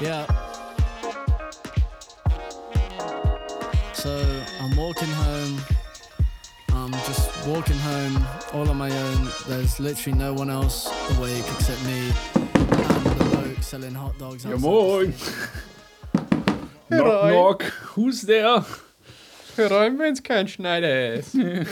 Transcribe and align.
Yeah. 0.00 0.26
So 3.94 4.10
I'm 4.60 4.76
walking 4.76 5.08
home. 5.08 5.60
I'm 6.72 6.92
just 6.92 7.46
walking 7.48 7.76
home 7.78 8.24
all 8.52 8.70
on 8.70 8.76
my 8.76 8.90
own. 8.90 9.28
There's 9.48 9.80
literally 9.80 10.16
no 10.16 10.32
one 10.32 10.50
else 10.50 10.86
awake 11.16 11.44
except 11.56 11.84
me 11.84 12.12
and 12.36 13.06
the 13.06 13.24
bloke 13.24 13.62
selling 13.62 13.94
hot 13.94 14.16
dogs. 14.18 14.44
Ja, 14.44 14.52
outside 14.52 14.62
the 14.62 14.68
moin. 14.68 15.14
knock, 16.90 17.30
knock. 17.32 17.62
Who's 17.96 18.22
there? 18.22 18.64
Herein, 19.56 19.98
wenn 19.98 20.12
es 20.12 20.22
kein 20.22 20.46
Schneider 20.46 21.14
ist. 21.14 21.34
Was 21.34 21.42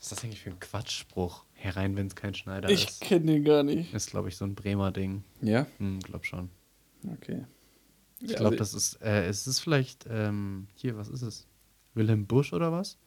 ist 0.00 0.12
das 0.12 0.24
eigentlich 0.24 0.40
für 0.40 0.50
ein 0.50 0.58
Quatschspruch? 0.58 1.44
Herein, 1.64 1.96
wenn 1.96 2.08
es 2.08 2.14
kein 2.14 2.34
Schneider 2.34 2.68
Ich 2.68 2.84
ist. 2.88 3.00
kenne 3.00 3.24
den 3.24 3.42
gar 3.44 3.62
nicht. 3.62 3.94
Ist, 3.94 4.10
glaube 4.10 4.28
ich, 4.28 4.36
so 4.36 4.44
ein 4.44 4.54
Bremer 4.54 4.92
Ding. 4.92 5.24
Ja? 5.40 5.66
Hm, 5.78 5.98
glaub 6.00 6.26
schon. 6.26 6.50
Okay. 7.10 7.46
Ich 8.20 8.32
Ja, 8.32 8.36
glaube, 8.36 8.58
also- 8.58 8.58
das 8.58 8.74
ist, 8.74 9.00
äh, 9.02 9.26
es 9.26 9.46
ist 9.46 9.60
vielleicht, 9.60 10.04
ähm, 10.10 10.68
hier, 10.74 10.98
was 10.98 11.08
ist 11.08 11.22
es? 11.22 11.46
Wilhelm 11.94 12.26
Busch 12.26 12.52
oder 12.52 12.70
was? 12.70 12.98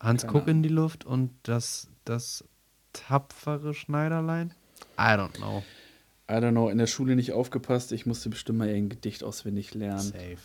Hans 0.00 0.22
keine 0.22 0.32
Kuck 0.32 0.48
in 0.48 0.62
die 0.62 0.68
Luft 0.68 1.04
und 1.06 1.30
das, 1.44 1.88
das 2.04 2.44
tapfere 2.92 3.72
Schneiderlein? 3.72 4.52
I 4.98 5.14
don't 5.16 5.32
know. 5.36 5.62
I 6.28 6.34
don't 6.34 6.50
know, 6.50 6.68
in 6.68 6.76
der 6.78 6.86
Schule 6.88 7.16
nicht 7.16 7.32
aufgepasst. 7.32 7.92
Ich 7.92 8.04
musste 8.04 8.28
bestimmt 8.28 8.58
mal 8.58 8.68
ein 8.68 8.88
Gedicht 8.90 9.24
auswendig 9.24 9.72
lernen. 9.74 10.00
Safe. 10.00 10.36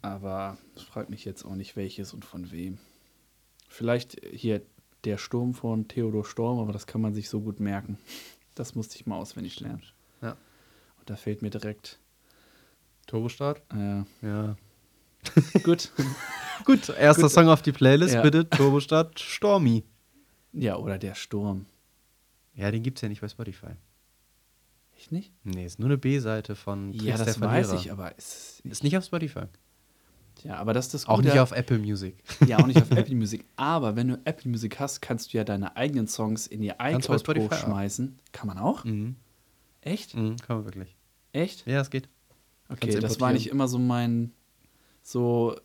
Aber 0.00 0.56
frag 0.76 1.10
mich 1.10 1.24
jetzt 1.26 1.44
auch 1.44 1.54
nicht, 1.54 1.76
welches 1.76 2.14
und 2.14 2.24
von 2.24 2.50
wem. 2.50 2.78
Vielleicht 3.68 4.20
hier 4.32 4.62
der 5.04 5.18
Sturm 5.18 5.54
von 5.54 5.88
Theodor 5.88 6.24
Storm, 6.24 6.58
aber 6.58 6.72
das 6.72 6.86
kann 6.86 7.00
man 7.00 7.14
sich 7.14 7.28
so 7.28 7.40
gut 7.40 7.60
merken. 7.60 7.98
Das 8.54 8.74
musste 8.74 8.96
ich 8.96 9.06
mal 9.06 9.16
auswendig 9.16 9.58
lernen. 9.60 9.82
Ja. 10.20 10.36
Und 10.98 11.10
da 11.10 11.16
fällt 11.16 11.42
mir 11.42 11.50
direkt. 11.50 11.98
Turbostart? 13.06 13.62
Äh, 13.72 14.04
Ja. 14.26 14.56
gut. 15.64 15.90
Gut, 16.64 16.90
erster 16.90 17.28
Song 17.28 17.48
auf 17.48 17.60
die 17.62 17.72
Playlist, 17.72 18.14
Ja. 18.14 18.22
bitte. 18.22 18.48
Turbostart 18.48 19.18
Stormy. 19.18 19.82
ja, 20.52 20.76
oder 20.76 20.96
der 20.98 21.14
Sturm. 21.16 21.66
Ja, 22.54 22.70
den 22.70 22.82
gibt's 22.84 23.00
ja 23.00 23.08
nicht 23.08 23.20
bei 23.20 23.28
Spotify. 23.28 23.72
Ich 24.96 25.10
nicht? 25.10 25.32
Nee, 25.42 25.64
ist 25.66 25.80
nur 25.80 25.88
eine 25.88 25.98
B-Seite 25.98 26.54
von 26.54 26.92
Ja, 26.92 27.16
Tricks 27.16 27.24
das 27.24 27.38
der 27.40 27.48
weiß 27.48 27.72
ich, 27.72 27.90
aber 27.90 28.12
es 28.16 28.60
Ist 28.60 28.84
nicht 28.84 28.96
auf 28.96 29.04
Spotify. 29.04 29.44
Ja, 30.44 30.56
aber 30.56 30.72
das 30.74 30.86
ist 30.86 30.94
das 30.94 31.06
Auch 31.08 31.16
Gute- 31.16 31.28
nicht 31.28 31.38
auf 31.38 31.52
Apple 31.52 31.78
Music. 31.78 32.16
Ja, 32.46 32.58
auch 32.58 32.66
nicht 32.66 32.80
auf 32.80 32.90
Apple 32.90 33.14
Music. 33.14 33.44
Aber 33.56 33.96
wenn 33.96 34.08
du 34.08 34.20
Apple 34.24 34.50
Music 34.50 34.78
hast, 34.80 35.00
kannst 35.00 35.32
du 35.32 35.38
ja 35.38 35.44
deine 35.44 35.76
eigenen 35.76 36.06
Songs 36.08 36.46
in 36.46 36.60
bei 36.60 36.74
iCloud 36.78 37.06
Pro 37.06 37.18
Spotify 37.18 37.54
auch. 37.54 37.58
schmeißen. 37.58 38.18
Kann 38.32 38.46
man 38.46 38.58
auch? 38.58 38.84
Mhm. 38.84 39.16
Echt? 39.80 40.14
Mhm, 40.16 40.36
kann 40.38 40.56
man 40.56 40.64
wirklich. 40.64 40.96
Echt? 41.32 41.66
Ja, 41.66 41.80
es 41.80 41.90
geht. 41.90 42.08
Okay, 42.68 42.98
das 43.00 43.20
war 43.20 43.32
nicht 43.32 43.48
immer 43.48 43.68
so 43.68 43.78
mein, 43.78 44.32
so, 45.02 45.56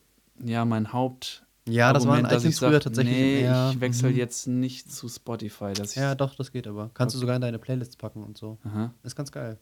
ja, 0.44 0.66
mein 0.66 0.92
Haupt. 0.94 1.44
Ja, 1.68 1.92
das 1.94 2.08
war 2.08 2.18
in 2.18 2.26
Argument, 2.26 2.32
dass 2.34 2.44
iTunes 2.44 2.56
ich 2.56 2.60
sag, 2.60 2.70
früher 2.70 2.80
tatsächlich. 2.80 3.14
Nee, 3.16 3.44
ja, 3.44 3.72
ich 3.72 3.82
wechsle 3.82 4.10
mhm. 4.10 4.16
jetzt 4.18 4.48
nicht 4.48 4.92
zu 4.92 5.10
Spotify. 5.10 5.74
Dass 5.74 5.96
Ja, 5.96 6.16
doch, 6.16 6.36
das 6.36 6.52
geht 6.52 6.66
aber. 6.68 6.92
Kannst 6.94 7.16
du 7.16 7.20
sogar 7.20 7.36
in 7.36 7.42
deine 7.42 7.60
Playlists 7.60 7.98
packen 7.98 8.24
und 8.24 8.38
so. 8.38 8.58
Aha. 8.64 8.94
Ist 9.04 9.16
ganz 9.16 9.32
geil. 9.32 9.58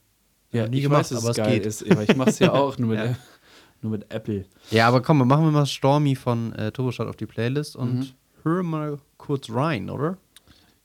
Ja, 0.51 0.67
nie 0.67 0.77
ich 0.77 0.83
gemacht, 0.83 1.11
weiß, 1.11 1.13
aber 1.13 1.31
es 1.31 1.37
es 1.37 1.43
geil 1.43 1.53
geht. 1.55 1.65
ist, 1.65 1.81
ich 1.81 2.15
mache 2.15 2.29
es 2.29 2.39
ja 2.39 2.53
auch 2.53 2.77
nur 2.77 2.89
mit, 2.91 2.99
Ja. 2.99 3.15
Nur 3.81 3.91
mit 3.91 4.11
Apple. 4.13 4.45
Ja, 4.71 4.87
aber 4.87 5.01
komm, 5.01 5.19
machen 5.27 5.45
wir 5.45 5.51
mal 5.51 5.65
Stormy 5.65 6.15
von 6.15 6.53
äh, 6.53 6.71
Turbostart 6.71 7.07
auf 7.09 7.15
die 7.15 7.25
Playlist 7.25 7.75
und 7.75 7.93
Mhm. 7.99 8.07
hör 8.43 8.63
mal 8.63 8.99
kurz 9.17 9.49
rein, 9.49 9.89
oder? 9.89 10.17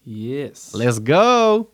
Yes. 0.05 0.73
Let's 0.73 1.03
go! 1.05 1.69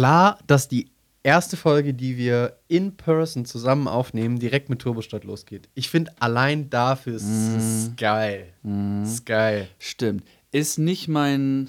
Klar, 0.00 0.38
dass 0.46 0.66
die 0.66 0.90
erste 1.22 1.58
Folge, 1.58 1.92
die 1.92 2.16
wir 2.16 2.56
in 2.68 2.96
person 2.96 3.44
zusammen 3.44 3.86
aufnehmen, 3.86 4.38
direkt 4.38 4.70
mit 4.70 4.78
Turbostadt 4.78 5.24
losgeht. 5.24 5.68
Ich 5.74 5.90
finde, 5.90 6.10
allein 6.20 6.70
dafür 6.70 7.16
ist 7.16 7.28
es 7.28 7.92
geil. 7.98 8.54
Ist 9.02 9.26
geil. 9.26 9.68
Stimmt. 9.78 10.24
Ist 10.52 10.78
nicht 10.78 11.08
mein, 11.08 11.68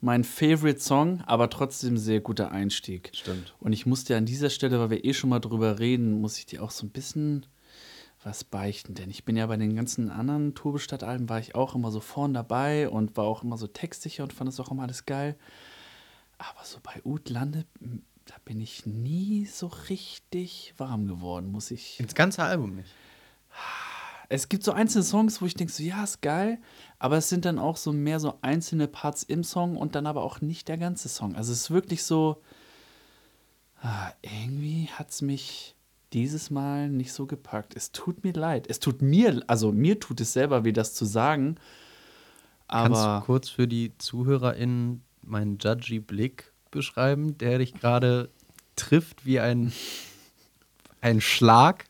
mein 0.00 0.24
Favorite 0.24 0.80
Song, 0.80 1.20
aber 1.26 1.50
trotzdem 1.50 1.98
sehr 1.98 2.20
guter 2.20 2.50
Einstieg. 2.50 3.10
Stimmt. 3.12 3.54
Und 3.60 3.74
ich 3.74 3.84
muss 3.84 4.04
dir 4.04 4.16
an 4.16 4.24
dieser 4.24 4.48
Stelle, 4.48 4.80
weil 4.80 4.88
wir 4.88 5.04
eh 5.04 5.12
schon 5.12 5.28
mal 5.28 5.40
drüber 5.40 5.78
reden, 5.78 6.18
muss 6.18 6.38
ich 6.38 6.46
dir 6.46 6.62
auch 6.62 6.70
so 6.70 6.86
ein 6.86 6.90
bisschen 6.92 7.44
was 8.24 8.42
beichten. 8.42 8.94
Denn 8.94 9.10
ich 9.10 9.26
bin 9.26 9.36
ja 9.36 9.46
bei 9.48 9.58
den 9.58 9.76
ganzen 9.76 10.08
anderen 10.08 10.54
Turbestadt-Alben, 10.54 11.28
war 11.28 11.40
ich 11.40 11.54
auch 11.54 11.74
immer 11.74 11.90
so 11.90 12.00
vorn 12.00 12.32
dabei 12.32 12.88
und 12.88 13.18
war 13.18 13.24
auch 13.24 13.44
immer 13.44 13.58
so 13.58 13.66
textsicher 13.66 14.22
und 14.22 14.32
fand 14.32 14.48
es 14.48 14.58
auch 14.60 14.70
immer 14.70 14.84
alles 14.84 15.04
geil. 15.04 15.36
Aber 16.38 16.64
so 16.64 16.78
bei 16.82 17.00
Ut 17.04 17.28
Lande, 17.28 17.64
m, 17.80 18.02
da 18.26 18.34
bin 18.44 18.60
ich 18.60 18.86
nie 18.86 19.46
so 19.46 19.68
richtig 19.88 20.74
warm 20.76 21.06
geworden, 21.06 21.50
muss 21.50 21.70
ich. 21.70 21.98
Ins 22.00 22.14
ganze 22.14 22.42
Album 22.42 22.76
nicht. 22.76 22.90
Es 24.28 24.48
gibt 24.48 24.64
so 24.64 24.72
einzelne 24.72 25.04
Songs, 25.04 25.40
wo 25.40 25.46
ich 25.46 25.54
denke, 25.54 25.72
so, 25.72 25.82
ja, 25.82 26.02
ist 26.02 26.20
geil, 26.20 26.58
aber 26.98 27.16
es 27.16 27.28
sind 27.28 27.44
dann 27.44 27.60
auch 27.60 27.76
so 27.76 27.92
mehr 27.92 28.18
so 28.18 28.38
einzelne 28.42 28.88
Parts 28.88 29.22
im 29.22 29.44
Song 29.44 29.76
und 29.76 29.94
dann 29.94 30.06
aber 30.06 30.22
auch 30.22 30.40
nicht 30.40 30.66
der 30.68 30.78
ganze 30.78 31.08
Song. 31.08 31.36
Also 31.36 31.52
es 31.52 31.62
ist 31.62 31.70
wirklich 31.70 32.02
so, 32.02 32.42
ah, 33.80 34.10
irgendwie 34.22 34.88
hat 34.92 35.10
es 35.10 35.22
mich 35.22 35.76
dieses 36.12 36.50
Mal 36.50 36.88
nicht 36.88 37.12
so 37.12 37.26
gepackt. 37.26 37.76
Es 37.76 37.92
tut 37.92 38.24
mir 38.24 38.32
leid. 38.32 38.66
Es 38.68 38.80
tut 38.80 39.00
mir, 39.00 39.42
also 39.46 39.70
mir 39.70 40.00
tut 40.00 40.20
es 40.20 40.32
selber 40.32 40.64
weh, 40.64 40.72
das 40.72 40.94
zu 40.94 41.04
sagen. 41.04 41.56
Kannst 42.68 43.00
Aber 43.00 43.20
du 43.20 43.26
kurz 43.26 43.48
für 43.48 43.68
die 43.68 43.96
ZuhörerInnen 43.98 45.04
meinen 45.26 45.58
judgy 45.58 46.00
Blick 46.00 46.52
beschreiben, 46.70 47.38
der 47.38 47.58
dich 47.58 47.74
gerade 47.74 48.30
trifft 48.76 49.24
wie 49.24 49.40
ein, 49.40 49.72
ein 51.00 51.20
Schlag? 51.20 51.86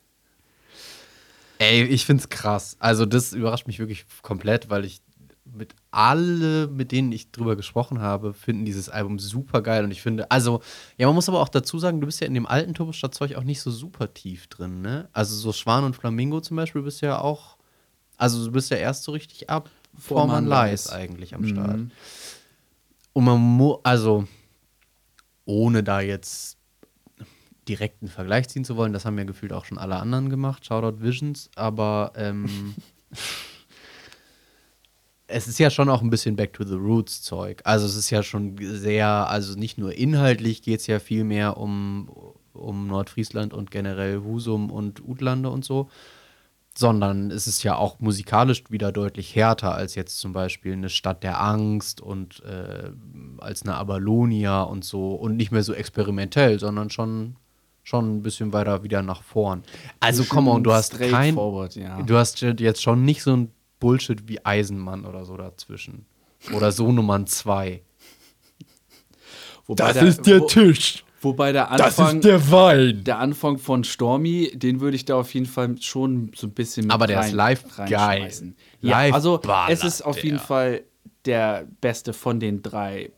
Ey, 1.59 1.83
ich 1.83 2.05
find's 2.05 2.29
krass. 2.29 2.77
Also, 2.79 3.05
das 3.05 3.33
überrascht 3.33 3.67
mich 3.67 3.79
wirklich 3.79 4.05
komplett, 4.21 4.69
weil 4.69 4.85
ich 4.85 5.01
mit 5.45 5.73
alle, 5.91 6.67
mit 6.67 6.91
denen 6.91 7.11
ich 7.11 7.31
drüber 7.31 7.55
gesprochen 7.55 7.99
habe, 7.99 8.33
finden 8.33 8.65
dieses 8.65 8.89
Album 8.89 9.17
super 9.17 9.61
geil. 9.61 9.83
Und 9.83 9.91
ich 9.91 10.01
finde, 10.01 10.29
also, 10.29 10.61
ja, 10.97 11.07
man 11.07 11.15
muss 11.15 11.29
aber 11.29 11.39
auch 11.39 11.49
dazu 11.49 11.79
sagen, 11.79 11.99
du 11.99 12.05
bist 12.05 12.19
ja 12.21 12.27
in 12.27 12.33
dem 12.33 12.45
alten 12.45 12.73
Turbostadt-Zeug 12.73 13.35
auch 13.35 13.43
nicht 13.43 13.61
so 13.61 13.71
super 13.71 14.13
tief 14.13 14.47
drin, 14.47 14.81
ne? 14.81 15.09
Also, 15.13 15.35
so 15.35 15.51
Schwan 15.51 15.83
und 15.83 15.95
Flamingo 15.95 16.41
zum 16.41 16.57
Beispiel 16.57 16.83
bist 16.83 17.01
ja 17.01 17.19
auch, 17.19 17.57
also, 18.17 18.45
du 18.45 18.51
bist 18.51 18.69
ja 18.69 18.77
erst 18.77 19.03
so 19.03 19.11
richtig 19.11 19.49
ab, 19.49 19.69
bevor 19.93 20.27
man 20.27 20.45
leis 20.45 20.89
eigentlich 20.89 21.33
am 21.33 21.45
Start. 21.45 21.77
Mhm. 21.77 21.91
Und 23.17 23.23
man 23.23 23.41
muss, 23.41 23.79
also, 23.81 24.27
ohne 25.43 25.81
da 25.81 26.01
jetzt 26.01 26.59
direkt 27.67 28.03
einen 28.03 28.11
Vergleich 28.11 28.47
ziehen 28.47 28.63
zu 28.63 28.77
wollen, 28.77 28.93
das 28.93 29.05
haben 29.05 29.17
ja 29.17 29.23
gefühlt 29.23 29.53
auch 29.53 29.65
schon 29.65 29.79
alle 29.79 29.95
anderen 29.95 30.29
gemacht, 30.29 30.67
Shoutout 30.67 31.01
Visions, 31.01 31.49
aber 31.55 32.11
ähm, 32.15 32.75
es 35.25 35.47
ist 35.47 35.57
ja 35.57 35.71
schon 35.71 35.89
auch 35.89 36.03
ein 36.03 36.11
bisschen 36.11 36.35
Back 36.35 36.53
to 36.53 36.63
the 36.63 36.75
Roots 36.75 37.23
Zeug. 37.23 37.61
Also 37.63 37.87
es 37.87 37.95
ist 37.95 38.11
ja 38.11 38.21
schon 38.21 38.55
sehr, 38.59 39.07
also 39.07 39.57
nicht 39.57 39.79
nur 39.79 39.95
inhaltlich 39.95 40.61
geht 40.61 40.81
es 40.81 40.85
ja 40.85 40.99
viel 40.99 41.23
mehr 41.23 41.57
um, 41.57 42.11
um 42.53 42.85
Nordfriesland 42.85 43.51
und 43.51 43.71
generell 43.71 44.19
Husum 44.19 44.69
und 44.69 45.03
Utlande 45.03 45.49
und 45.49 45.65
so, 45.65 45.89
sondern 46.77 47.31
es 47.31 47.47
ist 47.47 47.63
ja 47.63 47.75
auch 47.75 47.99
musikalisch 47.99 48.63
wieder 48.69 48.91
deutlich 48.91 49.35
härter 49.35 49.73
als 49.73 49.95
jetzt 49.95 50.19
zum 50.19 50.33
Beispiel 50.33 50.73
eine 50.73 50.89
Stadt 50.89 51.23
der 51.23 51.41
Angst 51.41 52.01
und 52.01 52.43
äh, 52.43 52.91
als 53.39 53.63
eine 53.63 53.75
Abalonia 53.75 54.61
und 54.61 54.85
so 54.85 55.15
und 55.15 55.37
nicht 55.37 55.51
mehr 55.51 55.63
so 55.63 55.73
experimentell, 55.73 56.59
sondern 56.59 56.89
schon, 56.89 57.35
schon 57.83 58.17
ein 58.17 58.21
bisschen 58.21 58.53
weiter 58.53 58.83
wieder 58.83 59.01
nach 59.01 59.23
vorn. 59.23 59.63
Also 59.99 60.23
komm 60.23 60.47
on, 60.47 60.63
du 60.63 60.71
hast 60.71 60.97
kein, 60.97 61.09
Straightforward, 61.09 61.75
ja. 61.75 62.01
du 62.03 62.15
hast 62.15 62.41
jetzt 62.41 62.83
schon 62.83 63.03
nicht 63.03 63.23
so 63.23 63.35
ein 63.35 63.51
Bullshit 63.79 64.27
wie 64.27 64.45
Eisenmann 64.45 65.05
oder 65.05 65.25
so 65.25 65.35
dazwischen. 65.35 66.05
Oder 66.53 66.71
Sohnemann 66.71 67.25
2. 67.25 67.81
Wobei 69.65 69.93
wo- 70.39 70.45
Tisch. 70.47 71.03
Wobei 71.27 71.51
der 71.51 71.71
Anfang, 71.71 72.21
der 72.21 72.51
Wein. 72.51 73.03
der 73.03 73.19
Anfang 73.19 73.57
von 73.57 73.83
Stormy, 73.83 74.51
den 74.55 74.79
würde 74.79 74.95
ich 74.95 75.05
da 75.05 75.15
auf 75.15 75.33
jeden 75.33 75.45
Fall 75.45 75.75
schon 75.81 76.31
so 76.35 76.47
ein 76.47 76.51
bisschen 76.51 76.85
mit 76.85 76.93
Aber 76.93 77.07
der 77.07 77.21
ist 77.21 77.33
live 77.33 77.63
geil. 77.75 78.31
Ja, 78.81 79.03
Live 79.03 79.13
also 79.13 79.41
es 79.69 79.83
ist 79.83 80.01
auf 80.01 80.23
jeden 80.23 80.37
der. 80.37 80.45
Fall 80.45 80.83
der 81.25 81.67
beste 81.81 82.13
von 82.13 82.39
den 82.39 82.63
drei 82.63 83.11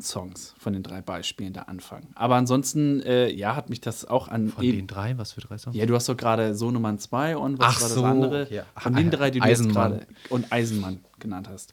Songs, 0.00 0.54
von 0.58 0.72
den 0.72 0.82
drei 0.82 1.00
Beispielen 1.00 1.52
der 1.52 1.68
Anfang. 1.68 2.08
Aber 2.14 2.36
ansonsten, 2.36 3.00
äh, 3.02 3.30
ja, 3.30 3.56
hat 3.56 3.68
mich 3.68 3.80
das 3.80 4.04
auch 4.04 4.28
an. 4.28 4.48
Von 4.48 4.62
den 4.62 4.86
drei, 4.86 5.18
was 5.18 5.32
für 5.32 5.40
drei 5.40 5.58
Songs? 5.58 5.76
ja, 5.76 5.86
du 5.86 5.94
hast 5.94 6.08
doch 6.08 6.16
gerade 6.16 6.54
so 6.54 6.70
Nummer 6.70 6.96
2 6.96 7.36
und 7.36 7.58
was 7.58 7.76
Ach 7.76 7.80
war 7.80 7.88
das 7.88 7.96
so, 7.96 8.04
andere? 8.04 8.46
ja. 8.50 8.64
Von 8.76 8.94
den 8.94 9.10
drei, 9.10 9.30
die 9.30 9.40
du 9.40 9.68
gerade 9.68 10.06
und 10.30 10.52
Eisenmann 10.52 11.00
genannt 11.18 11.48
hast. 11.50 11.72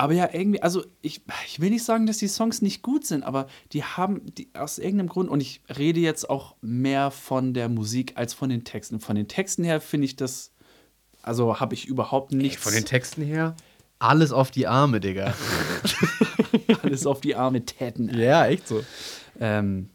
Aber 0.00 0.12
ja, 0.12 0.28
irgendwie, 0.32 0.62
also 0.62 0.84
ich, 1.02 1.22
ich 1.46 1.58
will 1.60 1.70
nicht 1.70 1.84
sagen, 1.84 2.06
dass 2.06 2.18
die 2.18 2.28
Songs 2.28 2.62
nicht 2.62 2.82
gut 2.82 3.04
sind, 3.04 3.24
aber 3.24 3.48
die 3.72 3.82
haben 3.82 4.22
die, 4.36 4.48
aus 4.54 4.78
irgendeinem 4.78 5.08
Grund, 5.08 5.28
und 5.28 5.40
ich 5.40 5.60
rede 5.76 5.98
jetzt 5.98 6.30
auch 6.30 6.54
mehr 6.60 7.10
von 7.10 7.52
der 7.52 7.68
Musik 7.68 8.12
als 8.14 8.32
von 8.32 8.48
den 8.48 8.62
Texten. 8.62 9.00
Von 9.00 9.16
den 9.16 9.26
Texten 9.26 9.64
her 9.64 9.80
finde 9.80 10.04
ich 10.04 10.14
das, 10.14 10.52
also 11.22 11.58
habe 11.58 11.74
ich 11.74 11.86
überhaupt 11.86 12.32
Ey, 12.32 12.38
nichts. 12.38 12.62
von 12.62 12.72
den 12.72 12.84
Texten 12.84 13.22
her, 13.24 13.56
alles 13.98 14.30
auf 14.30 14.52
die 14.52 14.68
Arme, 14.68 15.00
Digga. 15.00 15.34
alles 16.82 17.04
auf 17.04 17.20
die 17.20 17.34
arme 17.34 17.64
Täten. 17.64 18.16
ja, 18.16 18.46
echt 18.46 18.68
so. 18.68 18.84
Ähm, 19.40 19.90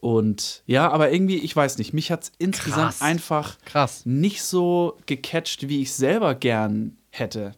und 0.00 0.64
ja, 0.66 0.90
aber 0.90 1.12
irgendwie, 1.12 1.38
ich 1.38 1.54
weiß 1.54 1.78
nicht, 1.78 1.92
mich 1.94 2.10
hat 2.10 2.24
es 2.24 2.32
insgesamt 2.38 2.90
Krass. 2.90 3.00
einfach 3.00 3.58
Krass. 3.64 4.04
nicht 4.04 4.42
so 4.42 4.98
gecatcht, 5.06 5.68
wie 5.68 5.82
ich 5.82 5.92
selber 5.92 6.34
gern 6.34 6.96
hätte. 7.10 7.54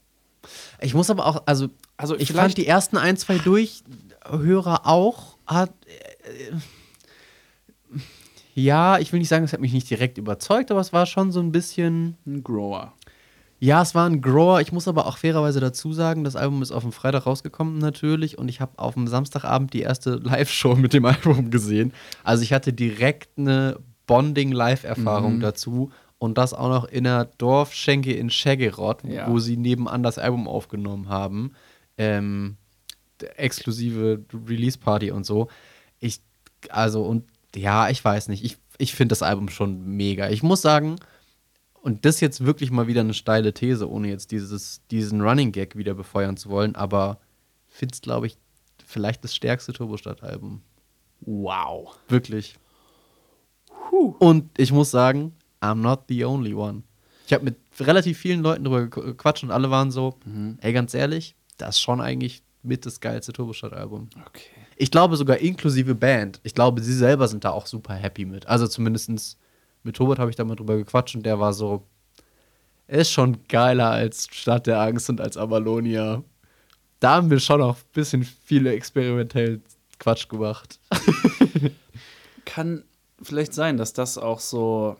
Ich 0.81 0.95
muss 0.95 1.11
aber 1.11 1.27
auch, 1.27 1.43
also, 1.47 1.69
Also 1.97 2.17
ich 2.17 2.33
fand 2.33 2.57
die 2.57 2.67
ersten 2.67 2.97
ein, 2.97 3.17
zwei 3.17 3.39
Durchhörer 3.39 4.87
auch, 4.87 5.37
hat, 5.47 5.71
äh, 5.87 6.55
ja, 8.55 8.99
ich 8.99 9.13
will 9.13 9.19
nicht 9.21 9.29
sagen, 9.29 9.45
es 9.45 9.53
hat 9.53 9.61
mich 9.61 9.73
nicht 9.73 9.89
direkt 9.91 10.19
überzeugt, 10.19 10.71
aber 10.71 10.81
es 10.81 10.93
war 10.93 11.07
schon 11.07 11.31
so 11.31 11.41
ein 11.41 11.53
bisschen, 11.53 12.17
Ein 12.27 12.43
Grower. 12.43 12.95
ja, 13.59 13.83
es 13.83 13.95
war 13.95 14.09
ein 14.09 14.21
Grower. 14.23 14.61
Ich 14.63 14.73
muss 14.73 14.89
aber 14.89 15.07
auch 15.07 15.19
fairerweise 15.19 15.61
dazu 15.61 15.93
sagen, 15.93 16.25
das 16.25 16.37
Album 16.37 16.63
ist 16.63 16.73
auf 16.73 16.83
dem 16.83 16.93
Freitag 16.93 17.27
rausgekommen 17.27 17.79
natürlich 17.79 18.39
und 18.39 18.49
ich 18.49 18.61
habe 18.61 18.79
auf 18.79 18.95
dem 18.95 19.09
Samstagabend 19.09 19.73
die 19.75 19.81
erste 19.83 20.17
Live-Show 20.17 20.75
mit 20.77 20.95
dem 20.95 21.05
Album 21.07 21.51
gesehen. 21.51 21.93
Also 22.25 22.43
ich 22.43 22.53
hatte 22.53 22.73
direkt 22.73 23.39
eine 23.39 23.79
Bonding-Live-Erfahrung 24.07 25.41
dazu 25.41 25.91
und 26.19 26.39
das 26.39 26.55
auch 26.55 26.69
noch 26.69 26.85
in 26.87 27.05
der 27.05 27.27
Dorfschenke 27.39 28.13
in 28.15 28.31
Scheggerott, 28.31 29.05
Ja. 29.05 29.31
wo 29.31 29.39
sie 29.39 29.57
nebenan 29.57 30.03
das 30.03 30.19
Album 30.19 30.49
aufgenommen 30.49 31.09
haben. 31.09 31.53
Ähm, 31.99 32.57
exklusive 33.37 34.25
Release-Party 34.47 35.11
und 35.11 35.25
so. 35.25 35.49
Ich, 36.01 36.21
also, 36.71 37.03
und 37.05 37.25
ja, 37.55 37.89
ich 37.89 38.05
weiß 38.05 38.29
nicht. 38.29 38.45
Ich, 38.45 38.59
ich 38.79 38.95
finde 38.95 39.13
das 39.13 39.23
Album 39.23 39.49
schon 39.49 39.97
mega. 39.97 40.29
Ich 40.31 40.43
muss 40.43 40.61
sagen, 40.63 40.97
und 41.81 42.05
das 42.05 42.21
jetzt 42.21 42.45
wirklich 42.45 42.71
mal 42.71 42.87
wieder 42.89 43.01
eine 43.03 43.15
steile 43.15 43.55
These, 43.55 43.89
ohne 43.89 44.09
jetzt 44.09 44.31
dieses, 44.33 44.81
diesen 44.91 45.21
Running 45.23 45.53
Gag 45.53 45.77
wieder 45.77 45.95
befeuern 45.95 46.37
zu 46.37 46.51
wollen, 46.51 46.75
aber 46.77 47.19
finde 47.69 47.95
es, 47.95 48.01
glaube 48.01 48.27
ich, 48.27 48.37
vielleicht 48.85 49.23
das 49.25 49.35
stärkste 49.35 49.73
Turbostadt-Album. 49.73 50.61
Wow. 51.21 51.97
Wirklich. 52.09 52.57
Und 54.19 54.51
ich 54.59 54.73
muss 54.73 54.91
sagen, 54.91 55.33
I'm 55.67 55.81
not 55.81 56.05
the 56.09 56.25
only 56.25 56.55
one. 56.55 56.83
Ich 57.27 57.33
habe 57.33 57.45
mit 57.45 57.57
relativ 57.81 58.19
vielen 58.19 58.43
Leuten 58.43 58.65
drüber 58.65 58.87
gequatscht 58.87 59.43
und 59.43 59.51
alle 59.51 59.71
waren 59.71 59.91
so, 59.91 60.17
ey, 60.61 60.73
ganz 60.73 60.95
ehrlich, 60.95 61.35
das 61.59 61.77
ist 61.77 61.81
schon 61.81 62.01
eigentlich 62.01 62.43
mit 62.63 62.87
das 62.87 63.01
geilste 63.01 63.33
Turbostadt-Album. 63.33 64.09
Okay. 64.27 64.51
Ich 64.77 64.91
glaube 64.91 65.17
sogar 65.17 65.39
inklusive 65.39 65.95
Band. 65.95 66.41
Ich 66.43 66.55
glaube, 66.55 66.83
sie 66.83 66.95
selber 66.95 67.29
sind 67.29 67.45
da 67.45 67.51
auch 67.51 67.67
super 67.67 67.95
happy 67.95 68.25
mit. 68.25 68.47
Also 68.47 68.67
zumindest 68.67 69.39
mit 69.83 69.97
Tobert 69.97 70.19
habe 70.19 70.31
ich 70.31 70.37
da 70.37 70.45
mal 70.45 70.57
drüber 70.57 70.77
gequatscht 70.77 71.17
und 71.17 71.25
der 71.25 71.41
war 71.41 71.53
so, 71.53 71.85
ist 72.87 73.11
schon 73.11 73.39
geiler 73.49 73.91
als 73.91 74.29
Stadt 74.31 74.67
der 74.67 74.81
Angst 74.81 75.09
und 75.09 75.21
als 75.21 75.37
Avalonia. 75.37 76.23
Da 77.01 77.15
haben 77.17 77.31
wir 77.31 77.41
schon 77.41 77.63
auch 77.63 77.77
ein 77.77 77.93
bisschen 77.93 78.25
viele 78.25 78.73
experimentell 78.73 79.61
Quatsch 79.99 80.29
gemacht. 80.29 80.79
Kann 82.45 82.85
vielleicht 83.23 83.55
sein, 83.55 83.77
dass 83.77 83.93
das 83.93 84.19
auch 84.19 84.41
so 84.41 84.97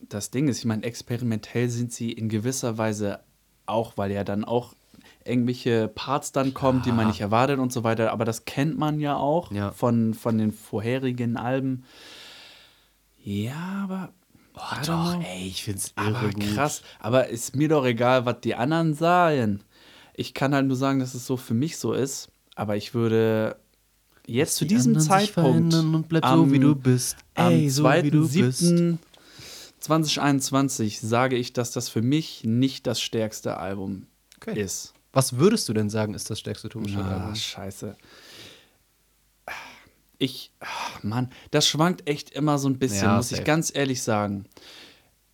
das 0.00 0.30
Ding 0.30 0.48
ist, 0.48 0.58
ich 0.58 0.64
meine, 0.64 0.84
experimentell 0.84 1.68
sind 1.68 1.92
sie 1.92 2.12
in 2.12 2.28
gewisser 2.28 2.78
Weise 2.78 3.20
auch, 3.66 3.96
weil 3.96 4.12
ja 4.12 4.24
dann 4.24 4.44
auch 4.44 4.74
irgendwelche 5.24 5.88
Parts 5.88 6.32
dann 6.32 6.54
kommen, 6.54 6.82
die 6.82 6.92
man 6.92 7.08
nicht 7.08 7.20
erwartet 7.20 7.58
und 7.58 7.72
so 7.72 7.84
weiter. 7.84 8.12
Aber 8.12 8.24
das 8.24 8.44
kennt 8.44 8.78
man 8.78 9.00
ja 9.00 9.16
auch 9.16 9.52
ja. 9.52 9.72
Von, 9.72 10.14
von 10.14 10.38
den 10.38 10.52
vorherigen 10.52 11.36
Alben. 11.36 11.84
Ja, 13.22 13.84
aber. 13.84 14.12
Oh, 14.54 14.84
doch, 14.84 15.14
know. 15.14 15.24
ey, 15.24 15.46
ich 15.46 15.62
find's 15.62 15.92
aber 15.94 16.30
gut. 16.30 16.40
krass. 16.54 16.82
Aber 16.98 17.28
ist 17.28 17.54
mir 17.54 17.68
doch 17.68 17.84
egal, 17.84 18.26
was 18.26 18.40
die 18.40 18.54
anderen 18.54 18.94
sagen. 18.94 19.60
Ich 20.14 20.34
kann 20.34 20.52
halt 20.52 20.66
nur 20.66 20.76
sagen, 20.76 20.98
dass 20.98 21.14
es 21.14 21.26
so 21.26 21.36
für 21.36 21.54
mich 21.54 21.76
so 21.76 21.92
ist. 21.92 22.28
Aber 22.56 22.76
ich 22.76 22.92
würde 22.92 23.56
jetzt 24.26 24.52
Dass 24.52 24.58
zu 24.58 24.64
diesem 24.64 24.98
Zeitpunkt 24.98 25.72
so, 25.72 26.50
wie 26.50 26.58
du 26.58 26.74
bist. 26.74 27.16
am, 27.34 27.68
so 27.68 27.84
wie 27.84 28.10
du 28.10 28.28
bist. 28.28 28.74
2021 29.80 31.00
sage 31.00 31.36
ich, 31.36 31.52
dass 31.52 31.70
das 31.72 31.88
für 31.88 32.02
mich 32.02 32.44
nicht 32.44 32.86
das 32.86 33.00
stärkste 33.00 33.58
Album 33.58 34.06
okay. 34.36 34.60
ist. 34.60 34.94
Was 35.12 35.36
würdest 35.36 35.68
du 35.68 35.72
denn 35.72 35.90
sagen, 35.90 36.14
ist 36.14 36.30
das 36.30 36.40
stärkste 36.40 36.68
Totenschall-Album? 36.68 37.32
Ah, 37.32 37.34
scheiße. 37.34 37.96
Ich, 40.18 40.52
ach, 40.60 41.02
Mann, 41.02 41.30
das 41.50 41.66
schwankt 41.66 42.08
echt 42.08 42.30
immer 42.30 42.58
so 42.58 42.68
ein 42.68 42.78
bisschen, 42.78 43.04
ja, 43.04 43.16
muss 43.16 43.30
safe. 43.30 43.40
ich 43.40 43.46
ganz 43.46 43.74
ehrlich 43.74 44.02
sagen. 44.02 44.46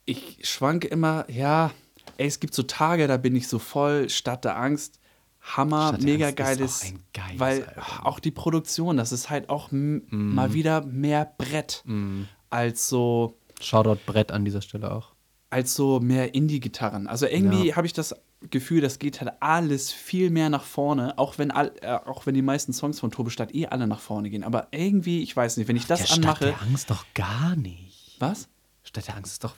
Ich 0.05 0.39
schwanke 0.43 0.89
immer, 0.89 1.25
ja, 1.31 1.71
ey, 2.19 2.27
es 2.27 2.39
gibt 2.39 2.55
so 2.55 2.63
Tage, 2.63 3.09
da 3.09 3.17
bin 3.17 3.35
ich 3.35 3.49
so 3.49 3.59
voll, 3.59 4.09
statt 4.11 4.45
der 4.45 4.59
Angst. 4.59 5.01
Hammer, 5.41 5.89
Statt 5.89 6.03
mega 6.03 6.27
Ernst 6.27 6.37
geiles, 6.39 6.83
ist 6.83 6.95
auch 6.95 6.99
geiles 7.13 7.41
weil 7.41 7.65
Album. 7.65 7.83
auch 8.05 8.19
die 8.19 8.31
Produktion, 8.31 8.97
das 8.97 9.13
ist 9.13 9.29
halt 9.29 9.51
auch 9.51 9.71
mm. 9.71 10.01
mal 10.09 10.55
wieder 10.55 10.87
mehr 10.87 11.31
Brett 11.37 11.83
mm. 11.85 12.23
als 12.49 12.89
so 12.89 13.37
Shoutout 13.65 14.01
Brett 14.07 14.31
an 14.33 14.45
dieser 14.45 14.63
Stelle 14.63 14.93
auch. 14.93 15.13
als 15.51 15.75
so 15.75 16.01
mehr 16.01 16.35
Indie-Gitarren. 16.35 17.07
Also 17.07 17.27
irgendwie 17.27 17.69
Ja. 17.69 17.77
habe 17.77 17.87
ich 17.87 17.93
das 17.93 18.17
Gefühl, 18.51 18.81
das 18.81 18.99
geht 18.99 19.21
halt 19.21 19.33
alles 19.39 19.93
viel 19.93 20.31
mehr 20.31 20.51
nach 20.51 20.65
vorne, 20.65 21.17
auch 21.17 21.39
wenn, 21.39 21.53
all, 21.53 21.73
äh, 21.81 21.93
auch 21.93 22.27
wenn 22.27 22.35
die 22.35 22.43
meisten 22.43 22.73
Songs 22.73 22.99
von 22.99 23.13
Turbestadt 23.13 23.55
eh 23.55 23.67
alle 23.69 23.87
nach 23.87 24.01
vorne 24.01 24.31
gehen. 24.31 24.43
Aber 24.43 24.67
irgendwie, 24.73 25.23
ich 25.23 25.37
weiß 25.37 25.57
nicht, 25.57 25.69
wenn 25.69 25.77
ich 25.77 25.87
das 25.87 26.09
Stadt 26.09 26.19
anmache. 26.19 26.45
der 26.47 26.61
Angst 26.63 26.91
doch 26.91 27.05
gar 27.15 27.55
nicht. 27.55 28.17
Was? 28.19 28.49
Stadt 28.83 29.07
der 29.07 29.17
Angst 29.17 29.31
ist 29.33 29.45
doch 29.45 29.55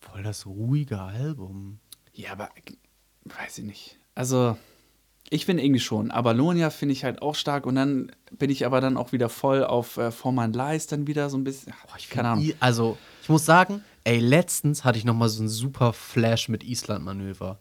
voll 0.00 0.22
das 0.22 0.46
ruhige 0.46 1.00
Album. 1.00 1.80
Ja, 2.14 2.30
aber 2.32 2.50
weiß 3.24 3.58
ich 3.58 3.64
nicht. 3.64 3.98
Also, 4.14 4.56
ich 5.28 5.44
finde 5.44 5.64
irgendwie 5.64 5.80
schon. 5.80 6.12
Aber 6.12 6.34
Lonia 6.34 6.70
finde 6.70 6.92
ich 6.92 7.02
halt 7.02 7.20
auch 7.20 7.34
stark 7.34 7.66
und 7.66 7.74
dann 7.74 8.12
bin 8.30 8.48
ich 8.48 8.64
aber 8.64 8.80
dann 8.80 8.96
auch 8.96 9.10
wieder 9.10 9.28
voll 9.28 9.64
auf 9.64 9.96
äh, 9.96 10.12
For 10.12 10.30
My 10.32 10.46
Lies 10.46 10.86
dann 10.86 11.08
wieder 11.08 11.28
so 11.30 11.36
ein 11.36 11.42
bisschen. 11.42 11.74
Ach, 11.90 11.98
ich 11.98 12.08
keine 12.08 12.28
Ahnung. 12.28 12.52
Also, 12.60 12.96
ich 13.26 13.28
muss 13.28 13.44
sagen, 13.44 13.82
ey, 14.04 14.20
letztens 14.20 14.84
hatte 14.84 14.98
ich 14.98 15.04
noch 15.04 15.14
mal 15.14 15.28
so 15.28 15.40
einen 15.40 15.48
super 15.48 15.92
Flash 15.92 16.48
mit 16.48 16.62
Island-Manöver. 16.62 17.58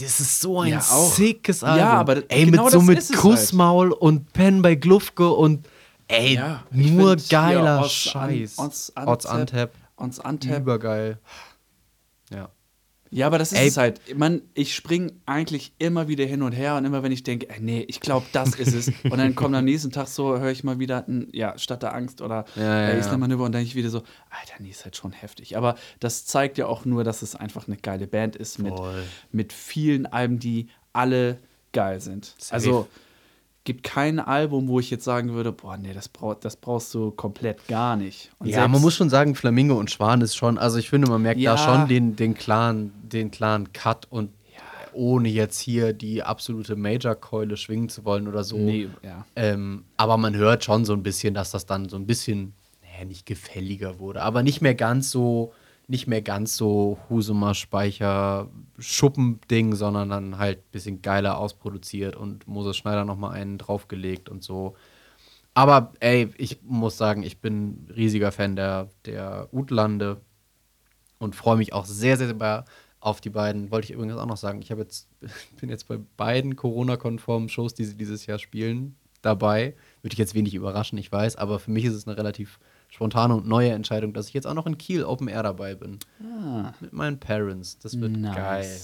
Das 0.00 0.18
ist 0.18 0.40
so 0.40 0.60
ein 0.60 0.70
Ja, 0.72 0.80
sickes 0.80 1.60
Ja, 1.60 1.68
Album. 1.68 1.86
aber 1.88 2.14
das- 2.16 2.24
ey, 2.30 2.46
genau 2.46 2.64
mit 2.64 2.72
so 2.72 2.80
mit 2.82 2.98
es 2.98 3.10
halt. 3.10 3.20
Kussmaul 3.20 3.92
und 3.92 4.32
Pen 4.32 4.60
bei 4.60 4.74
Glufke 4.74 5.30
und 5.30 5.68
ey, 6.08 6.34
Ja, 6.34 6.64
nur 6.72 7.10
find 7.18 7.30
geiler 7.30 7.82
Odds 7.82 7.92
Scheiß. 7.92 8.58
Odds 8.58 8.92
Untap- 8.96 9.40
Untap. 9.40 9.70
Ons 9.96 10.18
Untap. 10.18 10.58
Übergeil. 10.62 11.18
Ja. 13.12 13.26
Aber 13.26 13.38
das 13.38 13.52
ist 13.52 13.58
Ey. 13.58 13.68
es 13.68 13.76
halt. 13.76 14.00
Man, 14.18 14.42
ich 14.54 14.74
springe 14.74 15.12
eigentlich 15.26 15.72
immer 15.78 16.08
wieder 16.08 16.24
hin 16.24 16.42
und 16.42 16.52
her 16.52 16.76
und 16.76 16.84
immer 16.84 17.02
wenn 17.02 17.12
ich 17.12 17.22
denke, 17.22 17.48
äh, 17.50 17.60
nee, 17.60 17.84
ich 17.86 18.00
glaube, 18.00 18.26
das 18.32 18.54
ist 18.56 18.74
es. 18.74 18.88
und 19.04 19.18
dann 19.18 19.34
kommt 19.34 19.54
am 19.54 19.64
nächsten 19.64 19.90
Tag 19.90 20.08
so, 20.08 20.38
höre 20.38 20.50
ich 20.50 20.64
mal 20.64 20.78
wieder, 20.78 21.06
ein, 21.06 21.28
ja, 21.32 21.56
Stadt 21.58 21.82
der 21.82 21.94
Angst 21.94 22.22
oder 22.22 22.46
Ja, 22.56 22.62
äh, 22.88 22.92
ja. 22.92 22.98
Island 22.98 23.20
Manöver 23.20 23.44
und 23.44 23.52
denke 23.52 23.68
ich 23.68 23.74
wieder 23.74 23.90
so, 23.90 23.98
Alter, 24.30 24.54
nee, 24.60 24.70
ist 24.70 24.84
halt 24.84 24.96
schon 24.96 25.12
heftig. 25.12 25.56
Aber 25.56 25.76
das 26.00 26.24
zeigt 26.24 26.58
ja 26.58 26.66
auch 26.66 26.84
nur, 26.84 27.04
dass 27.04 27.22
es 27.22 27.36
einfach 27.36 27.68
eine 27.68 27.76
geile 27.76 28.06
Band 28.06 28.34
ist 28.34 28.58
mit, 28.58 28.74
Voll. 28.74 29.04
mit 29.30 29.52
vielen 29.52 30.06
Alben, 30.06 30.38
die 30.38 30.68
alle 30.92 31.38
geil 31.72 32.00
sind. 32.00 32.34
Safe. 32.38 32.54
Also 32.54 32.88
gibt 33.64 33.84
kein 33.84 34.18
Album, 34.18 34.68
wo 34.68 34.80
ich 34.80 34.90
jetzt 34.90 35.04
sagen 35.04 35.32
würde, 35.32 35.52
boah, 35.52 35.76
nee, 35.76 35.92
das, 35.92 36.08
brauch, 36.08 36.34
das 36.34 36.56
brauchst 36.56 36.92
du 36.94 37.10
komplett 37.12 37.66
gar 37.68 37.96
nicht. 37.96 38.30
Und 38.38 38.48
Ja, 38.48 38.66
man 38.66 38.80
muss 38.80 38.94
schon 38.94 39.08
sagen, 39.10 39.34
Flamingo 39.34 39.74
und 39.78 39.90
Schwan 39.90 40.20
ist 40.20 40.34
schon, 40.34 40.58
also 40.58 40.78
ich 40.78 40.90
finde, 40.90 41.08
man 41.08 41.22
merkt 41.22 41.40
Ja. 41.40 41.52
da 41.52 41.58
schon 41.58 41.88
den, 41.88 42.16
den, 42.16 42.34
klaren, 42.34 42.92
den 43.02 43.30
klaren 43.30 43.72
Cut 43.72 44.06
und 44.10 44.30
ohne 44.94 45.28
jetzt 45.30 45.58
hier 45.58 45.94
die 45.94 46.22
absolute 46.22 46.76
Major-Keule 46.76 47.56
schwingen 47.56 47.88
zu 47.88 48.04
wollen 48.04 48.28
oder 48.28 48.44
so. 48.44 48.58
Nee, 48.58 48.88
ja. 49.02 49.24
Ähm, 49.36 49.84
aber 49.96 50.18
man 50.18 50.36
hört 50.36 50.64
schon 50.64 50.84
so 50.84 50.92
ein 50.92 51.02
bisschen, 51.02 51.32
dass 51.32 51.50
das 51.50 51.64
dann 51.64 51.88
so 51.88 51.96
ein 51.96 52.06
bisschen, 52.06 52.52
naja, 52.82 53.06
nicht 53.06 53.24
gefälliger 53.24 53.98
wurde, 54.00 54.20
aber 54.22 54.42
nicht 54.42 54.60
mehr 54.60 54.74
ganz 54.74 55.10
so, 55.10 55.54
nicht 55.88 56.06
mehr 56.06 56.22
ganz 56.22 56.56
so 56.56 56.98
Husumer 57.08 57.54
Speicher 57.54 58.48
Schuppending, 58.78 59.74
sondern 59.74 60.08
dann 60.08 60.38
halt 60.38 60.58
ein 60.58 60.70
bisschen 60.70 61.02
geiler 61.02 61.38
ausproduziert 61.38 62.16
und 62.16 62.46
Moses 62.46 62.76
Schneider 62.76 63.04
noch 63.04 63.16
mal 63.16 63.30
einen 63.30 63.58
draufgelegt 63.58 64.28
und 64.28 64.42
so. 64.42 64.74
Aber 65.54 65.92
ey, 66.00 66.30
ich 66.38 66.62
muss 66.62 66.96
sagen, 66.96 67.22
ich 67.22 67.38
bin 67.38 67.86
riesiger 67.94 68.32
Fan 68.32 68.56
der, 68.56 68.88
der 69.04 69.48
Utlande 69.52 70.20
und 71.18 71.36
freue 71.36 71.56
mich 71.56 71.72
auch 71.72 71.84
sehr, 71.84 72.16
sehr 72.16 72.30
über 72.30 72.64
auf 73.00 73.20
die 73.20 73.30
beiden, 73.30 73.70
wollte 73.70 73.86
ich 73.86 73.94
übrigens 73.94 74.16
auch 74.16 74.26
noch 74.26 74.36
sagen. 74.36 74.62
Ich 74.62 74.68
jetzt, 74.68 75.08
bin 75.60 75.68
jetzt 75.68 75.88
bei 75.88 75.98
beiden 76.16 76.56
Corona-konformen 76.56 77.48
Shows, 77.48 77.74
die 77.74 77.84
sie 77.84 77.96
dieses 77.96 78.26
Jahr 78.26 78.38
spielen, 78.38 78.96
dabei. 79.22 79.74
Würde 80.02 80.14
ich 80.14 80.18
jetzt 80.18 80.34
wenig 80.34 80.54
überraschen, 80.54 80.98
ich 80.98 81.10
weiß, 81.10 81.36
aber 81.36 81.58
für 81.58 81.70
mich 81.70 81.84
ist 81.84 81.94
es 81.94 82.06
eine 82.06 82.16
relativ 82.16 82.58
spontane 82.92 83.34
und 83.34 83.48
neue 83.48 83.70
Entscheidung, 83.70 84.12
dass 84.12 84.28
ich 84.28 84.34
jetzt 84.34 84.46
auch 84.46 84.54
noch 84.54 84.66
in 84.66 84.76
Kiel 84.76 85.02
Open 85.04 85.26
Air 85.28 85.42
dabei 85.42 85.74
bin. 85.74 85.98
Ah, 86.22 86.72
Mit 86.80 86.92
meinen 86.92 87.18
Parents. 87.18 87.78
Das 87.78 87.98
wird 87.98 88.12
Nice. 88.12 88.36
geil. 88.36 88.80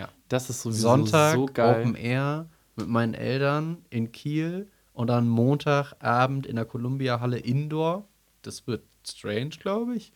Ja. 0.00 0.08
das 0.28 0.48
ist 0.50 0.62
sowieso 0.62 0.82
Sonntag 0.82 1.34
so 1.34 1.46
geil. 1.46 1.80
Open 1.80 1.94
Air 1.94 2.46
mit 2.76 2.88
meinen 2.88 3.14
Eltern 3.14 3.78
in 3.90 4.12
Kiel 4.12 4.68
und 4.92 5.08
dann 5.08 5.28
Montagabend 5.28 6.46
in 6.46 6.56
der 6.56 6.66
Columbia-Halle 6.66 7.38
Indoor. 7.38 8.04
Das 8.42 8.66
wird 8.66 8.82
strange, 9.06 9.50
glaube 9.60 9.96
ich. 9.96 10.12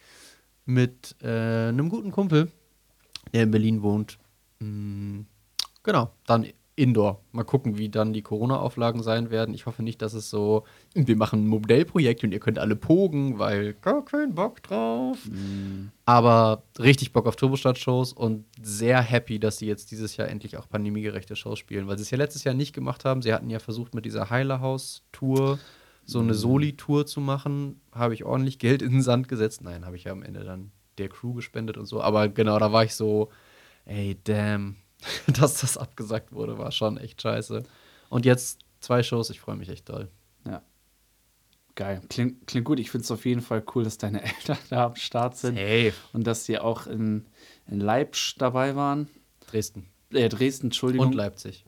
Mit 0.65 1.17
äh, 1.23 1.69
einem 1.69 1.89
guten 1.89 2.13
Kumpel, 2.13 2.49
der 3.33 3.45
in 3.45 3.51
Berlin 3.51 3.83
wohnt. 3.83 4.19
Mm, 4.61 5.23
genau, 5.83 6.13
dann 6.27 6.47
Indoor. 6.75 7.21
Mal 7.33 7.45
gucken, 7.45 7.77
wie 7.77 7.91
dann 7.91 8.15
die 8.15 8.23
Corona-Auflagen 8.23 9.03
sein 9.03 9.31
werden. 9.31 9.55
Ich 9.55 9.67
hoffe 9.67 9.83
nicht, 9.83 10.01
dass 10.01 10.15
es 10.15 10.31
so, 10.31 10.65
wir 10.95 11.17
machen 11.17 11.45
ein 11.45 11.47
Modellprojekt 11.47 12.25
und 12.25 12.33
ihr 12.33 12.41
könnt 12.41 12.59
alle 12.59 12.77
pogen, 12.77 13.39
weil 13.39 13.75
gar 13.75 14.03
keinen 14.05 14.35
Bock 14.35 14.63
drauf. 14.63 15.19
Aber 16.07 16.63
richtig 16.79 17.13
Bock 17.13 17.27
auf 17.27 17.37
Turbostadt-Shows 17.37 18.15
und 18.15 18.47
sehr 18.63 19.03
happy, 19.03 19.39
dass 19.39 19.59
sie 19.59 19.67
jetzt 19.67 19.91
dieses 19.91 20.17
Jahr 20.17 20.29
endlich 20.29 20.57
auch 20.57 20.67
pandemiegerechte 20.69 21.37
Shows 21.37 21.59
spielen, 21.59 21.89
weil 21.89 21.99
sie 21.99 22.05
es 22.05 22.11
ja 22.11 22.17
letztes 22.17 22.45
Jahr 22.45 22.55
nicht 22.55 22.73
gemacht 22.73 23.05
haben. 23.05 23.21
Sie 23.21 23.35
hatten 23.35 23.51
ja 23.51 23.59
versucht, 23.59 23.95
mit 23.95 24.07
dieser 24.07 24.31
Heilerhaus-Tour 24.31 25.59
so 26.05 26.19
eine 26.21 26.35
Soli-Tour 26.35 27.07
zu 27.07 27.21
machen. 27.21 27.81
Habe 27.93 28.15
ich 28.15 28.25
ordentlich 28.25 28.59
Geld 28.59 28.81
in 28.81 28.93
den 28.93 29.03
Sand 29.03 29.29
gesetzt. 29.29 29.63
Nein, 29.63 29.85
habe 29.85 29.97
ich 29.97 30.05
ja 30.05 30.13
am 30.13 30.23
Ende 30.23 30.43
dann 30.43 30.73
der 30.99 31.09
Crew 31.09 31.35
gespendet 31.35 31.77
und 31.77 31.87
so. 31.87 32.01
Aber 32.01 32.29
genau, 32.29 32.59
da 32.59 32.73
war 32.73 32.85
ich 32.85 32.95
so, 32.95 33.29
ey, 33.85 34.19
damn, 34.25 34.77
dass 35.27 35.61
das 35.61 35.77
abgesagt 35.77 36.33
wurde, 36.33 36.59
war 36.59 36.71
schon 36.73 36.97
echt 36.99 37.21
scheiße. 37.23 37.63
Und 38.09 38.25
jetzt 38.27 38.59
zwei 38.81 39.03
Shows, 39.03 39.31
ich 39.31 39.41
freue 39.41 39.57
mich 39.57 39.69
echt 39.69 39.89
doll. 39.89 40.09
Ja. 40.47 40.63
Geil. 41.75 42.03
Klingt, 42.11 42.47
klingt 42.47 42.67
gut. 42.67 42.79
Ich 42.81 42.91
finde 42.91 43.05
es 43.05 43.11
auf 43.11 43.25
jeden 43.25 43.41
Fall 43.41 43.63
cool, 43.75 43.85
dass 43.85 43.97
deine 43.99 44.23
Eltern 44.25 44.59
da 44.69 44.87
am 44.87 44.97
Start 44.97 45.37
sind. 45.39 45.57
Safe. 45.57 45.95
Und 46.13 46.27
dass 46.27 46.45
sie 46.45 46.59
auch 46.59 46.87
in, 46.87 47.27
in 47.67 47.81
Leipzig 47.81 48.35
dabei 48.39 48.77
waren. 48.77 49.09
Dresden. 49.51 49.87
Äh, 50.13 50.29
Dresden, 50.29 50.67
Entschuldigung. 50.67 51.07
Und 51.09 51.15
Leipzig. 51.15 51.65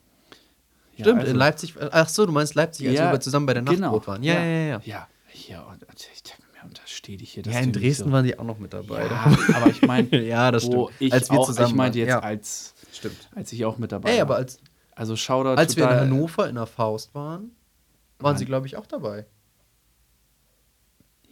Ja, 0.97 1.05
Stimmt, 1.05 1.19
also- 1.21 1.31
in 1.31 1.37
Leipzig. 1.37 1.73
Ach 1.91 2.07
so, 2.07 2.25
du 2.27 2.31
meinst 2.31 2.53
Leipzig, 2.55 2.87
als 2.87 2.97
Ja, 2.97 3.11
wir 3.11 3.19
zusammen 3.19 3.47
bei 3.47 3.53
der 3.55 3.63
genau. 3.63 3.79
Nachtbrot 3.79 4.07
waren. 4.07 4.23
Ja, 4.23 4.35
ja, 4.35 4.41
ja. 4.45 4.67
Ja, 4.67 4.79
Ja, 4.85 5.07
hier, 5.27 5.65
und 5.67 5.83
ich 6.13 6.23
dachte 6.23 6.41
mir, 6.53 6.63
unterstehe 6.63 7.17
dich 7.17 7.33
hier. 7.33 7.43
ja 7.43 7.59
in 7.59 7.73
Dresden 7.73 8.05
so, 8.05 8.11
waren 8.11 8.23
die 8.25 8.37
auch 8.37 8.43
noch 8.45 8.59
mit 8.59 8.73
dabei. 8.73 9.05
Ja, 9.07 9.35
aber 9.55 9.67
ich 9.71 9.81
meine, 9.81 10.07
Ja, 10.23 10.51
das 10.51 10.65
wo 10.67 10.85
stimmt. 10.89 11.01
ich 11.01 11.13
Als 11.13 11.31
wir 11.31 11.39
auch, 11.39 11.47
zusammen 11.47 11.69
ich 11.69 11.75
meinte 11.75 11.97
waren, 11.99 12.07
jetzt 12.07 12.13
ja. 12.13 12.19
als, 12.19 12.74
Stimmt. 12.97 13.29
als 13.35 13.51
ich 13.53 13.65
auch 13.65 13.77
mit 13.77 13.91
dabei 13.91 14.09
Ey, 14.11 14.15
war. 14.17 14.21
aber 14.23 14.35
als, 14.37 14.59
also 14.95 15.15
Shoutout 15.15 15.57
als 15.59 15.75
wir 15.77 15.83
in 15.89 15.97
Hannover 15.99 16.47
in 16.49 16.55
der 16.55 16.65
Faust 16.65 17.13
waren, 17.15 17.51
waren 18.19 18.31
Nein. 18.33 18.37
sie, 18.37 18.45
glaube 18.45 18.67
ich, 18.67 18.77
auch 18.77 18.85
dabei. 18.87 19.25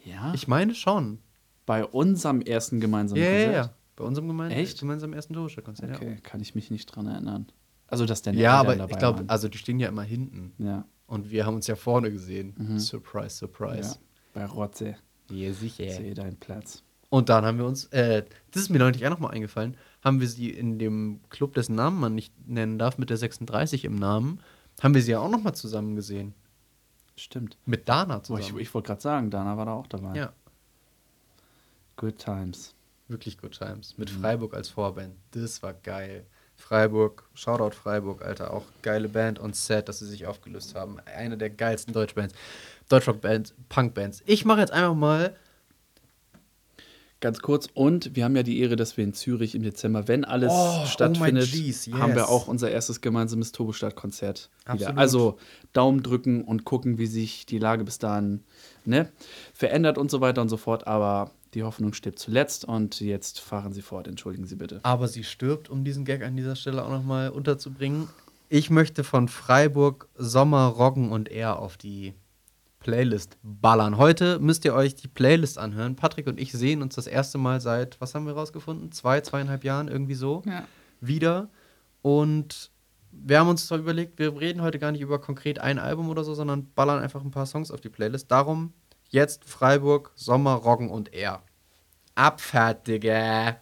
Ja, 0.06 0.34
Ich 0.34 0.48
meine 0.48 0.76
schon. 0.76 1.20
bei 1.66 1.86
unserem 1.86 2.42
ersten 2.42 2.82
gemeinsamen 2.82 3.22
Ja, 3.22 3.30
ja, 3.30 3.46
Konzert. 3.46 3.66
ja. 3.68 3.74
Bei 3.96 4.04
unserem 4.04 4.28
gemein 4.28 4.52
Echt? 4.52 4.80
gemeinsamen 4.80 5.14
ersten 5.14 5.34
Turbostadt-Konzert. 5.34 5.96
Okay, 5.96 6.18
kann 6.24 6.42
ich 6.42 6.56
mich 6.56 6.72
nicht 6.72 6.88
dran 6.88 7.08
erinnern. 7.08 7.48
Also, 7.88 8.06
dass 8.06 8.22
deine 8.22 8.38
Ja, 8.38 8.44
ja 8.44 8.60
aber 8.60 8.76
dabei 8.76 8.92
ich 8.92 8.98
glaube, 8.98 9.24
also 9.28 9.48
die 9.48 9.58
stehen 9.58 9.80
ja 9.80 9.88
immer 9.88 10.02
hinten. 10.04 10.52
ja, 10.58 10.86
Und 11.06 11.30
wir 11.32 11.46
haben 11.46 11.56
uns 11.56 11.68
ja 11.68 11.76
vorne 11.76 12.12
gesehen. 12.12 12.54
Mhm. 12.58 12.80
Surprise, 12.80 13.26
ja, 13.28 13.30
surprise. 13.30 14.00
bei 14.34 14.46
Rotze. 14.46 14.96
Ja, 15.30 15.54
sicher. 15.54 15.90
Sehe 15.90 16.14
deinen 16.16 16.38
Platz. 16.38 16.84
Und 17.10 17.30
dann 17.30 17.46
haben 17.46 17.60
wir 17.60 17.66
uns, 17.66 17.86
äh, 17.94 18.26
das 18.52 18.64
ist 18.64 18.70
mir 18.70 18.80
neulich 18.80 19.06
auch 19.06 19.12
nochmal 19.12 19.32
eingefallen, 19.36 19.78
haben 20.04 20.20
wir 20.20 20.28
sie 20.28 20.50
in 20.50 20.80
dem 20.80 21.22
Club, 21.30 21.54
dessen 21.54 21.76
Namen 21.76 22.00
man 22.00 22.16
nicht 22.16 22.34
nennen 22.48 22.78
darf, 22.78 22.98
mit 22.98 23.10
der 23.10 23.18
36 23.18 23.86
im 23.86 23.96
Namen, 23.96 24.40
haben 24.82 24.94
wir 24.94 25.02
sie 25.02 25.12
ja 25.12 25.20
auch 25.20 25.30
nochmal 25.30 25.56
zusammen 25.56 25.96
gesehen. 25.96 26.34
Stimmt. 27.16 27.58
Mit 27.66 27.88
Dana 27.88 28.16
Boah, 28.18 28.38
ich 28.40 28.46
zusammen. 28.48 28.60
ich 28.60 28.74
wollte 28.74 28.88
gerade 28.88 29.02
sagen, 29.02 29.30
Dana 29.30 29.56
war 29.56 29.66
da 29.66 29.74
auch 29.74 29.88
dabei. 29.88 30.16
ja, 30.16 30.34
Good 31.96 32.18
times. 32.18 32.74
wirklich 33.08 33.38
Good 33.38 33.58
Times. 33.58 33.94
Mhm. 33.94 34.02
Mit 34.02 34.10
Freiburg 34.10 34.54
als 34.56 34.70
Vorband. 34.70 35.16
Das 35.32 35.62
war 35.62 35.74
geil. 35.74 36.26
Freiburg, 36.56 37.28
Shoutout 37.34 37.76
Freiburg, 37.76 38.24
Alter. 38.24 38.52
Auch 38.54 38.64
geile 38.82 39.10
Band 39.10 39.38
und 39.40 39.56
sad, 39.56 39.90
dass 39.90 40.00
sie 40.00 40.08
sich 40.08 40.26
aufgelöst 40.26 40.76
haben. 40.76 41.00
Eine 41.06 41.38
der 41.38 41.50
geilsten 41.50 41.94
Deutschbands. 41.94 42.34
Deutschrock-Bands, 42.90 43.54
Punk-Bands. 43.70 44.24
Ich 44.26 44.46
mache 44.46 44.60
jetzt 44.62 44.72
einfach 44.72 44.96
mal 44.96 45.36
Ganz 47.24 47.40
kurz, 47.40 47.70
und 47.74 48.18
wir 48.18 48.26
haben 48.26 48.36
ja 48.36 48.44
die 48.44 48.60
Ehre, 48.60 48.76
dass 48.76 48.98
wir 48.98 49.06
in 49.06 49.14
Zürich 49.14 49.56
im 49.56 49.64
Dezember, 49.64 50.10
wenn 50.10 50.26
alles 50.26 50.52
Oh, 50.54 50.82
oh 50.82 50.86
stattfindet, 50.86 51.54
my 51.54 51.62
Gs, 51.70 51.86
yes. 51.86 51.98
haben 51.98 52.16
wir 52.16 52.28
auch 52.28 52.50
unser 52.50 52.70
erstes 52.70 53.00
gemeinsames 53.00 53.54
wieder. 53.54 54.50
Absolut. 54.66 54.98
Also 54.98 55.38
Daumen 55.72 56.04
drücken 56.04 56.44
und 56.44 56.66
gucken, 56.66 56.98
wie 56.98 57.06
sich 57.06 57.46
die 57.46 57.60
Lage 57.60 57.86
bis 57.86 57.98
dahin 57.98 58.44
ne, 58.84 59.08
verändert 59.54 59.98
und 59.98 60.12
so 60.12 60.20
weiter 60.20 60.42
und 60.42 60.50
so 60.50 60.58
fort. 60.58 60.86
Aber 60.86 61.32
die 61.54 61.64
Hoffnung 61.64 61.94
stirbt 61.94 62.20
zuletzt 62.20 62.66
und 62.66 63.00
jetzt 63.00 63.40
fahren 63.40 63.72
Sie 63.72 63.82
fort. 63.82 64.10
Entschuldigen 64.10 64.46
Sie 64.46 64.58
bitte. 64.58 64.82
Aber 64.84 65.08
sie 65.08 65.24
stirbt, 65.24 65.70
um 65.70 65.86
diesen 65.86 66.04
Gag 66.04 66.24
an 66.24 66.36
dieser 66.36 66.58
Stelle 66.58 66.84
auch 66.84 66.90
nochmal 66.90 67.30
unterzubringen. 67.30 68.10
Ich 68.50 68.70
möchte 68.70 69.06
von 69.06 69.30
Freiburg 69.30 70.10
Sommer, 70.18 70.66
Roggen 70.66 71.14
und 71.14 71.32
Er 71.32 71.60
auf 71.60 71.78
die 71.78 72.16
Playlist 72.84 73.38
ballern. 73.42 73.98
Heute 73.98 74.40
müsst 74.40 74.66
ihr 74.66 74.74
euch 74.74 74.94
die 74.96 75.08
Playlist 75.08 75.58
anhören. 75.58 75.96
Patrick 75.96 76.28
und 76.28 76.40
ich 76.40 76.52
sehen 76.52 76.82
uns 76.82 76.96
das 76.96 77.08
erste 77.08 77.38
Mal 77.38 77.62
seit, 77.62 78.00
was 78.02 78.14
haben 78.14 78.26
wir 78.28 78.34
rausgefunden? 78.34 78.92
Zwei, 78.92 79.22
zweieinhalb 79.22 79.64
Jahren 79.64 79.88
irgendwie 79.88 80.14
so 80.16 80.44
Ja. 80.46 80.66
wieder. 81.00 81.50
Und 82.02 82.72
wir 83.12 83.40
haben 83.40 83.48
uns 83.48 83.68
zwar 83.68 83.78
überlegt, 83.78 84.20
wir 84.20 84.40
reden 84.40 84.62
heute 84.62 84.80
gar 84.80 84.92
nicht 84.92 85.02
über 85.02 85.20
konkret 85.20 85.60
ein 85.60 85.80
Album 85.80 86.10
oder 86.10 86.24
so, 86.24 86.34
sondern 86.34 86.68
ballern 86.76 87.02
einfach 87.02 87.24
ein 87.24 87.32
paar 87.32 87.46
Songs 87.46 87.72
auf 87.72 87.80
die 87.80 87.90
Playlist. 87.90 88.30
Darum 88.30 88.74
jetzt 89.10 89.46
Freiburg, 89.46 90.12
Sommer, 90.16 90.54
Roggen 90.54 90.90
und 90.90 91.14
Er. 91.14 91.42
Abfertige. 92.16 93.12
In 93.12 93.56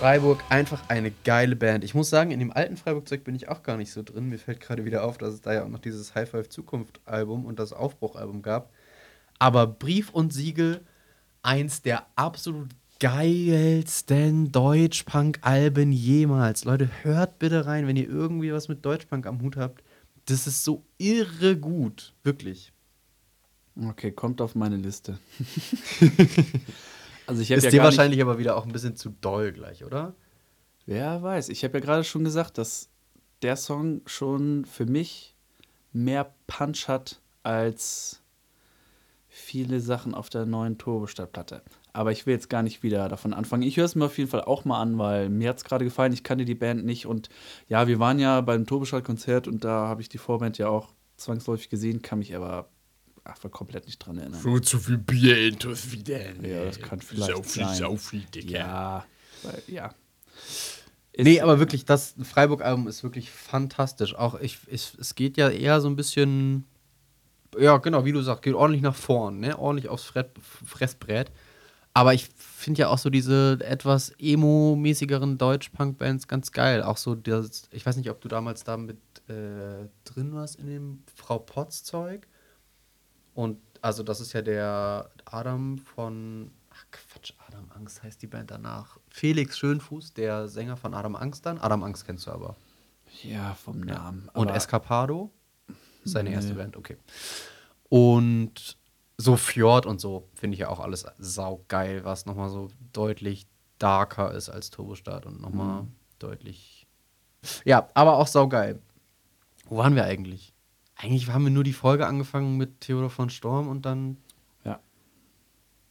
Freiburg 0.00 0.42
einfach 0.48 0.88
eine 0.88 1.12
geile 1.24 1.56
Band. 1.56 1.84
Ich 1.84 1.94
muss 1.94 2.08
sagen, 2.08 2.30
in 2.30 2.38
dem 2.38 2.50
alten 2.50 2.78
Freiburg-Zeug 2.78 3.22
bin 3.22 3.34
ich 3.34 3.50
auch 3.50 3.62
gar 3.62 3.76
nicht 3.76 3.92
so 3.92 4.02
drin. 4.02 4.30
Mir 4.30 4.38
fällt 4.38 4.58
gerade 4.58 4.86
wieder 4.86 5.04
auf, 5.04 5.18
dass 5.18 5.34
es 5.34 5.42
da 5.42 5.52
ja 5.52 5.62
auch 5.62 5.68
noch 5.68 5.78
dieses 5.78 6.14
High 6.14 6.30
Five 6.30 6.48
Zukunft-Album 6.48 7.44
und 7.44 7.58
das 7.58 7.74
Aufbruch-Album 7.74 8.40
gab. 8.40 8.72
Aber 9.38 9.66
Brief 9.66 10.08
und 10.08 10.32
Siegel, 10.32 10.80
eins 11.42 11.82
der 11.82 12.06
absolut 12.16 12.70
geilsten 12.98 14.50
Deutschpunk-Alben 14.50 15.92
jemals. 15.92 16.64
Leute, 16.64 16.88
hört 17.02 17.38
bitte 17.38 17.66
rein, 17.66 17.86
wenn 17.86 17.96
ihr 17.96 18.08
irgendwie 18.08 18.54
was 18.54 18.68
mit 18.68 18.82
Deutschpunk 18.82 19.26
am 19.26 19.42
Hut 19.42 19.58
habt. 19.58 19.84
Das 20.24 20.46
ist 20.46 20.64
so 20.64 20.82
irre 20.96 21.58
gut. 21.58 22.14
Wirklich. 22.22 22.72
Okay, 23.76 24.12
kommt 24.12 24.40
auf 24.40 24.54
meine 24.54 24.78
Liste. 24.78 25.18
also 27.30 27.42
ich 27.42 27.50
Ist 27.52 27.62
ja 27.62 27.70
dir 27.70 27.82
wahrscheinlich 27.82 28.20
aber 28.20 28.38
wieder 28.38 28.56
auch 28.56 28.66
ein 28.66 28.72
bisschen 28.72 28.96
zu 28.96 29.10
doll 29.20 29.52
gleich, 29.52 29.84
oder? 29.84 30.14
Wer 30.84 31.22
weiß. 31.22 31.48
Ich 31.48 31.62
habe 31.62 31.78
ja 31.78 31.84
gerade 31.84 32.02
schon 32.02 32.24
gesagt, 32.24 32.58
dass 32.58 32.88
der 33.42 33.54
Song 33.54 34.02
schon 34.06 34.64
für 34.64 34.84
mich 34.84 35.36
mehr 35.92 36.34
Punch 36.48 36.88
hat 36.88 37.20
als 37.44 38.20
viele 39.28 39.80
Sachen 39.80 40.12
auf 40.12 40.28
der 40.28 40.44
neuen 40.44 40.76
Turbostadtplatte. 40.76 41.62
Aber 41.92 42.10
ich 42.10 42.26
will 42.26 42.34
jetzt 42.34 42.50
gar 42.50 42.64
nicht 42.64 42.82
wieder 42.82 43.08
davon 43.08 43.32
anfangen. 43.32 43.62
Ich 43.62 43.76
höre 43.76 43.84
es 43.84 43.94
mir 43.94 44.06
auf 44.06 44.18
jeden 44.18 44.28
Fall 44.28 44.42
auch 44.42 44.64
mal 44.64 44.80
an, 44.80 44.98
weil 44.98 45.28
mir 45.28 45.50
hat 45.50 45.58
es 45.58 45.64
gerade 45.64 45.84
gefallen. 45.84 46.12
Ich 46.12 46.24
kannte 46.24 46.44
die 46.44 46.56
Band 46.56 46.84
nicht. 46.84 47.06
Und 47.06 47.28
ja, 47.68 47.86
wir 47.86 48.00
waren 48.00 48.18
ja 48.18 48.40
beim 48.40 48.66
Turbostadtkonzert 48.66 49.46
und 49.46 49.62
da 49.62 49.86
habe 49.86 50.02
ich 50.02 50.08
die 50.08 50.18
Vorband 50.18 50.58
ja 50.58 50.68
auch 50.68 50.92
zwangsläufig 51.16 51.70
gesehen, 51.70 52.02
kann 52.02 52.18
mich 52.18 52.34
aber 52.34 52.68
einfach 53.24 53.50
komplett 53.50 53.86
nicht 53.86 53.98
dran 53.98 54.18
erinnern. 54.18 54.40
So 54.40 54.58
zu 54.58 54.78
viel 54.78 54.98
Bier 54.98 55.48
intus 55.48 55.92
wieder. 55.92 56.34
Ja, 56.42 56.64
das 56.64 56.80
kann 56.80 57.00
vielleicht 57.00 57.32
Saufi, 57.32 57.60
sein. 57.60 57.76
Saufi, 57.76 58.26
Digga. 58.34 58.58
Ja, 58.58 59.06
weil, 59.42 59.62
ja. 59.66 59.94
nee, 61.16 61.40
aber 61.40 61.58
wirklich, 61.58 61.84
das 61.84 62.14
Freiburg-Album 62.22 62.88
ist 62.88 63.02
wirklich 63.02 63.30
fantastisch. 63.30 64.14
Auch 64.14 64.40
ich, 64.40 64.58
ich, 64.66 64.92
es 64.98 65.14
geht 65.14 65.36
ja 65.36 65.48
eher 65.50 65.80
so 65.80 65.88
ein 65.88 65.96
bisschen 65.96 66.64
ja, 67.58 67.76
genau, 67.78 68.04
wie 68.04 68.12
du 68.12 68.22
sagst, 68.22 68.42
geht 68.42 68.54
ordentlich 68.54 68.82
nach 68.82 68.94
vorn, 68.94 69.40
ne? 69.40 69.58
Ordentlich 69.58 69.88
aufs 69.88 70.04
Fret 70.04 70.30
Fressbrett. 70.38 71.30
Aber 71.92 72.14
ich 72.14 72.28
finde 72.36 72.80
ja 72.80 72.88
auch 72.88 72.98
so 72.98 73.10
diese 73.10 73.58
etwas 73.62 74.12
emo-mäßigeren 74.20 75.38
Deutsch-Punk-Bands 75.38 76.28
ganz 76.28 76.52
geil. 76.52 76.82
Auch 76.82 76.96
so 76.96 77.16
das, 77.16 77.68
ich 77.72 77.84
weiß 77.84 77.96
nicht, 77.96 78.10
ob 78.10 78.20
du 78.20 78.28
damals 78.28 78.62
da 78.62 78.76
mit 78.76 78.98
äh, 79.28 79.88
drin 80.04 80.32
warst 80.32 80.56
in 80.56 80.66
dem 80.66 81.02
Frau 81.16 81.40
Potts-Zeug. 81.40 82.28
Und 83.40 83.58
also 83.80 84.02
das 84.02 84.20
ist 84.20 84.34
ja 84.34 84.42
der 84.42 85.10
Adam 85.24 85.78
von, 85.78 86.50
ach 86.68 86.84
Quatsch, 86.90 87.32
Adam 87.48 87.70
Angst 87.74 88.02
heißt 88.02 88.20
die 88.20 88.26
Band 88.26 88.50
danach. 88.50 88.98
Felix 89.08 89.58
Schönfuß, 89.58 90.12
der 90.12 90.46
Sänger 90.46 90.76
von 90.76 90.92
Adam 90.92 91.16
Angst 91.16 91.46
dann. 91.46 91.56
Adam 91.58 91.82
Angst 91.82 92.04
kennst 92.04 92.26
du 92.26 92.32
aber. 92.32 92.54
Ja, 93.22 93.54
vom 93.54 93.80
Namen. 93.80 94.28
Und 94.34 94.50
Escapado, 94.50 95.30
seine 96.04 96.28
Nee. 96.28 96.34
erste 96.36 96.52
Band, 96.52 96.76
okay. 96.76 96.98
Und 97.88 98.76
so 99.16 99.36
Fjord 99.38 99.86
und 99.86 100.02
so 100.02 100.28
finde 100.34 100.54
ich 100.56 100.60
ja 100.60 100.68
auch 100.68 100.80
alles 100.80 101.06
saugeil, 101.18 102.04
was 102.04 102.26
nochmal 102.26 102.50
so 102.50 102.68
deutlich 102.92 103.46
darker 103.78 104.32
ist 104.34 104.50
als 104.50 104.68
Turbostart 104.68 105.24
und 105.24 105.40
nochmal 105.40 105.86
deutlich. 106.18 106.86
Ja, 107.64 107.88
aber 107.94 108.18
auch 108.18 108.26
saugeil. 108.26 108.82
Wo 109.64 109.78
waren 109.78 109.94
wir 109.94 110.04
eigentlich? 110.04 110.52
Eigentlich 111.02 111.28
haben 111.28 111.44
wir 111.44 111.50
nur 111.50 111.64
die 111.64 111.72
Folge 111.72 112.06
angefangen 112.06 112.58
mit 112.58 112.82
Theodor 112.82 113.08
von 113.08 113.30
Storm 113.30 113.68
und 113.68 113.86
dann. 113.86 114.18
Ja. 114.64 114.80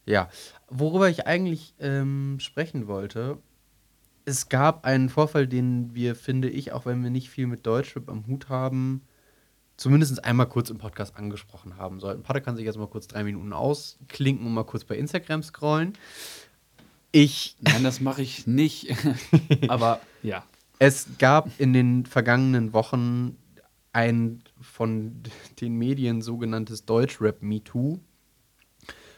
Ja. 0.06 0.28
Worüber 0.68 1.08
ich 1.08 1.26
eigentlich 1.26 1.74
ähm, 1.80 2.38
sprechen 2.38 2.86
wollte, 2.86 3.38
es 4.24 4.48
gab 4.48 4.84
einen 4.84 5.08
Vorfall, 5.08 5.48
den 5.48 5.94
wir, 5.94 6.14
finde 6.14 6.48
ich, 6.48 6.72
auch 6.72 6.86
wenn 6.86 7.02
wir 7.02 7.10
nicht 7.10 7.28
viel 7.28 7.48
mit 7.48 7.66
Deutschrap 7.66 8.08
am 8.08 8.26
Hut 8.28 8.48
haben, 8.48 9.02
zumindest 9.76 10.24
einmal 10.24 10.46
kurz 10.46 10.70
im 10.70 10.78
Podcast 10.78 11.16
angesprochen 11.16 11.76
haben 11.76 11.98
sollten. 11.98 12.22
Pater 12.22 12.40
kann 12.40 12.54
sich 12.54 12.64
jetzt 12.64 12.78
mal 12.78 12.86
kurz 12.86 13.08
drei 13.08 13.24
Minuten 13.24 13.52
ausklinken 13.52 14.46
und 14.46 14.54
mal 14.54 14.64
kurz 14.64 14.84
bei 14.84 14.96
Instagram 14.96 15.42
scrollen. 15.42 15.94
Ich 17.10 17.56
Nein, 17.60 17.82
das 17.82 18.00
mache 18.00 18.22
ich 18.22 18.46
nicht. 18.46 18.94
Aber 19.68 20.00
ja. 20.22 20.44
es 20.78 21.08
gab 21.18 21.48
in 21.58 21.72
den 21.72 22.06
vergangenen 22.06 22.72
Wochen 22.72 23.36
ein 23.92 24.42
von 24.60 25.22
den 25.60 25.76
Medien 25.76 26.22
sogenanntes 26.22 26.84
Deutschrap 26.84 27.42
MeToo. 27.42 28.00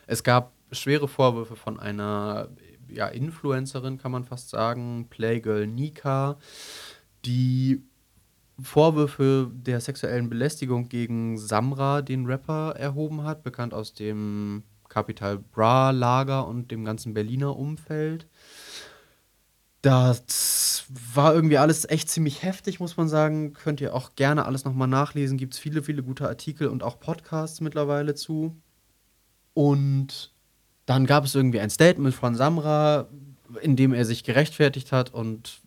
Es 0.07 0.23
gab 0.23 0.53
schwere 0.73 1.09
Vorwürfe 1.09 1.57
von 1.57 1.79
einer 1.79 2.49
ja, 2.89 3.09
Influencerin, 3.09 3.99
kann 3.99 4.13
man 4.13 4.25
fast 4.25 4.51
sagen, 4.51 5.07
Playgirl 5.09 5.67
Nika, 5.67 6.39
die 7.25 7.83
Vorwürfe 8.61 9.51
der 9.53 9.81
sexuellen 9.81 10.29
Belästigung 10.29 10.89
gegen 10.89 11.39
Samra, 11.39 12.03
den 12.03 12.27
Rapper, 12.27 12.75
erhoben 12.77 13.25
hat, 13.25 13.43
bekannt 13.43 13.75
aus 13.75 13.95
dem 13.95 14.63
Capital 14.89 15.39
Bra 15.39 15.91
Lager 15.91 16.47
und 16.47 16.71
dem 16.71 16.85
ganzen 16.85 17.15
Berliner 17.15 17.57
Umfeld. 17.57 18.27
Das 19.83 20.87
war 21.15 21.35
irgendwie 21.35 21.59
alles 21.59 21.89
echt 21.89 22.09
ziemlich 22.09 22.45
heftig, 22.45 22.79
muss 22.79 22.97
man 22.97 23.09
sagen. 23.09 23.53
Könnt 23.53 23.81
ihr 23.81 23.95
auch 23.95 24.15
gerne 24.15 24.47
alles 24.47 24.65
nochmal 24.65 24.87
nachlesen. 24.87 25.39
Gibt 25.39 25.55
es 25.55 25.59
viele, 25.61 25.83
viele 25.83 26.05
gute 26.05 26.29
Artikel 26.29 26.69
und 26.69 26.85
auch 26.85 27.01
Podcasts 27.01 27.61
mittlerweile 27.61 28.15
zu. 28.15 28.57
Und 29.55 30.33
dann 30.87 31.05
gab 31.05 31.25
es 31.25 31.35
irgendwie 31.35 31.59
ein 31.59 31.69
Statement 31.69 32.15
von 32.15 32.37
Samra, 32.37 33.09
in 33.61 33.75
dem 33.75 33.93
er 33.93 34.05
sich 34.05 34.23
gerechtfertigt 34.23 34.93
hat 34.93 35.13
und 35.13 35.61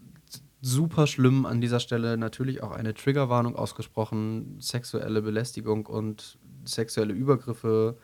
super 0.61 1.07
schlimm 1.07 1.45
an 1.45 1.59
dieser 1.59 1.81
Stelle 1.81 2.17
natürlich 2.17 2.63
auch 2.63 2.71
eine 2.71 2.93
Triggerwarnung 2.93 3.57
ausgesprochen. 3.57 4.57
Sexuelle 4.61 5.21
Belästigung 5.21 5.85
und 5.85 6.37
sexuelle 6.63 7.13
Übergriffe 7.13 7.97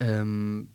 ähm, 0.00 0.68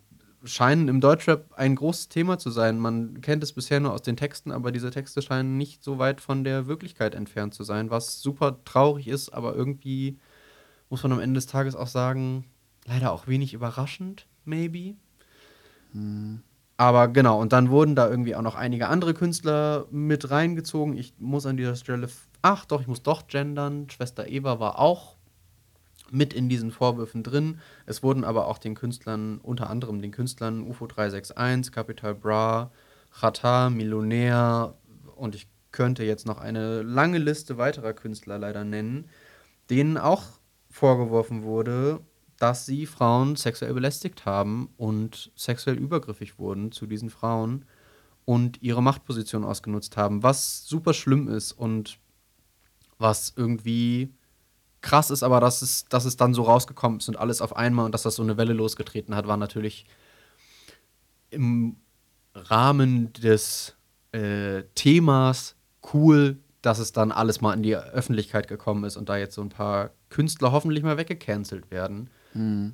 scheinen 0.43 0.87
im 0.87 1.01
Deutschrap 1.01 1.53
ein 1.55 1.75
großes 1.75 2.09
Thema 2.09 2.37
zu 2.37 2.51
sein. 2.51 2.79
Man 2.79 3.21
kennt 3.21 3.43
es 3.43 3.53
bisher 3.53 3.79
nur 3.79 3.93
aus 3.93 4.01
den 4.01 4.17
Texten, 4.17 4.51
aber 4.51 4.71
diese 4.71 4.91
Texte 4.91 5.21
scheinen 5.21 5.57
nicht 5.57 5.83
so 5.83 5.97
weit 5.97 6.21
von 6.21 6.43
der 6.43 6.67
Wirklichkeit 6.67 7.15
entfernt 7.15 7.53
zu 7.53 7.63
sein, 7.63 7.89
was 7.89 8.21
super 8.21 8.63
traurig 8.63 9.07
ist, 9.07 9.29
aber 9.29 9.55
irgendwie 9.55 10.19
muss 10.89 11.03
man 11.03 11.11
am 11.11 11.19
Ende 11.19 11.37
des 11.37 11.47
Tages 11.47 11.75
auch 11.75 11.87
sagen, 11.87 12.45
leider 12.85 13.11
auch 13.11 13.27
wenig 13.27 13.53
überraschend, 13.53 14.27
maybe. 14.45 14.95
Aber 16.77 17.07
genau, 17.07 17.41
und 17.41 17.51
dann 17.53 17.69
wurden 17.69 17.95
da 17.95 18.07
irgendwie 18.07 18.35
auch 18.35 18.41
noch 18.43 18.55
einige 18.55 18.87
andere 18.87 19.13
Künstler 19.13 19.87
mit 19.89 20.29
reingezogen. 20.29 20.95
Ich 20.95 21.15
muss 21.17 21.45
an 21.45 21.57
dieser 21.57 21.75
Stelle, 21.75 22.07
ach 22.43 22.65
doch, 22.65 22.81
ich 22.81 22.87
muss 22.87 23.01
doch 23.01 23.27
gendern. 23.27 23.89
Schwester 23.89 24.27
Eva 24.27 24.59
war 24.59 24.77
auch 24.79 25.16
mit 26.11 26.33
in 26.33 26.49
diesen 26.49 26.71
Vorwürfen 26.71 27.23
drin. 27.23 27.59
Es 27.85 28.03
wurden 28.03 28.23
aber 28.23 28.47
auch 28.47 28.57
den 28.57 28.75
Künstlern, 28.75 29.39
unter 29.39 29.69
anderem 29.69 30.01
den 30.01 30.11
Künstlern 30.11 30.63
UFO 30.63 30.87
361, 30.87 31.71
Capital 31.71 32.15
Bra, 32.15 32.71
Chata, 33.11 33.69
Millionär 33.69 34.75
und 35.15 35.35
ich 35.35 35.47
könnte 35.71 36.03
jetzt 36.03 36.25
noch 36.25 36.39
eine 36.39 36.81
lange 36.81 37.17
Liste 37.17 37.57
weiterer 37.57 37.93
Künstler 37.93 38.37
leider 38.37 38.63
nennen, 38.63 39.09
denen 39.69 39.97
auch 39.97 40.23
vorgeworfen 40.69 41.43
wurde, 41.43 41.99
dass 42.37 42.65
sie 42.65 42.85
Frauen 42.85 43.35
sexuell 43.35 43.73
belästigt 43.73 44.25
haben 44.25 44.69
und 44.77 45.31
sexuell 45.35 45.77
übergriffig 45.77 46.37
wurden 46.39 46.71
zu 46.71 46.85
diesen 46.85 47.09
Frauen 47.09 47.65
und 48.25 48.61
ihre 48.61 48.83
Machtposition 48.83 49.43
ausgenutzt 49.43 49.97
haben, 49.97 50.23
was 50.23 50.65
super 50.67 50.93
schlimm 50.93 51.27
ist 51.27 51.51
und 51.51 51.99
was 52.99 53.33
irgendwie 53.35 54.13
krass 54.81 55.09
ist, 55.09 55.23
aber 55.23 55.39
dass 55.39 55.61
es, 55.61 55.85
dass 55.85 56.05
es 56.05 56.17
dann 56.17 56.33
so 56.33 56.43
rausgekommen 56.43 56.99
ist 56.99 57.09
und 57.09 57.17
alles 57.17 57.41
auf 57.41 57.55
einmal 57.55 57.85
und 57.85 57.91
dass 57.93 58.03
das 58.03 58.15
so 58.15 58.23
eine 58.23 58.37
Welle 58.37 58.53
losgetreten 58.53 59.15
hat, 59.15 59.27
war 59.27 59.37
natürlich 59.37 59.85
im 61.29 61.77
Rahmen 62.33 63.11
des 63.13 63.75
äh, 64.11 64.63
Themas 64.75 65.55
cool, 65.93 66.37
dass 66.61 66.79
es 66.79 66.91
dann 66.91 67.11
alles 67.11 67.41
mal 67.41 67.53
in 67.53 67.63
die 67.63 67.75
Öffentlichkeit 67.75 68.47
gekommen 68.47 68.83
ist 68.83 68.97
und 68.97 69.09
da 69.09 69.17
jetzt 69.17 69.35
so 69.35 69.41
ein 69.41 69.49
paar 69.49 69.91
Künstler 70.09 70.51
hoffentlich 70.51 70.83
mal 70.83 70.97
weggecancelt 70.97 71.71
werden, 71.71 72.09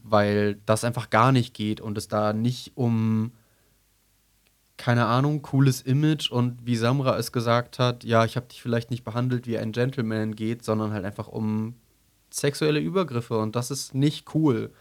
weil 0.04 0.56
das 0.66 0.84
einfach 0.84 1.10
gar 1.10 1.32
nicht 1.32 1.54
geht 1.54 1.80
und 1.82 1.98
es 1.98 2.08
da 2.08 2.34
nicht 2.34 2.74
um 2.76 3.32
keine 4.78 5.06
Ahnung, 5.06 5.44
cooles 5.44 5.82
Image 5.82 6.32
und 6.32 6.66
wie 6.66 6.76
Samra 6.76 7.18
es 7.18 7.32
gesagt 7.32 7.80
hat, 7.80 8.04
ja, 8.04 8.26
ich 8.26 8.36
habe 8.36 8.48
dich 8.48 8.62
vielleicht 8.62 8.90
nicht 8.92 9.04
behandelt 9.04 9.48
wie 9.48 9.58
ein 9.58 9.72
Gentleman 9.72 10.36
geht, 10.36 10.64
sondern 10.64 10.92
halt 10.92 11.06
einfach 11.06 11.28
um 11.28 11.76
sexuelle 12.34 12.80
Übergriffe 12.80 13.38
und 13.38 13.56
das 13.56 13.72
ist 13.72 13.94
nicht 13.94 14.34
cool. 14.36 14.72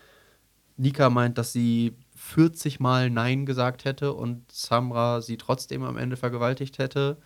Nika 0.77 1.11
meint, 1.11 1.39
dass 1.39 1.53
sie 1.53 1.95
40 2.17 2.81
Mal 2.81 3.11
Nein 3.11 3.47
gesagt 3.47 3.85
hätte 3.85 4.13
und 4.13 4.51
Samra 4.51 5.21
sie 5.21 5.37
trotzdem 5.37 5.83
am 5.83 5.97
Ende 5.97 6.17
vergewaltigt 6.17 6.79
hätte. 6.79 7.19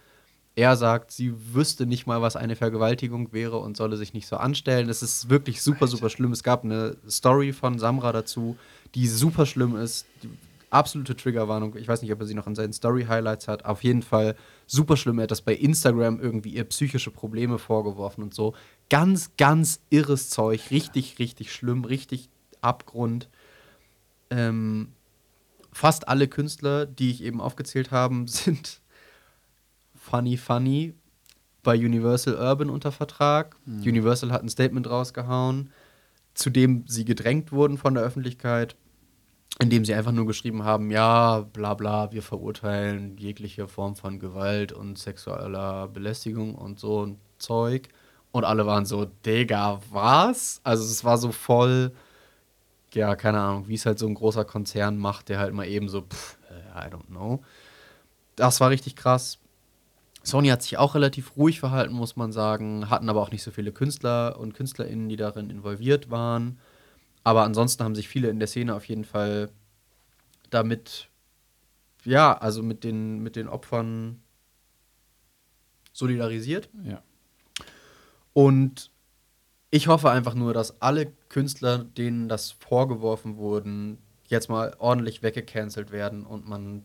Er 0.54 0.76
sagt, 0.76 1.12
sie 1.12 1.34
wüsste 1.54 1.86
nicht 1.86 2.06
mal, 2.06 2.22
was 2.22 2.34
eine 2.34 2.56
Vergewaltigung 2.56 3.32
wäre 3.32 3.58
und 3.58 3.76
solle 3.76 3.96
sich 3.96 4.14
nicht 4.14 4.26
so 4.26 4.36
anstellen. 4.36 4.88
Es 4.88 5.02
ist 5.02 5.28
wirklich 5.28 5.60
super, 5.60 5.86
super 5.86 6.08
schlimm. 6.08 6.32
Es 6.32 6.42
gab 6.42 6.64
eine 6.64 6.96
Story 7.08 7.52
von 7.52 7.78
Samra 7.78 8.10
dazu, 8.12 8.56
die 8.94 9.06
super 9.06 9.44
schlimm 9.44 9.76
ist. 9.76 10.06
Die 10.22 10.30
absolute 10.70 11.16
Triggerwarnung. 11.16 11.76
Ich 11.76 11.88
weiß 11.88 12.02
nicht, 12.02 12.12
ob 12.12 12.20
er 12.20 12.26
sie 12.26 12.34
noch 12.34 12.46
in 12.46 12.54
seinen 12.54 12.72
Story-Highlights 12.72 13.48
hat. 13.48 13.64
Auf 13.64 13.84
jeden 13.84 14.02
Fall 14.02 14.34
super 14.66 14.96
schlimm. 14.96 15.18
Er 15.18 15.24
hat 15.24 15.30
das 15.30 15.42
bei 15.42 15.54
Instagram 15.54 16.20
irgendwie 16.20 16.50
ihr 16.50 16.64
psychische 16.64 17.10
Probleme 17.10 17.58
vorgeworfen 17.58 18.22
und 18.22 18.34
so. 18.34 18.54
Ganz, 18.88 19.36
ganz 19.36 19.80
irres 19.90 20.30
Zeug. 20.30 20.70
Richtig, 20.70 21.18
richtig 21.18 21.52
schlimm. 21.52 21.84
Richtig 21.84 22.28
Abgrund. 22.60 23.28
Ähm, 24.30 24.92
fast 25.72 26.08
alle 26.08 26.28
Künstler, 26.28 26.86
die 26.86 27.10
ich 27.10 27.22
eben 27.22 27.40
aufgezählt 27.40 27.90
habe, 27.90 28.24
sind 28.26 28.80
Funny 29.94 30.36
Funny 30.36 30.94
bei 31.62 31.76
Universal 31.76 32.36
Urban 32.36 32.70
unter 32.70 32.92
Vertrag. 32.92 33.56
Universal 33.66 34.30
hat 34.30 34.42
ein 34.42 34.48
Statement 34.48 34.88
rausgehauen, 34.88 35.70
zu 36.34 36.48
dem 36.48 36.84
sie 36.86 37.04
gedrängt 37.04 37.50
wurden 37.50 37.76
von 37.76 37.94
der 37.94 38.04
Öffentlichkeit, 38.04 38.76
in 39.58 39.68
dem 39.68 39.84
sie 39.84 39.94
einfach 39.94 40.12
nur 40.12 40.26
geschrieben 40.26 40.62
haben, 40.62 40.92
ja, 40.92 41.40
bla 41.40 41.74
bla, 41.74 42.12
wir 42.12 42.22
verurteilen 42.22 43.16
jegliche 43.18 43.66
Form 43.66 43.96
von 43.96 44.20
Gewalt 44.20 44.70
und 44.70 44.96
sexueller 44.96 45.88
Belästigung 45.88 46.54
und 46.54 46.78
so 46.78 47.04
ein 47.04 47.18
Zeug. 47.38 47.88
Und 48.36 48.44
alle 48.44 48.66
waren 48.66 48.84
so, 48.84 49.06
Digga, 49.06 49.80
was? 49.90 50.60
Also 50.62 50.84
es 50.84 51.04
war 51.04 51.16
so 51.16 51.32
voll, 51.32 51.92
ja, 52.92 53.16
keine 53.16 53.40
Ahnung, 53.40 53.68
wie 53.68 53.74
es 53.74 53.86
halt 53.86 53.98
so 53.98 54.06
ein 54.06 54.14
großer 54.14 54.44
Konzern 54.44 54.98
macht, 54.98 55.30
der 55.30 55.38
halt 55.38 55.54
mal 55.54 55.66
eben 55.66 55.88
so, 55.88 56.02
pff, 56.02 56.36
äh, 56.50 56.86
I 56.86 56.90
don't 56.90 57.06
know. 57.06 57.42
Das 58.36 58.60
war 58.60 58.68
richtig 58.68 58.94
krass. 58.94 59.38
Sony 60.22 60.48
hat 60.48 60.62
sich 60.62 60.76
auch 60.76 60.94
relativ 60.94 61.36
ruhig 61.38 61.60
verhalten, 61.60 61.94
muss 61.94 62.16
man 62.16 62.30
sagen, 62.30 62.90
hatten 62.90 63.08
aber 63.08 63.22
auch 63.22 63.30
nicht 63.30 63.42
so 63.42 63.50
viele 63.50 63.72
Künstler 63.72 64.38
und 64.38 64.52
KünstlerInnen, 64.52 65.08
die 65.08 65.16
darin 65.16 65.48
involviert 65.48 66.10
waren. 66.10 66.58
Aber 67.24 67.44
ansonsten 67.44 67.84
haben 67.84 67.94
sich 67.94 68.08
viele 68.08 68.28
in 68.28 68.38
der 68.38 68.48
Szene 68.48 68.74
auf 68.74 68.84
jeden 68.84 69.04
Fall 69.04 69.50
damit, 70.50 71.08
ja, 72.04 72.36
also 72.36 72.62
mit 72.62 72.84
den, 72.84 73.20
mit 73.20 73.34
den 73.34 73.48
Opfern 73.48 74.20
solidarisiert. 75.94 76.68
Ja. 76.84 77.02
Und 78.36 78.90
Ich 79.70 79.88
hoffe 79.88 80.10
einfach 80.10 80.34
nur, 80.34 80.54
dass 80.54 80.80
alle 80.80 81.12
Künstler, 81.28 81.78
denen 81.78 82.28
das 82.28 82.52
vorgeworfen 82.52 83.36
wurden, 83.36 83.98
jetzt 84.28 84.48
mal 84.48 84.76
ordentlich 84.78 85.22
weggecancelt 85.22 85.90
werden 85.90 86.24
und 86.24 86.48
man 86.48 86.84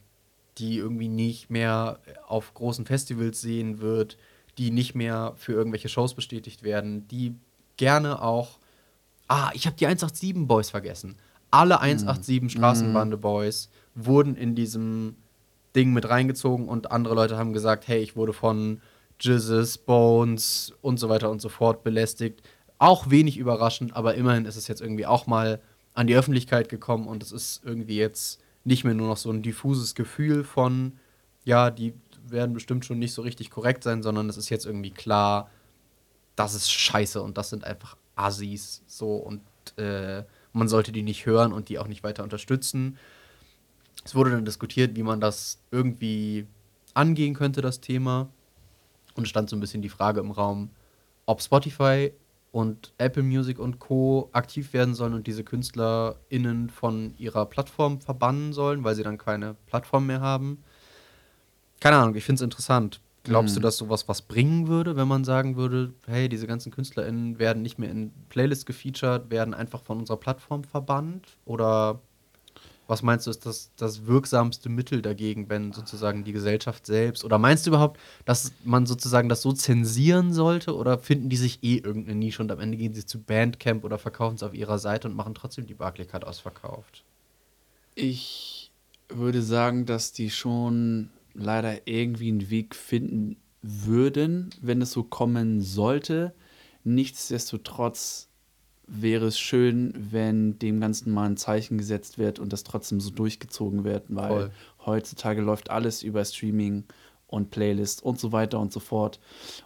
die 0.57 0.77
irgendwie 0.77 1.07
nicht 1.07 1.49
mehr 1.49 1.99
auf 2.27 2.53
großen 2.53 2.85
Festivals 2.85 3.39
sehen 3.39 3.79
wird, 3.79 4.17
die 4.57 4.71
nicht 4.71 4.95
mehr 4.95 5.33
für 5.37 5.53
irgendwelche 5.53 5.89
Shows 5.89 6.13
bestätigt 6.13 6.63
werden, 6.63 7.07
die 7.07 7.35
gerne 7.77 8.21
auch. 8.21 8.59
Ah, 9.27 9.51
ich 9.53 9.65
habe 9.67 9.77
die 9.77 9.85
187 9.85 10.47
Boys 10.47 10.69
vergessen. 10.69 11.17
Alle 11.51 11.79
187 11.79 12.51
Straßenbande 12.57 13.17
Boys 13.17 13.69
wurden 13.95 14.35
in 14.35 14.55
diesem 14.55 15.15
Ding 15.75 15.93
mit 15.93 16.09
reingezogen 16.09 16.67
und 16.67 16.91
andere 16.91 17.15
Leute 17.15 17.37
haben 17.37 17.53
gesagt, 17.53 17.87
hey, 17.87 18.01
ich 18.01 18.15
wurde 18.15 18.33
von 18.33 18.81
Jizzes, 19.21 19.77
Bones 19.77 20.73
und 20.81 20.97
so 20.99 21.10
weiter 21.10 21.29
und 21.29 21.41
so 21.41 21.49
fort 21.49 21.84
belästigt. 21.84 22.41
Auch 22.77 23.10
wenig 23.10 23.38
überraschend, 23.38 23.95
aber 23.95 24.15
immerhin 24.15 24.45
ist 24.45 24.55
es 24.55 24.67
jetzt 24.67 24.81
irgendwie 24.81 25.05
auch 25.05 25.27
mal 25.27 25.62
an 25.93 26.07
die 26.07 26.15
Öffentlichkeit 26.15 26.69
gekommen 26.69 27.07
und 27.07 27.21
es 27.21 27.31
ist 27.31 27.62
irgendwie 27.63 27.97
jetzt 27.97 28.41
nicht 28.63 28.84
mehr 28.84 28.93
nur 28.93 29.07
noch 29.07 29.17
so 29.17 29.29
ein 29.31 29.41
diffuses 29.41 29.95
Gefühl 29.95 30.43
von, 30.43 30.93
ja, 31.43 31.69
die 31.69 31.93
werden 32.27 32.53
bestimmt 32.53 32.86
schon 32.86 32.99
nicht 32.99 33.13
so 33.13 33.21
richtig 33.21 33.49
korrekt 33.49 33.84
sein, 33.84 34.03
sondern 34.03 34.29
es 34.29 34.38
ist 34.38 34.49
jetzt 34.49 34.65
irgendwie 34.65 34.91
klar, 34.91 35.49
das 36.36 36.53
ist 36.53 36.71
scheiße 36.71 37.21
und 37.21 37.38
das 37.38 37.49
sind 37.49 37.63
einfach 37.63 37.97
Assis 38.15 38.84
so 38.88 39.15
und 39.15 39.41
äh, 39.77 40.23
man 40.53 40.67
sollte 40.67 40.91
die 40.91 41.03
nicht 41.03 41.25
hören 41.25 41.53
und 41.53 41.69
die 41.69 41.79
auch 41.79 41.88
nicht 41.88 42.03
weiter 42.03 42.23
unterstützen. 42.23 42.97
Es 44.03 44.15
wurde 44.15 44.31
dann 44.31 44.45
diskutiert, 44.45 44.95
wie 44.95 45.03
man 45.03 45.21
das 45.21 45.60
irgendwie 45.71 46.47
angehen 46.93 47.34
könnte, 47.34 47.62
das 47.62 47.81
Thema. 47.81 48.29
Und 49.15 49.24
es 49.24 49.30
stand 49.30 49.50
so 49.50 49.56
ein 49.56 49.60
bisschen 49.60 49.82
die 49.82 49.89
Frage 49.89 50.19
im 50.19 50.32
Raum, 50.32 50.69
ob 51.26 51.41
Spotify 51.41 52.12
und 52.52 52.93
Apple 52.97 53.24
Music 53.24 53.60
und 53.60 53.80
Co. 53.80 54.30
aktiv 54.34 54.74
werden 54.74 54.93
sollen 54.93 55.13
und 55.13 55.28
diese 55.28 55.43
KünstlerInnen 55.43 56.69
von 56.69 57.13
ihrer 57.17 57.45
Plattform 57.45 58.02
verbannen 58.02 58.54
sollen, 58.54 58.84
weil 58.84 58.95
sie 58.95 59.04
dann 59.04 59.17
keine 59.17 59.56
Plattform 59.67 60.08
mehr 60.08 60.21
haben. 60.21 60.63
Keine 61.80 61.97
Ahnung, 61.97 62.15
ich 62.15 62.26
finde 62.26 62.39
es 62.39 62.43
interessant. 62.43 63.00
Glaubst 63.24 63.56
du, 63.56 63.60
dass 63.60 63.78
sowas 63.78 64.08
was 64.08 64.24
bringen 64.24 64.67
würde, 64.67 64.95
wenn 64.95 65.08
man 65.08 65.24
sagen 65.24 65.56
würde, 65.56 65.93
hey, 66.08 66.28
diese 66.28 66.47
ganzen 66.47 66.71
KünstlerInnen 66.71 67.38
werden 67.38 67.62
nicht 67.62 67.78
mehr 67.78 67.91
in 67.91 68.12
Playlists 68.30 68.65
gefeatured, 68.65 69.30
werden 69.30 69.54
einfach 69.54 69.84
von 69.84 70.00
unserer 70.00 70.17
Plattform 70.17 70.63
verbannt? 70.63 71.38
Oder 71.45 72.02
was 72.88 73.04
meinst 73.04 73.26
du, 73.26 73.32
ist 73.32 73.46
das 73.46 73.72
das 73.78 74.06
wirksamste 74.06 74.67
Mittel 74.70 75.02
dagegen, 75.02 75.50
wenn 75.50 75.72
sozusagen 75.72 76.24
die 76.24 76.34
Gesellschaft 76.34 76.86
selbst? 76.86 77.24
Oder 77.24 77.38
meinst 77.38 77.65
du 77.65 77.70
überhaupt, 77.70 78.00
dass 78.26 78.52
man 78.63 78.86
sozusagen 78.86 79.30
das 79.30 79.41
so 79.41 79.54
zensieren 79.54 80.34
sollte? 80.34 80.76
Oder 80.76 81.00
finden 81.00 81.30
die 81.30 81.38
sich 81.38 81.63
eh 81.63 81.78
irgendeine 81.78 82.17
Nische 82.17 82.41
und 82.41 82.52
am 82.52 82.60
Ende 82.60 82.78
gehen 82.78 82.94
sie 82.94 83.06
zu 83.06 83.22
Bandcamp 83.22 83.84
oder 83.84 83.98
verkaufen 83.98 84.36
es 84.36 84.44
auf 84.44 84.54
ihrer 84.54 84.80
Seite 84.80 85.08
und 85.08 85.15
machen 85.15 85.36
trotzdem 85.36 85.67
die 85.67 85.74
Barclaycard 85.74 86.26
ausverkauft? 86.26 87.06
Ich 87.96 88.72
würde 89.10 89.41
sagen, 89.41 89.86
dass 89.86 90.12
die 90.12 90.30
schon 90.30 91.10
leider 91.34 91.88
irgendwie 91.88 92.30
einen 92.30 92.50
Weg 92.50 92.76
finden 92.76 93.38
würden, 93.62 94.50
wenn 94.62 94.82
es 94.82 94.91
so 94.91 95.04
kommen 95.04 95.62
sollte. 95.62 96.34
Nichtsdestotrotz 96.84 98.28
wäre 98.93 99.27
es 99.27 99.39
schön, 99.39 99.93
wenn 100.12 100.60
dem 100.60 100.80
Ganzen 100.82 101.12
mal 101.13 101.25
ein 101.30 101.38
Zeichen 101.38 101.77
gesetzt 101.77 102.17
wird 102.17 102.39
und 102.39 102.51
das 102.51 102.63
trotzdem 102.63 102.99
so 102.99 103.10
durchgezogen 103.10 103.84
wird, 103.84 104.04
weil 104.10 104.27
Voll. 104.30 104.51
heutzutage 104.86 105.41
läuft 105.41 105.69
alles 105.69 106.04
über 106.04 106.25
Streaming 106.25 106.84
und 107.27 107.51
Playlist 107.51 108.04
und 108.04 108.19
so 108.19 108.32
weiter 108.34 108.60
und 108.60 108.73
so 108.73 108.80
fort. 108.82 109.19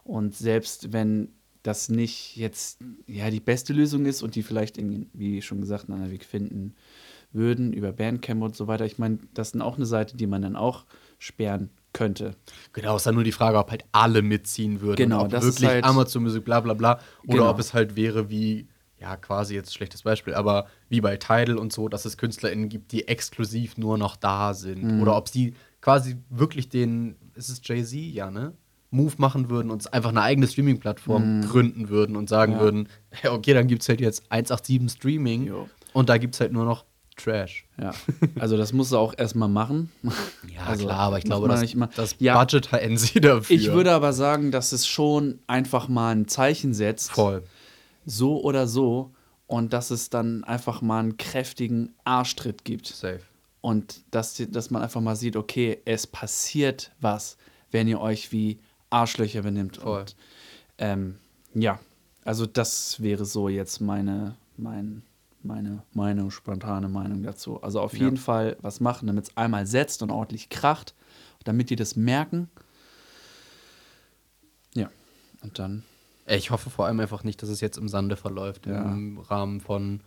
Und 0.04 0.36
selbst 0.36 0.94
wenn 0.94 1.30
das 1.64 1.90
nicht 1.90 2.36
jetzt 2.38 2.80
ja 3.08 3.32
die 3.32 3.40
beste 3.40 3.74
Lösung 3.74 4.06
ist 4.06 4.22
und 4.22 4.36
die 4.36 4.44
vielleicht, 4.44 4.78
irgendwie, 4.78 5.08
wie 5.14 5.42
schon 5.42 5.62
gesagt, 5.62 5.86
einen 5.86 5.94
anderen 5.94 6.12
Weg 6.14 6.24
finden 6.24 6.76
würden 7.32 7.74
über 7.74 7.92
Bandcamp 7.92 8.44
und 8.44 8.56
so 8.56 8.68
weiter. 8.68 8.86
Ich 8.86 9.00
meine, 9.00 9.18
das 9.34 9.52
ist 9.56 9.62
auch 9.62 9.76
eine 9.78 9.88
Seite, 9.88 10.16
die 10.16 10.28
man 10.28 10.44
dann 10.44 10.56
auch 10.56 10.86
sperren 11.18 11.72
könnte. 11.92 12.36
Genau, 12.74 12.96
ist 12.96 13.08
dann 13.08 13.16
nur 13.16 13.24
die 13.24 13.32
Frage, 13.32 13.58
ob 13.58 13.72
halt 13.72 13.84
alle 13.92 14.22
mitziehen 14.22 14.80
würden. 14.82 14.98
Genau, 14.98 15.24
ob 15.24 15.30
das 15.32 15.44
ist 15.44 15.56
wirklich 15.56 15.70
halt- 15.72 15.86
Amazon 15.86 16.22
Music 16.24 16.46
bla 16.46 16.60
bla 16.60 16.76
bla. 16.76 17.00
Oder 17.26 17.38
Genau. 17.40 17.50
ob 17.50 17.60
es 17.60 17.74
halt 17.74 17.96
wäre 17.96 18.30
wie, 18.30 18.68
ja, 19.06 19.18
quasi 19.18 19.54
jetzt 19.54 19.70
ein 19.70 19.74
schlechtes 19.74 20.02
Beispiel, 20.02 20.34
aber 20.34 20.66
wie 20.90 21.00
bei 21.00 21.16
Tidal 21.18 21.58
und 21.60 21.72
so, 21.72 21.88
dass 21.90 22.06
es 22.06 22.18
KünstlerInnen 22.18 22.70
gibt, 22.70 22.92
die 22.92 23.08
exklusiv 23.08 23.78
nur 23.78 24.00
noch 24.00 24.16
da 24.16 24.56
sind. 24.56 24.84
Mhm. 24.84 25.02
Oder 25.04 25.16
ob 25.16 25.30
sie 25.30 25.54
quasi 25.80 26.16
wirklich 26.32 26.70
den, 26.70 27.16
ist 27.36 27.50
es 27.50 27.62
Jay-Z, 27.64 27.94
ja, 27.94 28.32
ne? 28.32 28.54
Move 28.90 29.14
machen 29.18 29.50
würden 29.52 29.70
und 29.70 29.94
einfach 29.94 30.10
eine 30.10 30.22
eigene 30.24 30.48
Streaming-Plattform 30.48 31.42
gründen 31.48 31.90
würden 31.90 32.16
und 32.16 32.30
sagen 32.30 32.54
Mhm. 32.54 32.58
Ja. 32.58 32.64
würden, 32.64 32.90
okay, 33.30 33.54
dann 33.54 33.68
gibt 33.68 33.84
es 33.84 33.90
halt 33.90 34.02
jetzt 34.02 34.24
187 34.32 34.90
Streaming 34.92 35.46
Jo. 35.46 35.70
und 35.94 36.10
da 36.10 36.18
gibt 36.18 36.34
es 36.34 36.42
halt 36.42 36.52
nur 36.52 36.66
noch 36.66 36.86
Trash. 37.18 37.66
Ja, 37.82 37.94
also 38.40 38.58
das 38.58 38.74
muss 38.74 38.92
er 38.92 39.00
auch 39.00 39.14
erstmal 39.18 39.48
machen. 39.48 39.90
Ja, 40.54 40.64
Also, 40.66 40.86
klar, 40.86 41.00
aber 41.00 41.18
ich 41.18 41.24
glaube, 41.24 41.48
das, 41.48 41.64
das 41.96 42.16
Ja. 42.20 42.38
Budget 42.38 42.72
hätten 42.74 42.98
sie 42.98 43.22
dafür. 43.22 43.56
Ich 43.56 43.72
würde 43.72 43.92
aber 43.94 44.12
sagen, 44.12 44.52
dass 44.52 44.72
es 44.74 44.86
schon 44.86 45.40
einfach 45.48 45.88
mal 45.88 46.14
ein 46.14 46.28
Zeichen 46.28 46.74
setzt. 46.74 47.12
Voll. 47.12 47.44
So 48.06 48.42
oder 48.42 48.68
so. 48.68 49.14
Und 49.48 49.74
dass 49.74 49.92
es 49.92 50.10
dann 50.10 50.44
einfach 50.44 50.82
mal 50.82 51.00
einen 51.00 51.18
kräftigen 51.18 51.94
Arschtritt 52.04 52.66
gibt. 52.66 52.88
Safe. 52.88 53.22
Und 53.62 54.04
dass, 54.12 54.36
dass 54.50 54.70
man 54.72 54.82
einfach 54.82 55.02
mal 55.02 55.16
sieht, 55.16 55.36
okay, 55.36 55.82
es 55.86 56.08
passiert 56.08 56.92
was, 57.00 57.38
wenn 57.72 57.88
ihr 57.88 58.00
euch 58.00 58.32
wie 58.32 58.60
Arschlöcher 58.90 59.42
benimmt. 59.42 59.78
Voll. 59.78 60.02
Und 60.02 60.16
ähm, 60.78 61.16
ja, 61.54 61.80
also 62.24 62.46
das 62.46 63.02
wäre 63.02 63.26
so 63.26 63.50
jetzt 63.50 63.82
meine, 63.82 64.36
mein, 64.58 65.04
meine 65.44 65.84
Meinung, 65.94 66.32
spontane 66.32 66.90
Meinung 66.90 67.24
dazu. 67.24 67.62
Also 67.62 67.82
auf 67.82 67.96
jeden 67.98 68.18
Fall 68.18 68.58
was 68.62 68.80
machen, 68.80 69.08
damit 69.08 69.26
es 69.26 69.38
einmal 69.38 69.68
setzt 69.68 70.02
und 70.02 70.12
ordentlich 70.12 70.50
kracht, 70.50 70.94
damit 71.44 71.70
die 71.70 71.76
das 71.76 71.96
merken. 71.96 72.50
Ja, 74.74 74.90
und 75.42 75.60
dann 75.60 75.84
Ich 76.26 76.50
hoffe 76.52 76.70
vor 76.70 76.86
allem 76.88 77.00
einfach 77.00 77.24
nicht, 77.24 77.42
dass 77.42 77.50
es 77.50 77.62
jetzt 77.62 77.78
im 77.78 77.88
Sande 77.88 78.16
verläuft 78.16 78.66
Ja. 78.66 78.82
im 78.84 79.20
Rahmen 79.20 79.62
von 79.62 80.02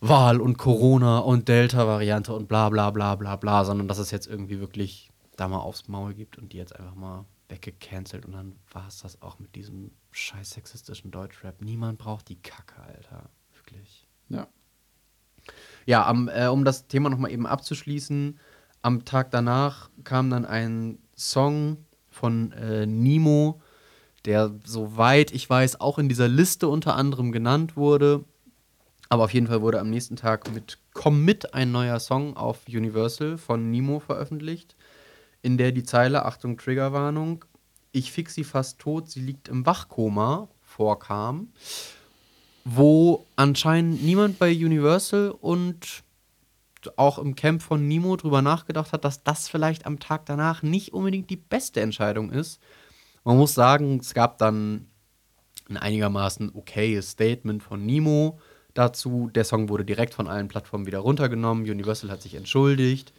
Wahl 0.00 0.40
und 0.40 0.58
Corona 0.58 1.18
und 1.18 1.48
Delta-Variante 1.48 2.34
und 2.34 2.48
bla 2.48 2.68
bla 2.68 2.90
bla 2.90 3.14
bla 3.16 3.36
bla, 3.36 3.64
sondern 3.64 3.88
dass 3.88 3.98
es 3.98 4.10
jetzt 4.10 4.26
irgendwie 4.26 4.60
wirklich 4.60 5.10
da 5.36 5.48
mal 5.48 5.60
aufs 5.60 5.88
Maul 5.88 6.12
gibt 6.14 6.38
und 6.38 6.52
die 6.52 6.56
jetzt 6.58 6.74
einfach 6.78 6.94
mal 6.94 7.24
weggecancelt 7.48 8.26
und 8.26 8.32
dann 8.32 8.56
war 8.72 8.88
es 8.88 9.00
das 9.00 9.22
auch 9.22 9.38
mit 9.38 9.54
diesem 9.54 9.92
scheiß 10.10 10.50
sexistischen 10.50 11.10
Deutschrap. 11.10 11.60
Niemand 11.62 11.98
braucht 11.98 12.28
die 12.28 12.40
Kacke, 12.40 12.82
Alter. 12.82 13.30
Wirklich. 13.54 14.06
ja. 14.28 14.46
Ja, 15.86 16.06
am, 16.06 16.28
äh, 16.28 16.46
um 16.46 16.64
das 16.64 16.86
Thema 16.86 17.10
nochmal 17.10 17.32
eben 17.32 17.46
abzuschließen, 17.46 18.38
am 18.82 19.04
Tag 19.04 19.30
danach 19.32 19.90
kam 20.04 20.30
dann 20.30 20.44
ein 20.44 20.98
Song 21.16 21.78
von 22.10 22.52
äh, 22.52 22.86
Nemo, 22.86 23.60
der, 24.24 24.52
soweit 24.64 25.32
ich 25.32 25.48
weiß, 25.48 25.80
auch 25.80 25.98
in 25.98 26.08
dieser 26.08 26.28
Liste 26.28 26.68
unter 26.68 26.96
anderem 26.96 27.32
genannt 27.32 27.76
wurde. 27.76 28.24
Aber 29.08 29.24
auf 29.24 29.34
jeden 29.34 29.46
Fall 29.46 29.60
wurde 29.60 29.80
am 29.80 29.90
nächsten 29.90 30.16
Tag 30.16 30.52
mit 30.52 30.78
Komm 30.94 31.24
mit 31.24 31.54
ein 31.54 31.72
neuer 31.72 32.00
Song 32.00 32.36
auf 32.36 32.60
Universal 32.68 33.38
von 33.38 33.70
Nemo 33.70 34.00
veröffentlicht, 34.00 34.76
in 35.42 35.58
der 35.58 35.72
die 35.72 35.84
Zeile, 35.84 36.24
Achtung, 36.24 36.56
Triggerwarnung, 36.56 37.44
ich 37.92 38.12
fix 38.12 38.34
sie 38.34 38.44
fast 38.44 38.78
tot, 38.78 39.10
sie 39.10 39.20
liegt 39.20 39.48
im 39.48 39.66
Wachkoma 39.66 40.48
vorkam 40.62 41.48
wo 42.64 43.26
anscheinend 43.36 44.02
niemand 44.02 44.38
bei 44.38 44.52
Universal 44.52 45.30
und 45.30 46.02
auch 46.96 47.18
im 47.18 47.36
Camp 47.36 47.62
von 47.62 47.86
Nemo 47.86 48.16
drüber 48.16 48.42
nachgedacht 48.42 48.92
hat, 48.92 49.04
dass 49.04 49.22
das 49.22 49.48
vielleicht 49.48 49.86
am 49.86 50.00
Tag 50.00 50.26
danach 50.26 50.62
nicht 50.62 50.92
unbedingt 50.92 51.30
die 51.30 51.36
beste 51.36 51.80
Entscheidung 51.80 52.30
ist. 52.30 52.60
Man 53.24 53.38
muss 53.38 53.54
sagen, 53.54 54.00
es 54.00 54.14
gab 54.14 54.38
dann 54.38 54.88
ein 55.68 55.76
einigermaßen 55.76 56.50
okayes 56.54 57.10
Statement 57.10 57.62
von 57.62 57.86
Nemo 57.86 58.40
dazu. 58.74 59.30
Der 59.34 59.44
Song 59.44 59.68
wurde 59.68 59.84
direkt 59.84 60.14
von 60.14 60.26
allen 60.28 60.48
Plattformen 60.48 60.86
wieder 60.86 60.98
runtergenommen. 60.98 61.64
Universal 61.64 62.10
hat 62.10 62.22
sich 62.22 62.34
entschuldigt. 62.34 63.12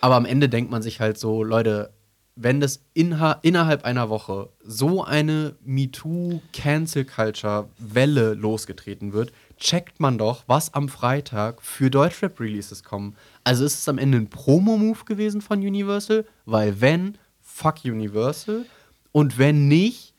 Aber 0.00 0.14
am 0.14 0.24
Ende 0.24 0.48
denkt 0.48 0.70
man 0.70 0.82
sich 0.82 1.00
halt 1.00 1.18
so, 1.18 1.42
Leute, 1.42 1.92
wenn 2.36 2.60
das 2.60 2.84
innerhalb 2.94 3.84
einer 3.84 4.08
Woche 4.08 4.50
so 4.62 5.02
eine 5.02 5.56
MeToo-Cancel-Culture-Welle 5.64 8.34
losgetreten 8.34 9.12
wird, 9.12 9.32
checkt 9.56 9.98
man 9.98 10.18
doch, 10.18 10.44
was 10.46 10.72
am 10.72 10.88
Freitag 10.88 11.60
für 11.62 11.90
Deutschrap-Releases 11.90 12.84
kommen. 12.84 13.16
Also 13.42 13.64
ist 13.64 13.80
es 13.80 13.88
am 13.88 13.98
Ende 13.98 14.18
ein 14.18 14.30
Promo-Move 14.30 15.04
gewesen 15.04 15.40
von 15.40 15.58
Universal? 15.58 16.24
Weil 16.44 16.80
wenn, 16.80 17.18
fuck 17.40 17.84
Universal. 17.84 18.66
Und 19.12 19.38
wenn 19.38 19.68
nicht, 19.68 20.14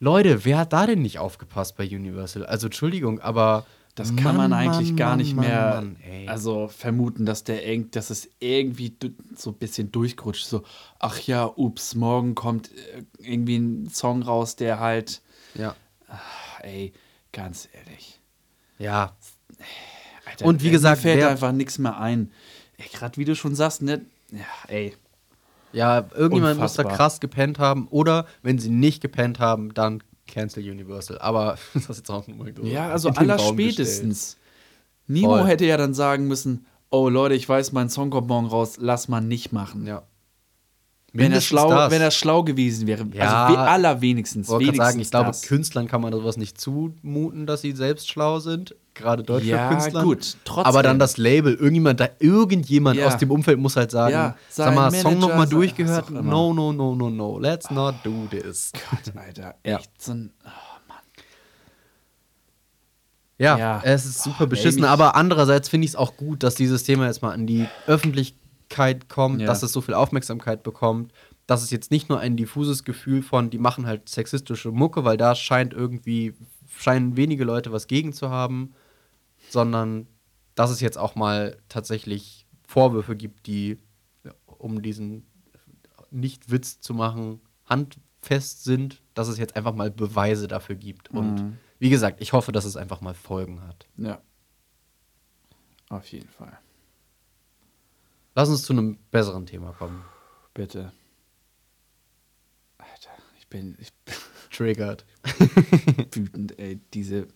Leute, 0.00 0.44
wer 0.44 0.58
hat 0.58 0.72
da 0.72 0.86
denn 0.86 1.02
nicht 1.02 1.18
aufgepasst 1.18 1.76
bei 1.76 1.84
Universal? 1.84 2.46
Also 2.46 2.66
Entschuldigung, 2.68 3.20
aber 3.20 3.66
Das 3.94 4.14
kann 4.14 4.36
man 4.36 4.50
Mann, 4.50 4.52
eigentlich 4.52 4.88
Mann, 4.90 4.96
gar 4.96 5.16
nicht 5.16 5.34
Mann, 5.34 5.96
mehr 5.96 6.28
also 6.30 6.68
vermuten, 6.68 7.26
dass 7.26 7.42
der 7.44 7.66
irg- 7.66 7.90
dass 7.90 8.10
es 8.10 8.28
irgendwie 8.38 8.94
so 9.34 9.50
ein 9.50 9.56
bisschen 9.56 9.90
durchgerutscht 9.90 10.44
so 10.46 10.62
ach 11.00 11.18
ja, 11.22 11.44
ups, 11.56 11.94
morgen 11.96 12.34
kommt 12.36 12.70
äh, 12.70 13.02
irgendwie 13.18 13.56
ein 13.56 13.88
Song 13.90 14.22
raus, 14.22 14.54
der 14.56 14.78
halt 14.78 15.20
ja. 15.54 15.74
ey, 16.62 16.92
Ganz 17.32 17.68
ehrlich. 17.72 18.20
Ja, 18.78 19.16
Alter, 20.24 20.46
Und 20.46 20.62
wie 20.62 20.66
mir 20.66 20.72
gesagt, 20.72 21.02
fällt 21.02 21.18
wer- 21.20 21.30
einfach 21.30 21.52
nichts 21.52 21.78
mehr 21.78 21.98
ein. 21.98 22.30
Gerade 22.92 23.16
wie 23.16 23.24
du 23.24 23.34
schon 23.34 23.54
sagst, 23.56 23.82
ne? 23.82 24.02
Ja, 24.30 24.44
ey. 24.68 24.94
Ja, 25.72 26.06
irgendjemand 26.14 26.60
muss 26.60 26.74
da 26.74 26.82
Unfassbar. 26.82 26.96
krass 26.96 27.20
gepennt 27.20 27.58
haben. 27.58 27.88
Oder 27.88 28.26
wenn 28.42 28.58
sie 28.58 28.70
nicht 28.70 29.00
gepennt 29.00 29.38
haben, 29.38 29.74
dann 29.74 30.02
cancel 30.26 30.62
Universal. 30.62 31.18
Aber 31.18 31.58
das 31.74 31.88
ist 31.88 31.98
jetzt 31.98 32.10
auch 32.10 32.26
nur 32.26 32.46
Ja, 32.64 32.88
also 32.90 33.08
in 33.08 33.14
den 33.14 33.30
aller 33.30 33.36
Raum 33.36 33.54
spätestens. 33.54 34.36
Nimo 35.06 35.38
Voll. 35.38 35.46
hätte 35.46 35.66
ja 35.66 35.76
dann 35.76 35.94
sagen 35.94 36.26
müssen: 36.28 36.66
Oh 36.90 37.08
Leute, 37.08 37.34
ich 37.34 37.48
weiß, 37.48 37.72
mein 37.72 37.88
Song 37.88 38.10
kommt 38.10 38.28
morgen 38.28 38.46
raus, 38.46 38.76
lass 38.78 39.08
mal 39.08 39.20
nicht 39.20 39.52
machen. 39.52 39.86
Ja. 39.86 40.02
Wenn 41.18 41.32
er, 41.32 41.40
schlau, 41.40 41.70
das. 41.70 41.90
wenn 41.90 42.00
er 42.02 42.10
schlau 42.10 42.42
gewesen 42.42 42.86
wäre. 42.86 43.06
Ja, 43.12 43.46
also 43.46 43.54
we- 43.56 43.60
allerwenigstens. 43.60 44.46
Ich 44.46 44.50
wollte 44.50 44.64
gerade 44.66 44.78
wenigstens 44.78 44.86
sagen, 44.88 45.00
ich 45.02 45.10
glaube, 45.10 45.26
das. 45.28 45.42
Künstlern 45.42 45.86
kann 45.88 46.00
man 46.00 46.12
sowas 46.12 46.36
nicht 46.36 46.60
zumuten, 46.60 47.46
dass 47.46 47.60
sie 47.62 47.72
selbst 47.72 48.08
schlau 48.08 48.38
sind. 48.40 48.74
Gerade 48.94 49.22
deutsche 49.22 49.46
Ja, 49.46 49.68
Künstlern. 49.68 50.04
gut, 50.04 50.36
trotzdem. 50.44 50.66
Aber 50.66 50.82
dann 50.82 50.98
das 50.98 51.18
Label, 51.18 51.54
irgendjemand, 51.54 52.00
da, 52.00 52.08
irgendjemand 52.18 52.98
Ja. 52.98 53.06
aus 53.06 53.16
dem 53.16 53.30
Umfeld 53.30 53.58
muss 53.58 53.76
halt 53.76 53.90
sagen, 53.92 54.12
Ja, 54.12 54.36
sag 54.48 54.74
mal, 54.74 54.90
Song 54.90 55.02
Manager, 55.14 55.20
nochmal 55.28 55.46
sein- 55.46 55.50
durchgehört. 55.56 56.10
No, 56.10 56.52
no, 56.52 56.72
no, 56.72 56.94
no, 56.96 57.08
no. 57.08 57.38
Let's 57.38 57.70
not 57.70 57.94
do 58.02 58.26
this. 58.30 58.72
Gott, 58.72 59.14
Alter, 59.16 59.54
echt 59.62 59.90
so 60.02 60.12
ein. 60.12 60.32
Oh, 60.44 60.48
Mann. 60.88 60.96
Ja, 63.38 63.56
Ja. 63.56 63.80
es 63.84 64.04
ist 64.04 64.22
super 64.24 64.44
Oh, 64.44 64.46
beschissen, 64.48 64.82
ey, 64.82 64.88
aber 64.88 65.14
andererseits 65.14 65.68
finde 65.68 65.84
ich 65.84 65.92
es 65.92 65.96
auch 65.96 66.16
gut, 66.16 66.42
dass 66.42 66.56
dieses 66.56 66.82
Thema 66.82 67.06
jetzt 67.06 67.22
mal 67.22 67.30
an 67.32 67.46
die 67.46 67.66
Öffentlichkeit 67.86 68.38
kommt, 69.08 69.40
Ja. 69.40 69.46
dass 69.46 69.62
es 69.62 69.72
so 69.72 69.80
viel 69.80 69.94
Aufmerksamkeit 69.94 70.62
bekommt, 70.62 71.12
dass 71.46 71.62
es 71.62 71.70
jetzt 71.70 71.90
nicht 71.90 72.08
nur 72.08 72.20
ein 72.20 72.36
diffuses 72.36 72.84
Gefühl 72.84 73.22
von, 73.22 73.50
die 73.50 73.58
machen 73.58 73.86
halt 73.86 74.08
sexistische 74.08 74.70
Mucke, 74.70 75.04
weil 75.04 75.16
da 75.16 75.34
scheint 75.34 75.72
irgendwie, 75.72 76.34
scheinen 76.68 77.16
wenige 77.16 77.44
Leute 77.44 77.72
was 77.72 77.86
gegen 77.86 78.12
zu 78.12 78.28
haben, 78.30 78.74
sondern 79.48 80.06
dass 80.54 80.70
es 80.70 80.80
jetzt 80.80 80.98
auch 80.98 81.14
mal 81.14 81.56
tatsächlich 81.68 82.46
Vorwürfe 82.66 83.16
gibt, 83.16 83.46
die, 83.46 83.78
um 84.46 84.82
diesen 84.82 85.24
Nicht-Witz 86.10 86.80
zu 86.80 86.92
machen, 86.94 87.40
handfest 87.64 88.64
sind, 88.64 89.00
dass 89.14 89.28
es 89.28 89.38
jetzt 89.38 89.56
einfach 89.56 89.74
mal 89.74 89.90
Beweise 89.90 90.48
dafür 90.48 90.76
gibt. 90.76 91.10
Und 91.10 91.40
Mhm. 91.42 91.58
wie 91.78 91.88
gesagt, 91.90 92.20
ich 92.20 92.32
hoffe, 92.34 92.52
dass 92.52 92.64
es 92.66 92.76
einfach 92.76 93.00
mal 93.00 93.14
Folgen 93.14 93.62
hat. 93.62 93.86
Ja. 93.96 94.20
Auf 95.88 96.06
jeden 96.12 96.28
Fall. 96.28 96.58
Lass 98.38 98.50
uns 98.50 98.62
zu 98.62 98.72
einem 98.72 98.98
besseren 99.10 99.46
Thema 99.46 99.72
kommen. 99.72 100.04
Bitte. 100.54 100.92
Alter, 102.78 103.10
ich 103.36 103.48
bin, 103.48 103.76
ich 103.80 103.92
bin 104.04 104.14
Triggered. 104.52 105.04
wütend, 106.14 106.56
ey. 106.56 106.78
Diese. 106.94 107.26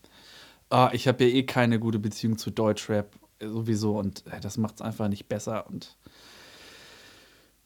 Ah, 0.70 0.90
ich 0.92 1.08
habe 1.08 1.24
ja 1.24 1.34
eh 1.34 1.42
keine 1.42 1.80
gute 1.80 1.98
Beziehung 1.98 2.38
zu 2.38 2.52
Deutschrap 2.52 3.18
sowieso 3.40 3.98
und 3.98 4.22
das 4.42 4.58
macht 4.58 4.76
es 4.76 4.80
einfach 4.80 5.08
nicht 5.08 5.28
besser 5.28 5.66
und. 5.66 5.96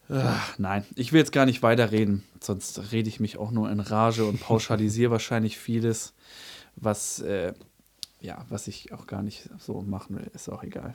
Ah, 0.08 0.40
nein, 0.56 0.86
ich 0.94 1.12
will 1.12 1.18
jetzt 1.18 1.32
gar 1.32 1.44
nicht 1.44 1.62
weiterreden, 1.62 2.24
sonst 2.42 2.90
rede 2.90 3.10
ich 3.10 3.20
mich 3.20 3.36
auch 3.36 3.50
nur 3.50 3.70
in 3.70 3.80
Rage 3.80 4.24
und 4.24 4.40
pauschalisiere 4.40 5.10
wahrscheinlich 5.10 5.58
vieles, 5.58 6.14
was, 6.74 7.20
äh, 7.20 7.52
ja, 8.18 8.46
was 8.48 8.66
ich 8.66 8.94
auch 8.94 9.06
gar 9.06 9.22
nicht 9.22 9.50
so 9.58 9.82
machen 9.82 10.16
will. 10.16 10.30
Ist 10.32 10.48
auch 10.48 10.62
egal. 10.62 10.94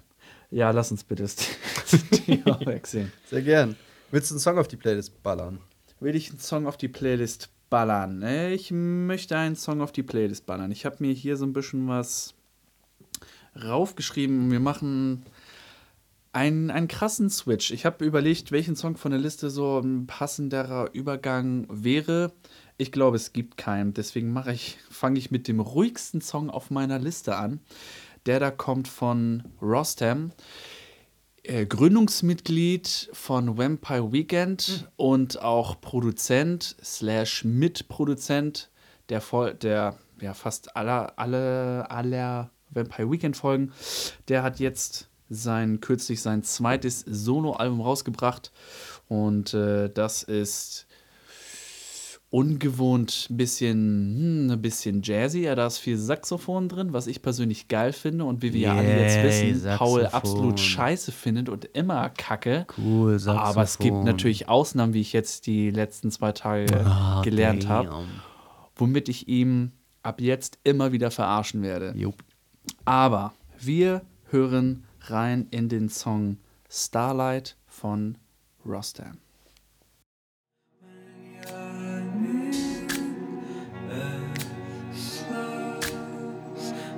Ja, 0.50 0.72
lass 0.72 0.92
uns 0.92 1.04
bitte 1.04 1.24
das 1.24 1.36
Thema 2.26 2.60
wechseln. 2.66 3.12
Sehr 3.30 3.42
gern. 3.42 3.76
Willst 4.12 4.30
du 4.32 4.36
einen 4.36 4.40
Song 4.40 4.58
auf 4.58 4.68
die 4.68 4.78
Playlist 4.78 5.24
ballern? 5.24 5.60
will 6.02 6.16
ich 6.16 6.30
einen 6.30 6.40
Song 6.40 6.68
auf 6.68 6.78
die 6.78 6.88
Playlist 6.88 7.50
ballern. 7.70 8.22
Ich 8.52 8.72
möchte 8.72 9.38
einen 9.38 9.56
Song 9.56 9.82
auf 9.82 9.92
die 9.92 10.04
Playlist 10.04 10.46
ballern. 10.46 10.72
Ich 10.72 10.86
habe 10.86 10.98
mir 11.00 11.14
hier 11.14 11.38
so 11.38 11.46
ein 11.46 11.54
bisschen 11.54 11.88
was 11.88 12.34
raufgeschrieben. 13.64 14.52
Wir 14.52 14.60
machen 14.60 15.24
einen, 16.34 16.72
einen 16.72 16.88
krassen 16.88 17.30
Switch. 17.30 17.72
Ich 17.72 17.86
habe 17.86 18.04
überlegt, 18.04 18.52
welchen 18.52 18.76
Song 18.76 18.98
von 18.98 19.12
der 19.12 19.20
Liste 19.20 19.50
so 19.50 19.80
ein 19.80 20.08
passenderer 20.08 20.90
Übergang 20.94 21.68
wäre. 21.70 22.34
Ich 22.78 22.92
glaube, 22.92 23.18
es 23.18 23.32
gibt 23.32 23.58
keinen. 23.58 23.94
Deswegen 23.94 24.34
mache 24.34 24.54
ich, 24.54 24.80
fange 24.90 25.20
ich 25.20 25.30
mit 25.30 25.48
dem 25.48 25.60
ruhigsten 25.60 26.22
Song 26.22 26.50
auf 26.50 26.72
meiner 26.72 26.98
Liste 26.98 27.36
an. 27.36 27.60
Der 28.26 28.40
da 28.40 28.52
kommt 28.52 28.88
von 28.88 29.44
Rostam 29.62 30.32
äh, 31.44 31.66
Gründungsmitglied 31.66 33.10
von 33.14 33.58
Vampire 33.58 34.12
Weekend 34.12 34.90
und 34.96 35.42
auch 35.42 35.82
Produzent 35.82 36.76
slash 36.84 37.44
Mitproduzent 37.44 38.70
der, 39.10 39.22
der 39.62 39.98
ja, 40.22 40.34
fast 40.34 40.76
aller, 40.76 41.14
alle, 41.18 41.90
aller 41.90 42.52
Vampire 42.70 43.12
Weekend 43.12 43.36
Folgen. 43.36 43.74
Der 44.28 44.44
hat 44.44 44.60
jetzt 44.60 45.10
sein 45.30 45.80
kürzlich 45.80 46.22
sein 46.22 46.44
zweites 46.44 47.00
Soloalbum 47.08 47.82
rausgebracht 47.82 48.52
und 49.08 49.54
äh, 49.54 49.90
das 49.90 50.24
ist 50.24 50.88
ungewohnt 52.32 53.28
ein 53.30 53.38
bisschen, 53.38 54.48
hm, 54.48 54.52
ein 54.52 54.62
bisschen 54.62 55.02
jazzy. 55.04 55.42
Ja, 55.42 55.54
da 55.54 55.68
ist 55.68 55.78
viel 55.78 55.98
Saxophon 55.98 56.70
drin, 56.70 56.94
was 56.94 57.06
ich 57.08 57.22
persönlich 57.22 57.68
geil 57.68 57.92
finde 57.94 58.24
und 58.26 58.42
wie 58.42 58.54
wir 58.54 58.62
ja 58.62 58.76
alle 58.76 59.02
jetzt 59.02 59.24
wissen, 59.24 59.62
Paul 59.78 60.02
Saxophon. 60.02 60.06
absolut 60.14 60.60
scheiße 60.60 61.12
findet 61.12 61.50
und 61.50 61.66
immer 61.74 62.10
kacke. 62.10 62.66
Cool, 62.78 63.20
Aber 63.28 63.62
es 63.64 63.78
gibt 63.78 64.04
natürlich 64.04 64.48
Ausnahmen, 64.50 64.94
wie 64.94 65.02
ich 65.02 65.12
jetzt 65.14 65.46
die 65.46 65.70
letzten 65.72 66.10
zwei 66.10 66.32
Tage 66.32 66.66
Ah, 66.86 67.22
gelernt 67.22 67.68
habe, 67.68 68.06
womit 68.78 69.10
ich 69.10 69.28
ihm 69.28 69.74
ab 70.02 70.22
jetzt 70.22 70.58
immer 70.64 70.94
wieder 70.94 71.12
verarschen 71.12 71.62
werde. 71.62 71.94
Jupp. 71.98 72.24
Aber 72.86 73.34
wir 73.60 74.04
hören 74.30 74.86
rein 75.02 75.48
in 75.52 75.68
den 75.68 75.90
Song 75.90 76.38
Starlight 76.70 77.58
von 77.68 78.18
Rostam. 78.66 79.18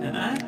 And 0.04 0.18
I 0.18 0.43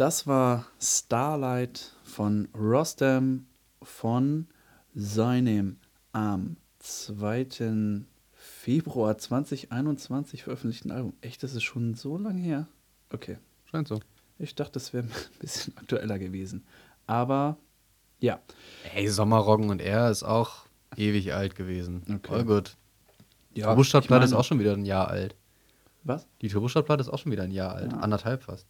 Das 0.00 0.26
war 0.26 0.64
Starlight 0.80 1.92
von 2.04 2.48
Rostam 2.58 3.44
von 3.82 4.46
seinem 4.94 5.76
am 6.12 6.56
2. 6.78 8.00
Februar 8.32 9.18
2021 9.18 10.42
veröffentlichten 10.42 10.90
Album. 10.90 11.12
Echt, 11.20 11.42
das 11.42 11.52
ist 11.54 11.64
schon 11.64 11.92
so 11.92 12.16
lange 12.16 12.40
her? 12.40 12.66
Okay. 13.12 13.36
Scheint 13.66 13.88
so. 13.88 14.00
Ich 14.38 14.54
dachte, 14.54 14.72
das 14.72 14.94
wäre 14.94 15.04
ein 15.04 15.38
bisschen 15.38 15.76
aktueller 15.76 16.18
gewesen. 16.18 16.64
Aber 17.06 17.58
ja, 18.20 18.40
Ey, 18.94 19.06
Sommerroggen 19.06 19.68
und 19.68 19.82
er 19.82 20.10
ist 20.10 20.22
auch 20.22 20.64
ewig 20.96 21.34
alt 21.34 21.56
gewesen. 21.56 22.04
Okay. 22.08 22.20
Voll 22.26 22.44
gut. 22.46 22.78
Die 23.54 23.60
Ja, 23.60 23.66
Turbostadtplatte 23.66 24.24
ist 24.24 24.32
auch 24.32 24.44
schon 24.44 24.60
wieder 24.60 24.72
ein 24.72 24.86
Jahr 24.86 25.08
alt. 25.08 25.36
was? 26.04 26.26
Die 26.40 26.48
Turbostadtplatte 26.48 27.02
ist 27.02 27.10
auch 27.10 27.18
schon 27.18 27.32
wieder 27.32 27.42
ein 27.42 27.52
Jahr 27.52 27.74
alt. 27.74 27.92
Ja. 27.92 27.98
Anderthalb 27.98 28.44
fast. 28.44 28.66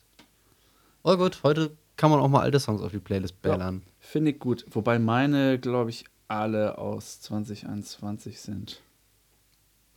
Oh 1.03 1.17
gut, 1.17 1.41
heute 1.43 1.77
kann 1.97 2.11
man 2.11 2.21
auch 2.21 2.29
mal 2.29 2.43
alte 2.43 2.61
Songs 2.61 2.83
auf 2.83 2.93
die 2.93 2.99
Playlist 2.99 3.41
ballern. 3.43 3.83
Finde 3.99 4.33
ich 4.33 4.39
gut. 4.39 4.65
Wobei 4.71 4.99
meine, 4.99 5.59
glaube 5.59 5.91
ich, 5.91 6.05
alle 6.29 6.79
aus 6.79 7.21
2021 7.23 8.41
sind. 8.41 8.81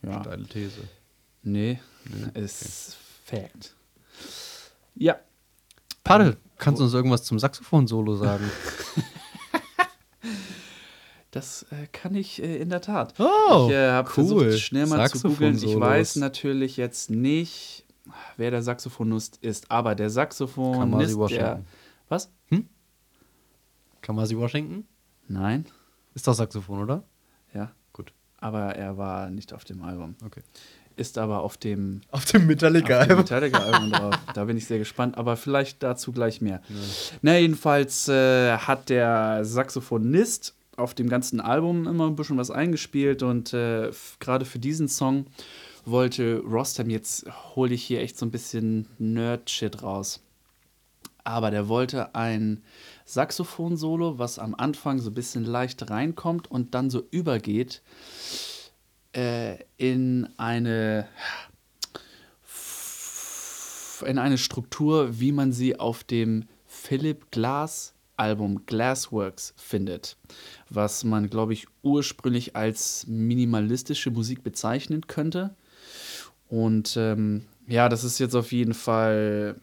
Ja. 0.01 0.21
Steile 0.21 0.45
These. 0.45 0.81
Nee, 1.43 1.79
ist 2.33 2.97
Fact. 3.25 3.75
Ja, 4.95 5.19
Paddel, 6.03 6.37
kannst 6.57 6.79
du 6.79 6.83
uns 6.83 6.93
irgendwas 6.93 7.23
zum 7.23 7.39
Saxophon-Solo 7.39 8.17
sagen? 8.17 8.49
das 11.31 11.65
äh, 11.71 11.87
kann 11.91 12.15
ich 12.15 12.43
äh, 12.43 12.57
in 12.57 12.69
der 12.69 12.81
Tat. 12.81 13.13
Oh, 13.19 13.67
ich 13.67 13.73
äh, 13.73 13.89
habe 13.89 14.09
cool. 14.09 14.13
versucht, 14.13 14.59
schnell 14.59 14.87
mal 14.87 15.09
zu 15.09 15.29
googeln. 15.29 15.55
Ich 15.55 15.79
weiß 15.79 16.17
natürlich 16.17 16.75
jetzt 16.75 17.09
nicht, 17.09 17.82
wer 18.37 18.51
der 18.51 18.61
Saxophonist 18.61 19.37
ist, 19.37 19.69
aber 19.71 19.95
der 19.95 20.09
Saxophonist, 20.09 20.79
Kamasi 20.81 21.07
der. 21.07 21.17
Washington. 21.19 21.65
Was? 22.09 22.31
Kamasi 24.01 24.37
Washington? 24.37 24.85
Nein? 25.27 25.65
Ist 26.13 26.27
doch 26.27 26.33
Saxophon, 26.33 26.81
oder? 26.81 27.03
Ja. 27.53 27.71
Gut. 27.93 28.11
Aber 28.39 28.75
er 28.75 28.97
war 28.97 29.29
nicht 29.29 29.53
auf 29.53 29.63
dem 29.63 29.81
Album. 29.81 30.15
Okay. 30.25 30.41
ist 30.95 31.17
aber 31.17 31.41
auf 31.41 31.57
dem 31.57 32.01
Auf 32.11 32.25
dem 32.25 32.41
auf 32.41 32.41
dem 32.41 32.47
Metallica-Album. 32.47 33.17
Metallica-Album 33.17 33.91
drauf. 33.91 34.15
Da 34.33 34.45
bin 34.45 34.57
ich 34.57 34.65
sehr 34.65 34.79
gespannt, 34.79 35.17
aber 35.17 35.37
vielleicht 35.37 35.81
dazu 35.81 36.11
gleich 36.11 36.41
mehr. 36.41 36.61
Na, 37.21 37.37
jedenfalls 37.37 38.07
äh, 38.09 38.57
hat 38.57 38.89
der 38.89 39.45
Saxophonist 39.45 40.53
auf 40.75 40.93
dem 40.93 41.07
ganzen 41.07 41.39
Album 41.39 41.87
immer 41.87 42.07
ein 42.07 42.15
bisschen 42.15 42.37
was 42.37 42.51
eingespielt 42.51 43.23
und 43.23 43.53
äh, 43.53 43.91
gerade 44.19 44.43
für 44.45 44.59
diesen 44.59 44.87
Song 44.87 45.27
wollte 45.85 46.39
Rostam, 46.39 46.89
jetzt 46.89 47.25
hole 47.55 47.73
ich 47.73 47.83
hier 47.83 48.01
echt 48.01 48.17
so 48.17 48.25
ein 48.25 48.31
bisschen 48.31 48.87
Nerd-Shit 48.97 49.83
raus. 49.83 50.21
Aber 51.23 51.51
der 51.51 51.69
wollte 51.69 52.15
ein 52.15 52.63
Saxophon-Solo, 53.05 54.19
was 54.19 54.39
am 54.39 54.55
Anfang 54.55 54.99
so 54.99 55.09
ein 55.09 55.13
bisschen 55.13 55.45
leicht 55.45 55.89
reinkommt 55.89 56.51
und 56.51 56.75
dann 56.75 56.89
so 56.89 57.03
übergeht 57.11 57.81
äh, 59.13 59.57
in 59.77 60.27
eine 60.37 61.07
in 64.05 64.17
eine 64.17 64.37
Struktur, 64.37 65.19
wie 65.19 65.31
man 65.31 65.53
sie 65.53 65.79
auf 65.79 66.03
dem 66.03 66.45
Philip 66.65 67.31
Glass 67.31 67.93
Album 68.17 68.65
Glassworks 68.65 69.53
findet, 69.57 70.17
was 70.69 71.03
man, 71.03 71.29
glaube 71.29 71.53
ich, 71.53 71.67
ursprünglich 71.81 72.55
als 72.55 73.07
minimalistische 73.07 74.11
Musik 74.11 74.43
bezeichnen 74.43 75.07
könnte. 75.07 75.55
Und 76.53 76.97
ähm, 76.97 77.45
ja, 77.67 77.89
das 77.89 78.03
ist 78.03 78.19
jetzt 78.19 78.35
auf 78.35 78.51
jeden 78.51 78.75
Fall 78.75 79.55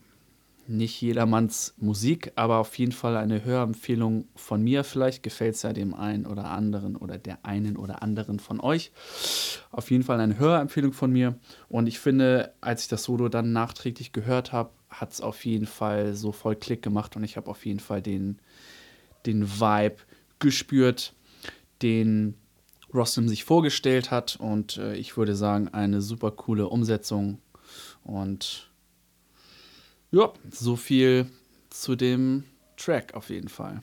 nicht 0.67 1.01
jedermanns 1.01 1.73
Musik, 1.77 2.33
aber 2.35 2.59
auf 2.59 2.77
jeden 2.79 2.91
Fall 2.91 3.17
eine 3.17 3.45
Hörempfehlung 3.45 4.27
von 4.35 4.61
mir. 4.61 4.83
Vielleicht 4.83 5.23
gefällt 5.23 5.55
es 5.55 5.63
ja 5.63 5.73
dem 5.73 5.95
einen 5.95 6.27
oder 6.27 6.47
anderen 6.47 6.97
oder 6.97 7.17
der 7.17 7.45
einen 7.45 7.77
oder 7.77 8.03
anderen 8.03 8.41
von 8.41 8.59
euch. 8.59 8.91
Auf 9.71 9.93
jeden 9.93 10.03
Fall 10.03 10.19
eine 10.19 10.37
Hörempfehlung 10.37 10.93
von 10.93 11.13
mir. 11.13 11.37
Und 11.69 11.87
ich 11.87 12.01
finde, 12.01 12.55
als 12.61 12.83
ich 12.83 12.89
das 12.89 13.05
Solo 13.05 13.29
dann 13.29 13.53
nachträglich 13.53 14.13
gehört 14.13 14.51
habe, 14.51 14.71
hat 14.89 15.13
es 15.13 15.21
auf 15.21 15.45
jeden 15.45 15.69
Fall 15.69 16.15
so 16.15 16.33
voll 16.33 16.57
Klick 16.57 16.83
gemacht 16.83 17.15
und 17.15 17.23
ich 17.23 17.37
habe 17.37 17.49
auf 17.49 17.65
jeden 17.67 17.79
Fall 17.79 18.03
den, 18.03 18.41
den 19.27 19.49
Vibe 19.49 19.99
gespürt, 20.41 21.15
den 21.83 22.35
Rostam 22.95 23.29
sich 23.29 23.45
vorgestellt 23.45 24.11
hat. 24.11 24.37
Und 24.41 24.77
äh, 24.79 24.95
ich 24.95 25.17
würde 25.17 25.35
sagen, 25.35 25.69
eine 25.69 26.01
super 26.03 26.31
coole 26.31 26.69
Umsetzung. 26.69 27.39
Und 28.05 28.71
ja, 30.11 30.33
so 30.51 30.77
viel 30.77 31.27
zu 31.71 31.95
dem 31.97 32.45
Track 32.77 33.15
auf 33.15 33.31
jeden 33.31 33.49
Fall. 33.49 33.83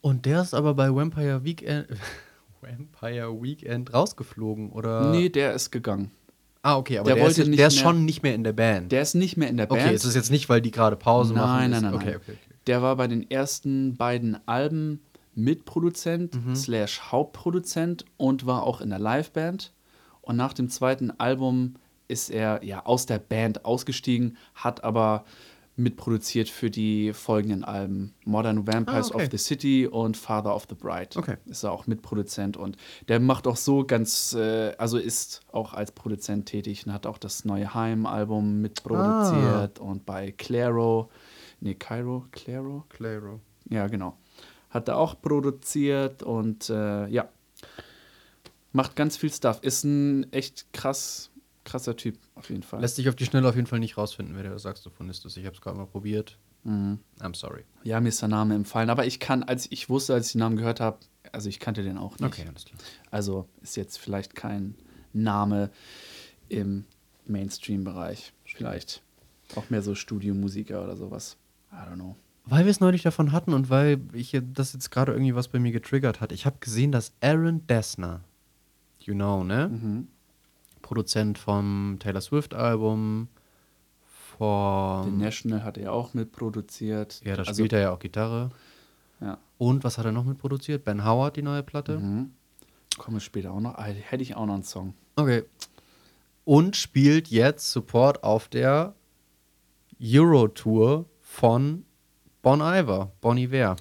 Und 0.00 0.24
der 0.24 0.42
ist 0.42 0.54
aber 0.54 0.74
bei 0.74 0.94
Vampire 0.94 1.44
Weekend, 1.44 1.88
Vampire 2.60 3.42
Weekend 3.42 3.92
rausgeflogen, 3.92 4.70
oder? 4.70 5.10
Nee, 5.10 5.28
der 5.28 5.52
ist 5.54 5.70
gegangen. 5.70 6.10
Ah, 6.62 6.76
okay, 6.78 6.98
aber 6.98 7.06
der 7.06 7.14
der, 7.16 7.24
wollte 7.24 7.42
ist, 7.42 7.58
der 7.58 7.66
ist 7.68 7.78
schon 7.78 8.04
nicht 8.04 8.22
mehr 8.22 8.34
in 8.34 8.42
der 8.42 8.52
Band. 8.52 8.90
Der 8.90 9.02
ist 9.02 9.14
nicht 9.14 9.36
mehr 9.36 9.48
in 9.48 9.56
der 9.56 9.66
Band. 9.66 9.82
okay, 9.82 9.94
es 9.94 10.04
ist 10.04 10.14
jetzt 10.16 10.30
nicht, 10.30 10.48
weil 10.48 10.60
die 10.60 10.70
gerade 10.72 10.96
Pause 10.96 11.32
Nein, 11.34 11.42
machen. 11.42 11.58
nein, 11.58 11.72
ist- 11.72 11.82
nein, 11.82 11.94
Okay, 11.94 12.04
nein. 12.06 12.16
okay, 12.16 12.32
okay. 12.32 12.38
Der 12.66 12.82
war 12.82 12.96
bei 12.96 13.06
den 13.06 13.30
ersten 13.30 13.96
beiden 13.96 14.36
Alben 14.48 15.00
Mitproduzent 15.36 16.34
Mhm. 16.34 16.56
slash 16.56 17.00
Hauptproduzent 17.12 18.04
und 18.16 18.46
war 18.46 18.64
auch 18.64 18.80
in 18.80 18.90
der 18.90 18.98
Liveband. 18.98 19.72
Und 20.22 20.36
nach 20.36 20.52
dem 20.54 20.68
zweiten 20.68 21.12
Album 21.12 21.74
ist 22.08 22.30
er 22.30 22.64
ja 22.64 22.84
aus 22.84 23.06
der 23.06 23.18
Band 23.20 23.64
ausgestiegen, 23.64 24.36
hat 24.54 24.82
aber 24.82 25.24
mitproduziert 25.78 26.48
für 26.48 26.70
die 26.70 27.12
folgenden 27.12 27.62
Alben 27.62 28.14
Modern 28.24 28.66
Vampires 28.66 29.12
Ah, 29.12 29.16
okay. 29.16 29.24
of 29.26 29.30
the 29.30 29.36
City 29.36 29.86
und 29.86 30.16
Father 30.16 30.56
of 30.56 30.66
the 30.70 30.74
Bride. 30.74 31.10
Okay. 31.18 31.36
Ist 31.44 31.64
er 31.64 31.72
auch 31.72 31.86
Mitproduzent 31.86 32.56
und 32.56 32.78
der 33.08 33.20
macht 33.20 33.46
auch 33.46 33.56
so 33.56 33.84
ganz, 33.84 34.32
äh, 34.32 34.72
also 34.78 34.96
ist 34.96 35.42
auch 35.52 35.74
als 35.74 35.92
Produzent 35.92 36.46
tätig 36.46 36.86
und 36.86 36.94
hat 36.94 37.06
auch 37.06 37.18
das 37.18 37.44
neue 37.44 37.74
Heim-Album 37.74 38.62
mitproduziert 38.62 39.78
Ah. 39.78 39.82
und 39.82 40.06
bei 40.06 40.32
Claro, 40.32 41.10
nee, 41.60 41.74
Cairo, 41.74 42.24
Claro, 42.32 42.84
Claro. 42.88 43.40
ja, 43.68 43.86
genau. 43.88 44.16
Hat 44.70 44.88
er 44.88 44.98
auch 44.98 45.20
produziert 45.20 46.22
und 46.22 46.68
äh, 46.70 47.06
ja, 47.08 47.28
macht 48.72 48.96
ganz 48.96 49.16
viel 49.16 49.32
Stuff. 49.32 49.60
Ist 49.62 49.84
ein 49.84 50.32
echt 50.32 50.72
krass, 50.72 51.30
krasser 51.64 51.96
Typ, 51.96 52.18
auf 52.34 52.50
jeden 52.50 52.62
Fall. 52.62 52.80
Lässt 52.80 52.96
sich 52.96 53.08
auf 53.08 53.16
die 53.16 53.24
Schnelle 53.24 53.48
auf 53.48 53.56
jeden 53.56 53.66
Fall 53.66 53.78
nicht 53.78 53.96
rausfinden, 53.96 54.36
wer 54.36 54.42
der 54.42 54.58
Saxophonist 54.58 55.24
ist. 55.24 55.36
Ich 55.36 55.46
habe 55.46 55.54
es 55.54 55.60
gerade 55.60 55.78
mal 55.78 55.86
probiert. 55.86 56.38
Mhm. 56.64 56.98
I'm 57.20 57.36
sorry. 57.36 57.64
Ja, 57.84 58.00
mir 58.00 58.08
ist 58.08 58.20
der 58.20 58.28
Name 58.28 58.54
empfallen, 58.54 58.90
aber 58.90 59.06
ich 59.06 59.20
kann, 59.20 59.44
als 59.44 59.70
ich 59.70 59.88
wusste, 59.88 60.14
als 60.14 60.26
ich 60.26 60.32
den 60.32 60.40
Namen 60.40 60.56
gehört 60.56 60.80
habe, 60.80 60.98
also 61.32 61.48
ich 61.48 61.60
kannte 61.60 61.82
den 61.82 61.96
auch 61.96 62.18
nicht. 62.18 62.26
Okay, 62.26 62.44
alles 62.48 62.64
klar. 62.64 62.78
Also 63.10 63.48
ist 63.62 63.76
jetzt 63.76 63.98
vielleicht 63.98 64.34
kein 64.34 64.74
Name 65.12 65.70
im 66.48 66.84
Mainstream-Bereich. 67.26 68.32
Vielleicht 68.44 69.02
auch 69.54 69.70
mehr 69.70 69.82
so 69.82 69.94
Studiomusiker 69.94 70.82
oder 70.82 70.96
sowas. 70.96 71.36
I 71.72 71.76
don't 71.76 71.94
know. 71.94 72.16
Weil 72.48 72.64
wir 72.64 72.70
es 72.70 72.80
neulich 72.80 73.02
davon 73.02 73.32
hatten 73.32 73.52
und 73.52 73.70
weil 73.70 74.00
ich 74.12 74.40
das 74.52 74.72
jetzt 74.72 74.90
gerade 74.90 75.12
irgendwie 75.12 75.34
was 75.34 75.48
bei 75.48 75.58
mir 75.58 75.72
getriggert 75.72 76.20
hat. 76.20 76.30
Ich 76.30 76.46
habe 76.46 76.56
gesehen, 76.60 76.92
dass 76.92 77.12
Aaron 77.20 77.66
Dessner, 77.66 78.20
you 79.00 79.14
know, 79.14 79.42
ne? 79.42 79.68
Mhm. 79.68 80.08
Produzent 80.80 81.38
vom 81.38 81.96
Taylor 81.98 82.20
Swift-Album, 82.20 83.26
Den 83.28 84.38
vom. 84.38 85.18
National 85.18 85.64
hat 85.64 85.76
er 85.76 85.92
auch 85.92 86.14
mitproduziert. 86.14 87.20
Ja, 87.24 87.34
da 87.34 87.42
Also, 87.42 87.54
spielt 87.54 87.72
er 87.72 87.80
ja 87.80 87.90
auch 87.90 87.98
Gitarre. 87.98 88.50
Ja. 89.20 89.38
Und 89.58 89.82
was 89.82 89.98
hat 89.98 90.04
er 90.04 90.12
noch 90.12 90.24
mitproduziert? 90.24 90.84
Ben 90.84 91.04
Howard, 91.04 91.36
die 91.36 91.42
neue 91.42 91.64
Platte. 91.64 91.98
Mhm. 91.98 92.30
Kommen 92.96 93.16
wir 93.16 93.20
später 93.20 93.52
auch 93.52 93.60
noch. 93.60 93.74
Ah, 93.74 93.84
hätte 93.86 94.22
ich 94.22 94.36
auch 94.36 94.46
noch 94.46 94.54
einen 94.54 94.62
Song. 94.62 94.94
Okay. 95.16 95.42
Und 96.44 96.76
spielt 96.76 97.26
jetzt 97.28 97.72
Support 97.72 98.22
auf 98.22 98.46
der 98.46 98.94
Euro-Tour 100.00 101.06
von 101.20 101.84
Bon 102.46 102.60
Iver. 102.60 103.10
Bon 103.20 103.36
Iver. 103.36 103.74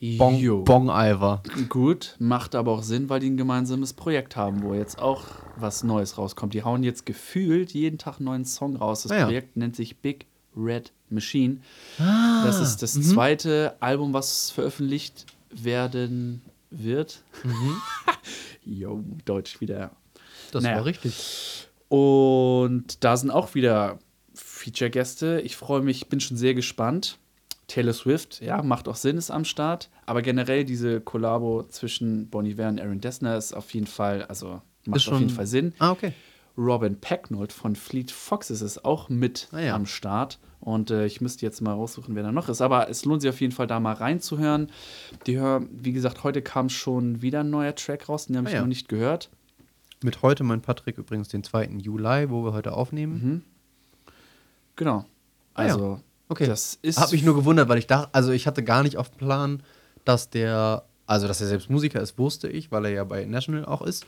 Bon, 0.00 0.34
Jo. 0.34 0.64
bon 0.64 0.88
Iver. 0.88 1.44
Gut, 1.68 2.16
macht 2.18 2.56
aber 2.56 2.72
auch 2.72 2.82
Sinn, 2.82 3.08
weil 3.08 3.20
die 3.20 3.30
ein 3.30 3.36
gemeinsames 3.36 3.92
Projekt 3.92 4.34
haben, 4.34 4.64
wo 4.64 4.74
jetzt 4.74 4.98
auch 4.98 5.22
was 5.54 5.84
Neues 5.84 6.18
rauskommt. 6.18 6.54
Die 6.54 6.64
hauen 6.64 6.82
jetzt 6.82 7.06
gefühlt 7.06 7.70
jeden 7.70 7.96
Tag 7.96 8.16
einen 8.16 8.24
neuen 8.24 8.44
Song 8.44 8.74
raus. 8.74 9.04
Das 9.04 9.12
Ah 9.12 9.18
ja. 9.18 9.24
Projekt 9.26 9.56
nennt 9.56 9.76
sich 9.76 9.98
Big 9.98 10.26
Red 10.56 10.90
Machine. 11.08 11.58
Ah, 12.00 12.42
Das 12.44 12.58
ist 12.58 12.78
das 12.82 12.96
mhm. 12.96 13.02
zweite 13.02 13.76
Album, 13.78 14.12
was 14.12 14.50
veröffentlicht 14.50 15.26
werden 15.50 16.42
wird. 16.70 17.22
Jo, 18.66 19.04
Deutsch 19.24 19.60
wieder. 19.60 19.92
Das 20.50 20.64
Naja. 20.64 20.78
war 20.78 20.84
richtig. 20.84 21.68
Und 21.86 23.04
da 23.04 23.16
sind 23.16 23.30
auch 23.30 23.54
wieder 23.54 24.00
Feature-Gäste. 24.34 25.42
Ich 25.44 25.56
freue 25.56 25.80
mich, 25.80 26.08
bin 26.08 26.18
schon 26.18 26.36
sehr 26.36 26.54
gespannt. 26.54 27.18
Taylor 27.68 27.92
Swift, 27.92 28.40
ja, 28.40 28.62
macht 28.62 28.88
auch 28.88 28.96
Sinn, 28.96 29.16
ist 29.18 29.30
am 29.30 29.44
Start. 29.44 29.88
Aber 30.06 30.22
generell 30.22 30.64
diese 30.64 31.00
Kollabo 31.00 31.64
zwischen 31.68 32.28
Bon 32.28 32.44
Iver 32.44 32.68
und 32.68 32.80
Aaron 32.80 33.00
Dessner 33.00 33.36
ist 33.36 33.52
auf 33.54 33.72
jeden 33.74 33.86
Fall, 33.86 34.24
also 34.24 34.60
macht 34.86 35.06
auf 35.08 35.18
jeden 35.20 35.30
Fall 35.30 35.46
Sinn. 35.46 35.74
Ah, 35.78 35.90
okay. 35.92 36.12
Robin 36.56 36.98
Pecknold 37.00 37.52
von 37.52 37.76
Fleet 37.76 38.10
Foxes 38.10 38.62
ist 38.62 38.84
auch 38.84 39.08
mit 39.08 39.46
Ah, 39.52 39.60
ja. 39.60 39.74
am 39.76 39.86
Start. 39.86 40.38
Und 40.60 40.90
äh, 40.90 41.06
ich 41.06 41.20
müsste 41.20 41.46
jetzt 41.46 41.60
mal 41.60 41.72
raussuchen, 41.74 42.16
wer 42.16 42.24
da 42.24 42.32
noch 42.32 42.48
ist. 42.48 42.60
Aber 42.60 42.88
es 42.90 43.04
lohnt 43.04 43.22
sich 43.22 43.28
auf 43.30 43.40
jeden 43.40 43.52
Fall, 43.52 43.68
da 43.68 43.78
mal 43.78 43.92
reinzuhören. 43.92 44.72
Die 45.26 45.38
hör, 45.38 45.62
wie 45.70 45.92
gesagt, 45.92 46.24
heute 46.24 46.42
kam 46.42 46.68
schon 46.68 47.22
wieder 47.22 47.40
ein 47.40 47.50
neuer 47.50 47.76
Track 47.76 48.08
raus, 48.08 48.26
den 48.26 48.36
habe 48.38 48.46
Ah, 48.46 48.50
ich 48.50 48.54
ja. 48.54 48.60
noch 48.62 48.66
nicht 48.68 48.88
gehört. 48.88 49.30
Mit 50.02 50.22
heute 50.22 50.42
mein 50.42 50.60
Patrick 50.60 50.98
übrigens 50.98 51.28
den 51.28 51.44
2. 51.44 51.66
Juli, 51.80 52.28
wo 52.30 52.42
wir 52.44 52.52
heute 52.54 52.72
aufnehmen. 52.72 53.12
Mhm. 53.22 53.42
Genau. 54.74 55.04
Ah, 55.54 55.66
ja. 55.66 56.00
Okay. 56.28 56.46
das 56.46 56.78
ist. 56.82 56.98
Hab 56.98 57.12
mich 57.12 57.22
nur 57.22 57.34
gewundert, 57.34 57.68
weil 57.68 57.78
ich 57.78 57.86
dachte, 57.86 58.08
also 58.12 58.32
ich 58.32 58.46
hatte 58.46 58.62
gar 58.62 58.82
nicht 58.82 58.96
auf 58.96 59.10
dem 59.10 59.18
Plan, 59.18 59.62
dass 60.04 60.30
der, 60.30 60.84
also 61.06 61.26
dass 61.26 61.40
er 61.40 61.46
selbst 61.46 61.70
Musiker 61.70 62.00
ist, 62.00 62.18
wusste 62.18 62.48
ich, 62.48 62.70
weil 62.70 62.84
er 62.86 62.90
ja 62.90 63.04
bei 63.04 63.24
National 63.24 63.64
auch 63.64 63.82
ist. 63.82 64.06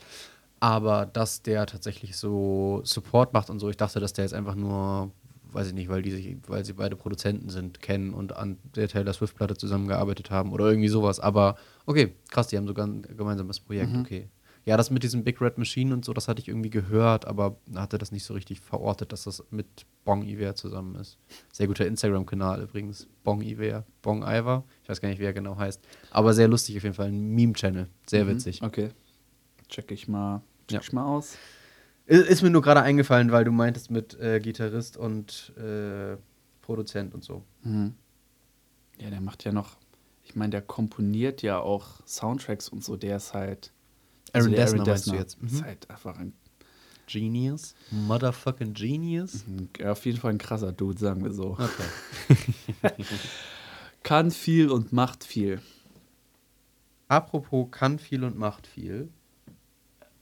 Aber 0.59 1.07
dass 1.07 1.41
der 1.41 1.65
tatsächlich 1.65 2.15
so 2.15 2.81
Support 2.83 3.33
macht 3.33 3.49
und 3.49 3.59
so, 3.59 3.69
ich 3.69 3.77
dachte, 3.77 3.99
dass 3.99 4.13
der 4.13 4.25
jetzt 4.25 4.33
einfach 4.33 4.53
nur, 4.53 5.11
weiß 5.51 5.67
ich 5.67 5.73
nicht, 5.73 5.89
weil 5.89 6.03
die 6.03 6.11
sich, 6.11 6.37
weil 6.47 6.63
sie 6.63 6.73
beide 6.73 6.95
Produzenten 6.95 7.49
sind, 7.49 7.81
kennen 7.81 8.13
und 8.13 8.35
an 8.35 8.57
der 8.75 8.87
Taylor 8.87 9.11
Swift-Platte 9.11 9.57
zusammengearbeitet 9.57 10.29
haben 10.29 10.53
oder 10.53 10.67
irgendwie 10.67 10.87
sowas. 10.87 11.19
Aber 11.19 11.55
okay, 11.87 12.13
krass, 12.29 12.47
die 12.47 12.57
haben 12.57 12.67
sogar 12.67 12.85
ein 12.85 13.01
gemeinsames 13.01 13.59
Projekt, 13.59 13.95
okay. 13.97 14.29
Ja, 14.63 14.77
das 14.77 14.91
mit 14.91 15.01
diesem 15.01 15.23
Big 15.23 15.41
Red 15.41 15.57
Machine 15.57 15.91
und 15.93 16.05
so, 16.05 16.13
das 16.13 16.27
hatte 16.27 16.39
ich 16.39 16.47
irgendwie 16.47 16.69
gehört, 16.69 17.25
aber 17.25 17.57
hatte 17.73 17.97
das 17.97 18.11
nicht 18.11 18.23
so 18.23 18.35
richtig 18.35 18.61
verortet, 18.61 19.11
dass 19.11 19.23
das 19.23 19.43
mit 19.49 19.65
Bong 20.05 20.21
Iver 20.23 20.53
zusammen 20.53 20.95
ist. 20.95 21.17
Sehr 21.51 21.65
guter 21.65 21.87
Instagram-Kanal 21.87 22.61
übrigens. 22.61 23.07
Bong 23.23 23.41
Iver, 23.41 23.85
Bong 24.03 24.21
Iver. 24.21 24.63
Ich 24.83 24.89
weiß 24.89 25.01
gar 25.01 25.09
nicht, 25.09 25.19
wie 25.19 25.23
er 25.25 25.33
genau 25.33 25.57
heißt. 25.57 25.81
Aber 26.11 26.33
sehr 26.35 26.47
lustig 26.47 26.77
auf 26.77 26.83
jeden 26.83 26.93
Fall. 26.93 27.07
Ein 27.07 27.29
Meme-Channel. 27.33 27.87
Sehr 28.05 28.27
witzig. 28.27 28.61
Okay. 28.61 28.89
Check 29.67 29.89
ich 29.91 30.07
mal, 30.07 30.41
check 30.67 30.73
Ja. 30.75 30.79
ich 30.81 30.93
mal 30.93 31.05
aus. 31.05 31.37
Ist, 32.05 32.27
ist 32.29 32.41
mir 32.43 32.49
nur 32.51 32.61
gerade 32.61 32.81
eingefallen, 32.81 33.31
weil 33.31 33.45
du 33.45 33.51
meintest 33.51 33.89
mit 33.89 34.19
äh, 34.19 34.39
Gitarrist 34.39 34.95
und 34.97 35.53
äh, 35.57 36.17
Produzent 36.61 37.15
und 37.15 37.23
so. 37.23 37.43
Mhm. 37.63 37.95
Ja, 38.99 39.09
der 39.09 39.21
macht 39.21 39.43
ja 39.43 39.51
noch. 39.51 39.77
Ich 40.23 40.35
meine, 40.35 40.51
der 40.51 40.61
komponiert 40.61 41.41
ja 41.41 41.59
auch 41.59 42.05
Soundtracks 42.05 42.69
und 42.69 42.83
so. 42.83 42.95
Der 42.95 43.17
ist 43.17 43.33
halt. 43.33 43.71
Aaron 44.33 44.51
der 44.51 44.65
Dessner 44.65 44.77
meinst 44.85 45.07
du 45.07 45.11
Dessner 45.11 45.15
jetzt? 45.19 45.37
Ist 45.43 45.53
Mhm. 45.61 45.63
halt 45.65 45.89
einfach 45.89 46.17
ein 46.17 46.33
Genius. 47.07 47.75
Motherfucking 47.91 48.73
Genius. 48.73 49.43
Ja, 49.79 49.91
auf 49.91 50.05
jeden 50.05 50.17
Fall 50.19 50.31
ein 50.31 50.37
krasser 50.37 50.71
Dude, 50.71 50.97
sagen 50.99 51.23
wir 51.23 51.33
so. 51.33 51.57
Okay. 51.59 52.93
Kann 54.03 54.31
viel 54.31 54.69
und 54.69 54.93
macht 54.93 55.23
viel. 55.23 55.61
Apropos 57.07 57.67
kann 57.71 57.99
viel 57.99 58.23
und 58.23 58.37
macht 58.37 58.65
viel. 58.67 59.09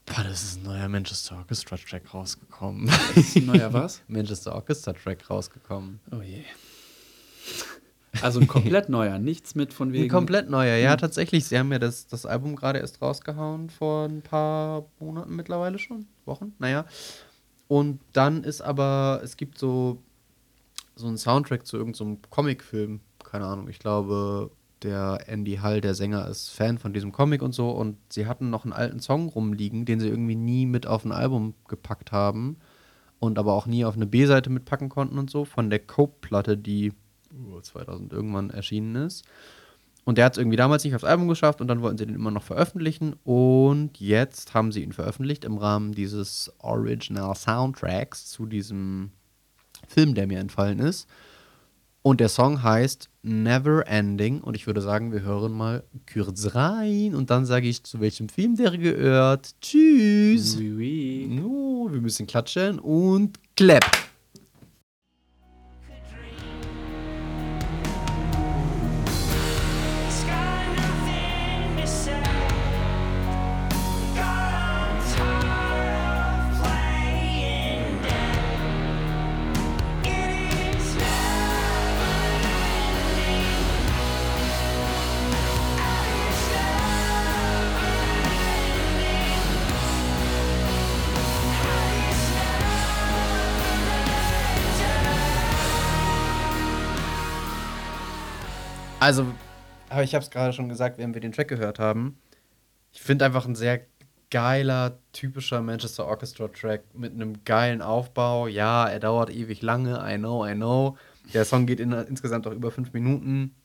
Boah, 0.06 0.24
das 0.24 0.42
ist 0.42 0.56
ein 0.58 0.62
neuer 0.64 0.88
Manchester 0.88 1.36
Orchestra 1.36 1.76
Track 1.76 2.12
rausgekommen. 2.12 2.90
Neuer 3.46 3.72
was? 3.72 4.02
Manchester 4.08 4.56
Orchestra 4.56 4.92
Track 4.92 5.30
rausgekommen. 5.30 6.00
Oh 6.10 6.20
je. 6.20 6.42
Also 8.22 8.40
ein 8.40 8.48
komplett 8.48 8.88
neuer, 8.88 9.18
nichts 9.18 9.54
mit 9.54 9.72
von 9.72 9.92
wegen. 9.92 10.04
Ein 10.04 10.10
komplett 10.10 10.50
neuer, 10.50 10.76
ja, 10.76 10.96
tatsächlich. 10.96 11.44
Sie 11.46 11.58
haben 11.58 11.70
ja 11.70 11.78
das, 11.78 12.06
das 12.06 12.26
Album 12.26 12.56
gerade 12.56 12.80
erst 12.80 13.00
rausgehauen 13.00 13.70
vor 13.70 14.06
ein 14.06 14.22
paar 14.22 14.86
Monaten 14.98 15.36
mittlerweile 15.36 15.78
schon. 15.78 16.06
Wochen, 16.24 16.52
naja. 16.58 16.84
Und 17.68 18.00
dann 18.12 18.42
ist 18.42 18.62
aber, 18.62 19.20
es 19.22 19.36
gibt 19.36 19.58
so, 19.58 20.02
so 20.96 21.06
einen 21.06 21.18
Soundtrack 21.18 21.66
zu 21.66 21.76
irgendeinem 21.76 22.18
Comicfilm. 22.30 23.00
Keine 23.24 23.46
Ahnung, 23.46 23.68
ich 23.68 23.78
glaube, 23.78 24.50
der 24.82 25.28
Andy 25.28 25.56
Hall, 25.56 25.80
der 25.80 25.94
Sänger, 25.94 26.26
ist 26.28 26.50
Fan 26.50 26.78
von 26.78 26.92
diesem 26.92 27.12
Comic 27.12 27.42
und 27.42 27.52
so. 27.52 27.70
Und 27.70 27.96
sie 28.08 28.26
hatten 28.26 28.50
noch 28.50 28.64
einen 28.64 28.72
alten 28.72 28.98
Song 28.98 29.28
rumliegen, 29.28 29.84
den 29.84 30.00
sie 30.00 30.08
irgendwie 30.08 30.34
nie 30.34 30.66
mit 30.66 30.86
auf 30.86 31.04
ein 31.04 31.12
Album 31.12 31.54
gepackt 31.68 32.10
haben. 32.10 32.58
Und 33.20 33.38
aber 33.38 33.52
auch 33.52 33.66
nie 33.66 33.84
auf 33.84 33.94
eine 33.94 34.06
B-Seite 34.06 34.50
mitpacken 34.50 34.88
konnten 34.88 35.18
und 35.18 35.30
so. 35.30 35.44
Von 35.44 35.70
der 35.70 35.78
Cope-Platte, 35.78 36.56
die 36.56 36.92
2000 37.62 38.12
irgendwann 38.12 38.50
erschienen 38.50 38.96
ist. 38.96 39.24
Und 40.04 40.18
der 40.18 40.24
hat 40.24 40.32
es 40.32 40.38
irgendwie 40.38 40.56
damals 40.56 40.82
nicht 40.84 40.94
aufs 40.94 41.04
Album 41.04 41.28
geschafft 41.28 41.60
und 41.60 41.68
dann 41.68 41.82
wollten 41.82 41.98
sie 41.98 42.06
den 42.06 42.14
immer 42.14 42.30
noch 42.30 42.42
veröffentlichen. 42.42 43.14
Und 43.22 44.00
jetzt 44.00 44.54
haben 44.54 44.72
sie 44.72 44.82
ihn 44.82 44.92
veröffentlicht 44.92 45.44
im 45.44 45.58
Rahmen 45.58 45.92
dieses 45.92 46.52
Original 46.58 47.34
Soundtracks 47.36 48.26
zu 48.26 48.46
diesem 48.46 49.10
Film, 49.86 50.14
der 50.14 50.26
mir 50.26 50.40
entfallen 50.40 50.78
ist. 50.78 51.08
Und 52.02 52.20
der 52.20 52.30
Song 52.30 52.62
heißt 52.62 53.10
Never 53.22 53.86
Ending. 53.86 54.40
Und 54.40 54.56
ich 54.56 54.66
würde 54.66 54.80
sagen, 54.80 55.12
wir 55.12 55.20
hören 55.20 55.52
mal 55.52 55.84
kurz 56.10 56.54
rein. 56.54 57.14
Und 57.14 57.28
dann 57.30 57.44
sage 57.44 57.68
ich, 57.68 57.84
zu 57.84 58.00
welchem 58.00 58.30
Film 58.30 58.56
der 58.56 58.76
gehört. 58.78 59.50
Tschüss. 59.60 60.56
Oui, 60.58 60.72
oui. 60.76 61.26
No, 61.28 61.88
wir 61.90 62.00
müssen 62.00 62.26
klatschen 62.26 62.78
und 62.78 63.38
clap. 63.54 64.09
Also, 99.10 99.26
aber 99.88 100.04
ich 100.04 100.14
habe 100.14 100.22
es 100.22 100.30
gerade 100.30 100.52
schon 100.52 100.68
gesagt, 100.68 100.96
während 100.96 101.14
wir 101.14 101.20
den 101.20 101.32
Track 101.32 101.48
gehört 101.48 101.80
haben. 101.80 102.16
Ich 102.92 103.02
finde 103.02 103.24
einfach 103.24 103.44
ein 103.44 103.56
sehr 103.56 103.80
geiler, 104.30 105.00
typischer 105.10 105.62
Manchester 105.62 106.06
Orchestra 106.06 106.46
Track 106.46 106.84
mit 106.94 107.12
einem 107.12 107.42
geilen 107.44 107.82
Aufbau. 107.82 108.46
Ja, 108.46 108.86
er 108.86 109.00
dauert 109.00 109.30
ewig 109.30 109.62
lange, 109.62 110.00
I 110.06 110.16
know, 110.16 110.46
I 110.46 110.54
know. 110.54 110.96
Der 111.34 111.44
Song 111.44 111.66
geht 111.66 111.80
in, 111.80 111.90
insgesamt 111.90 112.46
auch 112.46 112.52
über 112.52 112.70
fünf 112.70 112.92
Minuten. 112.92 113.56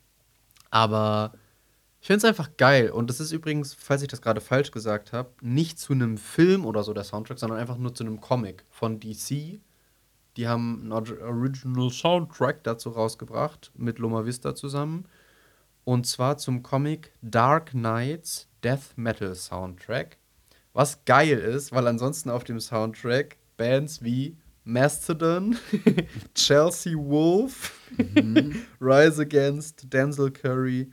Aber 0.71 1.33
ich 2.01 2.07
finde 2.07 2.17
es 2.17 2.25
einfach 2.25 2.57
geil. 2.57 2.89
Und 2.89 3.11
das 3.11 3.19
ist 3.19 3.31
übrigens, 3.31 3.75
falls 3.75 4.01
ich 4.01 4.07
das 4.07 4.23
gerade 4.23 4.41
falsch 4.41 4.71
gesagt 4.71 5.13
habe, 5.13 5.29
nicht 5.41 5.77
zu 5.77 5.93
einem 5.93 6.17
Film 6.17 6.65
oder 6.65 6.81
so 6.81 6.91
der 6.91 7.03
Soundtrack, 7.03 7.37
sondern 7.37 7.59
einfach 7.59 7.77
nur 7.77 7.93
zu 7.93 8.03
einem 8.03 8.19
Comic 8.19 8.65
von 8.71 8.99
DC. 8.99 9.59
Die 10.37 10.47
haben 10.47 10.79
einen 10.81 10.91
Or- 10.91 11.21
Original 11.21 11.91
Soundtrack 11.91 12.63
dazu 12.63 12.89
rausgebracht, 12.89 13.71
mit 13.75 13.99
Loma 13.99 14.25
Vista 14.25 14.55
zusammen. 14.55 15.05
Und 15.85 16.07
zwar 16.07 16.37
zum 16.37 16.63
Comic 16.63 17.13
Dark 17.21 17.71
Knights 17.71 18.47
Death 18.63 18.97
Metal 18.97 19.35
Soundtrack. 19.35 20.17
Was 20.73 21.05
geil 21.05 21.37
ist, 21.37 21.71
weil 21.71 21.87
ansonsten 21.87 22.31
auf 22.31 22.43
dem 22.43 22.59
Soundtrack 22.59 23.37
Bands 23.55 24.03
wie 24.03 24.35
Mastodon, 24.63 25.55
Chelsea 26.33 26.97
Wolf, 26.97 27.79
Rise 28.81 29.21
Against, 29.21 29.93
Denzel 29.93 30.31
Curry, 30.31 30.91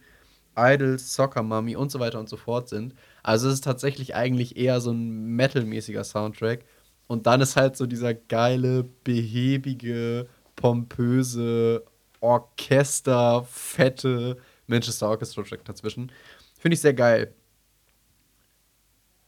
Idols, 0.57 1.15
Soccer 1.15 1.43
Mummy 1.43 1.75
und 1.75 1.91
so 1.91 1.99
weiter 1.99 2.21
und 2.21 2.29
so 2.29 2.37
fort 2.37 2.69
sind. 2.69 2.95
Also 3.23 3.49
es 3.49 3.55
ist 3.55 3.65
tatsächlich 3.65 4.15
eigentlich 4.15 4.59
eher 4.59 4.83
so 4.83 4.91
ein 4.91 5.35
metalmäßiger 5.35 6.05
Soundtrack. 6.05 6.67
Und 7.07 7.27
dann 7.27 7.41
ist 7.41 7.57
halt 7.57 7.79
so 7.79 7.87
dieser 7.87 8.13
geile, 8.13 8.85
behäbige, 9.05 10.29
pompöse, 10.55 11.83
Orchester, 12.21 13.45
fette 13.51 14.37
Manchester 14.73 15.09
Orchestra 15.09 15.43
Track 15.43 15.65
dazwischen. 15.65 16.11
Finde 16.59 16.75
ich 16.75 16.81
sehr 16.81 16.95
geil. 16.95 17.35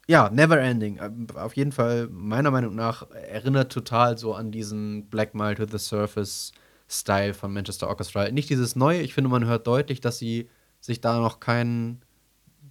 Ja, 0.06 0.28
Never 0.30 0.58
Ending. 0.60 0.98
Ähm, 1.02 1.26
Auf 1.34 1.56
jeden 1.56 1.72
Fall, 1.72 2.08
meiner 2.10 2.50
Meinung 2.50 2.74
nach, 2.74 3.10
erinnert 3.10 3.72
total 3.72 4.18
so 4.18 4.34
an 4.34 4.50
diesen 4.50 5.06
Black 5.08 5.34
Mile 5.34 5.54
to 5.54 5.66
the 5.66 5.78
Surface 5.78 6.52
Style 6.88 7.32
von 7.32 7.52
Manchester 7.52 7.88
Orchestra. 7.88 8.30
Nicht 8.30 8.50
dieses 8.50 8.76
neue, 8.76 9.00
ich 9.00 9.14
finde, 9.14 9.30
man 9.30 9.46
hört 9.46 9.66
deutlich, 9.66 10.00
dass 10.00 10.18
sie 10.18 10.50
sich 10.80 11.00
da 11.00 11.18
noch 11.18 11.40
keinen 11.40 12.02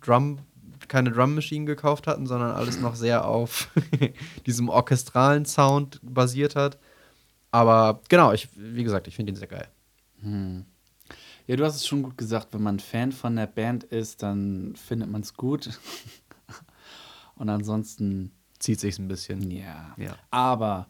Drum, 0.01 0.39
keine 0.88 1.11
Drum 1.11 1.34
Machine 1.34 1.65
gekauft 1.65 2.05
hatten, 2.05 2.28
sondern 2.28 2.51
alles 2.51 2.80
noch 2.80 2.95
sehr 2.95 3.26
auf 3.26 3.69
diesem 4.45 4.69
orchestralen 4.69 5.45
Sound 5.45 5.99
basiert 6.03 6.55
hat. 6.55 6.78
Aber 7.49 8.01
genau, 8.09 8.32
ich, 8.32 8.49
wie 8.55 8.84
gesagt, 8.84 9.07
ich 9.07 9.15
finde 9.15 9.32
ihn 9.32 9.36
sehr 9.36 9.47
geil. 9.47 9.67
Ja, 11.47 11.55
du 11.55 11.65
hast 11.65 11.75
es 11.75 11.85
schon 11.85 12.03
gut 12.03 12.17
gesagt, 12.17 12.53
wenn 12.53 12.63
man 12.63 12.79
Fan 12.79 13.11
von 13.11 13.35
der 13.35 13.47
Band 13.47 13.83
ist, 13.83 14.23
dann 14.23 14.75
findet 14.75 15.09
man 15.09 15.21
es 15.21 15.33
gut. 15.33 15.69
Und 17.35 17.49
ansonsten, 17.49 18.31
Zieht 18.59 18.79
sich 18.79 18.97
ein 18.97 19.07
bisschen. 19.07 19.51
ja. 19.51 19.93
Ja. 19.97 20.15
Aber 20.31 20.87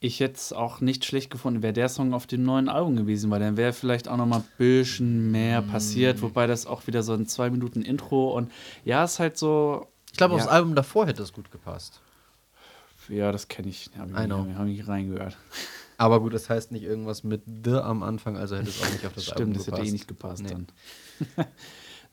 ich 0.00 0.20
hätte 0.20 0.34
es 0.34 0.52
auch 0.52 0.82
nicht 0.82 1.06
schlecht 1.06 1.30
gefunden, 1.30 1.62
wäre 1.62 1.72
der 1.72 1.88
Song 1.88 2.12
auf 2.12 2.26
dem 2.26 2.42
neuen 2.42 2.68
Album 2.68 2.96
gewesen, 2.96 3.30
weil 3.30 3.40
dann 3.40 3.56
wäre 3.56 3.72
vielleicht 3.72 4.06
auch 4.06 4.18
noch 4.18 4.26
mal 4.26 4.40
ein 4.40 4.44
bisschen 4.58 5.30
mehr 5.30 5.62
passiert, 5.62 6.20
wobei 6.20 6.46
das 6.46 6.66
auch 6.66 6.86
wieder 6.86 7.02
so 7.02 7.14
ein 7.14 7.26
zwei 7.26 7.48
Minuten 7.48 7.80
Intro 7.80 8.36
und 8.36 8.52
ja, 8.84 9.04
ist 9.04 9.18
halt 9.18 9.38
so. 9.38 9.86
Ich 10.12 10.18
glaube, 10.18 10.34
ja, 10.34 10.40
aufs 10.40 10.48
Album 10.48 10.74
davor 10.74 11.06
hätte 11.06 11.22
es 11.22 11.32
gut 11.32 11.50
gepasst. 11.50 12.02
Ja, 13.08 13.32
das 13.32 13.48
kenne 13.48 13.68
ich. 13.68 13.90
Habe 13.96 14.12
ich, 14.12 14.18
I 14.18 14.26
know. 14.26 14.46
hab 14.54 14.66
ich 14.66 14.76
nicht 14.78 14.88
reingehört. 14.88 15.38
Aber 16.04 16.20
gut, 16.20 16.34
das 16.34 16.50
heißt 16.50 16.70
nicht 16.70 16.82
irgendwas 16.82 17.24
mit 17.24 17.42
The 17.64 17.76
am 17.76 18.02
Anfang, 18.02 18.36
also 18.36 18.56
hätte 18.56 18.68
es 18.68 18.82
auch 18.82 18.92
nicht 18.92 19.06
auf 19.06 19.14
das 19.14 19.28
Album 19.30 19.54
Stimmt, 19.54 19.56
das 19.56 19.64
gepasst. 19.64 19.80
hätte 19.80 19.88
eh 19.88 19.92
nicht 19.92 20.08
gepasst 20.08 20.42
Nee. 20.42 20.50
dann. 20.50 20.66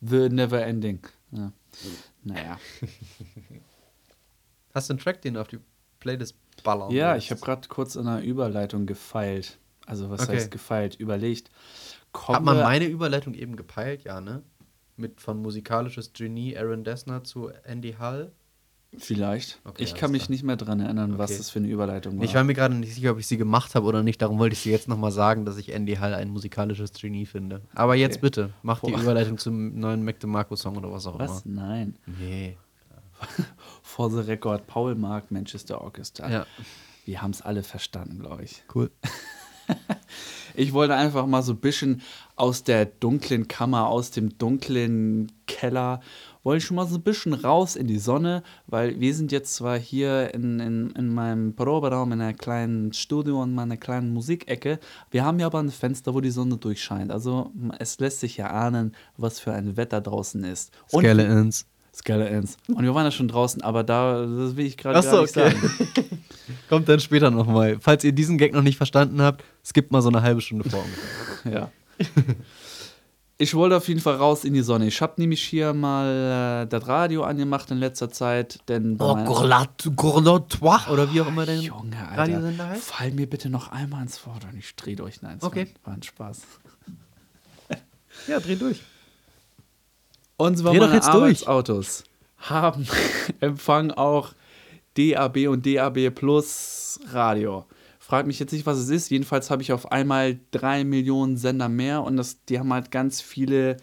The 0.00 0.28
Never 0.30 0.64
Ending. 0.64 1.00
Ja. 1.32 1.52
Naja. 2.24 2.58
Hast 4.74 4.88
du 4.88 4.94
einen 4.94 5.00
Track, 5.00 5.20
den 5.22 5.34
du 5.34 5.40
auf 5.40 5.48
die 5.48 5.58
Playlist 6.00 6.36
ballern 6.64 6.90
Ja, 6.90 7.12
willst? 7.14 7.26
ich 7.26 7.30
habe 7.30 7.40
gerade 7.42 7.68
kurz 7.68 7.94
in 7.96 8.06
einer 8.06 8.22
Überleitung 8.22 8.86
gefeilt. 8.86 9.58
Also 9.86 10.08
was 10.10 10.22
Okay. 10.22 10.36
heißt 10.36 10.50
gefeilt? 10.50 10.94
Überlegt. 10.96 11.50
Kommen 12.12 12.36
Hat 12.36 12.44
man 12.44 12.58
meine 12.58 12.86
Überleitung 12.86 13.34
eben 13.34 13.56
gepeilt, 13.56 14.04
ja, 14.04 14.20
ne? 14.20 14.42
Mit 14.96 15.20
von 15.20 15.40
musikalisches 15.42 16.12
Genie 16.12 16.56
Aaron 16.56 16.84
Dessner 16.84 17.24
zu 17.24 17.48
Andy 17.64 17.92
Hall. 17.98 18.32
Vielleicht. 18.98 19.58
Okay, 19.64 19.82
ich 19.84 19.94
kann 19.94 20.10
mich 20.10 20.24
klar. 20.24 20.30
nicht 20.32 20.42
mehr 20.44 20.56
dran 20.56 20.78
erinnern, 20.80 21.16
was 21.16 21.30
Okay. 21.30 21.38
das 21.38 21.50
für 21.50 21.58
eine 21.60 21.68
Überleitung 21.68 22.18
war. 22.18 22.24
Ich 22.24 22.34
war 22.34 22.44
mir 22.44 22.52
gerade 22.52 22.74
nicht 22.74 22.94
sicher, 22.94 23.12
ob 23.12 23.18
ich 23.18 23.26
sie 23.26 23.38
gemacht 23.38 23.74
habe 23.74 23.86
oder 23.86 24.02
nicht, 24.02 24.20
darum 24.20 24.38
wollte 24.38 24.52
ich 24.52 24.60
sie 24.60 24.70
jetzt 24.70 24.86
nochmal 24.86 25.12
sagen, 25.12 25.46
dass 25.46 25.56
ich 25.56 25.72
Andy 25.72 25.94
Hall 25.96 26.12
ein 26.14 26.28
musikalisches 26.28 26.92
Genie 26.92 27.24
finde. 27.24 27.62
Aber 27.74 27.94
jetzt 27.94 28.16
Okay. 28.16 28.20
bitte, 28.26 28.50
mach 28.62 28.80
die 28.80 28.90
Boah. 28.92 29.00
Überleitung 29.00 29.38
zum 29.38 29.78
neuen 29.80 30.04
Mac 30.04 30.20
DeMarco-Song 30.20 30.76
oder 30.76 30.92
was 30.92 31.06
auch 31.06 31.18
was? 31.18 31.42
immer. 31.46 31.62
Nein. 31.68 31.96
Nee. 32.18 32.56
For 33.82 34.10
the 34.10 34.18
Record, 34.18 34.66
Paul 34.66 34.94
Mark, 34.94 35.30
Manchester 35.30 35.80
Orchestra. 35.80 36.30
Ja, 36.30 36.46
Wir 37.06 37.22
haben 37.22 37.30
es 37.30 37.40
alle 37.40 37.62
verstanden, 37.62 38.18
glaube 38.18 38.44
ich. 38.44 38.62
cool. 38.74 38.90
Ich 40.54 40.74
wollte 40.74 40.94
einfach 40.94 41.26
mal 41.26 41.40
so 41.42 41.52
ein 41.52 41.60
bisschen 41.60 42.02
aus 42.36 42.62
der 42.62 42.84
dunklen 42.84 43.48
Kammer, 43.48 43.88
aus 43.88 44.10
dem 44.10 44.36
dunklen 44.36 45.32
Keller, 45.46 46.00
wollte 46.42 46.58
ich 46.58 46.64
schon 46.64 46.76
mal 46.76 46.86
so 46.86 46.96
ein 46.96 47.02
bisschen 47.02 47.34
raus 47.34 47.76
in 47.76 47.86
die 47.86 47.98
Sonne, 47.98 48.42
weil 48.66 48.98
wir 49.00 49.14
sind 49.14 49.32
jetzt 49.32 49.54
zwar 49.54 49.78
hier 49.78 50.32
in, 50.34 50.60
in, 50.60 50.90
in 50.90 51.08
meinem 51.08 51.54
Proberaum, 51.54 52.12
in 52.12 52.20
einer 52.20 52.34
kleinen 52.34 52.92
Studio 52.92 53.42
und 53.42 53.54
meiner 53.54 53.76
kleinen 53.76 54.12
Musikecke, 54.12 54.78
wir 55.10 55.24
haben 55.24 55.38
ja 55.38 55.46
aber 55.46 55.60
ein 55.60 55.70
Fenster, 55.70 56.14
wo 56.14 56.20
die 56.20 56.30
Sonne 56.30 56.56
durchscheint. 56.56 57.10
Also 57.10 57.52
es 57.78 57.98
lässt 57.98 58.20
sich 58.20 58.36
ja 58.36 58.50
ahnen, 58.50 58.94
was 59.16 59.40
für 59.40 59.52
ein 59.52 59.76
Wetter 59.76 60.00
draußen 60.00 60.42
ist. 60.44 60.72
Und 60.90 61.04
Skeletons. 61.04 61.66
Skeletons. 61.94 62.56
Und 62.68 62.82
wir 62.82 62.94
waren 62.94 63.04
ja 63.04 63.10
schon 63.10 63.28
draußen, 63.28 63.62
aber 63.62 63.84
da 63.84 64.24
das 64.24 64.56
will 64.56 64.64
ich 64.64 64.76
gerade 64.76 64.98
nicht 64.98 65.12
okay. 65.12 65.26
sagen. 65.26 65.56
Kommt 66.68 66.88
dann 66.88 67.00
später 67.00 67.30
nochmal. 67.30 67.76
Falls 67.80 68.02
ihr 68.02 68.12
diesen 68.12 68.38
Gag 68.38 68.54
noch 68.54 68.62
nicht 68.62 68.78
verstanden 68.78 69.20
habt, 69.20 69.44
skippt 69.64 69.92
mal 69.92 70.00
so 70.00 70.08
eine 70.08 70.22
halbe 70.22 70.40
Stunde 70.40 70.68
vor. 70.68 70.82
ungefähr. 71.44 71.52
Ja. 71.52 71.70
Ich 73.42 73.54
wollte 73.54 73.76
auf 73.76 73.88
jeden 73.88 73.98
Fall 74.00 74.14
raus 74.16 74.44
in 74.44 74.54
die 74.54 74.62
Sonne. 74.62 74.86
Ich 74.86 75.02
habe 75.02 75.14
nämlich 75.16 75.42
hier 75.42 75.72
mal 75.74 76.62
äh, 76.62 76.68
das 76.68 76.86
Radio 76.86 77.24
angemacht 77.24 77.70
in 77.72 77.78
letzter 77.78 78.08
Zeit, 78.10 78.60
denn 78.68 78.96
meiner- 78.96 79.24
Gourlatois 79.24 80.88
oder 80.88 81.12
wie 81.12 81.20
auch 81.22 81.26
immer 81.26 81.44
dein 81.44 81.60
Junge, 81.60 81.96
Radiosender 82.14 82.64
Alter, 82.64 82.74
heißt. 82.76 82.84
fall 82.84 83.10
mir 83.10 83.28
bitte 83.28 83.50
noch 83.50 83.72
einmal 83.72 84.02
ins 84.02 84.24
Wort 84.26 84.44
und 84.50 84.56
ich 84.56 84.76
drehe 84.76 84.94
durch. 84.94 85.22
Nein, 85.22 85.38
es 85.38 85.44
Okay. 85.44 85.66
war, 85.82 85.90
war 85.92 85.94
ein 85.98 86.02
Spaß. 86.02 86.40
Ja, 88.28 88.38
dreh 88.38 88.54
durch. 88.56 88.80
Doch 90.38 90.50
meine 90.62 90.94
jetzt 90.94 91.06
durch. 91.08 91.14
Arbeitsautos 91.48 92.04
haben 92.38 92.86
empfangen 93.40 93.90
auch 93.90 94.34
DAB 94.96 95.48
und 95.48 95.64
DAB 95.66 96.10
Plus 96.10 97.00
Radio. 97.12 97.64
Frag 98.12 98.26
mich 98.26 98.38
jetzt 98.38 98.52
nicht, 98.52 98.66
was 98.66 98.76
es 98.76 98.90
ist. 98.90 99.10
Jedenfalls 99.10 99.50
habe 99.50 99.62
ich 99.62 99.72
auf 99.72 99.90
einmal 99.90 100.38
drei 100.50 100.84
Millionen 100.84 101.38
Sender 101.38 101.70
mehr 101.70 102.02
und 102.02 102.18
das, 102.18 102.44
die 102.44 102.58
haben 102.58 102.70
halt 102.70 102.90
ganz 102.90 103.22
viele 103.22 103.78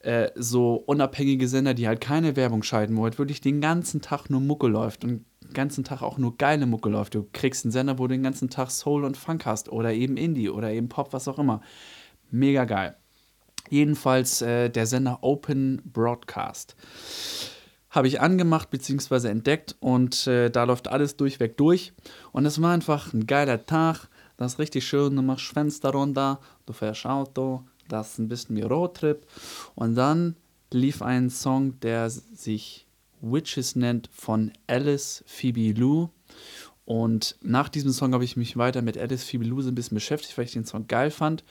äh, 0.00 0.30
so 0.34 0.76
unabhängige 0.76 1.46
Sender, 1.46 1.74
die 1.74 1.86
halt 1.86 2.00
keine 2.00 2.36
Werbung 2.36 2.62
schalten, 2.62 2.96
wo 2.96 3.04
halt 3.04 3.18
wirklich 3.18 3.42
den 3.42 3.60
ganzen 3.60 4.00
Tag 4.00 4.30
nur 4.30 4.40
Mucke 4.40 4.66
läuft 4.66 5.04
und 5.04 5.26
den 5.42 5.52
ganzen 5.52 5.84
Tag 5.84 6.00
auch 6.00 6.16
nur 6.16 6.38
geile 6.38 6.64
Mucke 6.64 6.88
läuft. 6.88 7.16
Du 7.16 7.28
kriegst 7.34 7.66
einen 7.66 7.72
Sender, 7.72 7.98
wo 7.98 8.06
du 8.06 8.14
den 8.14 8.22
ganzen 8.22 8.48
Tag 8.48 8.70
Soul 8.70 9.04
und 9.04 9.18
Funk 9.18 9.44
hast 9.44 9.68
oder 9.68 9.92
eben 9.92 10.16
Indie 10.16 10.48
oder 10.48 10.72
eben 10.72 10.88
Pop, 10.88 11.12
was 11.12 11.28
auch 11.28 11.38
immer. 11.38 11.60
Mega 12.30 12.64
geil. 12.64 12.96
Jedenfalls 13.68 14.40
äh, 14.40 14.70
der 14.70 14.86
Sender 14.86 15.18
Open 15.20 15.82
Broadcast. 15.84 16.76
Habe 17.96 18.08
ich 18.08 18.20
angemacht 18.20 18.68
bzw. 18.68 19.28
entdeckt 19.28 19.74
und 19.80 20.26
äh, 20.26 20.50
da 20.50 20.64
läuft 20.64 20.86
alles 20.86 21.16
durchweg 21.16 21.56
durch. 21.56 21.94
Und 22.30 22.44
es 22.44 22.60
war 22.60 22.74
einfach 22.74 23.14
ein 23.14 23.26
geiler 23.26 23.64
Tag. 23.64 24.10
Das 24.36 24.52
ist 24.52 24.58
richtig 24.58 24.86
schön. 24.86 25.16
Du 25.16 25.22
machst 25.22 25.46
Fenster 25.46 25.92
runter, 25.92 26.38
du 26.66 26.74
fährst 26.74 27.06
Auto, 27.06 27.62
das 27.88 28.10
ist 28.10 28.18
ein 28.18 28.28
bisschen 28.28 28.54
wie 28.54 28.60
Roadtrip. 28.60 29.26
Und 29.74 29.94
dann 29.94 30.36
lief 30.70 31.00
ein 31.00 31.30
Song, 31.30 31.80
der 31.80 32.10
sich 32.10 32.86
Witches 33.22 33.76
nennt, 33.76 34.10
von 34.12 34.52
Alice 34.66 35.24
Phoebe 35.26 35.72
Lou. 35.72 36.10
Und 36.84 37.36
nach 37.40 37.70
diesem 37.70 37.92
Song 37.92 38.12
habe 38.12 38.24
ich 38.24 38.36
mich 38.36 38.58
weiter 38.58 38.82
mit 38.82 38.98
Alice 38.98 39.24
Phoebe 39.24 39.46
Lou 39.46 39.62
so 39.62 39.70
ein 39.70 39.74
bisschen 39.74 39.94
beschäftigt, 39.94 40.36
weil 40.36 40.44
ich 40.44 40.52
den 40.52 40.66
Song 40.66 40.86
geil 40.86 41.10
fand. 41.10 41.44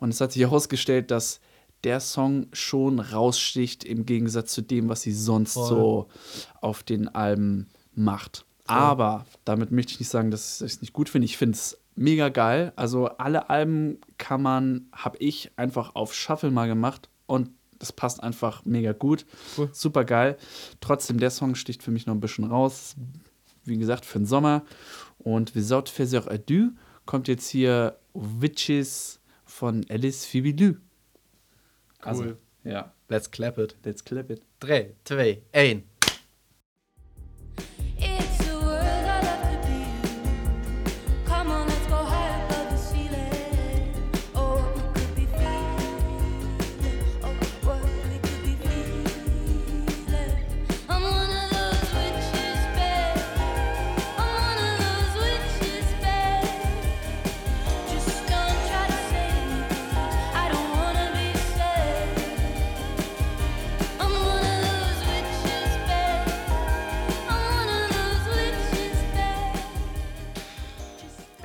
Und 0.00 0.08
es 0.08 0.20
hat 0.20 0.32
sich 0.32 0.42
herausgestellt, 0.42 1.12
dass 1.12 1.38
der 1.84 2.00
Song 2.00 2.46
schon 2.52 2.98
raussticht 2.98 3.84
im 3.84 4.06
Gegensatz 4.06 4.52
zu 4.52 4.62
dem, 4.62 4.88
was 4.88 5.02
sie 5.02 5.12
sonst 5.12 5.54
Voll. 5.54 5.68
so 5.68 6.08
auf 6.60 6.82
den 6.82 7.08
Alben 7.08 7.68
macht. 7.94 8.44
Aber 8.66 9.26
damit 9.44 9.70
möchte 9.70 9.92
ich 9.92 10.00
nicht 10.00 10.08
sagen, 10.08 10.30
dass 10.30 10.60
ich 10.60 10.72
es 10.72 10.80
nicht 10.80 10.92
gut 10.92 11.08
finde. 11.08 11.26
Ich 11.26 11.36
finde 11.36 11.56
es 11.56 11.78
mega 11.94 12.30
geil. 12.30 12.72
Also 12.76 13.08
alle 13.08 13.50
Alben 13.50 13.98
kann 14.18 14.42
man, 14.42 14.88
habe 14.92 15.18
ich 15.18 15.52
einfach 15.56 15.94
auf 15.94 16.14
Shuffle 16.14 16.50
mal 16.50 16.66
gemacht 16.66 17.08
und 17.26 17.50
das 17.78 17.92
passt 17.92 18.22
einfach 18.22 18.64
mega 18.64 18.92
gut. 18.92 19.26
Cool. 19.58 19.68
Super 19.72 20.04
geil. 20.04 20.38
Trotzdem, 20.80 21.18
der 21.18 21.30
Song 21.30 21.54
sticht 21.54 21.82
für 21.82 21.90
mich 21.90 22.06
noch 22.06 22.14
ein 22.14 22.20
bisschen 22.20 22.44
raus. 22.44 22.96
Wie 23.64 23.76
gesagt, 23.76 24.06
für 24.06 24.18
den 24.18 24.26
Sommer. 24.26 24.62
Und 25.18 25.54
Without 25.54 25.90
Faiseur 25.90 26.30
Adieu 26.30 26.70
kommt 27.04 27.28
jetzt 27.28 27.48
hier 27.48 27.98
Witches 28.14 29.20
von 29.44 29.84
Alice 29.90 30.24
Phoebe 30.24 30.78
Also, 32.04 32.22
Cool. 32.24 32.36
ja, 32.64 32.92
Let's 33.08 33.30
clap 33.30 33.58
it. 33.58 33.76
let's 33.84 34.02
clap 34.04 34.30
it. 34.30 34.42
Drei, 34.60 34.94
zwei, 35.04 35.42
ein. 35.52 35.84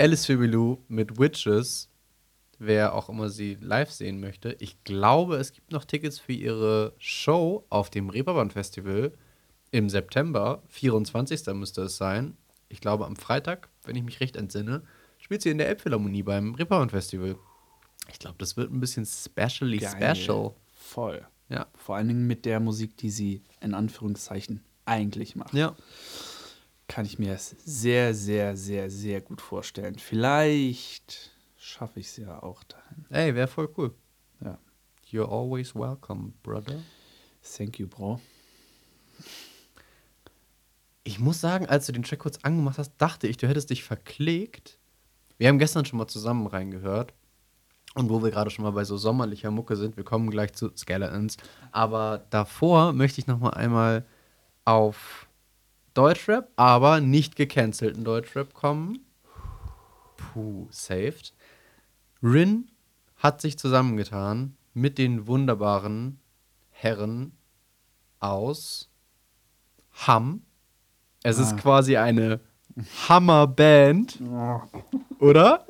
Alice 0.10 0.26
Phoebe 0.26 0.80
mit 0.88 1.20
Witches, 1.20 1.88
wer 2.58 2.96
auch 2.96 3.10
immer 3.10 3.30
sie 3.30 3.60
live 3.62 3.92
sehen 3.92 4.20
möchte. 4.20 4.56
Ich 4.58 4.84
glaube, 4.84 5.36
es 5.36 5.54
gibt 5.54 5.72
noch 5.72 5.86
Tickets 5.86 6.18
für 6.18 6.34
ihre 6.34 6.96
Show 6.98 7.68
auf 7.70 7.92
dem 7.92 8.10
Reeperbahn 8.10 8.50
Festival 8.50 9.14
im 9.70 9.88
September, 9.88 10.64
24. 10.70 11.46
müsste 11.54 11.84
es 11.84 11.98
sein. 11.98 12.36
Ich 12.70 12.82
glaube, 12.82 13.06
am 13.06 13.18
Freitag, 13.18 13.70
wenn 13.84 13.96
ich 13.96 14.02
mich 14.02 14.20
recht 14.20 14.36
entsinne, 14.36 14.82
spielt 15.20 15.44
sie 15.44 15.52
in 15.52 15.60
der 15.60 15.68
Elbphilharmonie 15.68 16.24
beim 16.24 16.56
Reeperbahn 16.56 16.90
Festival. 16.90 17.36
Ich 18.12 18.18
glaube, 18.18 18.38
das 18.40 18.58
wird 18.58 18.74
ein 18.74 18.80
bisschen 18.80 19.06
specially 19.06 19.78
Geil. 19.78 20.16
special. 20.16 20.56
Voll. 20.74 21.24
Ja. 21.50 21.68
Vor 21.76 21.98
allen 21.98 22.08
Dingen 22.08 22.26
mit 22.26 22.46
der 22.46 22.60
Musik, 22.60 22.98
die 22.98 23.12
sie 23.12 23.44
in 23.62 23.76
Anführungszeichen 23.76 24.64
eigentlich 24.86 25.36
macht. 25.36 25.54
Ja. 25.54 25.76
Kann 26.90 27.06
ich 27.06 27.20
mir 27.20 27.34
das 27.34 27.56
sehr, 27.64 28.16
sehr, 28.16 28.58
sehr, 28.58 28.90
sehr 28.90 29.22
gut 29.22 29.42
vorstellen. 29.42 30.00
Vielleicht 30.00 31.32
schaffe 31.56 32.00
ich 32.00 32.08
es 32.08 32.18
ja 32.18 32.42
auch 32.42 32.64
dahin. 32.64 33.06
Ey, 33.12 33.36
wäre 33.36 33.48
voll 33.48 33.70
cool. 33.78 33.94
Ja. 34.44 34.58
You're 35.12 35.32
always 35.32 35.76
welcome, 35.76 36.34
brother. 36.42 36.80
Thank 37.44 37.78
you, 37.78 37.88
Bro. 37.88 38.20
Ich 41.04 41.20
muss 41.20 41.40
sagen, 41.40 41.68
als 41.68 41.86
du 41.86 41.92
den 41.92 42.02
Track 42.02 42.20
kurz 42.20 42.40
angemacht 42.42 42.80
hast, 42.80 42.94
dachte 42.98 43.28
ich, 43.28 43.38
du 43.38 43.48
hättest 43.48 43.70
dich 43.70 43.84
verklickt. 43.84 44.80
Wir 45.38 45.48
haben 45.48 45.60
gestern 45.60 45.86
schon 45.86 46.00
mal 46.00 46.08
zusammen 46.08 46.48
reingehört. 46.48 47.14
Und 47.94 48.10
wo 48.10 48.24
wir 48.24 48.32
gerade 48.32 48.50
schon 48.50 48.66
mal 48.66 48.72
bei 48.72 48.84
so 48.84 48.98
sommerlicher 48.98 49.52
Mucke 49.52 49.76
sind, 49.76 49.96
wir 49.96 50.04
kommen 50.04 50.32
gleich 50.32 50.54
zu 50.54 50.72
Skeletons. 50.76 51.38
Aber 51.72 52.26
davor 52.32 52.94
möchte 52.94 53.22
ich 53.22 53.28
noch 53.28 53.40
mal 53.40 53.52
einmal 53.52 54.08
auf 54.66 55.29
Deutschrap, 56.00 56.50
aber 56.56 57.02
nicht 57.02 57.36
gecancelten 57.36 58.06
Deutschrap 58.06 58.54
kommen. 58.54 59.00
Puh, 60.16 60.66
saved. 60.72 61.34
Rin 62.24 62.72
hat 63.18 63.42
sich 63.42 63.60
zusammengetan 63.60 64.56
mit 64.74 64.98
den 64.98 65.28
wunderbaren 65.28 66.22
Herren 66.70 67.34
aus 68.22 68.90
Hamm. 69.92 70.44
Es 71.22 71.38
ist 71.38 71.58
quasi 71.58 71.98
eine 71.98 72.40
Hammerband, 73.10 74.20
oder? 75.20 75.66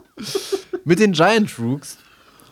mit 0.84 0.99
den 0.99 1.13
Giant 1.13 1.57
Rooks. 1.57 1.97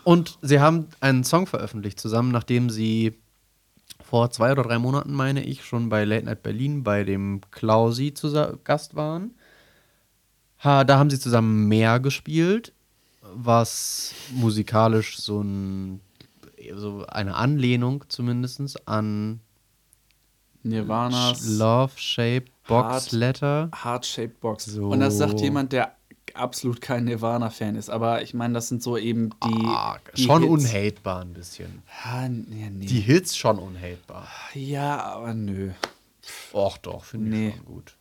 Und 0.03 0.39
sie 0.41 0.59
haben 0.59 0.87
einen 0.99 1.23
Song 1.23 1.45
veröffentlicht 1.45 1.99
zusammen, 1.99 2.31
nachdem 2.31 2.71
sie 2.71 3.19
vor 4.09 4.31
zwei 4.31 4.53
oder 4.53 4.63
drei 4.63 4.79
Monaten, 4.79 5.11
meine 5.13 5.43
ich, 5.43 5.65
schon 5.65 5.89
bei 5.89 6.05
Late 6.05 6.25
Night 6.25 6.41
Berlin 6.41 6.81
bei 6.83 7.03
dem 7.03 7.41
Klausi 7.51 8.13
zu 8.13 8.31
Gast 8.63 8.95
waren. 8.95 9.31
Ha, 10.63 10.85
da 10.85 10.97
haben 10.97 11.09
sie 11.09 11.19
zusammen 11.19 11.67
mehr 11.67 11.99
gespielt, 11.99 12.71
was 13.21 14.13
musikalisch 14.31 15.17
so, 15.17 15.41
ein, 15.41 15.99
so 16.75 17.05
eine 17.07 17.35
Anlehnung 17.35 18.05
zumindest 18.07 18.87
an 18.87 19.41
Nirvana's 20.63 21.45
Love 21.57 21.91
Shape 21.97 22.45
Box 22.67 22.87
Hard- 22.87 23.11
Letter. 23.11 23.71
Heart-Shaped 23.83 24.39
Box. 24.39 24.65
So. 24.65 24.87
Und 24.89 25.01
das 25.01 25.17
sagt 25.17 25.41
jemand, 25.41 25.73
der 25.73 25.96
absolut 26.37 26.81
kein 26.81 27.05
Nirvana-Fan 27.05 27.75
ist. 27.75 27.89
Aber 27.89 28.21
ich 28.21 28.33
meine, 28.33 28.53
das 28.53 28.67
sind 28.69 28.81
so 28.83 28.97
eben 28.97 29.29
die. 29.43 29.65
Ah, 29.65 29.97
die 30.15 30.23
schon 30.23 30.41
Hits. 30.43 30.51
unhatebar 30.51 31.21
ein 31.21 31.33
bisschen. 31.33 31.81
Ja, 32.05 32.25
n- 32.25 32.47
ja, 32.51 32.69
nee. 32.69 32.85
Die 32.85 32.99
Hits 33.01 33.35
schon 33.37 33.59
unhatebar. 33.59 34.27
ja, 34.53 35.01
aber 35.01 35.33
nö. 35.33 35.71
Och 36.53 36.77
doch, 36.79 37.03
finde 37.05 37.29
Nee. 37.29 37.47
ich 37.49 37.55
schon 37.55 37.65
gut. 37.65 37.95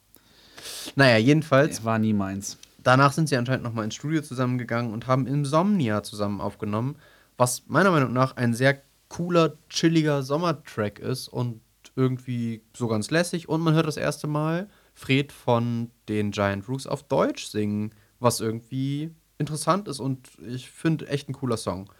Naja, 0.97 1.17
jedenfalls, 1.19 1.85
war 1.85 1.99
nie 1.99 2.13
meins. 2.13 2.59
danach 2.83 3.13
sind 3.13 3.29
sie 3.29 3.37
anscheinend 3.37 3.65
nochmal 3.65 3.85
ins 3.85 3.95
Studio 3.97 4.23
zusammengegangen 4.23 4.93
und 4.93 5.07
haben 5.07 5.27
Insomnia 5.27 6.03
zusammen 6.03 6.41
aufgenommen, 6.41 6.97
was 7.37 7.65
meiner 7.67 7.91
Meinung 7.91 8.13
nach 8.13 8.37
ein 8.37 8.55
sehr 8.55 8.81
cooler, 9.09 9.55
chilliger 9.69 10.23
Sommertrack 10.23 10.99
ist 10.99 11.29
und 11.29 11.61
irgendwie 11.97 12.63
so 12.77 12.87
ganz 12.89 13.11
lässig. 13.11 13.49
Und 13.49 13.61
man 13.61 13.75
hört 13.75 13.87
das 13.87 13.97
erste 13.97 14.27
Mal 14.27 14.69
Fred 14.95 15.33
von 15.33 15.91
den 16.09 16.31
Giant 16.31 16.69
Rooks 16.69 16.87
auf 16.87 17.03
Deutsch 17.05 17.47
singen, 17.47 17.93
was 18.27 18.41
irgendwie 18.41 19.11
interessant 19.39 19.87
ist 19.89 20.01
und 20.01 20.29
ich 20.47 20.69
finde 20.69 21.09
echt 21.09 21.29
ein 21.29 21.33
cooler 21.33 21.57
Song. 21.57 21.91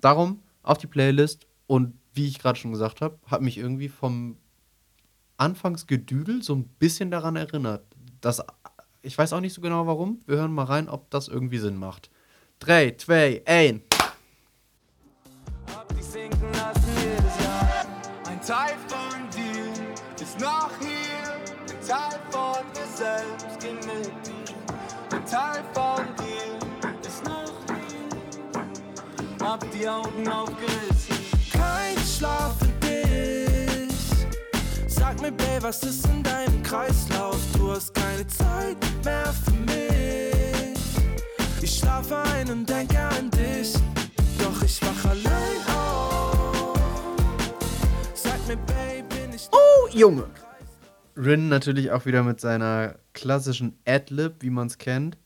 Darum 0.00 0.42
auf 0.62 0.78
die 0.78 0.88
Playlist 0.88 1.46
und 1.66 1.94
wie 2.12 2.26
ich 2.26 2.38
gerade 2.38 2.58
schon 2.58 2.72
gesagt 2.72 3.00
habe, 3.00 3.18
hat 3.26 3.40
mich 3.40 3.56
irgendwie 3.56 3.88
vom 3.88 4.36
Anfangsgedüdel 5.36 6.42
so 6.42 6.54
ein 6.54 6.64
bisschen 6.64 7.10
daran 7.10 7.36
erinnert. 7.36 7.84
Das, 8.20 8.42
ich 9.02 9.16
weiß 9.16 9.32
auch 9.32 9.40
nicht 9.40 9.54
so 9.54 9.60
genau 9.60 9.86
warum. 9.86 10.20
Wir 10.26 10.38
hören 10.38 10.52
mal 10.52 10.64
rein, 10.64 10.88
ob 10.88 11.10
das 11.10 11.28
irgendwie 11.28 11.58
Sinn 11.58 11.76
macht. 11.76 12.10
3, 12.60 12.96
2, 12.96 13.42
1. 13.46 13.95
die 29.78 29.88
Augen 29.88 30.28
aufgerissen. 30.28 31.16
Kein 31.52 31.98
Schlaf 31.98 32.56
für 32.58 32.86
dich. 32.86 33.92
Sag 34.86 35.20
mir, 35.20 35.32
Babe, 35.32 35.62
was 35.62 35.82
ist 35.82 36.06
in 36.06 36.22
deinem 36.22 36.62
Kreislauf? 36.62 37.38
Du 37.56 37.70
hast 37.70 37.94
keine 37.94 38.26
Zeit 38.26 38.76
mehr 39.04 39.32
für 39.44 39.52
mich. 39.52 40.78
Ich 41.62 41.78
schlafe 41.78 42.16
ein 42.16 42.50
und 42.50 42.68
denke 42.68 42.98
an 42.98 43.30
dich. 43.30 43.74
Doch 44.38 44.62
ich 44.62 44.80
wach 44.82 45.10
allein 45.10 45.76
auf. 45.76 46.74
Sag 48.14 48.46
mir, 48.46 48.56
Babe, 48.56 49.04
bin 49.08 49.34
ich. 49.34 49.48
Oh, 49.52 49.88
Junge! 49.92 50.24
Rin 51.16 51.48
natürlich 51.48 51.90
auch 51.92 52.04
wieder 52.04 52.22
mit 52.22 52.40
seiner 52.40 52.96
klassischen 53.14 53.78
Adlib, 53.86 54.36
wie 54.40 54.50
man 54.50 54.66
es 54.66 54.76
kennt. 54.78 55.16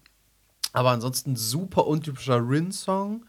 Aber 0.72 0.90
ansonsten 0.90 1.34
super 1.34 1.86
untypischer 1.88 2.36
Rin-Song. 2.36 3.26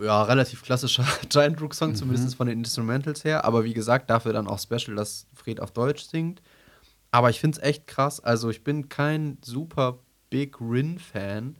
Ja, 0.00 0.22
relativ 0.24 0.62
klassischer 0.62 1.04
Giant 1.28 1.60
Rook-Song, 1.60 1.94
zumindest 1.94 2.34
von 2.36 2.46
den 2.46 2.58
Instrumentals 2.58 3.24
her. 3.24 3.44
Aber 3.44 3.64
wie 3.64 3.74
gesagt, 3.74 4.10
dafür 4.10 4.32
dann 4.32 4.46
auch 4.46 4.58
special, 4.58 4.94
dass 4.96 5.26
Fred 5.34 5.60
auf 5.60 5.70
Deutsch 5.70 6.04
singt. 6.04 6.42
Aber 7.10 7.30
ich 7.30 7.40
finde 7.40 7.58
es 7.58 7.62
echt 7.64 7.86
krass. 7.86 8.20
Also, 8.20 8.50
ich 8.50 8.62
bin 8.64 8.88
kein 8.88 9.38
super 9.42 9.98
Big 10.30 10.60
Rin-Fan. 10.60 11.56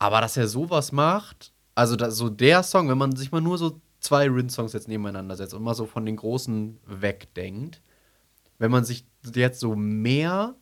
Aber 0.00 0.20
dass 0.20 0.36
er 0.36 0.46
sowas 0.48 0.92
macht, 0.92 1.52
also 1.74 1.96
da, 1.96 2.10
so 2.10 2.28
der 2.28 2.62
Song, 2.62 2.88
wenn 2.88 2.98
man 2.98 3.14
sich 3.16 3.32
mal 3.32 3.40
nur 3.40 3.58
so 3.58 3.80
zwei 4.00 4.28
Rin-Songs 4.28 4.72
jetzt 4.72 4.86
nebeneinander 4.88 5.36
setzt 5.36 5.54
und 5.54 5.62
mal 5.62 5.74
so 5.74 5.86
von 5.86 6.06
den 6.06 6.16
großen 6.16 6.78
wegdenkt, 6.86 7.80
wenn 8.58 8.70
man 8.70 8.84
sich 8.84 9.04
jetzt 9.34 9.58
so 9.60 9.74
mehr, 9.74 10.54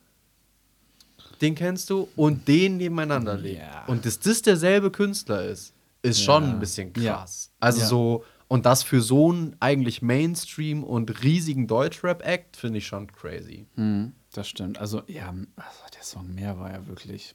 den 1.43 1.55
kennst 1.55 1.91
du, 1.91 2.09
und 2.17 2.49
den 2.49 2.79
nebeneinander 2.79 3.37
legt 3.37 3.61
Ja. 3.61 3.85
und 3.87 4.07
dass 4.07 4.19
das 4.21 4.41
derselbe 4.43 4.91
Künstler 4.91 5.45
ist, 5.45 5.75
ist 6.07 6.23
schon 6.23 6.45
ein 6.45 6.61
bisschen 6.61 6.93
krass. 6.93 7.53
Also 7.61 7.85
so, 7.85 8.25
und 8.49 8.65
das 8.65 8.83
für 8.83 9.01
so 9.01 9.31
einen 9.33 9.57
eigentlich 9.61 10.03
Mainstream 10.03 10.85
und 10.85 11.23
riesigen 11.23 11.67
Deutschrap-Act 11.67 12.57
finde 12.57 12.79
ich 12.79 12.87
schon 12.87 13.11
crazy. 13.13 13.67
Hm, 13.75 14.15
das 14.33 14.49
stimmt. 14.49 14.79
Also, 14.79 15.03
ja, 15.09 15.29
also 15.57 15.79
der 15.95 16.03
Song 16.03 16.35
mehr 16.35 16.59
war 16.59 16.73
ja 16.73 16.87
wirklich. 16.87 17.35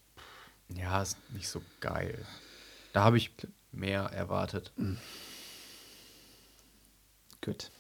Ja, 0.69 1.01
ist 1.01 1.17
nicht 1.33 1.49
so 1.49 1.61
geil. 1.81 2.25
Da 2.93 3.03
habe 3.03 3.17
ich 3.17 3.31
mehr 3.71 4.03
erwartet. 4.03 4.71
Gut. 7.41 7.71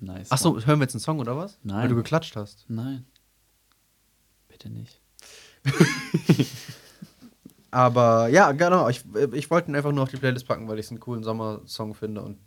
Nice. 0.00 0.32
Achso, 0.32 0.58
hören 0.64 0.80
wir 0.80 0.84
jetzt 0.84 0.94
einen 0.94 1.00
Song 1.00 1.20
oder 1.20 1.36
was? 1.36 1.58
Nein. 1.62 1.82
Weil 1.82 1.88
du 1.88 1.96
geklatscht 1.96 2.34
hast. 2.34 2.64
Nein. 2.68 3.06
Bitte 4.48 4.70
nicht. 4.70 5.00
Aber 7.72 8.28
ja, 8.28 8.52
genau. 8.52 8.88
Ich, 8.88 9.02
ich 9.32 9.50
wollte 9.50 9.70
ihn 9.70 9.76
einfach 9.76 9.92
nur 9.92 10.04
auf 10.04 10.10
die 10.10 10.18
Playlist 10.18 10.46
packen, 10.46 10.68
weil 10.68 10.78
ich 10.78 10.86
es 10.86 10.90
einen 10.92 11.00
coolen 11.00 11.24
Sommersong 11.24 11.94
finde 11.94 12.22
und 12.22 12.38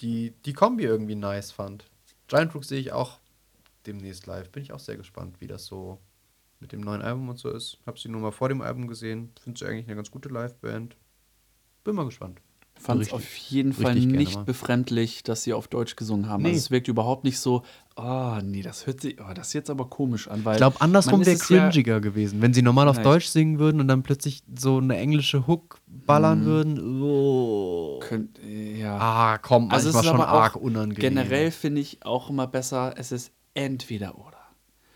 die, 0.00 0.32
die 0.46 0.52
Kombi 0.52 0.84
irgendwie 0.84 1.16
nice 1.16 1.50
fand. 1.50 1.84
Giant 2.28 2.54
Rook 2.54 2.64
sehe 2.64 2.78
ich 2.78 2.92
auch 2.92 3.18
demnächst 3.86 4.26
live. 4.26 4.48
Bin 4.50 4.62
ich 4.62 4.72
auch 4.72 4.78
sehr 4.78 4.96
gespannt, 4.96 5.40
wie 5.40 5.48
das 5.48 5.66
so 5.66 5.98
mit 6.60 6.70
dem 6.70 6.82
neuen 6.82 7.02
Album 7.02 7.28
und 7.28 7.38
so 7.38 7.50
ist. 7.50 7.78
Hab 7.84 7.98
sie 7.98 8.08
nur 8.08 8.20
mal 8.20 8.30
vor 8.30 8.48
dem 8.48 8.62
Album 8.62 8.86
gesehen. 8.86 9.32
Finde 9.42 9.58
sie 9.58 9.66
eigentlich 9.66 9.86
eine 9.86 9.96
ganz 9.96 10.10
gute 10.10 10.28
Liveband. 10.28 10.96
Bin 11.82 11.96
mal 11.96 12.04
gespannt. 12.04 12.40
Fand 12.80 13.02
es 13.02 13.12
auf 13.12 13.36
jeden 13.36 13.72
Fall 13.72 13.94
nicht 13.94 14.36
mal. 14.36 14.44
befremdlich, 14.44 15.22
dass 15.22 15.42
sie 15.42 15.52
auf 15.52 15.68
Deutsch 15.68 15.96
gesungen 15.96 16.28
haben. 16.28 16.42
Nee. 16.42 16.48
Also 16.50 16.58
es 16.58 16.70
wirkt 16.70 16.88
überhaupt 16.88 17.24
nicht 17.24 17.38
so, 17.38 17.62
oh 17.96 18.38
nee, 18.42 18.62
das 18.62 18.86
hört 18.86 19.00
sich, 19.02 19.18
oh, 19.20 19.32
das 19.34 19.48
ist 19.48 19.52
jetzt 19.52 19.68
aber 19.70 19.90
komisch 19.90 20.28
an, 20.28 20.44
weil 20.44 20.54
Ich 20.54 20.58
glaube, 20.58 20.80
andersrum 20.80 21.20
wäre 21.26 21.36
es 21.36 21.48
ja- 21.50 21.68
cringiger 21.68 22.00
gewesen. 22.00 22.40
Wenn 22.40 22.54
sie 22.54 22.62
normal 22.62 22.88
auf. 22.88 23.00
Deutsch 23.02 23.26
singen 23.26 23.58
würden 23.58 23.80
und 23.80 23.88
dann 23.88 24.02
plötzlich 24.02 24.42
so 24.58 24.78
eine 24.78 24.96
englische 24.96 25.46
Hook 25.46 25.80
ballern 25.86 26.40
Mhm. 26.40 26.44
würden. 26.46 27.02
Oh. 27.02 27.98
Könnt, 28.02 28.38
ja. 28.42 28.96
Ah, 28.98 29.38
komm, 29.38 29.70
also 29.70 29.88
es 29.90 29.94
manchmal 29.94 30.14
ist 30.14 30.20
schon 30.20 30.26
arg 30.28 30.56
unangenehm. 30.56 31.00
generell 31.00 31.50
finde 31.50 31.80
ich 31.82 32.04
auch 32.04 32.30
immer 32.30 32.46
besser, 32.46 32.94
es 32.96 33.12
ist 33.12 33.32
entweder 33.54 34.16
oder. 34.18 34.38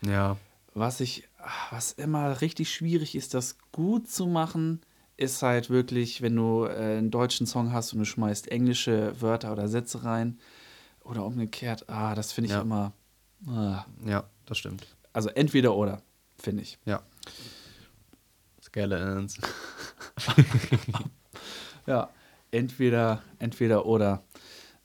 Ja. 0.05 0.37
Was 0.73 0.99
ich, 1.01 1.23
ah, 1.39 1.49
was 1.71 1.91
immer 1.93 2.41
richtig 2.41 2.73
schwierig 2.73 3.15
ist, 3.15 3.33
das 3.33 3.57
gut 3.71 4.09
zu 4.09 4.25
machen, 4.27 4.81
ist 5.17 5.41
halt 5.41 5.69
wirklich, 5.69 6.21
wenn 6.21 6.35
du 6.35 6.65
äh, 6.65 6.97
einen 6.97 7.11
deutschen 7.11 7.47
Song 7.47 7.71
hast 7.71 7.93
und 7.93 7.99
du 7.99 8.05
schmeißt 8.05 8.51
englische 8.51 9.19
Wörter 9.21 9.51
oder 9.53 9.67
Sätze 9.67 10.03
rein 10.03 10.39
oder 11.03 11.25
umgekehrt. 11.25 11.85
Ah, 11.87 12.15
das 12.15 12.31
finde 12.33 12.47
ich 12.47 12.53
Ja. 12.53 12.61
immer. 12.61 12.93
Ah. 13.47 13.85
Ja, 14.05 14.25
das 14.45 14.57
stimmt. 14.57 14.87
Also 15.13 15.29
entweder 15.29 15.75
oder, 15.75 16.01
finde 16.37 16.63
ich. 16.63 16.77
Ja. 16.85 17.01
Skeletons. 18.61 19.37
Ja, 21.87 22.09
entweder, 22.49 23.21
entweder 23.37 23.85
oder. 23.85 24.23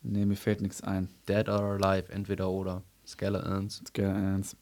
Nee, 0.03 0.26
mir 0.26 0.37
fällt 0.37 0.61
nichts 0.61 0.83
ein. 0.83 1.09
Dead 1.28 1.49
or 1.49 1.78
Alive, 1.83 2.12
entweder 2.12 2.51
oder. 2.51 2.83
Skeletons. 3.07 3.83
Ganz. 3.95 4.55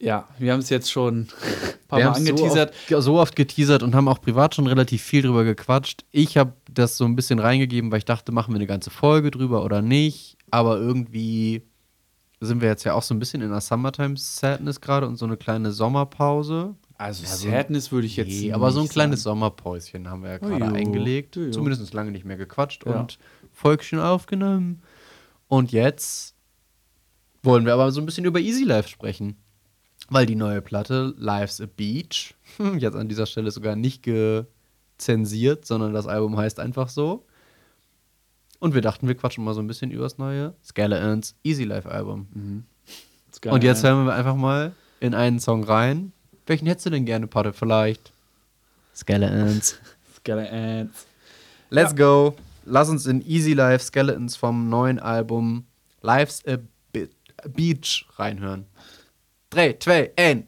Ja, 0.00 0.26
wir 0.38 0.52
haben 0.52 0.60
es 0.60 0.70
jetzt 0.70 0.90
schon 0.90 1.20
ein 1.28 1.28
paar 1.88 1.98
Wir 1.98 2.06
Mal 2.06 2.16
angeteasert. 2.16 2.74
So 2.88 2.96
oft, 2.96 3.04
so 3.04 3.18
oft 3.20 3.36
geteasert 3.36 3.82
und 3.82 3.94
haben 3.94 4.08
auch 4.08 4.20
privat 4.20 4.54
schon 4.54 4.66
relativ 4.66 5.02
viel 5.02 5.22
drüber 5.22 5.44
gequatscht. 5.44 6.04
Ich 6.10 6.36
habe 6.38 6.54
das 6.70 6.96
so 6.96 7.04
ein 7.04 7.16
bisschen 7.16 7.38
reingegeben, 7.38 7.90
weil 7.92 7.98
ich 7.98 8.04
dachte, 8.06 8.32
machen 8.32 8.52
wir 8.54 8.56
eine 8.56 8.66
ganze 8.66 8.90
Folge 8.90 9.30
drüber 9.30 9.62
oder 9.64 9.82
nicht. 9.82 10.38
Aber 10.50 10.78
irgendwie 10.78 11.62
sind 12.40 12.62
wir 12.62 12.68
jetzt 12.70 12.84
ja 12.84 12.94
auch 12.94 13.02
so 13.02 13.12
ein 13.14 13.18
bisschen 13.18 13.42
in 13.42 13.50
der 13.50 13.60
Summertime 13.60 14.16
Sadness 14.16 14.80
gerade 14.80 15.06
und 15.06 15.16
so 15.16 15.26
eine 15.26 15.36
kleine 15.36 15.70
Sommerpause. 15.72 16.74
Also, 16.96 17.22
Ja, 17.24 17.28
so- 17.30 17.50
Sadness 17.50 17.92
würde 17.92 18.06
ich 18.06 18.16
jetzt. 18.16 18.28
Nee, 18.28 18.52
aber 18.52 18.70
so 18.72 18.80
ein 18.80 18.88
kleines 18.88 19.22
sagen. 19.22 19.36
Sommerpäuschen 19.38 20.08
haben 20.08 20.22
wir 20.22 20.30
ja 20.32 20.38
gerade 20.38 20.64
Jo, 20.64 20.72
eingelegt. 20.72 21.36
jo. 21.36 21.50
Zumindest 21.50 21.92
lange 21.92 22.10
nicht 22.10 22.24
mehr 22.24 22.36
gequatscht 22.38 22.84
Ja. 22.86 23.00
und 23.00 23.18
Volkchen 23.52 23.98
aufgenommen. 24.00 24.82
Und 25.48 25.72
jetzt 25.72 26.34
wollen 27.42 27.66
wir 27.66 27.74
aber 27.74 27.90
so 27.92 28.00
ein 28.00 28.06
bisschen 28.06 28.24
über 28.24 28.40
Easy 28.40 28.64
Life 28.64 28.88
sprechen. 28.88 29.36
Weil 30.10 30.26
die 30.26 30.34
neue 30.34 30.60
Platte 30.60 31.14
Life's 31.16 31.60
a 31.60 31.66
Beach, 31.66 32.34
jetzt 32.78 32.96
an 32.96 33.08
dieser 33.08 33.26
Stelle 33.26 33.50
sogar 33.50 33.76
nicht 33.76 34.02
gezensiert, 34.02 35.64
sondern 35.64 35.94
das 35.94 36.06
Album 36.06 36.36
heißt 36.36 36.60
einfach 36.60 36.88
so. 36.88 37.24
Und 38.58 38.74
wir 38.74 38.82
dachten, 38.82 39.08
wir 39.08 39.14
quatschen 39.14 39.42
mal 39.42 39.54
so 39.54 39.60
ein 39.60 39.66
bisschen 39.66 39.90
über 39.90 40.02
das 40.02 40.18
neue 40.18 40.54
Skeletons 40.62 41.34
Easy 41.42 41.64
Life 41.64 41.90
Album. 41.90 42.64
Geil, 43.40 43.54
Und 43.54 43.64
jetzt 43.64 43.82
ja. 43.82 43.90
hören 43.90 44.04
wir 44.04 44.14
einfach 44.14 44.36
mal 44.36 44.72
in 45.00 45.14
einen 45.14 45.40
Song 45.40 45.64
rein. 45.64 46.12
Welchen 46.46 46.66
hättest 46.66 46.86
du 46.86 46.90
denn 46.90 47.06
gerne, 47.06 47.26
Patte? 47.26 47.54
Vielleicht? 47.54 48.12
Skeletons. 48.94 49.78
Skeletons. 50.16 51.06
Let's 51.70 51.96
go. 51.96 52.34
Lass 52.66 52.90
uns 52.90 53.06
in 53.06 53.26
Easy 53.26 53.54
Life 53.54 53.84
Skeletons 53.84 54.36
vom 54.36 54.68
neuen 54.68 54.98
Album 54.98 55.64
Life's 56.02 56.42
a 56.46 56.58
Beach 57.48 58.06
reinhören. 58.16 58.66
3, 59.50 59.74
2, 59.74 60.12
1. 60.16 60.46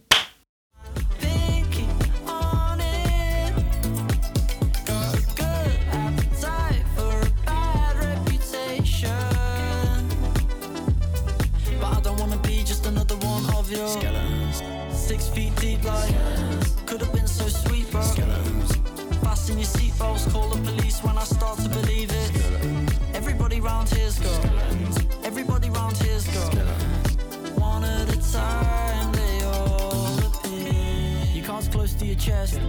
chest. 32.23 32.61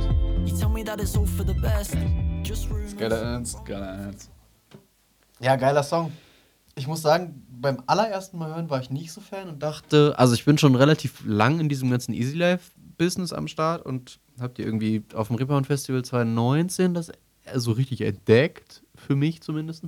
You 0.46 0.58
tell 0.58 0.70
me 0.70 0.84
that 0.84 1.00
it's 1.00 1.16
all 1.16 1.28
for 1.28 1.46
the 1.46 1.54
best. 1.54 1.96
Just. 2.44 2.68
Skeletons. 2.88 3.58
Ja, 5.40 5.56
geiler 5.56 5.84
Song. 5.84 6.12
Ich 6.76 6.88
muss 6.88 7.02
sagen, 7.02 7.46
beim 7.50 7.84
allerersten 7.86 8.40
Mal 8.40 8.50
hören 8.56 8.70
war 8.70 8.82
ich 8.82 8.90
nicht 8.90 9.12
so 9.12 9.22
Fan 9.22 9.48
und 9.48 9.62
dachte, 9.62 10.16
also 10.18 10.34
ich 10.34 10.46
bin 10.46 10.58
schon 10.58 10.76
relativ 10.76 11.24
lang 11.26 11.60
in 11.60 11.70
diesem 11.70 11.92
ganzen 11.92 12.14
Easy 12.14 12.36
Life 12.36 12.72
Business 12.98 13.32
am 13.32 13.48
Start 13.48 13.86
und 13.86 14.20
habt 14.40 14.58
ihr 14.58 14.66
irgendwie 14.66 15.04
auf 15.14 15.28
dem 15.28 15.36
Rebound 15.36 15.68
Festival 15.68 16.04
2019 16.04 16.96
das 16.96 17.12
so 17.54 17.74
richtig 17.74 18.02
entdeckt, 18.02 18.84
für 18.96 19.16
mich 19.16 19.42
zumindest. 19.42 19.84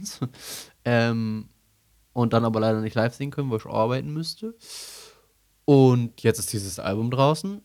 ähm, 0.85 1.49
und 2.13 2.33
dann 2.33 2.45
aber 2.45 2.59
leider 2.59 2.81
nicht 2.81 2.95
live 2.95 3.15
singen 3.15 3.31
können, 3.31 3.49
weil 3.49 3.57
ich 3.57 3.65
arbeiten 3.65 4.13
müsste. 4.13 4.53
Und 5.65 6.21
jetzt 6.21 6.37
ist 6.37 6.53
dieses 6.53 6.77
Album 6.77 7.09
draußen 7.09 7.61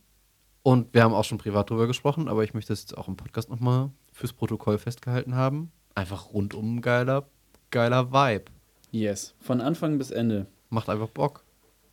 und 0.62 0.92
wir 0.94 1.02
haben 1.02 1.14
auch 1.14 1.24
schon 1.24 1.38
privat 1.38 1.70
drüber 1.70 1.86
gesprochen, 1.86 2.28
aber 2.28 2.44
ich 2.44 2.54
möchte 2.54 2.72
es 2.72 2.82
jetzt 2.82 2.96
auch 2.98 3.08
im 3.08 3.16
Podcast 3.16 3.48
nochmal 3.50 3.90
fürs 4.12 4.32
Protokoll 4.32 4.78
festgehalten 4.78 5.34
haben. 5.34 5.72
Einfach 5.94 6.32
rundum 6.32 6.80
geiler, 6.82 7.26
geiler 7.70 8.12
Vibe. 8.12 8.44
Yes. 8.90 9.34
Von 9.40 9.60
Anfang 9.60 9.98
bis 9.98 10.10
Ende. 10.10 10.46
Macht 10.68 10.88
einfach 10.88 11.08
Bock. 11.08 11.44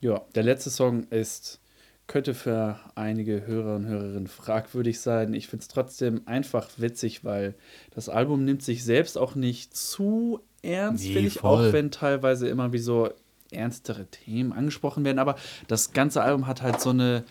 Ja, 0.02 0.22
der 0.36 0.44
letzte 0.44 0.70
Song 0.70 1.04
ist, 1.10 1.60
könnte 2.08 2.34
für 2.34 2.80
einige 2.96 3.46
Hörer 3.48 3.76
und 3.76 3.86
Hörerinnen 3.86 4.28
fragwürdig 4.28 5.00
sein. 5.00 5.34
Ich 5.34 5.48
finde 5.48 5.62
es 5.64 5.68
trotzdem 5.68 6.22
einfach 6.26 6.70
witzig, 6.78 7.24
weil 7.24 7.56
das 7.94 8.10
Album 8.10 8.46
nimmt 8.46 8.64
sich 8.64 8.84
selbst 8.84 9.18
auch 9.18 9.36
nicht 9.36 9.76
zu 9.76 10.40
ernst, 10.62 11.04
Nee, 11.06 11.14
finde 11.14 11.28
ich, 11.28 11.40
voll. 11.40 11.70
auch 11.70 11.74
wenn 11.74 11.92
teilweise 11.92 12.48
immer 12.48 12.74
wie 12.74 12.78
so 12.80 13.10
ernstere 13.52 14.06
Themen 14.08 14.54
angesprochen 14.54 15.06
werden. 15.06 15.20
Aber 15.20 15.36
das 15.68 15.94
ganze 15.94 16.22
Album 16.22 16.48
hat 16.48 16.62
halt 16.62 16.80
so 16.82 16.90
eine, 16.92 17.24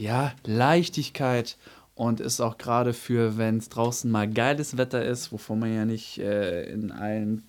ja, 0.00 0.32
Leichtigkeit 0.46 1.58
und 1.94 2.20
ist 2.20 2.40
auch 2.40 2.56
gerade 2.56 2.94
für, 2.94 3.36
wenn 3.36 3.58
es 3.58 3.68
draußen 3.68 4.10
mal 4.10 4.28
geiles 4.28 4.78
Wetter 4.78 5.04
ist, 5.04 5.30
wovon 5.30 5.58
man 5.58 5.74
ja 5.74 5.84
nicht 5.84 6.18
äh, 6.18 6.64
in 6.72 6.90
allen 6.90 7.44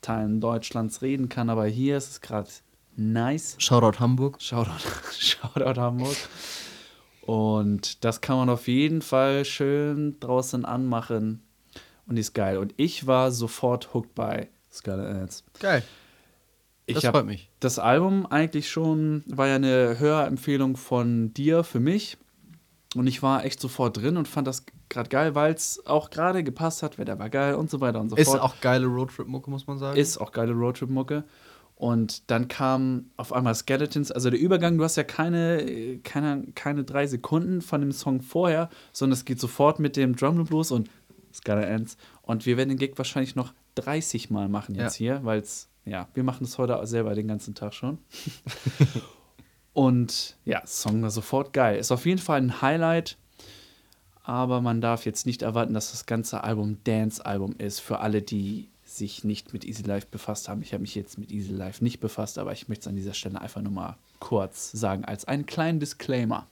Teilen 0.00 0.40
Deutschlands 0.40 1.02
reden 1.02 1.28
kann, 1.28 1.50
aber 1.50 1.66
hier 1.66 1.98
ist 1.98 2.10
es 2.10 2.20
gerade 2.22 2.48
nice. 2.96 3.56
Shoutout 3.58 4.00
Hamburg. 4.00 4.40
Shoutout, 4.40 4.88
Shoutout 5.18 5.78
Hamburg. 5.78 6.16
Und 7.20 8.04
das 8.04 8.22
kann 8.22 8.36
man 8.38 8.48
auf 8.48 8.68
jeden 8.68 9.02
Fall 9.02 9.44
schön 9.44 10.18
draußen 10.20 10.64
anmachen. 10.64 11.42
Und 12.06 12.16
die 12.16 12.20
ist 12.20 12.32
geil. 12.32 12.56
Und 12.56 12.72
ich 12.78 13.06
war 13.06 13.32
sofort 13.32 13.92
hooked 13.92 14.14
bei 14.14 14.48
Scarlet 14.72 15.14
Ants. 15.14 15.44
Geil. 15.60 15.82
Ich 16.86 16.94
Das 16.94 17.04
freut 17.06 17.26
mich. 17.26 17.50
Das 17.60 17.78
Album 17.78 18.26
eigentlich 18.26 18.70
schon, 18.70 19.24
war 19.26 19.48
ja 19.48 19.56
eine 19.56 19.98
Hörempfehlung 19.98 20.76
von 20.76 21.34
dir 21.34 21.64
für 21.64 21.80
mich. 21.80 22.16
Und 22.94 23.06
ich 23.06 23.22
war 23.22 23.44
echt 23.44 23.60
sofort 23.60 23.96
drin 23.96 24.16
und 24.16 24.26
fand 24.28 24.46
das 24.46 24.64
gerade 24.88 25.08
geil, 25.08 25.34
weil 25.34 25.52
es 25.52 25.84
auch 25.86 26.08
gerade 26.10 26.42
gepasst 26.42 26.82
hat, 26.82 26.96
Wetter 26.98 27.18
war 27.18 27.28
geil 27.28 27.54
und 27.54 27.68
so 27.68 27.80
weiter 27.80 28.00
und 28.00 28.08
so 28.08 28.16
Ist 28.16 28.28
fort. 28.28 28.40
auch 28.40 28.60
geile 28.60 28.86
Roadtrip-Mucke, 28.86 29.50
muss 29.50 29.66
man 29.66 29.78
sagen. 29.78 29.98
Ist 29.98 30.18
auch 30.18 30.32
geile 30.32 30.52
Roadtrip-Mucke. 30.52 31.24
Und 31.74 32.30
dann 32.30 32.48
kam 32.48 33.10
auf 33.18 33.34
einmal 33.34 33.54
Skeletons, 33.54 34.10
also 34.10 34.30
der 34.30 34.40
Übergang, 34.40 34.78
du 34.78 34.84
hast 34.84 34.96
ja 34.96 35.04
keine, 35.04 35.98
keine, 36.04 36.46
keine 36.54 36.84
drei 36.84 37.06
Sekunden 37.06 37.60
von 37.60 37.82
dem 37.82 37.92
Song 37.92 38.22
vorher, 38.22 38.70
sondern 38.92 39.12
es 39.12 39.26
geht 39.26 39.38
sofort 39.40 39.78
mit 39.78 39.96
dem 39.96 40.16
Drum 40.16 40.38
and 40.38 40.48
Blues 40.48 40.70
und 40.70 40.88
Scarlet 41.34 41.68
Ants. 41.68 41.98
Und 42.22 42.46
wir 42.46 42.56
werden 42.56 42.70
den 42.70 42.78
Gig 42.78 42.92
wahrscheinlich 42.96 43.36
noch 43.36 43.52
30 43.74 44.30
Mal 44.30 44.48
machen 44.48 44.74
jetzt 44.74 44.94
hier, 44.94 45.20
weil 45.22 45.40
es, 45.40 45.68
ja, 45.86 46.08
wir 46.14 46.24
machen 46.24 46.44
das 46.44 46.58
heute 46.58 46.84
selber 46.86 47.14
den 47.14 47.28
ganzen 47.28 47.54
Tag 47.54 47.72
schon. 47.72 47.98
und 49.72 50.36
ja, 50.44 50.66
Song 50.66 51.00
war 51.00 51.10
sofort 51.10 51.52
geil. 51.52 51.78
Ist 51.78 51.92
auf 51.92 52.04
jeden 52.06 52.20
Fall 52.20 52.40
ein 52.40 52.60
Highlight. 52.60 53.16
Aber 54.24 54.60
man 54.60 54.80
darf 54.80 55.06
jetzt 55.06 55.24
nicht 55.24 55.42
erwarten, 55.42 55.72
dass 55.72 55.92
das 55.92 56.04
ganze 56.04 56.42
Album 56.42 56.78
Dance-Album 56.82 57.54
ist 57.58 57.78
für 57.78 58.00
alle, 58.00 58.22
die 58.22 58.68
sich 58.84 59.22
nicht 59.22 59.52
mit 59.52 59.64
Easy 59.64 59.84
Life 59.84 60.08
befasst 60.10 60.48
haben. 60.48 60.62
Ich 60.62 60.72
habe 60.72 60.80
mich 60.80 60.96
jetzt 60.96 61.16
mit 61.18 61.30
Easy 61.30 61.52
Life 61.52 61.82
nicht 61.82 62.00
befasst, 62.00 62.38
aber 62.38 62.52
ich 62.52 62.68
möchte 62.68 62.82
es 62.82 62.88
an 62.88 62.96
dieser 62.96 63.14
Stelle 63.14 63.40
einfach 63.40 63.62
nur 63.62 63.72
mal 63.72 63.96
kurz 64.18 64.72
sagen, 64.72 65.04
als 65.04 65.26
einen 65.26 65.46
kleinen 65.46 65.78
Disclaimer. 65.78 66.46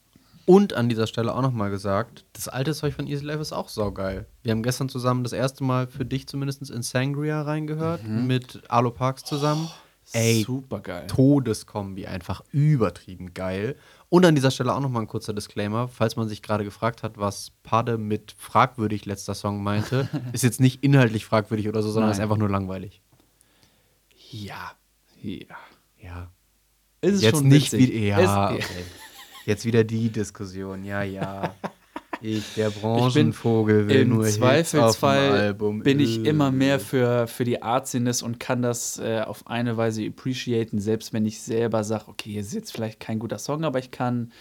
Und 0.46 0.74
an 0.74 0.88
dieser 0.88 1.06
Stelle 1.06 1.34
auch 1.34 1.40
nochmal 1.42 1.70
gesagt, 1.70 2.24
das 2.34 2.48
alte 2.48 2.74
Zeug 2.74 2.94
von 2.94 3.06
Easy 3.06 3.24
Life 3.24 3.40
ist 3.40 3.52
auch 3.52 3.68
saugeil. 3.68 4.26
Wir 4.42 4.52
haben 4.52 4.62
gestern 4.62 4.88
zusammen 4.88 5.22
das 5.24 5.32
erste 5.32 5.64
Mal 5.64 5.86
für 5.86 6.04
dich 6.04 6.26
zumindest 6.26 6.70
in 6.70 6.82
Sangria 6.82 7.42
reingehört, 7.42 8.06
mit 8.06 8.62
Alo 8.68 8.90
Parks 8.90 9.24
zusammen. 9.24 9.70
Ey, 10.12 10.42
Super 10.46 10.80
geil. 10.80 11.06
Todeskombi, 11.06 12.06
einfach 12.06 12.42
übertrieben 12.52 13.32
geil. 13.32 13.74
Und 14.10 14.26
an 14.26 14.34
dieser 14.34 14.50
Stelle 14.50 14.74
auch 14.74 14.80
nochmal 14.80 15.00
ein 15.02 15.08
kurzer 15.08 15.32
Disclaimer, 15.32 15.88
falls 15.88 16.16
man 16.16 16.28
sich 16.28 16.42
gerade 16.42 16.62
gefragt 16.62 17.02
hat, 17.02 17.16
was 17.16 17.52
Pade 17.62 17.96
mit 17.96 18.34
fragwürdig 18.36 19.06
letzter 19.06 19.34
Song 19.34 19.62
meinte, 19.62 20.08
ist 20.34 20.44
jetzt 20.44 20.60
nicht 20.60 20.84
inhaltlich 20.84 21.24
fragwürdig 21.24 21.68
oder 21.68 21.82
so, 21.82 21.90
sondern 21.90 22.10
Nein. 22.10 22.18
ist 22.18 22.22
einfach 22.22 22.36
nur 22.36 22.50
langweilig. 22.50 23.00
Ja. 24.30 24.72
Ja. 25.22 25.56
Ja. 26.02 26.30
Ist 27.00 27.22
Jetzt 27.22 27.38
schon 27.38 27.48
nicht 27.48 27.72
witzig. 27.72 27.90
wieder. 27.94 28.20
Ja, 28.20 28.50
Es- 28.54 28.64
okay. 28.66 28.84
Jetzt 29.46 29.64
wieder 29.64 29.84
die 29.84 30.08
Diskussion. 30.10 30.84
Ja, 30.84 31.02
ja. 31.02 31.54
Ich, 32.20 32.54
der 32.54 32.70
Branchenvogel, 32.70 33.88
will 33.88 34.00
Im 34.02 34.08
nur 34.10 34.24
Hits 34.24 34.36
auf 34.36 34.40
dem 34.40 34.42
Zweifelsfall 34.42 35.54
bin 35.54 36.00
ich 36.00 36.24
Äh. 36.24 36.28
immer 36.28 36.50
mehr 36.50 36.80
für, 36.80 37.26
für 37.26 37.44
die 37.44 37.60
Artsiness 37.60 38.22
und 38.22 38.40
kann 38.40 38.62
das 38.62 38.98
äh, 38.98 39.20
auf 39.20 39.46
eine 39.46 39.76
Weise 39.76 40.06
appreciaten, 40.06 40.80
selbst 40.80 41.12
wenn 41.12 41.26
ich 41.26 41.40
selber 41.42 41.84
sage, 41.84 42.04
okay, 42.08 42.30
hier 42.30 42.40
ist 42.40 42.54
jetzt 42.54 42.72
vielleicht 42.72 43.00
kein 43.00 43.18
guter 43.18 43.38
Song, 43.38 43.64
aber 43.64 43.78
ich 43.78 43.90
kann 43.90 44.32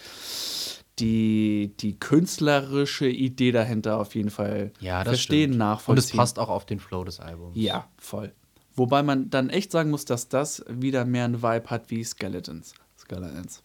die, 0.99 1.74
die 1.80 1.99
künstlerische 1.99 3.08
Idee 3.10 3.51
dahinter 3.51 3.99
auf 3.99 4.16
jeden 4.16 4.30
Fall 4.30 4.72
Ja, 4.80 5.04
verstehen, 5.04 5.49
stimmt. 5.49 5.58
nachvollziehen. 5.58 6.04
Und 6.04 6.12
es 6.12 6.16
passt 6.16 6.39
auch 6.39 6.49
auf 6.49 6.66
den 6.66 6.80
Flow 6.80 7.04
des 7.04 7.20
Albums. 7.20 7.58
Ja, 7.58 7.88
voll. 7.97 8.32
Wobei 8.76 9.04
man 9.04 9.30
dann 9.30 9.49
echt 9.49 9.72
sagen 9.72 9.89
muss, 9.89 10.06
dass 10.06 10.30
das 10.30 10.64
wieder 10.70 11.04
mehr 11.06 11.26
einen 11.26 11.41
Vibe 11.41 11.70
hat 11.70 11.89
wie 11.89 12.04
Skeletons. 12.04 12.76
Skeletons. 12.97 13.62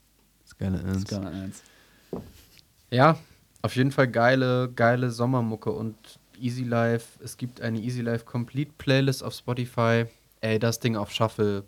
Skeletons. 0.59 1.03
Skeletons. 1.03 1.63
Ja, 2.91 3.19
auf 3.63 3.77
jeden 3.77 3.93
Fall 3.93 4.09
geile, 4.09 4.71
geile 4.75 5.11
Sommermucke 5.11 5.71
und 5.71 5.97
Easy 6.41 6.65
Life. 6.65 7.23
Es 7.23 7.37
gibt 7.37 7.61
eine 7.61 7.79
Easy 7.79 8.01
Life 8.01 8.25
Complete 8.25 8.73
Playlist 8.77 9.23
auf 9.23 9.35
Spotify. 9.35 10.07
Ey, 10.41 10.59
das 10.59 10.81
Ding 10.81 10.97
auf 10.97 11.13
Shuffle. 11.13 11.65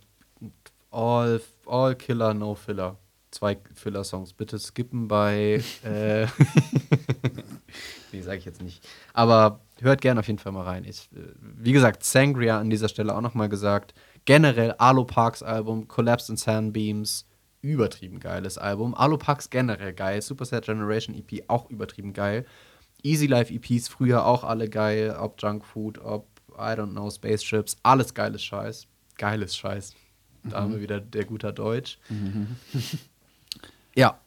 All, 0.90 1.40
all 1.66 1.94
Killer, 1.94 2.34
No 2.34 2.54
Filler. 2.54 2.96
Zwei 3.30 3.58
Filler-Songs. 3.74 4.32
Bitte 4.32 4.58
skippen 4.58 5.06
bei. 5.06 5.62
äh 5.84 6.26
nee, 8.12 8.22
sage 8.22 8.38
ich 8.38 8.44
jetzt 8.44 8.60
nicht. 8.60 8.84
Aber 9.12 9.60
hört 9.80 10.00
gerne 10.00 10.20
auf 10.20 10.26
jeden 10.26 10.40
Fall 10.40 10.52
mal 10.52 10.64
rein. 10.64 10.84
Ich, 10.84 11.08
äh, 11.14 11.32
wie 11.38 11.72
gesagt, 11.72 12.02
Sangria 12.02 12.58
an 12.58 12.70
dieser 12.70 12.88
Stelle 12.88 13.14
auch 13.14 13.20
nochmal 13.20 13.48
gesagt. 13.48 13.94
Generell 14.24 14.72
Alo 14.78 15.04
Parks 15.04 15.42
Album, 15.44 15.86
Collapsed 15.86 16.30
in 16.30 16.36
Sunbeams, 16.36 17.24
übertrieben 17.62 18.20
geiles 18.20 18.58
Album. 18.58 18.94
Alo 18.94 19.18
Parks 19.18 19.50
generell 19.50 19.92
geil. 19.92 20.22
Super 20.22 20.44
Sad 20.44 20.64
Generation 20.64 21.14
EP 21.14 21.44
auch 21.48 21.68
übertrieben 21.70 22.12
geil. 22.12 22.46
Easy 23.02 23.26
Life 23.26 23.52
EPs 23.52 23.88
früher 23.88 24.24
auch 24.26 24.44
alle 24.44 24.68
geil. 24.68 25.16
Ob 25.18 25.40
Junk 25.42 25.64
Food, 25.64 25.98
ob 25.98 26.26
I 26.52 26.72
don't 26.74 26.90
know, 26.92 27.10
Spaceships, 27.10 27.76
alles 27.82 28.14
geiles 28.14 28.42
Scheiß. 28.42 28.86
Geiles 29.16 29.56
Scheiß. 29.56 29.94
Da 30.44 30.62
haben 30.62 30.72
wir 30.72 30.80
wieder 30.80 31.00
der 31.00 31.24
guter 31.24 31.52
Deutsch. 31.52 31.98
ja, 33.94 34.18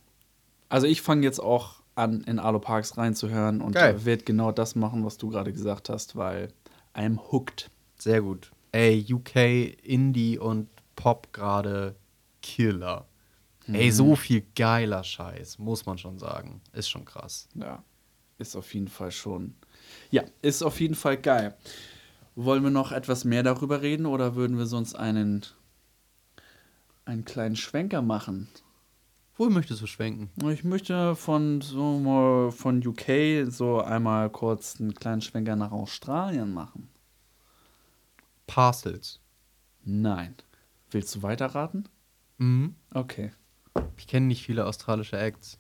Also 0.69 0.87
ich 0.87 1.01
fange 1.01 1.23
jetzt 1.23 1.39
auch 1.39 1.81
an, 1.95 2.21
in 2.21 2.39
Alo 2.39 2.59
Parks 2.59 2.97
reinzuhören 2.97 3.61
und 3.61 3.75
werde 3.75 4.23
genau 4.23 4.51
das 4.51 4.75
machen, 4.75 5.05
was 5.05 5.17
du 5.17 5.29
gerade 5.29 5.53
gesagt 5.53 5.89
hast, 5.89 6.15
weil 6.15 6.49
I'm 6.95 7.19
hooked. 7.31 7.69
sehr 7.97 8.21
gut. 8.21 8.51
Ey, 8.71 9.05
UK, 9.11 9.35
Indie 9.83 10.39
und 10.39 10.69
Pop 10.95 11.31
gerade 11.33 11.95
Killer. 12.41 13.05
Ey, 13.71 13.91
so 13.91 14.15
viel 14.15 14.45
geiler 14.55 15.03
Scheiß, 15.03 15.57
muss 15.57 15.85
man 15.85 15.97
schon 15.97 16.17
sagen. 16.17 16.61
Ist 16.73 16.89
schon 16.89 17.05
krass. 17.05 17.47
Ja, 17.55 17.83
ist 18.37 18.55
auf 18.55 18.73
jeden 18.73 18.89
Fall 18.89 19.11
schon. 19.11 19.55
Ja, 20.11 20.23
ist 20.41 20.63
auf 20.63 20.81
jeden 20.81 20.95
Fall 20.95 21.17
geil. 21.17 21.55
Wollen 22.35 22.63
wir 22.63 22.71
noch 22.71 22.91
etwas 22.91 23.23
mehr 23.25 23.43
darüber 23.43 23.81
reden 23.81 24.05
oder 24.05 24.35
würden 24.35 24.57
wir 24.57 24.65
sonst 24.65 24.95
einen, 24.95 25.45
einen 27.05 27.25
kleinen 27.25 27.55
Schwenker 27.55 28.01
machen? 28.01 28.49
Wo 29.35 29.49
möchtest 29.49 29.81
du 29.81 29.87
schwenken? 29.87 30.29
Ich 30.49 30.63
möchte 30.63 31.15
von 31.15 31.61
so 31.61 31.99
mal 31.99 32.51
von 32.51 32.85
UK 32.85 33.51
so 33.51 33.81
einmal 33.81 34.29
kurz 34.29 34.79
einen 34.79 34.93
kleinen 34.93 35.21
Schwenker 35.21 35.55
nach 35.55 35.71
Australien 35.71 36.53
machen. 36.53 36.89
Parcels. 38.45 39.19
Nein. 39.83 40.35
Willst 40.91 41.15
du 41.15 41.23
weiterraten? 41.23 41.89
Mhm. 42.37 42.75
Okay. 42.93 43.31
Ich 43.97 44.07
kenne 44.07 44.27
nicht 44.27 44.43
viele 44.43 44.65
australische 44.65 45.17
Acts. 45.17 45.59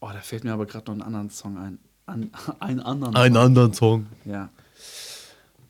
Oh, 0.00 0.08
da 0.12 0.20
fällt 0.20 0.44
mir 0.44 0.52
aber 0.52 0.66
gerade 0.66 0.86
noch 0.86 0.92
einen 0.92 1.02
anderen 1.02 1.30
Song 1.30 1.58
ein. 1.58 1.78
An, 2.06 2.30
einen 2.60 2.80
anderen. 2.80 3.36
anderen 3.36 3.74
Song. 3.74 4.06
Ja. 4.24 4.50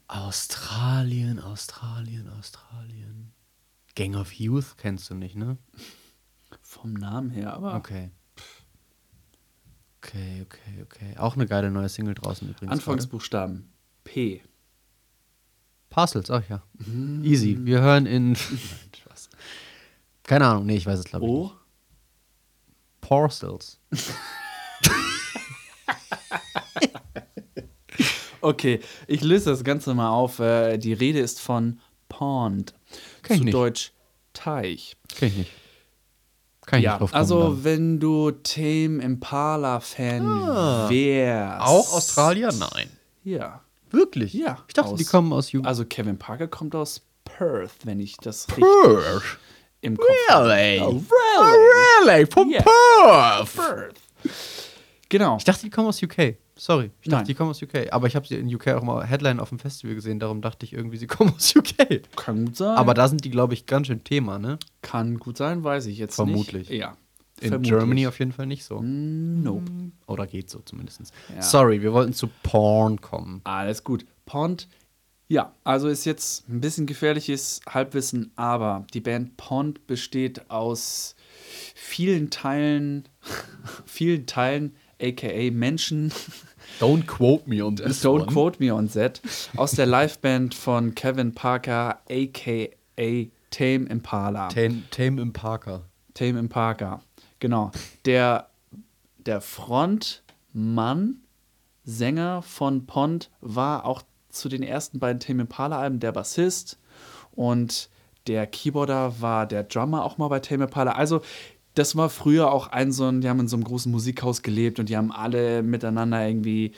Australien, 0.06 1.38
Australien, 1.38 2.28
Australien. 2.38 3.32
Gang 3.94 4.16
of 4.16 4.32
Youth 4.32 4.76
kennst 4.76 5.10
du 5.10 5.14
nicht, 5.14 5.36
ne? 5.36 5.58
Vom 6.62 6.94
Namen 6.94 7.30
her, 7.30 7.54
aber. 7.54 7.74
Okay. 7.74 8.10
Okay, 10.02 10.42
okay, 10.46 10.82
okay. 10.82 11.16
Auch 11.18 11.34
eine 11.34 11.46
geile 11.46 11.70
neue 11.70 11.88
Single 11.88 12.14
draußen 12.14 12.48
übrigens. 12.48 12.72
Anfangsbuchstaben. 12.72 13.70
P. 14.04 14.42
Parcels, 15.90 16.30
ach 16.30 16.48
ja. 16.48 16.62
Easy. 17.22 17.58
Wir 17.60 17.80
hören 17.80 18.06
in. 18.06 18.36
Keine 20.30 20.46
Ahnung, 20.46 20.66
nee, 20.66 20.76
ich 20.76 20.86
weiß 20.86 21.00
es 21.00 21.04
glaube 21.06 21.26
ich 21.26 21.30
O. 21.32 21.42
nicht. 21.42 21.54
Parcels. 23.00 23.80
Okay, 28.42 28.80
ich 29.06 29.20
löse 29.22 29.50
das 29.50 29.64
Ganze 29.64 29.92
mal 29.92 30.08
auf. 30.08 30.38
Äh, 30.38 30.78
Die 30.78 30.94
Rede 30.94 31.18
ist 31.18 31.40
von 31.40 31.78
Pond. 32.08 32.72
Kenn 33.22 33.34
ich 33.34 33.38
Zu 33.40 33.44
nicht. 33.44 33.54
Deutsch 33.54 33.92
Teich. 34.32 34.96
Kenn 35.14 35.28
ich 35.28 35.36
nicht. 35.36 35.50
Kann 36.64 36.78
ich 36.78 36.84
ja, 36.86 36.92
nicht 36.92 37.00
drauf 37.02 37.10
kommen 37.10 37.20
also 37.20 37.42
dann. 37.50 37.64
wenn 37.64 38.00
du 38.00 38.30
Tame 38.30 39.02
Impala-Fan 39.02 40.22
wärst. 40.88 41.60
Ah. 41.60 41.66
Auch 41.66 41.92
Australier? 41.92 42.50
Nein. 42.52 42.88
Ja. 43.24 43.60
Wirklich? 43.90 44.32
Ja, 44.32 44.64
Ich 44.68 44.74
dachte, 44.74 44.92
aus- 44.92 44.98
die 44.98 45.04
kommen 45.04 45.32
aus 45.34 45.52
UK. 45.52 45.66
Also 45.66 45.84
Kevin 45.84 46.16
Parker 46.18 46.48
kommt 46.48 46.74
aus 46.74 47.02
Perth, 47.24 47.84
wenn 47.84 48.00
ich 48.00 48.16
das 48.16 48.48
richtig 48.48 48.64
im 49.80 49.96
Kopf 49.96 50.08
Really? 50.08 50.78
habe. 50.78 51.02
Oh, 51.38 52.04
really? 52.06 52.26
Vom 52.26 52.50
Yeah. 52.50 52.62
Perth? 52.62 53.54
Perth. 53.56 53.94
Genau. 55.08 55.36
Ich 55.38 55.44
dachte, 55.44 55.62
die 55.62 55.70
kommen 55.70 55.88
aus 55.88 56.02
UK. 56.02 56.36
Sorry. 56.56 56.90
Ich 57.00 57.08
dachte, 57.08 57.16
Nein. 57.16 57.24
die 57.24 57.34
kommen 57.34 57.50
aus 57.50 57.62
UK. 57.62 57.90
Aber 57.90 58.06
ich 58.06 58.14
habe 58.14 58.26
sie 58.26 58.36
in 58.36 58.54
UK 58.54 58.68
auch 58.68 58.82
mal 58.82 59.04
Headline 59.04 59.40
auf 59.40 59.48
dem 59.48 59.58
Festival 59.58 59.94
gesehen. 59.94 60.20
Darum 60.20 60.40
dachte 60.42 60.66
ich 60.66 60.72
irgendwie, 60.72 60.98
sie 60.98 61.06
kommen 61.08 61.32
aus 61.34 61.54
UK. 61.56 62.02
Kann 62.16 62.44
gut 62.46 62.56
sein. 62.56 62.76
Aber 62.76 62.94
da 62.94 63.08
sind 63.08 63.24
die, 63.24 63.30
glaube 63.30 63.54
ich, 63.54 63.66
ganz 63.66 63.86
schön 63.88 64.04
Thema, 64.04 64.38
ne? 64.38 64.58
kann 64.82 65.18
gut 65.18 65.36
sein, 65.36 65.64
weiß 65.64 65.86
ich 65.86 65.98
jetzt 65.98 66.14
Vermutlich. 66.16 66.68
nicht. 66.68 66.78
Ja. 66.78 66.96
In 67.40 67.48
Vermutlich. 67.48 67.72
Germany 67.72 68.06
auf 68.06 68.18
jeden 68.18 68.32
Fall 68.32 68.46
nicht 68.46 68.64
so. 68.64 68.80
Nope. 68.82 69.64
Oder 70.06 70.26
geht 70.26 70.50
so 70.50 70.58
zumindest. 70.60 71.00
Ja. 71.34 71.40
Sorry, 71.40 71.80
wir 71.80 71.94
wollten 71.94 72.12
zu 72.12 72.28
Porn 72.42 73.00
kommen. 73.00 73.40
Alles 73.44 73.82
gut. 73.82 74.04
Pond, 74.26 74.68
ja, 75.30 75.54
also 75.62 75.86
ist 75.86 76.04
jetzt 76.06 76.48
ein 76.48 76.60
bisschen 76.60 76.86
gefährliches 76.86 77.60
Halbwissen, 77.68 78.32
aber 78.34 78.84
die 78.92 79.00
Band 79.00 79.36
Pond 79.36 79.86
besteht 79.86 80.50
aus 80.50 81.14
vielen 81.76 82.30
Teilen, 82.30 83.08
vielen 83.86 84.26
Teilen, 84.26 84.74
aka 85.00 85.50
Menschen, 85.52 86.12
Don't 86.80 87.06
quote 87.06 87.48
me 87.48 87.64
on 87.64 87.76
this 87.76 88.04
don't 88.04 88.26
quote 88.26 88.58
me 88.58 88.74
on 88.74 88.90
that, 88.90 89.20
aus 89.56 89.70
der 89.70 89.86
Liveband 89.86 90.52
von 90.52 90.96
Kevin 90.96 91.32
Parker, 91.32 92.00
aka 92.10 93.30
Tame 93.50 93.86
Impala. 93.88 94.48
Tame, 94.48 94.82
Tame 94.90 95.22
im 95.22 95.32
Parker. 95.32 95.82
Tame 96.14 96.40
Impala, 96.40 97.02
genau. 97.38 97.70
Der, 98.04 98.48
der 99.18 99.40
Frontmann, 99.40 101.22
Sänger 101.84 102.42
von 102.42 102.86
Pond, 102.86 103.30
war 103.40 103.84
auch 103.84 104.02
zu 104.30 104.48
den 104.48 104.62
ersten 104.62 104.98
beiden 104.98 105.20
Tame 105.20 105.42
Impala-Alben 105.42 106.00
der 106.00 106.12
Bassist 106.12 106.78
und 107.32 107.88
der 108.26 108.46
Keyboarder 108.46 109.20
war 109.20 109.46
der 109.46 109.64
Drummer 109.64 110.04
auch 110.04 110.18
mal 110.18 110.28
bei 110.28 110.40
Tame 110.40 110.64
Impala. 110.64 110.92
Also 110.92 111.22
das 111.74 111.96
war 111.96 112.08
früher 112.08 112.52
auch 112.52 112.68
ein 112.68 112.92
so 112.92 113.06
ein, 113.06 113.20
die 113.20 113.28
haben 113.28 113.40
in 113.40 113.48
so 113.48 113.56
einem 113.56 113.64
großen 113.64 113.90
Musikhaus 113.90 114.42
gelebt 114.42 114.78
und 114.78 114.88
die 114.88 114.96
haben 114.96 115.12
alle 115.12 115.62
miteinander 115.62 116.26
irgendwie 116.26 116.72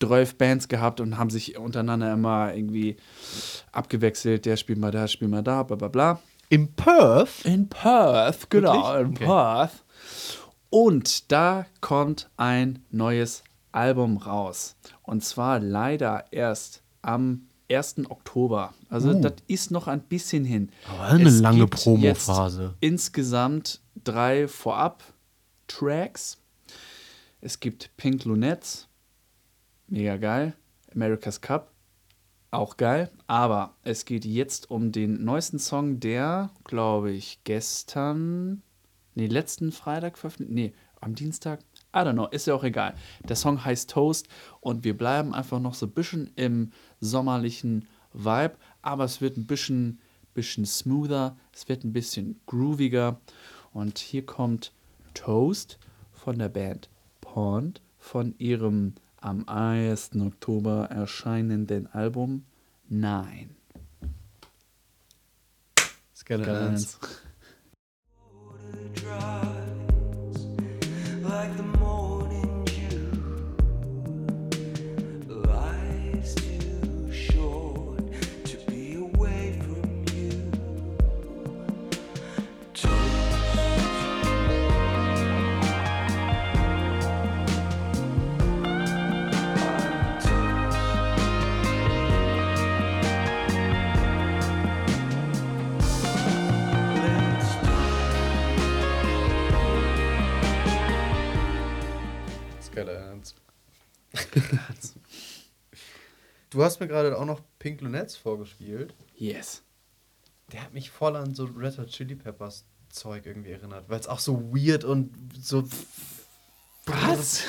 12 0.00 0.34
Bands 0.36 0.68
gehabt 0.68 1.00
und 1.00 1.16
haben 1.16 1.30
sich 1.30 1.56
untereinander 1.56 2.12
immer 2.12 2.54
irgendwie 2.54 2.96
abgewechselt. 3.70 4.46
Der 4.46 4.56
spielt 4.56 4.78
mal 4.78 4.90
da, 4.90 5.06
spielt 5.06 5.30
mal 5.30 5.42
da, 5.42 5.62
bla 5.62 5.76
bla 5.76 5.88
bla. 5.88 6.20
Im 6.48 6.72
Perth? 6.72 7.44
In 7.44 7.68
Perth, 7.68 8.50
genau, 8.50 8.92
Wirklich? 8.92 9.00
in 9.00 9.10
Okay. 9.12 9.24
Perth. 9.24 9.84
Und 10.70 11.30
da 11.30 11.66
kommt 11.80 12.30
ein 12.36 12.84
neues 12.90 13.44
Album 13.70 14.16
raus. 14.16 14.76
Und 15.02 15.24
zwar 15.24 15.60
leider 15.60 16.24
erst 16.30 16.82
am 17.02 17.46
1. 17.70 18.10
Oktober. 18.10 18.74
Also 18.88 19.14
das 19.14 19.34
ist 19.46 19.70
noch 19.70 19.88
ein 19.88 20.02
bisschen 20.02 20.44
hin. 20.44 20.70
Aber 20.88 21.04
eine 21.04 21.28
Es 21.28 21.40
lange 21.40 21.60
gibt 21.60 21.82
Promophase. 21.82 22.62
jetzt 22.62 22.74
Insgesamt 22.80 23.80
drei 24.02 24.48
Vorab-Tracks. 24.48 26.38
Es 27.40 27.60
gibt 27.60 27.90
Pink 27.96 28.24
Lunettes, 28.24 28.88
mega 29.88 30.16
geil. 30.16 30.54
America's 30.94 31.40
Cup, 31.40 31.72
auch 32.50 32.76
geil. 32.76 33.10
Aber 33.26 33.74
es 33.82 34.04
geht 34.04 34.24
jetzt 34.24 34.70
um 34.70 34.92
den 34.92 35.24
neuesten 35.24 35.58
Song, 35.58 35.98
der, 36.00 36.50
glaube 36.64 37.10
ich, 37.10 37.40
gestern, 37.44 38.62
nee, 39.14 39.26
letzten 39.26 39.72
Freitag 39.72 40.18
veröffentlicht, 40.18 40.52
nee, 40.52 40.72
am 41.00 41.14
Dienstag, 41.14 41.60
I 41.94 41.98
don't 41.98 42.12
know, 42.12 42.28
ist 42.28 42.46
ja 42.46 42.54
auch 42.54 42.64
egal. 42.64 42.94
Der 43.28 43.36
Song 43.36 43.64
heißt 43.64 43.90
Toast 43.90 44.28
und 44.60 44.84
wir 44.84 44.96
bleiben 44.96 45.34
einfach 45.34 45.58
noch 45.58 45.74
so 45.74 45.86
ein 45.86 45.92
bisschen 45.92 46.30
im 46.36 46.70
sommerlichen 47.02 47.86
Vibe, 48.14 48.56
aber 48.80 49.04
es 49.04 49.20
wird 49.20 49.36
ein 49.36 49.46
bisschen, 49.46 49.98
bisschen 50.32 50.64
smoother, 50.64 51.36
es 51.52 51.68
wird 51.68 51.84
ein 51.84 51.92
bisschen 51.92 52.40
grooviger. 52.46 53.20
Und 53.72 53.98
hier 53.98 54.24
kommt 54.24 54.72
Toast 55.14 55.78
von 56.12 56.38
der 56.38 56.48
Band 56.48 56.88
Pond 57.20 57.80
von 57.98 58.34
ihrem 58.38 58.94
am 59.20 59.46
1. 59.48 60.12
Oktober 60.20 60.88
erscheinenden 60.90 61.86
Album 61.92 62.44
Nein. 62.88 63.56
Skeletons. 66.14 66.98
like 71.32 71.81
du 106.50 106.62
hast 106.62 106.80
mir 106.80 106.88
gerade 106.88 107.18
auch 107.18 107.24
noch 107.24 107.40
Pink 107.58 107.80
Lunettes 107.80 108.16
vorgespielt. 108.16 108.94
Yes. 109.16 109.62
Der 110.52 110.62
hat 110.62 110.74
mich 110.74 110.90
voll 110.90 111.16
an 111.16 111.34
so 111.34 111.44
Red 111.44 111.78
Hot 111.78 111.88
Chili 111.88 112.14
Peppers 112.14 112.64
Zeug 112.90 113.24
irgendwie 113.26 113.52
erinnert, 113.52 113.88
weil 113.88 113.98
es 113.98 114.06
auch 114.06 114.18
so 114.18 114.54
weird 114.54 114.84
und 114.84 115.10
so. 115.40 115.64
Was? 116.86 117.42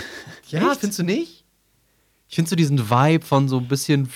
Ja, 0.47 0.73
findest 0.75 0.99
du 0.99 1.03
nicht? 1.03 1.43
Ich 2.29 2.35
finde 2.35 2.49
so 2.49 2.55
diesen 2.55 2.89
Vibe 2.89 3.25
von 3.25 3.49
so 3.49 3.57
ein 3.57 3.67
bisschen. 3.67 4.09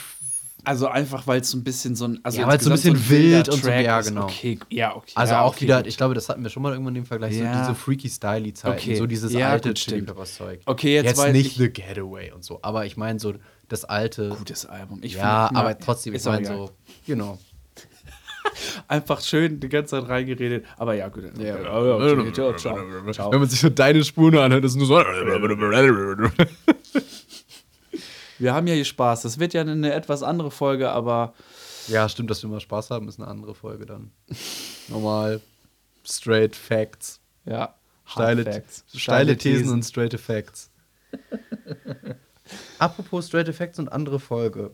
Also 0.67 0.87
einfach, 0.89 1.25
weil 1.27 1.39
es 1.39 1.49
so 1.49 1.57
ein 1.57 1.63
bisschen 1.63 1.95
so 1.95 2.05
ein. 2.09 2.19
Also 2.23 2.41
Ja, 2.41 2.47
weil 2.47 2.57
es 2.57 2.65
so 2.65 2.69
ein 2.69 2.73
bisschen 2.73 3.09
wilder 3.09 3.37
wild 3.37 3.49
und 3.49 3.63
so, 3.63 3.69
ja, 3.69 4.01
genau. 4.01 4.23
Okay, 4.25 4.59
ja, 4.69 4.93
okay. 4.95 5.13
Also 5.15 5.33
ja, 5.33 5.41
auch 5.41 5.53
okay, 5.53 5.61
wieder, 5.61 5.77
gut. 5.77 5.87
ich 5.87 5.95
glaube, 5.95 6.13
das 6.13 6.27
hatten 6.27 6.43
wir 6.43 6.49
schon 6.49 6.61
mal 6.61 6.73
irgendwann 6.73 6.95
im 6.97 7.05
Vergleich, 7.05 7.37
Ja. 7.37 7.53
so 7.53 7.59
diese 7.71 7.75
freaky 7.75 8.09
styly 8.09 8.53
Zeit, 8.53 8.77
Okay. 8.77 8.95
so 8.95 9.07
dieses 9.07 9.31
Ja, 9.31 9.51
alte 9.51 9.73
Chili. 9.73 10.01
Peppers 10.01 10.35
Zeug. 10.35 10.59
Okay, 10.65 10.95
jetzt 10.95 11.05
jetzt 11.05 11.17
weiß 11.19 11.31
nicht 11.31 11.51
ich- 11.53 11.57
The 11.57 11.69
Getaway 11.69 12.31
und 12.33 12.43
so, 12.43 12.59
aber 12.63 12.85
ich 12.85 12.97
meine 12.97 13.17
so 13.17 13.35
das 13.69 13.85
alte. 13.85 14.27
Gutes 14.37 14.65
Album. 14.65 14.99
Ich 15.03 15.13
ja, 15.13 15.47
find- 15.47 15.57
aber 15.57 15.79
trotzdem, 15.79 16.13
ich 16.15 16.25
meine 16.25 16.45
so, 16.45 16.69
genau. 17.05 17.39
Einfach 18.89 19.21
schön 19.21 19.61
die 19.61 19.69
ganze 19.69 19.91
Zeit 19.91 20.09
reingeredet. 20.09 20.65
Aber 20.77 20.95
ja, 20.95 21.07
gut. 21.07 21.23
Ja. 21.37 21.55
okay, 21.55 22.33
ciao, 22.33 22.53
ciao, 22.55 22.77
ciao. 23.13 23.31
man 23.31 23.47
sich 23.47 23.61
so 23.61 23.69
deine 23.69 24.03
Spuren 24.03 24.37
anhört, 24.37 24.65
ist 24.65 24.75
nur 24.75 24.85
so. 24.85 25.01
Wir 28.39 28.53
haben 28.53 28.67
ja 28.67 28.73
hier 28.75 28.85
Spaß. 28.85 29.23
Das 29.23 29.39
wird 29.39 29.53
ja 29.53 29.61
eine 29.61 29.93
etwas 29.93 30.23
andere 30.23 30.51
Folge, 30.51 30.89
aber 30.91 31.33
Ja, 31.87 32.07
stimmt, 32.09 32.29
dass 32.29 32.41
wir 32.43 32.49
mal 32.49 32.59
Spaß 32.59 32.91
haben, 32.91 33.07
ist 33.07 33.19
eine 33.19 33.27
andere 33.27 33.55
Folge 33.55 33.85
dann. 33.85 34.11
Normal, 34.87 35.41
straight 36.03 36.55
Facts. 36.55 37.19
ja. 37.45 37.73
Steile, 38.09 38.43
Facts. 38.45 38.85
steile 38.95 39.35
Thesen 39.35 39.69
und 39.69 39.83
straight 39.83 40.17
Facts. 40.17 40.71
Apropos 42.79 43.27
straight 43.27 43.53
Facts 43.53 43.79
und 43.79 43.89
andere 43.91 44.19
Folge. 44.19 44.71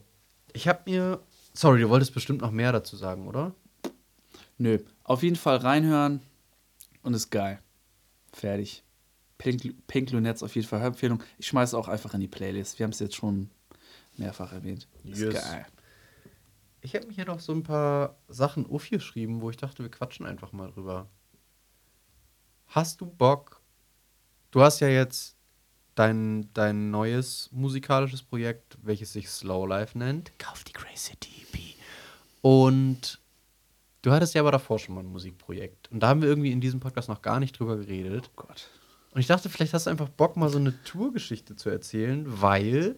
Ich 0.53 0.67
habe 0.67 0.81
mir. 0.85 1.19
Sorry, 1.55 1.81
du 1.81 1.89
wolltest 1.89 2.13
bestimmt 2.13 2.41
noch 2.41 2.51
mehr 2.51 2.71
dazu 2.71 2.95
sagen, 2.95 3.27
oder? 3.27 3.53
Nö. 4.59 4.77
Auf 5.03 5.23
jeden 5.23 5.35
Fall 5.35 5.57
reinhören 5.57 6.21
und 7.01 7.13
ist 7.15 7.31
geil. 7.31 7.59
Fertig. 8.31 8.83
Pink, 9.43 9.87
Pink 9.87 10.11
Lunettes 10.11 10.41
auf 10.41 10.55
jeden 10.55 10.67
Fall 10.67 10.79
Hörempfehlung. 10.79 11.21
Ich 11.37 11.47
schmeiße 11.47 11.77
auch 11.77 11.87
einfach 11.89 12.13
in 12.13 12.21
die 12.21 12.27
Playlist. 12.27 12.79
Wir 12.79 12.85
haben 12.85 12.91
es 12.91 12.99
jetzt 12.99 13.15
schon 13.15 13.49
mehrfach 14.15 14.53
erwähnt. 14.53 14.87
Ist 15.03 15.19
Yes. 15.19 15.33
geil. 15.33 15.65
Ich 16.81 16.95
habe 16.95 17.07
mir 17.07 17.13
hier 17.13 17.25
noch 17.25 17.39
so 17.39 17.53
ein 17.53 17.63
paar 17.63 18.17
Sachen 18.27 18.65
aufgeschrieben, 18.69 19.41
wo 19.41 19.49
ich 19.49 19.57
dachte, 19.57 19.83
wir 19.83 19.91
quatschen 19.91 20.25
einfach 20.25 20.51
mal 20.51 20.71
drüber. 20.71 21.09
Hast 22.67 23.01
du 23.01 23.05
Bock? 23.05 23.61
Du 24.51 24.61
hast 24.61 24.79
ja 24.79 24.87
jetzt 24.87 25.35
dein, 25.95 26.49
dein 26.53 26.89
neues 26.91 27.49
musikalisches 27.51 28.23
Projekt, 28.23 28.77
welches 28.81 29.13
sich 29.13 29.29
Slow 29.29 29.67
Life 29.67 29.97
nennt. 29.97 30.37
Kauf 30.39 30.63
die 30.63 30.73
Crazy 30.73 31.13
EP. 31.13 31.75
Und 32.41 33.21
du 34.01 34.11
hattest 34.11 34.33
ja 34.35 34.41
aber 34.41 34.51
davor 34.51 34.79
schon 34.79 34.95
mal 34.95 35.01
ein 35.01 35.07
Musikprojekt. 35.11 35.89
Und 35.91 36.01
da 36.01 36.09
haben 36.09 36.21
wir 36.21 36.29
irgendwie 36.29 36.51
in 36.51 36.61
diesem 36.61 36.79
Podcast 36.79 37.09
noch 37.09 37.21
gar 37.21 37.39
nicht 37.39 37.57
drüber 37.57 37.77
geredet. 37.77 38.29
Oh 38.31 38.43
Gott. 38.47 38.69
Und 39.13 39.19
ich 39.21 39.27
dachte, 39.27 39.49
vielleicht 39.49 39.73
hast 39.73 39.85
du 39.85 39.91
einfach 39.91 40.09
Bock, 40.09 40.37
mal 40.37 40.49
so 40.49 40.57
eine 40.57 40.73
Tourgeschichte 40.83 41.55
zu 41.55 41.69
erzählen, 41.69 42.25
weil 42.41 42.95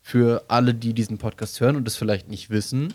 für 0.00 0.44
alle, 0.48 0.74
die 0.74 0.94
diesen 0.94 1.18
Podcast 1.18 1.60
hören 1.60 1.76
und 1.76 1.86
es 1.88 1.96
vielleicht 1.96 2.28
nicht 2.28 2.50
wissen, 2.50 2.92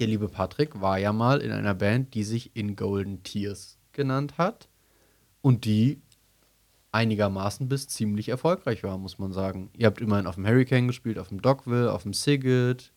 Der 0.00 0.08
liebe 0.08 0.28
Patrick 0.28 0.80
war 0.80 0.98
ja 0.98 1.12
mal 1.12 1.40
in 1.40 1.52
einer 1.52 1.74
Band, 1.74 2.14
die 2.14 2.24
sich 2.24 2.56
In 2.56 2.74
Golden 2.74 3.22
Tears 3.22 3.78
genannt 3.92 4.38
hat 4.38 4.68
und 5.40 5.64
die 5.64 6.00
einigermaßen 6.90 7.68
bis 7.68 7.88
ziemlich 7.88 8.28
erfolgreich 8.28 8.82
war, 8.82 8.98
muss 8.98 9.18
man 9.18 9.32
sagen. 9.32 9.70
Ihr 9.76 9.86
habt 9.86 10.00
immerhin 10.00 10.26
auf 10.26 10.36
dem 10.36 10.46
Hurricane 10.46 10.86
gespielt, 10.86 11.18
auf 11.18 11.28
dem 11.28 11.42
Dogville, 11.42 11.92
auf 11.92 12.02
dem 12.04 12.12
Sigurd. 12.12 12.92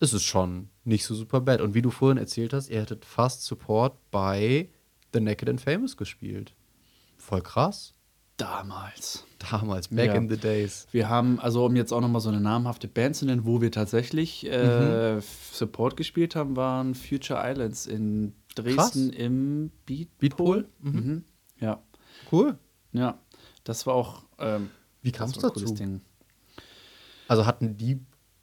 Es 0.00 0.12
ist 0.12 0.24
schon 0.24 0.70
nicht 0.84 1.04
so 1.04 1.14
super 1.14 1.40
bad. 1.40 1.60
Und 1.60 1.74
wie 1.74 1.82
du 1.82 1.90
vorhin 1.90 2.18
erzählt 2.18 2.52
hast, 2.52 2.68
ihr 2.68 2.80
hättet 2.80 3.04
fast 3.04 3.44
Support 3.44 3.98
bei 4.10 4.70
The 5.12 5.20
Naked 5.20 5.48
and 5.48 5.60
Famous 5.60 5.96
gespielt. 5.96 6.54
Voll 7.18 7.42
krass. 7.42 7.95
Damals. 8.36 9.24
Damals, 9.50 9.88
back 9.88 10.08
Ja. 10.08 10.14
in 10.14 10.28
the 10.28 10.36
days. 10.36 10.86
Wir 10.92 11.08
haben, 11.08 11.40
also 11.40 11.64
um 11.64 11.74
jetzt 11.76 11.92
auch 11.92 12.00
nochmal 12.00 12.20
so 12.20 12.28
eine 12.28 12.40
namhafte 12.40 12.86
Band 12.88 13.16
zu 13.16 13.24
nennen, 13.26 13.44
wo 13.46 13.60
wir 13.62 13.70
tatsächlich 13.72 14.46
äh, 14.46 15.20
Support 15.52 15.96
gespielt 15.96 16.36
haben, 16.36 16.54
waren 16.56 16.94
Future 16.94 17.40
Islands 17.42 17.86
in 17.86 18.34
Dresden 18.54 19.10
im 19.10 19.70
Beatpool. 19.86 20.08
Beatpool? 20.18 20.68
Mhm. 20.80 21.24
Ja, 21.60 21.82
Cool. 22.30 22.58
ja. 22.92 23.18
Das 23.64 23.86
war 23.86 23.94
auch. 23.94 24.24
Ähm, 24.38 24.70
Wie 25.02 25.10
ein 25.10 25.14
cooles 25.18 25.38
dazu? 25.38 25.74
Ding. 25.74 26.00
Also 27.28 27.46
hatten 27.46 27.76
die 27.76 28.00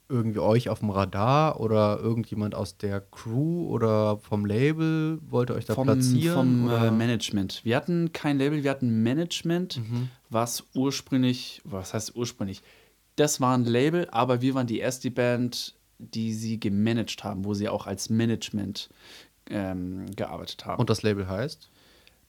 irgendwie 0.08 0.38
euch 0.40 0.68
auf 0.68 0.80
dem 0.80 0.90
Radar 0.90 1.60
oder 1.60 1.98
irgendjemand 1.98 2.54
aus 2.54 2.76
der 2.76 3.00
Crew 3.00 3.68
oder 3.68 4.18
vom 4.18 4.44
Label 4.44 5.18
wollte 5.28 5.54
euch 5.54 5.64
da 5.64 5.74
Vom, 5.74 5.86
platzieren? 5.86 6.34
vom 6.36 6.66
oder? 6.66 6.88
äh, 6.88 6.90
Management. 6.90 7.60
Wir 7.64 7.76
hatten 7.76 8.12
kein 8.12 8.38
Label, 8.38 8.62
wir 8.62 8.70
hatten 8.70 9.02
Management, 9.02 9.78
Mhm. 9.78 10.08
was 10.30 10.64
ursprünglich, 10.74 11.62
was 11.64 11.94
heißt 11.94 12.14
ursprünglich? 12.16 12.62
Das 13.16 13.40
war 13.40 13.56
ein 13.56 13.64
Label, 13.64 14.08
aber 14.10 14.40
wir 14.42 14.54
waren 14.54 14.66
die 14.66 14.78
erste 14.78 15.10
Band, 15.10 15.74
die 15.98 16.34
sie 16.34 16.60
gemanagt 16.60 17.24
haben, 17.24 17.44
wo 17.44 17.54
sie 17.54 17.68
auch 17.68 17.86
als 17.86 18.10
Management 18.10 18.90
ähm, 19.48 20.06
gearbeitet 20.16 20.66
haben. 20.66 20.80
Und 20.80 20.90
das 20.90 21.02
Label 21.02 21.28
heißt? 21.28 21.70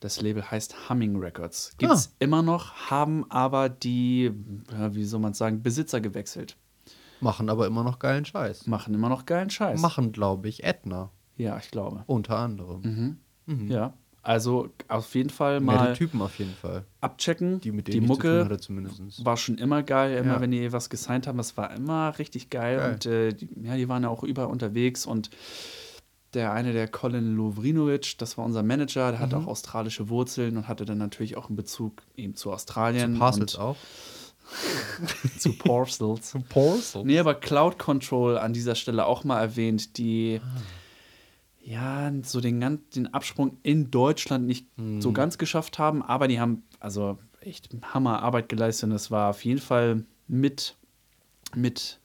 Das 0.01 0.21
Label 0.21 0.49
heißt 0.51 0.89
Humming 0.89 1.15
Records. 1.17 1.73
Gibt 1.77 1.91
es 1.91 2.13
immer 2.19 2.41
noch, 2.41 2.73
haben 2.89 3.29
aber 3.31 3.69
die, 3.69 4.31
wie 4.91 5.05
soll 5.05 5.19
man 5.19 5.33
sagen, 5.33 5.63
Besitzer 5.63 5.99
gewechselt. 6.01 6.55
Machen 7.21 7.49
aber 7.49 7.65
immer 7.67 7.83
noch 7.83 7.99
geilen 7.99 8.25
Scheiß. 8.25 8.67
Machen 8.67 8.93
immer 8.93 9.09
noch 9.09 9.25
geilen 9.25 9.49
Scheiß. 9.49 9.79
Machen, 9.81 10.11
glaube 10.11 10.47
ich, 10.47 10.63
Edna. 10.63 11.09
Ja, 11.37 11.57
ich 11.57 11.71
glaube. 11.71 12.03
Unter 12.07 12.37
anderem. 12.37 13.17
Ja. 13.67 13.93
Also 14.21 14.69
auf 14.87 15.13
jeden 15.13 15.29
Fall 15.29 15.59
mal 15.59 15.93
Typen 15.93 16.19
auf 16.21 16.39
jeden 16.39 16.55
Fall. 16.55 16.83
abchecken. 16.99 17.61
Die 17.61 17.71
mit 17.71 17.87
denen 17.87 18.01
die 18.01 18.07
Mucke 18.07 18.49
war 19.23 19.37
schon 19.37 19.59
immer 19.59 19.83
geil. 19.83 20.17
Immer 20.17 20.33
Ja. 20.35 20.41
wenn 20.41 20.49
die 20.51 20.71
was 20.73 20.89
gesigned 20.89 21.27
haben, 21.27 21.37
das 21.37 21.55
war 21.57 21.71
immer 21.75 22.17
richtig 22.17 22.49
geil. 22.49 22.77
Geil. 22.77 22.93
Und 22.93 23.05
äh, 23.05 23.33
die, 23.33 23.47
ja, 23.61 23.75
die 23.75 23.87
waren 23.87 24.01
ja 24.01 24.09
auch 24.09 24.23
überall 24.23 24.49
unterwegs. 24.49 25.05
Und 25.05 25.29
der 26.33 26.51
eine, 26.53 26.73
der 26.73 26.87
Colin 26.87 27.35
Lovrinovic, 27.35 28.17
das 28.17 28.35
war 28.37 28.45
unser 28.45 28.63
Manager, 28.63 29.11
der 29.11 29.19
Mhm. 29.19 29.23
hatte 29.23 29.37
auch 29.37 29.47
australische 29.47 30.09
Wurzeln 30.09 30.57
und 30.57 30.67
hatte 30.67 30.85
dann 30.85 30.97
natürlich 30.97 31.37
auch 31.37 31.47
einen 31.47 31.55
Bezug 31.55 32.01
eben 32.15 32.35
zu 32.35 32.51
Australien. 32.51 33.13
Zu 33.13 33.19
Parcels 33.19 33.55
auch. 33.57 33.77
Zu 35.37 35.53
Parcels. 35.57 36.31
Zu 36.31 36.39
Parcels. 36.41 37.05
Nee, 37.05 37.19
aber 37.19 37.35
Cloud 37.35 37.77
Control 37.79 38.37
an 38.37 38.53
dieser 38.53 38.75
Stelle 38.75 39.05
auch 39.05 39.23
mal 39.23 39.39
erwähnt, 39.41 39.97
die 39.97 40.39
Ah. 40.43 40.61
ja 41.63 42.11
so 42.23 42.41
den, 42.41 42.59
gan- 42.59 42.81
den 42.95 43.13
Absprung 43.13 43.57
in 43.63 43.91
Deutschland 43.91 44.45
nicht 44.45 44.67
Hm. 44.77 45.01
so 45.01 45.11
ganz 45.11 45.37
geschafft 45.37 45.79
haben, 45.79 46.01
aber 46.03 46.27
die 46.27 46.39
haben 46.39 46.63
also 46.79 47.17
echt 47.41 47.69
Hammerarbeit 47.93 48.49
geleistet 48.49 48.85
und 48.85 48.89
das 48.91 49.11
war 49.11 49.29
auf 49.29 49.43
jeden 49.45 49.59
Fall 49.61 50.03
mit, 50.27 50.75
mit 51.55 51.99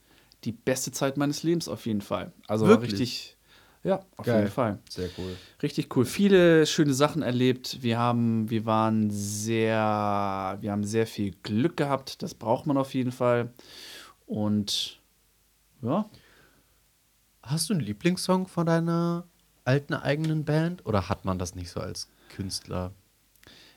die 0.45 0.53
beste 0.53 0.93
Zeit 0.93 1.16
meines 1.16 1.43
Lebens 1.43 1.68
auf 1.68 1.86
jeden 1.86 2.01
Fall. 2.01 2.32
Also 2.47 2.66
Wirklich? 2.66 2.93
richtig, 2.93 3.36
ja, 3.83 4.01
auf 4.16 4.26
Geil. 4.26 4.41
jeden 4.41 4.51
Fall. 4.53 4.78
Sehr 4.89 5.09
cool. 5.18 5.37
Richtig 5.62 5.95
cool. 5.97 6.05
Viele 6.05 6.66
schöne 6.66 6.93
Sachen 6.95 7.22
erlebt. 7.22 7.78
Wir 7.83 7.99
haben, 7.99 8.51
wir 8.51 8.66
waren 8.66 9.11
sehr, 9.11 10.59
wir 10.61 10.70
haben 10.72 10.85
sehr 10.85 11.07
viel 11.07 11.35
Glück 11.43 11.76
gehabt. 11.76 12.22
Das 12.22 12.35
braucht 12.35 12.66
man 12.66 12.76
auf 12.76 12.95
jeden 12.95 13.12
Fall. 13.12 13.53
Und 14.26 15.01
ja, 15.83 16.09
Hast 17.43 17.68
du 17.68 17.74
einen 17.74 17.83
Lieblingssong 17.83 18.47
von 18.47 18.66
deiner 18.66 19.26
alten 19.64 19.95
eigenen 19.95 20.45
Band? 20.45 20.87
Oder 20.87 21.09
hat 21.09 21.24
man 21.24 21.39
das 21.39 21.55
nicht 21.55 21.70
so 21.70 21.81
als 21.81 22.09
Künstler? 22.28 22.93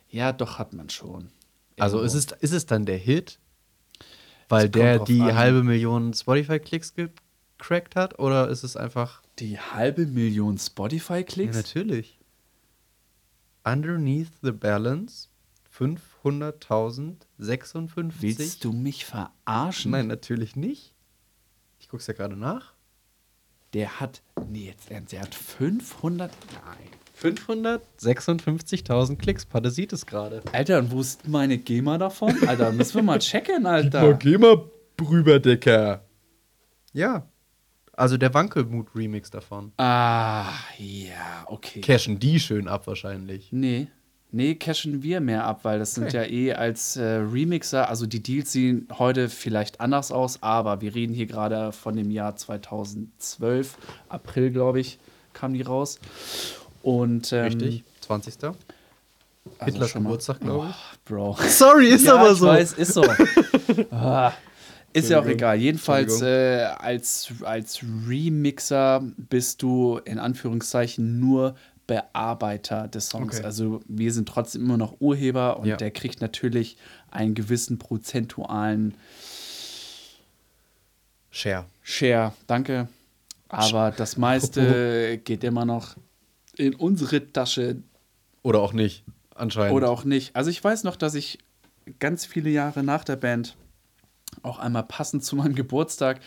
ja, 0.10 0.32
doch 0.32 0.60
hat 0.60 0.74
man 0.74 0.92
schon. 0.92 1.32
Also 1.80 1.98
Irgendwo. 1.98 2.16
ist 2.18 2.32
es, 2.32 2.38
ist 2.40 2.54
es 2.54 2.66
dann 2.68 2.86
der 2.86 2.98
Hit, 2.98 3.40
weil 4.48 4.70
der 4.70 5.00
die 5.00 5.22
an. 5.22 5.34
halbe 5.36 5.64
Million 5.64 6.14
Spotify-Klicks 6.14 6.94
gecrackt 6.94 7.96
hat? 7.96 8.20
Oder 8.20 8.48
ist 8.50 8.64
es 8.64 8.78
einfach. 8.78 9.23
Die 9.44 9.60
halbe 9.60 10.06
Million 10.06 10.56
Ja, 10.56 10.62
Spotify-Klicks? 10.64 11.56
natürlich. 11.56 12.20
Underneath 13.66 14.32
the 14.42 14.52
Balance 14.52 15.28
500.056. 15.78 18.12
Willst 18.22 18.64
du 18.64 18.72
mich 18.74 19.06
verarschen? 19.06 19.92
Nein, 19.92 20.08
natürlich 20.08 20.56
nicht. 20.56 20.94
Ich 21.80 21.90
guck's 21.90 22.08
ja 22.08 22.14
gerade 22.14 22.36
nach. 22.38 22.74
Der 23.74 24.00
hat, 24.00 24.22
nee, 24.50 24.68
jetzt 24.68 24.92
ernst, 24.92 25.14
der 25.14 25.22
hat 25.22 25.34
500, 25.34 26.32
nein. 26.66 26.90
556.000 27.22 29.18
Klicks. 29.18 29.46
Patte 29.46 29.72
sieht 29.72 29.94
es 29.94 30.06
gerade. 30.06 30.42
Alter, 30.52 30.80
und 30.80 30.92
wo 30.92 31.02
ist 31.02 31.28
meine 31.28 31.58
GEMA 31.58 31.98
davon? 31.98 32.36
Alter, 32.48 32.72
müssen 32.72 32.96
wir 32.96 33.04
mal 33.04 33.20
checken, 33.20 33.66
Alter. 33.66 34.14
geh 34.16 34.38
mal 34.38 34.70
rüber, 35.02 35.40
Dicker. 35.40 36.06
Ja. 36.92 37.28
Also 37.96 38.18
der 38.18 38.34
Wankelmut-Remix 38.34 39.30
davon. 39.30 39.72
Ah, 39.78 40.46
ja, 40.80 41.44
okay. 41.46 41.82
Cashen 41.82 42.20
die 42.20 42.40
schön 42.40 42.68
ab 42.68 42.88
wahrscheinlich. 42.88 43.50
Nee. 43.52 43.88
Nee, 44.36 44.56
cashen 44.56 45.04
wir 45.04 45.22
mehr 45.22 45.46
ab, 45.46 45.60
weil 45.62 45.78
das 45.78 45.94
sind 45.94 46.08
Okay. 46.08 46.18
ja 46.18 46.24
eh 46.26 46.54
als 46.54 46.98
äh, 46.98 47.04
Remixer, 47.04 47.88
also 47.88 48.08
die 48.08 48.24
Deals 48.24 48.52
sehen 48.52 48.88
heute 48.98 49.30
vielleicht 49.30 49.80
anders 49.80 50.12
aus, 50.12 50.42
aber 50.42 50.82
wir 50.82 50.96
reden 50.96 51.14
hier 51.14 51.28
gerade 51.28 51.72
von 51.72 51.96
dem 51.96 52.10
Jahr 52.10 52.36
2012, 52.36 53.78
April, 54.10 54.50
glaube 54.50 54.80
ich, 54.80 54.98
kam 55.34 55.54
die 55.54 55.62
raus. 55.62 56.00
Und 56.82 57.32
ähm, 57.32 57.44
Richtig. 57.44 57.84
20. 58.02 58.44
also 58.44 58.56
Hitlers 59.66 59.94
Geburtstag, 59.94 60.40
glaube 60.40 60.70
ich. 60.70 60.76
Oh, 60.76 60.98
Bro. 61.06 61.38
Sorry, 61.48 61.90
ist 61.90 62.06
ja, 62.06 62.16
aber 62.16 62.32
ich 62.32 62.38
so. 62.40 62.48
Weiß, 62.48 62.74
ist 62.74 62.94
so. 62.94 63.04
ah, 63.92 64.34
ist 64.94 65.10
ja 65.10 65.20
auch 65.20 65.26
egal. 65.26 65.58
Jedenfalls 65.58 66.22
äh, 66.22 66.62
als, 66.78 67.34
als 67.44 67.82
Remixer 68.08 69.04
bist 69.18 69.62
du 69.62 69.98
in 70.06 70.20
Anführungszeichen 70.20 71.20
nur 71.20 71.56
Bearbeiter 71.88 72.88
des 72.88 73.10
Songs. 73.10 73.38
Okay. 73.38 73.46
Also 73.46 73.82
wir 73.88 74.14
sind 74.14 74.30
trotzdem 74.30 74.64
immer 74.64 74.78
noch 74.78 75.02
Urheber 75.02 75.60
und 75.60 75.68
Ja. 75.68 75.76
der 75.76 75.92
kriegt 75.92 76.22
natürlich 76.22 76.78
einen 77.12 77.34
gewissen 77.36 77.78
prozentualen 77.78 78.94
Share. 81.32 81.66
Share. 81.82 82.34
Danke. 82.48 82.88
Aber 83.50 83.92
das 83.92 84.18
meiste 84.18 85.20
geht 85.24 85.44
immer 85.44 85.66
noch 85.66 85.96
in 86.56 86.74
unsere 86.76 87.32
Tasche 87.32 87.78
Oder 88.44 88.60
auch 88.60 88.74
nicht. 88.74 89.04
Anscheinend. 89.36 89.76
Oder 89.76 89.90
auch 89.90 90.04
nicht. 90.06 90.36
Also 90.36 90.50
ich 90.50 90.64
weiß 90.64 90.84
noch, 90.84 90.96
dass 90.96 91.16
ich 91.16 91.40
ganz 92.00 92.26
viele 92.26 92.50
Jahre 92.50 92.84
nach 92.84 93.04
der 93.04 93.16
Band, 93.16 93.56
auch 94.42 94.60
einmal 94.60 94.84
passend 94.84 95.24
zu 95.24 95.36
meinem 95.36 95.56
Geburtstag, 95.56 96.20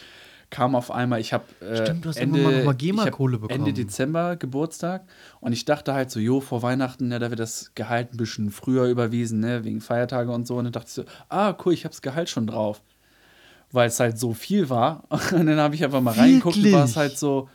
kam 0.51 0.75
auf 0.75 0.91
einmal, 0.91 1.21
ich 1.21 1.33
habe 1.33 1.45
äh, 1.61 1.77
Stimmt, 1.77 2.07
Ende, 2.17 2.65
hab. 2.67 3.51
Ende 3.51 3.73
Dezember 3.73 4.37
Geburtstag 4.37 5.05
und 5.41 5.53
ich 5.53 5.65
dachte 5.65 5.93
halt 5.93 6.11
so, 6.11 6.21
jo, 6.21 6.41
vor 6.41 6.63
Weihnachten, 6.63 7.09
ne, 7.09 7.19
da 7.19 7.31
wird 7.31 7.41
das 7.41 7.73
Gehalt 7.75 8.15
ein 8.15 8.17
bisschen 8.17 8.51
früher 8.51 8.85
überwiesen, 8.85 9.41
ne, 9.41 9.65
wegen 9.65 9.81
Feiertage 9.81 10.31
und 10.31 10.47
so. 10.47 10.57
Und 10.57 10.65
dann 10.65 10.73
dachte 10.73 10.87
ich 10.89 10.95
so, 10.95 11.05
ah, 11.29 11.57
cool, 11.65 11.73
ich 11.73 11.85
habe 11.85 11.93
das 11.93 12.03
Gehalt 12.03 12.29
schon 12.29 12.47
drauf. 12.47 12.83
Weil 13.73 13.89
es 13.89 13.99
halt 13.99 14.19
so 14.19 14.33
viel 14.33 14.71
war. 14.71 15.03
Und 15.11 15.47
dann 15.47 15.59
habe 15.59 15.75
ich 15.75 15.85
einfach 15.85 16.01
mal 16.01 16.15
reingeguckt 16.15 16.57
und 16.57 16.73
war 16.73 16.85
es 16.85 16.91
Wirklich? 16.91 16.97
halt 16.97 17.19
so, 17.19 17.49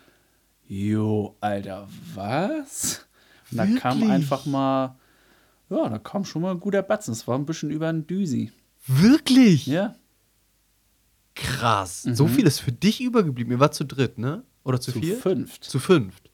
jo, 0.68 1.38
Alter, 1.40 1.88
was? 2.14 3.08
Und 3.50 3.58
da 3.58 3.66
kam 3.66 4.00
Wirklich? 4.00 4.12
einfach 4.12 4.46
mal, 4.46 4.98
ja, 5.70 5.88
da 5.88 5.98
kam 6.00 6.26
schon 6.26 6.42
mal 6.42 6.52
ein 6.52 6.60
guter 6.60 6.82
Batzen. 6.82 7.14
Es 7.14 7.28
war 7.30 7.38
ein 7.38 7.46
bisschen 7.46 7.72
über 7.72 7.88
ein 7.88 8.06
Düsi. 8.08 8.52
Wirklich? 8.86 9.68
Ja, 9.68 9.96
Krass. 11.36 12.04
So 12.04 12.28
viel 12.28 12.46
ist 12.46 12.60
für 12.60 12.72
dich 12.72 13.02
übergeblieben. 13.02 13.52
Ihr 13.54 13.60
wart 13.60 13.74
zu 13.74 13.86
dritt, 13.86 14.18
ne? 14.18 14.44
Oder 14.64 14.80
zu, 14.80 14.92
zu 14.92 15.00
vier? 15.00 15.18
fünft. 15.18 15.64
Zu 15.64 15.80
fünft. 15.80 16.30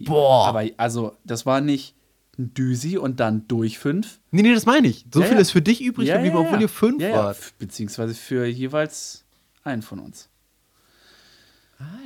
Boah. 0.00 0.46
Aber 0.48 0.64
also, 0.76 1.16
das 1.24 1.46
war 1.46 1.60
nicht 1.60 1.94
ein 2.38 2.54
Düsi 2.54 2.96
und 2.98 3.20
dann 3.20 3.46
durch 3.48 3.78
fünf. 3.78 4.20
Nee, 4.30 4.42
nee, 4.42 4.54
das 4.54 4.66
meine 4.66 4.88
ich. 4.88 5.06
So 5.12 5.20
Ja, 5.20 5.26
viel 5.26 5.36
ja. 5.36 5.40
ist 5.40 5.50
für 5.50 5.62
dich 5.62 5.80
übrig 5.80 6.08
geblieben, 6.08 6.36
obwohl 6.36 6.60
ihr 6.60 6.68
fünf 6.68 7.00
ja, 7.00 7.08
ja. 7.08 7.16
wart. 7.16 7.38
Beziehungsweise 7.58 8.14
für 8.14 8.46
jeweils 8.46 9.24
einen 9.62 9.82
von 9.82 10.00
uns. 10.00 10.28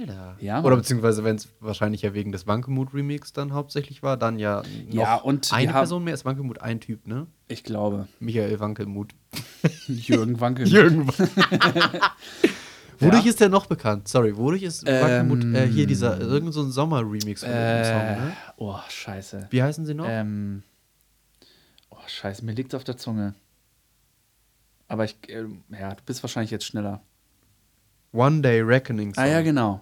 Alter. 0.01 0.37
Ja, 0.41 0.55
Mann. 0.57 0.65
Oder 0.67 0.77
beziehungsweise, 0.77 1.25
wenn 1.25 1.37
es 1.37 1.49
wahrscheinlich 1.61 2.03
ja 2.03 2.15
wegen 2.15 2.31
des 2.33 2.47
Wankemut-Remix 2.47 3.33
dann 3.33 3.53
hauptsächlich 3.53 4.03
war, 4.03 4.17
dann 4.17 4.39
ja 4.39 4.63
noch 4.89 4.95
Ja, 4.95 5.17
und 5.17 5.53
eine 5.53 5.73
Person 5.73 6.05
mehr 6.05 6.15
ist 6.15 6.25
Wankelmut 6.25 6.61
ein 6.61 6.81
Typ, 6.81 7.07
ne? 7.07 7.27
Ich 7.49 7.65
glaube. 7.65 8.07
Michael 8.21 8.61
Wankelmut. 8.61 9.15
Jürgen 9.89 10.41
Wankel. 10.41 10.69
Jürgen. 10.69 11.09
Wodurch 13.01 13.25
Ja. 13.25 13.31
ist 13.31 13.41
der 13.41 13.49
noch 13.49 13.67
bekannt? 13.67 14.07
Sorry, 14.09 14.37
wodurch 14.37 14.63
ist 14.63 14.85
Ähm, 14.87 15.03
Wackemut, 15.31 15.45
äh, 15.55 15.67
hier 15.67 15.87
dieser, 15.87 16.21
irgend 16.21 16.55
so 16.55 16.63
ein 16.63 16.71
Sommer-Remix 16.71 17.41
von 17.43 17.51
dem 17.51 17.85
Song, 17.85 18.01
Äh, 18.01 18.17
ne? 18.17 18.33
oh, 18.57 18.79
scheiße. 18.89 19.49
Wie 19.51 19.63
heißen 19.63 19.85
sie 19.85 19.95
noch? 19.95 20.07
Ähm, 20.09 20.63
oh, 21.91 21.97
scheiße, 22.07 22.45
mir 22.45 22.53
liegt's 22.53 22.75
auf 22.75 22.85
der 22.85 22.97
Zunge. 22.97 23.35
Aber 24.87 25.05
ich, 25.05 25.17
äh, 25.29 25.45
ja, 25.71 25.95
du 25.95 26.03
bist 26.07 26.23
wahrscheinlich 26.23 26.53
jetzt 26.53 26.67
schneller. 26.67 27.03
One 28.15 28.41
Day 28.41 28.61
Reckoning 28.63 29.13
Song. 29.13 29.25
Ah 29.25 29.27
ja, 29.29 29.43
genau. 29.43 29.81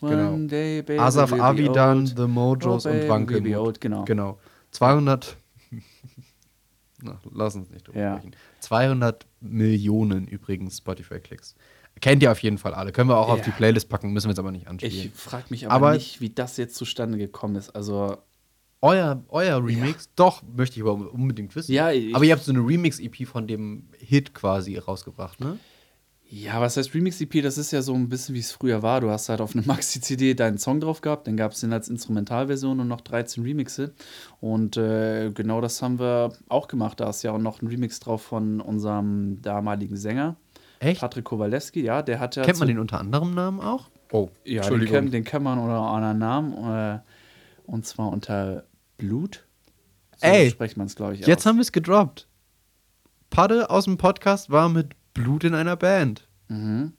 Genau. 0.00 0.32
One 0.34 0.46
day, 0.48 0.82
baby, 0.82 0.98
Asaf 0.98 1.32
Avidan, 1.32 1.98
old. 1.98 2.16
The 2.16 2.26
Mojos 2.26 2.86
Oh, 2.86 2.90
und 2.90 3.08
Wankelmut. 3.08 3.80
genau. 3.80 4.04
Genau. 4.04 4.38
200. 4.72 5.36
Na, 7.02 7.20
lass 7.32 7.54
uns 7.56 7.70
nicht 7.70 7.86
drüber 7.86 7.98
Ja. 8.00 8.18
sprechen. 8.18 8.36
200 8.60 9.26
Millionen 9.40 10.26
übrigens 10.28 10.78
Spotify-Klicks. 10.78 11.54
Kennt 12.00 12.22
ihr 12.22 12.30
auf 12.32 12.38
jeden 12.42 12.58
Fall 12.58 12.74
alle. 12.74 12.90
Können 12.92 13.10
wir 13.10 13.16
auch 13.18 13.28
auf 13.28 13.38
Ja. 13.38 13.44
die 13.44 13.50
Playlist 13.50 13.88
packen, 13.88 14.12
müssen 14.12 14.26
wir 14.26 14.30
jetzt 14.30 14.38
aber 14.38 14.50
nicht 14.52 14.62
Ich 14.62 14.68
anspielen. 14.68 15.12
frage 15.14 15.44
mich 15.50 15.66
aber, 15.66 15.74
Aber- 15.88 15.94
nicht, 15.94 16.20
wie 16.20 16.30
das 16.30 16.56
jetzt 16.56 16.74
zustande 16.76 17.18
gekommen 17.18 17.56
ist. 17.56 17.70
Also, 17.70 18.18
Euer, 18.84 19.22
euer 19.28 19.64
Remix, 19.64 20.10
doch, 20.16 20.42
möchte 20.56 20.74
ich 20.76 20.82
aber 20.82 21.12
unbedingt 21.12 21.54
wissen. 21.54 21.70
Ja, 21.72 21.92
ich- 21.92 22.16
aber 22.16 22.24
ihr 22.24 22.32
habt 22.32 22.42
so 22.42 22.50
eine 22.50 22.58
Remix-EP 22.66 23.24
von 23.26 23.46
dem 23.46 23.84
Hit 23.96 24.34
quasi 24.34 24.76
rausgebracht, 24.76 25.38
ne? 25.38 25.56
Ja, 26.34 26.62
was 26.62 26.78
heißt 26.78 26.94
Remix-EP? 26.94 27.42
Das 27.42 27.58
ist 27.58 27.72
ja 27.72 27.82
so 27.82 27.92
ein 27.92 28.08
bisschen, 28.08 28.34
wie 28.34 28.38
es 28.38 28.52
früher 28.52 28.82
war. 28.82 29.02
Du 29.02 29.10
hast 29.10 29.28
halt 29.28 29.42
auf 29.42 29.54
eine 29.54 29.62
Maxi-CD 29.66 30.32
deinen 30.32 30.56
Song 30.56 30.80
drauf 30.80 31.02
gehabt, 31.02 31.26
dann 31.26 31.36
gab 31.36 31.52
es 31.52 31.60
den 31.60 31.74
als 31.74 31.90
Instrumentalversion 31.90 32.80
und 32.80 32.88
noch 32.88 33.02
13 33.02 33.44
Remixe. 33.44 33.92
Und 34.40 34.78
äh, 34.78 35.30
genau 35.30 35.60
das 35.60 35.82
haben 35.82 35.98
wir 35.98 36.32
auch 36.48 36.68
gemacht. 36.68 37.00
Da 37.00 37.10
ist 37.10 37.22
ja 37.22 37.32
auch 37.32 37.38
noch 37.38 37.60
ein 37.60 37.66
Remix 37.66 38.00
drauf 38.00 38.22
von 38.22 38.62
unserem 38.62 39.42
damaligen 39.42 39.98
Sänger, 39.98 40.36
Echt? 40.80 41.02
Patrick 41.02 41.26
Kowalewski. 41.26 41.82
Ja, 41.82 42.00
der 42.00 42.18
hat 42.18 42.34
ja. 42.36 42.44
Kennt 42.44 42.58
man 42.58 42.68
den 42.68 42.78
unter 42.78 42.98
anderem 42.98 43.34
Namen 43.34 43.60
auch? 43.60 43.90
Oh, 44.10 44.30
Ja, 44.46 44.62
den 44.62 44.86
kennt, 44.86 45.12
den 45.12 45.24
kennt 45.24 45.44
man 45.44 45.58
unter 45.58 45.92
einem 45.92 46.18
Namen. 46.18 46.52
Äh, 46.54 47.00
und 47.66 47.84
zwar 47.84 48.08
unter 48.08 48.64
Blut. 48.96 49.44
So 50.16 50.28
Ey, 50.28 50.48
spricht 50.48 50.78
man 50.78 50.86
es, 50.86 50.96
glaube 50.96 51.12
ich. 51.12 51.26
Jetzt 51.26 51.40
aus. 51.40 51.46
haben 51.46 51.56
wir 51.56 51.62
es 51.62 51.72
gedroppt. 51.72 52.26
Padde 53.28 53.68
aus 53.68 53.84
dem 53.84 53.98
Podcast 53.98 54.48
war 54.48 54.70
mit 54.70 54.94
Blut 55.14 55.44
in 55.44 55.54
einer 55.54 55.76
Band. 55.76 56.26
Mhm. 56.48 56.92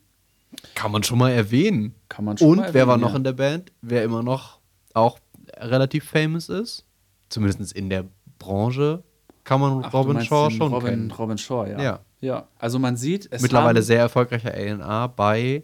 Kann 0.74 0.92
man 0.92 1.02
schon 1.02 1.18
mal 1.18 1.30
erwähnen. 1.32 1.94
Kann 2.08 2.24
man 2.24 2.38
schon 2.38 2.48
Und 2.48 2.56
mal 2.58 2.74
wer 2.74 2.86
war 2.86 2.94
erwähnen, 2.94 3.00
noch 3.02 3.10
ja. 3.10 3.16
in 3.16 3.24
der 3.24 3.32
Band? 3.32 3.72
Wer 3.82 4.04
immer 4.04 4.22
noch 4.22 4.60
auch 4.92 5.18
relativ 5.56 6.04
famous 6.08 6.48
ist? 6.48 6.84
Zumindest 7.28 7.72
in 7.72 7.90
der 7.90 8.04
Branche 8.38 9.02
kann 9.42 9.60
man 9.60 9.84
Ach, 9.84 9.92
Robin 9.92 10.20
Shaw 10.20 10.50
schon 10.50 10.72
Robin, 10.72 10.88
kennen. 10.90 11.10
Robin 11.10 11.38
Shaw, 11.38 11.66
ja. 11.68 11.82
Ja. 11.82 12.00
Ja, 12.20 12.48
also 12.58 12.78
man 12.78 12.96
sieht, 12.96 13.28
es 13.30 13.42
Mittlerweile 13.42 13.82
sehr 13.82 13.98
erfolgreicher 13.98 14.50
A&R 14.54 15.08
bei 15.08 15.62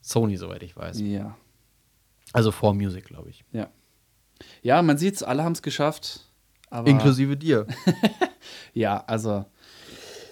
Sony, 0.00 0.36
soweit 0.38 0.62
ich 0.62 0.74
weiß. 0.76 0.98
Ja, 1.00 1.36
Also 2.32 2.52
vor 2.52 2.72
Music, 2.72 3.04
glaube 3.04 3.30
ich. 3.30 3.44
ja. 3.52 3.68
Ja, 4.62 4.82
man 4.82 4.98
sieht's, 4.98 5.22
alle 5.22 5.44
haben 5.44 5.52
es 5.52 5.62
geschafft. 5.62 6.28
Inklusive 6.84 7.36
dir. 7.36 7.66
Ja, 8.74 9.02
also. 9.06 9.44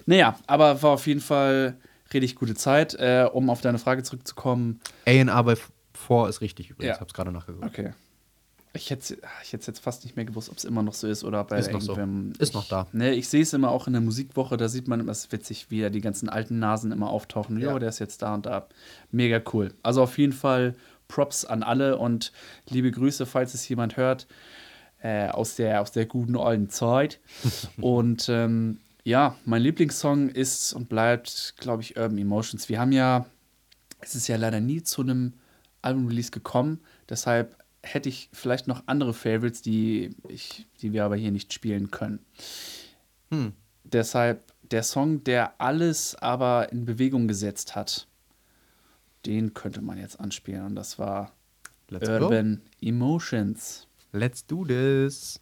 Naja, 0.05 0.37
aber 0.47 0.81
war 0.81 0.91
auf 0.91 1.07
jeden 1.07 1.21
Fall 1.21 1.77
richtig 2.13 2.35
gute 2.35 2.55
Zeit. 2.55 2.93
Äh, 2.95 3.27
um 3.31 3.49
auf 3.49 3.61
deine 3.61 3.79
Frage 3.79 4.03
zurückzukommen. 4.03 4.79
A&R 5.05 5.43
bei 5.43 5.55
vor 5.93 6.29
ist 6.29 6.41
richtig 6.41 6.69
übrigens. 6.69 6.95
Ja. 6.95 7.01
Hab's 7.01 7.13
gerade 7.13 7.31
nachgeguckt. 7.31 7.65
Okay. 7.65 7.93
Ich 8.75 8.89
hätte 8.89 9.19
ich 9.43 9.53
hätte 9.53 9.67
jetzt 9.67 9.79
fast 9.79 10.03
nicht 10.03 10.15
mehr 10.15 10.25
gewusst, 10.25 10.49
ob 10.49 10.57
es 10.57 10.65
immer 10.65 10.81
noch 10.81 10.95
so 10.95 11.07
ist 11.07 11.23
oder 11.23 11.43
bei 11.43 11.59
Ist 11.59 11.71
noch 11.71 11.79
so. 11.79 11.95
irgendwem. 11.95 12.33
Ist 12.39 12.49
ich, 12.49 12.53
noch 12.55 12.67
da. 12.67 12.87
Ne, 12.91 13.13
ich 13.13 13.29
sehe 13.29 13.43
es 13.43 13.53
immer 13.53 13.69
auch 13.69 13.85
in 13.85 13.93
der 13.93 14.01
Musikwoche, 14.01 14.57
da 14.57 14.67
sieht 14.67 14.87
man 14.87 14.99
immer, 14.99 15.11
es 15.11 15.25
ist 15.25 15.31
witzig, 15.31 15.67
wie 15.69 15.81
da 15.81 15.89
die 15.91 16.01
ganzen 16.01 16.27
alten 16.27 16.57
Nasen 16.57 16.91
immer 16.91 17.09
auftauchen. 17.09 17.59
Ja. 17.59 17.73
Jo, 17.73 17.79
der 17.79 17.89
ist 17.89 17.99
jetzt 17.99 18.23
da 18.23 18.33
und 18.33 18.47
da. 18.47 18.67
Mega 19.11 19.39
cool. 19.53 19.75
Also 19.83 20.01
auf 20.01 20.17
jeden 20.17 20.33
Fall 20.33 20.75
Props 21.07 21.45
an 21.45 21.61
alle 21.61 21.99
und 21.99 22.31
liebe 22.67 22.89
Grüße, 22.89 23.27
falls 23.27 23.53
es 23.53 23.69
jemand 23.69 23.95
hört, 23.95 24.25
äh, 25.03 25.27
aus, 25.27 25.55
der, 25.55 25.81
aus 25.81 25.91
der 25.91 26.07
guten 26.07 26.35
alten 26.35 26.71
Zeit. 26.71 27.19
und 27.79 28.27
ähm, 28.27 28.79
ja, 29.03 29.35
mein 29.45 29.61
Lieblingssong 29.61 30.29
ist 30.29 30.73
und 30.73 30.89
bleibt, 30.89 31.55
glaube 31.57 31.81
ich, 31.81 31.97
Urban 31.97 32.17
Emotions. 32.17 32.69
Wir 32.69 32.79
haben 32.79 32.91
ja, 32.91 33.25
es 33.99 34.15
ist 34.15 34.27
ja 34.27 34.37
leider 34.37 34.59
nie 34.59 34.83
zu 34.83 35.01
einem 35.01 35.33
Album-Release 35.81 36.31
gekommen, 36.31 36.79
deshalb 37.09 37.57
hätte 37.81 38.07
ich 38.07 38.29
vielleicht 38.31 38.67
noch 38.67 38.83
andere 38.85 39.13
Favorites, 39.13 39.61
die, 39.61 40.15
ich, 40.29 40.67
die 40.81 40.93
wir 40.93 41.03
aber 41.03 41.17
hier 41.17 41.31
nicht 41.31 41.53
spielen 41.53 41.91
können. 41.91 42.19
Hm. 43.29 43.53
Deshalb 43.83 44.53
der 44.63 44.83
Song, 44.83 45.23
der 45.25 45.59
alles 45.59 46.15
aber 46.15 46.71
in 46.71 46.85
Bewegung 46.85 47.27
gesetzt 47.27 47.75
hat, 47.75 48.07
den 49.25 49.53
könnte 49.53 49.81
man 49.81 49.97
jetzt 49.97 50.19
anspielen. 50.19 50.65
Und 50.65 50.75
das 50.75 50.97
war 50.97 51.33
Let's 51.89 52.07
go. 52.07 52.25
Urban 52.25 52.61
Emotions. 52.81 53.87
Let's 54.13 54.45
do 54.45 54.65
this. 54.65 55.39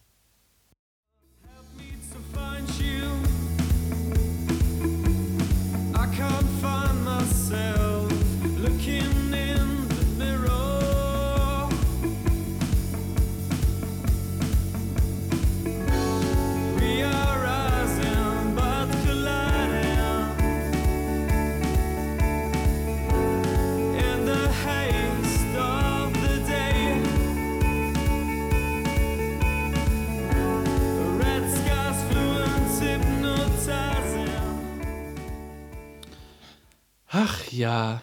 Ja. 37.52 38.02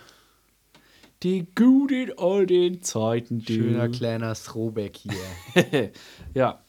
Die 1.22 1.46
guten 1.54 2.12
alten 2.16 2.82
Zeiten, 2.82 3.40
du. 3.40 3.52
Schöner 3.52 3.88
kleiner 3.88 4.34
Throwback 4.34 4.96
hier. 4.96 5.92
ja. 6.34 6.62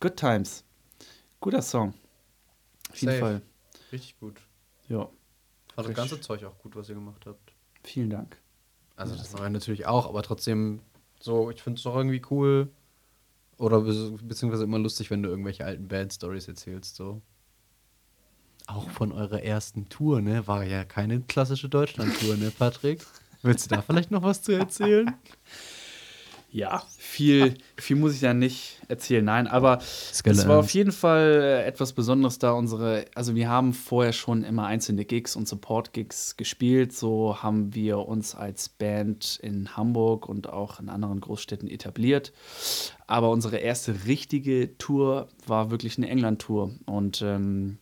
Good 0.00 0.16
Times. 0.16 0.64
Guter 1.40 1.62
Song. 1.62 1.94
Auf 2.90 3.00
jeden 3.00 3.12
Safe. 3.12 3.20
Fall. 3.20 3.42
Richtig 3.92 4.18
gut. 4.18 4.40
Ja. 4.88 5.08
Fand 5.74 5.88
das 5.88 5.94
ganze 5.94 6.20
Zeug 6.20 6.44
auch 6.44 6.58
gut, 6.58 6.76
was 6.76 6.88
ihr 6.88 6.94
gemacht 6.94 7.24
habt. 7.26 7.52
Vielen 7.84 8.10
Dank. 8.10 8.38
Also 8.96 9.14
das 9.14 9.32
neue 9.32 9.50
natürlich 9.50 9.86
auch, 9.86 10.06
aber 10.08 10.22
trotzdem 10.22 10.80
so, 11.20 11.50
ich 11.50 11.62
finde 11.62 11.78
es 11.78 11.84
doch 11.84 11.96
irgendwie 11.96 12.22
cool. 12.30 12.70
Oder 13.58 13.80
be 13.80 14.18
beziehungsweise 14.22 14.64
immer 14.64 14.78
lustig, 14.78 15.10
wenn 15.10 15.22
du 15.22 15.30
irgendwelche 15.30 15.64
alten 15.64 15.88
Band-Stories 15.88 16.48
erzählst, 16.48 16.96
so. 16.96 17.22
Auch 18.66 18.90
von 18.90 19.12
eurer 19.12 19.42
ersten 19.42 19.88
Tour, 19.88 20.20
ne? 20.20 20.46
War 20.46 20.64
ja 20.64 20.84
keine 20.84 21.20
klassische 21.20 21.68
Deutschland-Tour, 21.68 22.36
ne, 22.36 22.52
Patrick? 22.56 23.00
Willst 23.42 23.70
du 23.70 23.74
da 23.74 23.82
vielleicht 23.82 24.10
noch 24.10 24.22
was 24.22 24.42
zu 24.42 24.52
erzählen? 24.52 25.14
Ja, 26.56 26.82
viel, 26.96 27.54
viel 27.76 27.96
muss 27.96 28.14
ich 28.14 28.20
da 28.20 28.32
nicht 28.32 28.80
erzählen. 28.88 29.22
Nein, 29.22 29.46
aber 29.46 29.78
Skelle 29.82 30.38
es 30.38 30.48
war 30.48 30.60
auf 30.60 30.70
jeden 30.70 30.92
Fall 30.92 31.42
äh, 31.42 31.64
etwas 31.66 31.92
Besonderes 31.92 32.38
da. 32.38 32.52
Unsere, 32.52 33.04
also 33.14 33.34
wir 33.34 33.50
haben 33.50 33.74
vorher 33.74 34.14
schon 34.14 34.42
immer 34.42 34.64
einzelne 34.64 35.04
Gigs 35.04 35.36
und 35.36 35.46
Support-Gigs 35.46 36.38
gespielt. 36.38 36.94
So 36.94 37.42
haben 37.42 37.74
wir 37.74 37.98
uns 37.98 38.34
als 38.34 38.70
Band 38.70 39.38
in 39.42 39.76
Hamburg 39.76 40.30
und 40.30 40.48
auch 40.48 40.80
in 40.80 40.88
anderen 40.88 41.20
Großstädten 41.20 41.68
etabliert. 41.68 42.32
Aber 43.06 43.30
unsere 43.30 43.58
erste 43.58 44.06
richtige 44.06 44.78
Tour 44.78 45.28
war 45.46 45.70
wirklich 45.70 45.98
eine 45.98 46.08
England-Tour. 46.08 46.70
Und 46.86 47.20
ähm, 47.20 47.76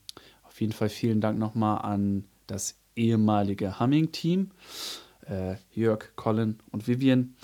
auf 0.55 0.61
jeden 0.61 0.73
Fall 0.73 0.89
vielen 0.89 1.21
Dank 1.21 1.37
nochmal 1.37 1.79
an 1.79 2.23
das 2.47 2.77
ehemalige 2.95 3.81
Humming-Team. 3.81 4.53
Äh, 5.27 5.57
Jörg, 5.73 6.15
Colin 6.15 6.61
und 6.71 6.87
Vivian. 6.87 7.35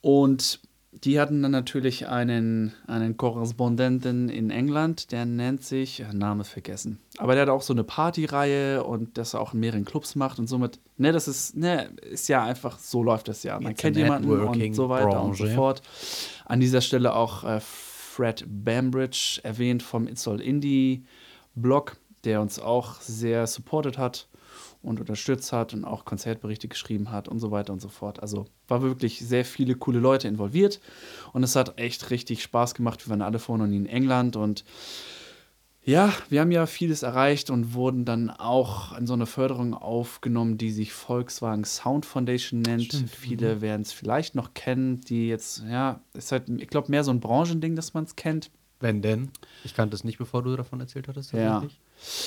Und 0.00 0.60
die 0.92 1.18
hatten 1.18 1.42
dann 1.42 1.50
natürlich 1.50 2.06
einen, 2.06 2.72
einen 2.86 3.16
Korrespondenten 3.16 4.28
in 4.28 4.50
England, 4.50 5.10
der 5.10 5.26
nennt 5.26 5.64
sich, 5.64 6.02
äh, 6.02 6.12
Name 6.12 6.44
vergessen. 6.44 7.00
Aber 7.18 7.32
der 7.34 7.42
hat 7.42 7.48
auch 7.48 7.62
so 7.62 7.72
eine 7.72 7.82
Partyreihe 7.82 8.84
und 8.84 9.18
das 9.18 9.34
auch 9.34 9.52
in 9.52 9.58
mehreren 9.58 9.84
Clubs 9.84 10.14
macht 10.14 10.38
und 10.38 10.46
somit, 10.46 10.78
ne, 10.98 11.10
das 11.10 11.26
ist, 11.26 11.56
ne, 11.56 11.90
ist 12.08 12.28
ja 12.28 12.44
einfach, 12.44 12.78
so 12.78 13.02
läuft 13.02 13.26
das 13.26 13.42
ja. 13.42 13.58
Man 13.58 13.72
It's 13.72 13.80
kennt 13.80 13.96
jemanden 13.96 14.30
und 14.30 14.74
so 14.76 14.88
weiter 14.88 15.20
und 15.20 15.36
so 15.36 15.42
Branche. 15.42 15.56
fort. 15.56 15.82
An 16.44 16.60
dieser 16.60 16.80
Stelle 16.80 17.16
auch 17.16 17.42
äh, 17.42 17.58
Fred 17.58 18.44
Bambridge 18.46 19.40
erwähnt 19.42 19.82
vom 19.82 20.06
It's 20.06 20.28
All 20.28 20.40
Indie 20.40 21.04
Blog, 21.56 21.96
der 22.24 22.40
uns 22.40 22.58
auch 22.58 23.00
sehr 23.00 23.46
supported 23.46 23.98
hat 23.98 24.28
und 24.82 25.00
unterstützt 25.00 25.52
hat 25.52 25.74
und 25.74 25.84
auch 25.84 26.04
Konzertberichte 26.04 26.68
geschrieben 26.68 27.10
hat 27.10 27.28
und 27.28 27.38
so 27.38 27.50
weiter 27.50 27.72
und 27.72 27.80
so 27.80 27.88
fort. 27.88 28.20
Also 28.20 28.46
war 28.68 28.82
wirklich 28.82 29.20
sehr 29.20 29.44
viele 29.44 29.74
coole 29.74 29.98
Leute 29.98 30.28
involviert 30.28 30.80
und 31.32 31.42
es 31.42 31.56
hat 31.56 31.78
echt 31.78 32.10
richtig 32.10 32.42
Spaß 32.42 32.74
gemacht. 32.74 33.06
Wir 33.06 33.10
waren 33.10 33.22
alle 33.22 33.40
nie 33.68 33.76
in 33.76 33.86
England 33.86 34.36
und 34.36 34.64
Ja, 35.82 36.12
wir 36.28 36.40
haben 36.40 36.50
ja 36.50 36.66
vieles 36.66 37.02
erreicht 37.02 37.48
und 37.48 37.72
wurden 37.72 38.04
dann 38.04 38.28
auch 38.28 38.92
an 38.92 39.06
so 39.06 39.14
eine 39.14 39.26
Förderung 39.26 39.72
aufgenommen, 39.74 40.58
die 40.58 40.70
sich 40.70 40.92
Volkswagen 40.92 41.64
Sound 41.64 42.04
Foundation 42.04 42.60
nennt. 42.60 42.92
Viele 43.08 43.62
werden 43.62 43.82
es 43.82 43.92
vielleicht 43.92 44.34
noch 44.34 44.52
kennen, 44.52 45.00
die 45.00 45.28
jetzt, 45.28 45.64
ja, 45.68 46.00
ist 46.12 46.32
halt, 46.32 46.48
ich 46.48 46.68
glaube, 46.68 46.90
mehr 46.90 47.02
so 47.02 47.10
ein 47.10 47.20
Branchending, 47.20 47.76
dass 47.76 47.94
man 47.94 48.04
es 48.04 48.14
kennt. 48.14 48.50
Wenn 48.78 49.02
denn? 49.02 49.30
Ich 49.64 49.74
kannte 49.74 49.94
es 49.94 50.04
nicht, 50.04 50.18
bevor 50.18 50.42
du 50.42 50.54
davon 50.56 50.80
erzählt 50.80 51.08
hattest. 51.08 51.32
Ja. 51.32 51.60
tatsächlich. 51.60 51.80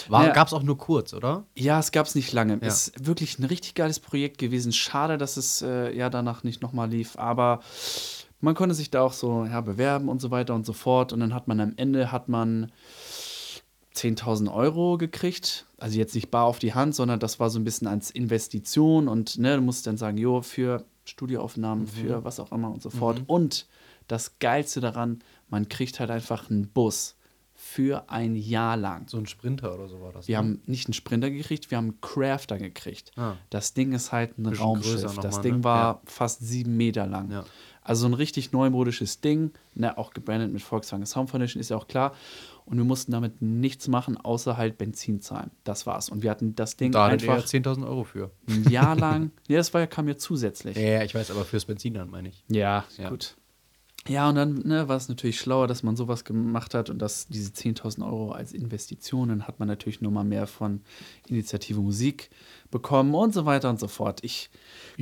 War. 0.08 0.30
Gab 0.32 0.48
es 0.48 0.54
auch 0.54 0.64
nur 0.64 0.78
kurz, 0.78 1.14
oder? 1.14 1.46
Ja, 1.56 1.80
es 1.80 1.92
gab 1.92 2.06
es 2.06 2.16
nicht 2.16 2.32
lange. 2.34 2.60
Ja. 2.62 2.68
Ist 2.68 3.06
wirklich 3.06 3.40
ein 3.40 3.46
richtig 3.46 3.76
geiles 3.76 4.00
Projekt 4.00 4.38
gewesen. 4.38 4.72
Schade, 4.72 5.18
dass 5.18 5.38
es 5.38 5.62
äh, 5.62 5.96
ja 5.96 6.10
danach 6.10 6.44
nicht 6.44 6.62
nochmal 6.62 6.90
lief, 6.90 7.18
aber 7.18 7.62
man 8.42 8.56
konnte 8.56 8.76
sich 8.76 8.92
da 8.92 9.02
auch 9.02 9.14
so 9.14 9.46
ja, 9.46 9.62
bewerben 9.62 10.10
und 10.10 10.22
so 10.22 10.30
weiter 10.30 10.54
und 10.54 10.66
so 10.66 10.74
fort. 10.74 11.14
Und 11.14 11.22
dann 11.22 11.34
hat 11.34 11.48
man 11.48 11.60
am 11.60 11.74
Ende 11.78 12.12
hat 12.12 12.28
man 12.30 12.72
10.000 13.96 14.54
Euro 14.54 14.98
gekriegt. 14.98 15.66
Also 15.78 15.98
jetzt 15.98 16.16
nicht 16.16 16.30
bar 16.30 16.46
auf 16.46 16.60
die 16.60 16.74
Hand, 16.74 16.96
sondern 16.96 17.20
das 17.20 17.40
war 17.40 17.50
so 17.50 17.60
ein 17.60 17.64
bisschen 17.64 17.88
als 17.88 18.12
Investition 18.12 19.08
und 19.08 19.38
ne, 19.38 19.56
du 19.56 19.62
musst 19.62 19.88
dann 19.88 19.98
sagen, 19.98 20.18
jo, 20.18 20.42
für 20.42 20.84
Studioaufnahmen, 21.06 21.88
für 21.88 22.24
was 22.24 22.40
auch 22.40 22.52
immer 22.52 22.72
und 22.72 22.82
so 22.82 22.90
fort. 22.90 23.22
Und 23.28 23.68
das 24.08 24.40
Geilste 24.40 24.82
daran, 24.82 25.20
man 25.50 25.70
kriegt 25.70 26.00
halt 26.00 26.12
einfach 26.12 26.50
einen 26.50 26.68
Bus 26.68 27.16
für 27.74 28.10
ein 28.10 28.36
Jahr 28.36 28.78
lang. 28.78 29.08
So 29.08 29.18
ein 29.18 29.26
Sprinter 29.26 29.74
oder 29.74 29.88
so 29.88 30.00
war 30.02 30.12
das. 30.14 30.28
Wir 30.28 30.34
ne? 30.34 30.38
haben 30.38 30.62
nicht 30.68 30.88
einen 30.88 30.94
Sprinter 30.94 31.32
gekriegt, 31.32 31.72
wir 31.72 31.78
haben 31.80 31.86
einen 31.90 32.02
Crafter 32.02 32.58
gekriegt. 32.60 33.12
Ah. 33.16 33.34
Das 33.50 33.74
Ding 33.74 33.94
ist 33.94 34.12
halt 34.12 34.38
ein 34.38 34.44
Bisschen 34.44 34.64
Raumschiff. 34.64 35.16
Das 35.22 35.42
Ding 35.42 35.58
ne? 35.58 35.64
war 35.64 35.84
Ja. 35.96 36.02
fast 36.06 36.42
sieben 36.46 36.78
Meter 36.78 37.08
lang. 37.08 37.32
Ja. 37.32 37.46
Also 37.82 38.06
ein 38.06 38.14
richtig 38.14 38.52
neumodisches 38.54 39.20
Ding, 39.20 39.52
ne, 39.74 39.98
auch 39.98 40.14
gebrandet 40.14 40.54
mit 40.54 40.62
Volkswagen 40.62 41.06
Sound 41.06 41.30
Foundation, 41.32 41.60
ist 41.60 41.70
ja 41.70 41.76
auch 41.78 41.88
klar. 41.88 42.14
Und 42.66 42.78
wir 42.78 42.86
mussten 42.86 43.12
damit 43.12 43.42
nichts 43.42 43.90
machen, 43.90 44.16
außer 44.18 44.56
halt 44.56 44.78
Benzin 44.78 45.20
zahlen. 45.20 45.52
Das 45.66 45.86
war's. 45.86 46.10
Und 46.10 46.24
wir 46.24 46.30
hatten 46.32 46.56
das 46.56 46.78
Ding 46.78 46.94
Da 46.94 47.08
einfach 47.08 47.44
10.000 47.44 47.86
Euro 47.86 48.04
für. 48.06 48.32
ein 48.48 48.70
Jahr 48.70 48.96
lang. 48.96 49.32
ja, 49.50 49.58
das 49.58 49.74
war 49.74 49.82
ja, 49.82 49.88
kam 49.88 50.08
ja 50.08 50.16
zusätzlich. 50.16 50.78
Ja, 50.78 50.84
ja, 50.84 51.04
ich 51.04 51.14
weiß, 51.14 51.32
aber 51.32 51.44
fürs 51.44 51.66
Benzin 51.66 51.96
dann, 51.96 52.10
meine 52.10 52.30
ich. 52.30 52.44
Ja, 52.48 52.86
Ja. 52.98 53.10
gut. 53.10 53.36
Ja, 54.08 54.28
und 54.28 54.36
dann 54.36 54.56
ne, 54.66 54.90
war 54.90 54.98
es 54.98 55.08
natürlich 55.08 55.40
schlauer, 55.40 55.68
dass 55.68 55.82
man 55.82 55.96
sowas 55.96 56.26
gemacht 56.26 56.74
hat 56.74 56.90
und 56.90 57.00
dass 57.00 57.28
diese 57.28 57.52
10.000 57.52 58.06
Euro 58.06 58.32
als 58.32 58.52
Investitionen 58.52 59.48
hat 59.48 59.60
man 59.60 59.70
natürlich 59.70 60.02
nur 60.02 60.12
mal 60.12 60.26
mehr 60.26 60.46
von 60.46 60.82
Initiative 61.28 61.80
Musik 61.80 62.30
bekommen 62.70 63.14
und 63.14 63.34
so 63.34 63.46
weiter 63.46 63.70
und 63.70 63.80
so 63.80 63.88
fort. 63.88 64.20
Ich 64.22 64.50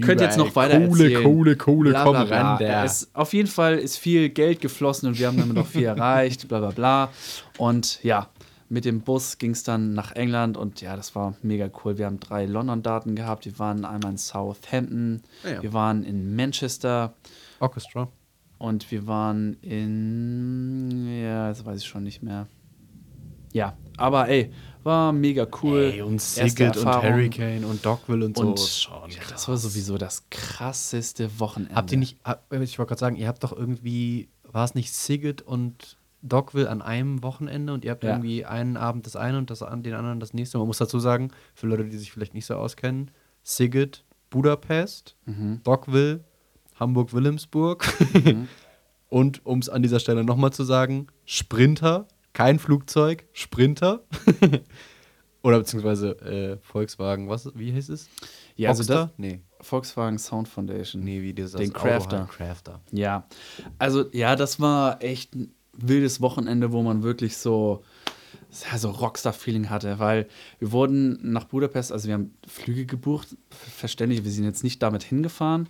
könnte 0.01 0.23
jetzt 0.23 0.37
noch 0.37 0.55
weiter 0.55 0.79
Kohle, 0.85 1.05
erzählen. 1.05 1.23
Kohle, 1.23 1.55
Kohle, 1.55 1.89
Bla, 1.89 2.03
komm 2.03 2.27
bla, 2.27 2.55
ran. 2.57 2.61
Es, 2.61 3.09
auf 3.13 3.33
jeden 3.33 3.47
Fall 3.47 3.79
ist 3.79 3.97
viel 3.97 4.29
Geld 4.29 4.61
geflossen 4.61 5.07
und 5.07 5.17
wir 5.17 5.27
haben 5.27 5.37
damit 5.37 5.55
noch 5.55 5.67
viel 5.67 5.85
erreicht, 5.85 6.47
bla 6.47 6.59
bla 6.59 6.69
bla. 6.71 7.09
Und 7.57 8.03
ja, 8.03 8.29
mit 8.69 8.85
dem 8.85 9.01
Bus 9.01 9.39
ging 9.39 9.51
es 9.51 9.63
dann 9.63 9.93
nach 9.93 10.11
England 10.11 10.57
und 10.57 10.79
ja, 10.79 10.95
das 10.95 11.15
war 11.15 11.35
mega 11.41 11.69
cool. 11.83 11.97
Wir 11.97 12.05
haben 12.05 12.19
drei 12.19 12.45
London-Daten 12.45 13.15
gehabt. 13.15 13.45
Wir 13.45 13.57
waren 13.57 13.83
einmal 13.83 14.11
in 14.11 14.17
Southampton, 14.17 15.23
Ah 15.43 15.49
ja. 15.49 15.63
wir 15.63 15.73
waren 15.73 16.03
in 16.03 16.35
Manchester 16.35 17.15
Orchestra. 17.59 18.07
Und 18.61 18.89
wir 18.91 19.07
waren 19.07 19.55
in. 19.61 21.21
Ja, 21.23 21.49
das 21.49 21.65
weiß 21.65 21.81
ich 21.81 21.87
schon 21.87 22.03
nicht 22.03 22.21
mehr. 22.23 22.47
Ja, 23.53 23.75
aber 23.97 24.29
ey, 24.29 24.51
war 24.83 25.11
mega 25.11 25.45
cool. 25.61 25.91
Ey, 25.93 26.01
und 26.01 26.21
Sigurd 26.21 26.77
und. 26.77 26.85
Hurricane 26.85 27.65
und 27.65 27.85
Dogville 27.85 28.25
und 28.25 28.37
so. 28.37 28.43
Und 28.47 28.59
schon 28.59 29.09
ja, 29.09 29.19
das 29.29 29.47
war 29.49 29.57
sowieso 29.57 29.97
das 29.97 30.23
krasseste 30.29 31.39
Wochenende. 31.39 31.75
Habt 31.75 31.91
ihr 31.91 31.97
nicht, 31.97 32.17
hab- 32.23 32.51
ich 32.53 32.79
wollte 32.79 32.89
gerade 32.89 32.99
sagen, 32.99 33.15
ihr 33.17 33.27
habt 33.27 33.43
doch 33.43 33.51
irgendwie, 33.55 34.29
war 34.49 34.63
es 34.63 34.73
nicht 34.73 34.93
Sigurd 34.93 35.41
und 35.41 35.97
Dogville 36.21 36.69
an 36.69 36.81
einem 36.81 37.23
Wochenende 37.23 37.73
und 37.73 37.83
ihr 37.83 37.91
habt 37.91 38.03
Ja. 38.03 38.11
irgendwie 38.11 38.45
einen 38.45 38.77
Abend 38.77 39.05
das 39.05 39.15
eine 39.17 39.37
und 39.37 39.49
das, 39.49 39.59
den 39.59 39.93
anderen 39.93 40.19
das 40.21 40.33
nächste. 40.33 40.57
Man 40.59 40.67
muss 40.67 40.77
dazu 40.77 40.99
sagen, 40.99 41.31
für 41.53 41.67
Leute, 41.67 41.83
die 41.85 41.97
sich 41.97 42.11
vielleicht 42.11 42.33
nicht 42.33 42.45
so 42.45 42.55
auskennen, 42.55 43.11
Sigurd, 43.43 44.05
Budapest, 44.29 45.17
Mhm. 45.25 45.59
Dogville, 45.63 46.23
Hamburg-Wilhelmsburg 46.81 47.87
und 49.09 49.45
um 49.45 49.59
es 49.59 49.69
an 49.69 49.83
dieser 49.83 49.99
Stelle 49.99 50.23
nochmal 50.23 50.51
zu 50.51 50.63
sagen, 50.63 51.07
Sprinter, 51.25 52.07
kein 52.33 52.59
Flugzeug, 52.59 53.25
Sprinter. 53.33 54.03
Oder 55.43 55.57
beziehungsweise 55.59 56.11
äh, 56.21 56.57
Volkswagen, 56.61 57.27
was, 57.29 57.49
wie 57.55 57.73
heißt 57.73 57.89
es? 57.89 58.09
Ja, 58.55 58.69
also 58.69 58.83
das- 58.83 59.09
nee, 59.17 59.41
Volkswagen 59.59 60.17
Sound 60.19 60.47
Foundation. 60.47 61.03
nee, 61.03 61.21
wie 61.21 61.33
Den 61.33 61.45
das 61.45 61.55
Auto 61.55 61.61
halt, 61.63 61.73
Crafter. 61.73 62.29
Crafter. 62.31 62.81
Ja, 62.91 63.27
also 63.79 64.05
ja, 64.11 64.35
das 64.35 64.59
war 64.59 65.01
echt 65.03 65.35
ein 65.35 65.53
wildes 65.73 66.19
Wochenende, 66.21 66.71
wo 66.71 66.81
man 66.83 67.01
wirklich 67.03 67.37
so, 67.37 67.83
so 68.51 68.89
Rockstar-Feeling 68.89 69.69
hatte, 69.69 69.99
weil 69.99 70.27
wir 70.59 70.71
wurden 70.71 71.19
nach 71.31 71.45
Budapest, 71.45 71.91
also 71.91 72.07
wir 72.07 72.15
haben 72.15 72.33
Flüge 72.47 72.85
gebucht, 72.85 73.35
verständlich, 73.49 74.23
wir 74.23 74.31
sind 74.31 74.43
jetzt 74.43 74.63
nicht 74.63 74.81
damit 74.83 75.03
hingefahren, 75.03 75.69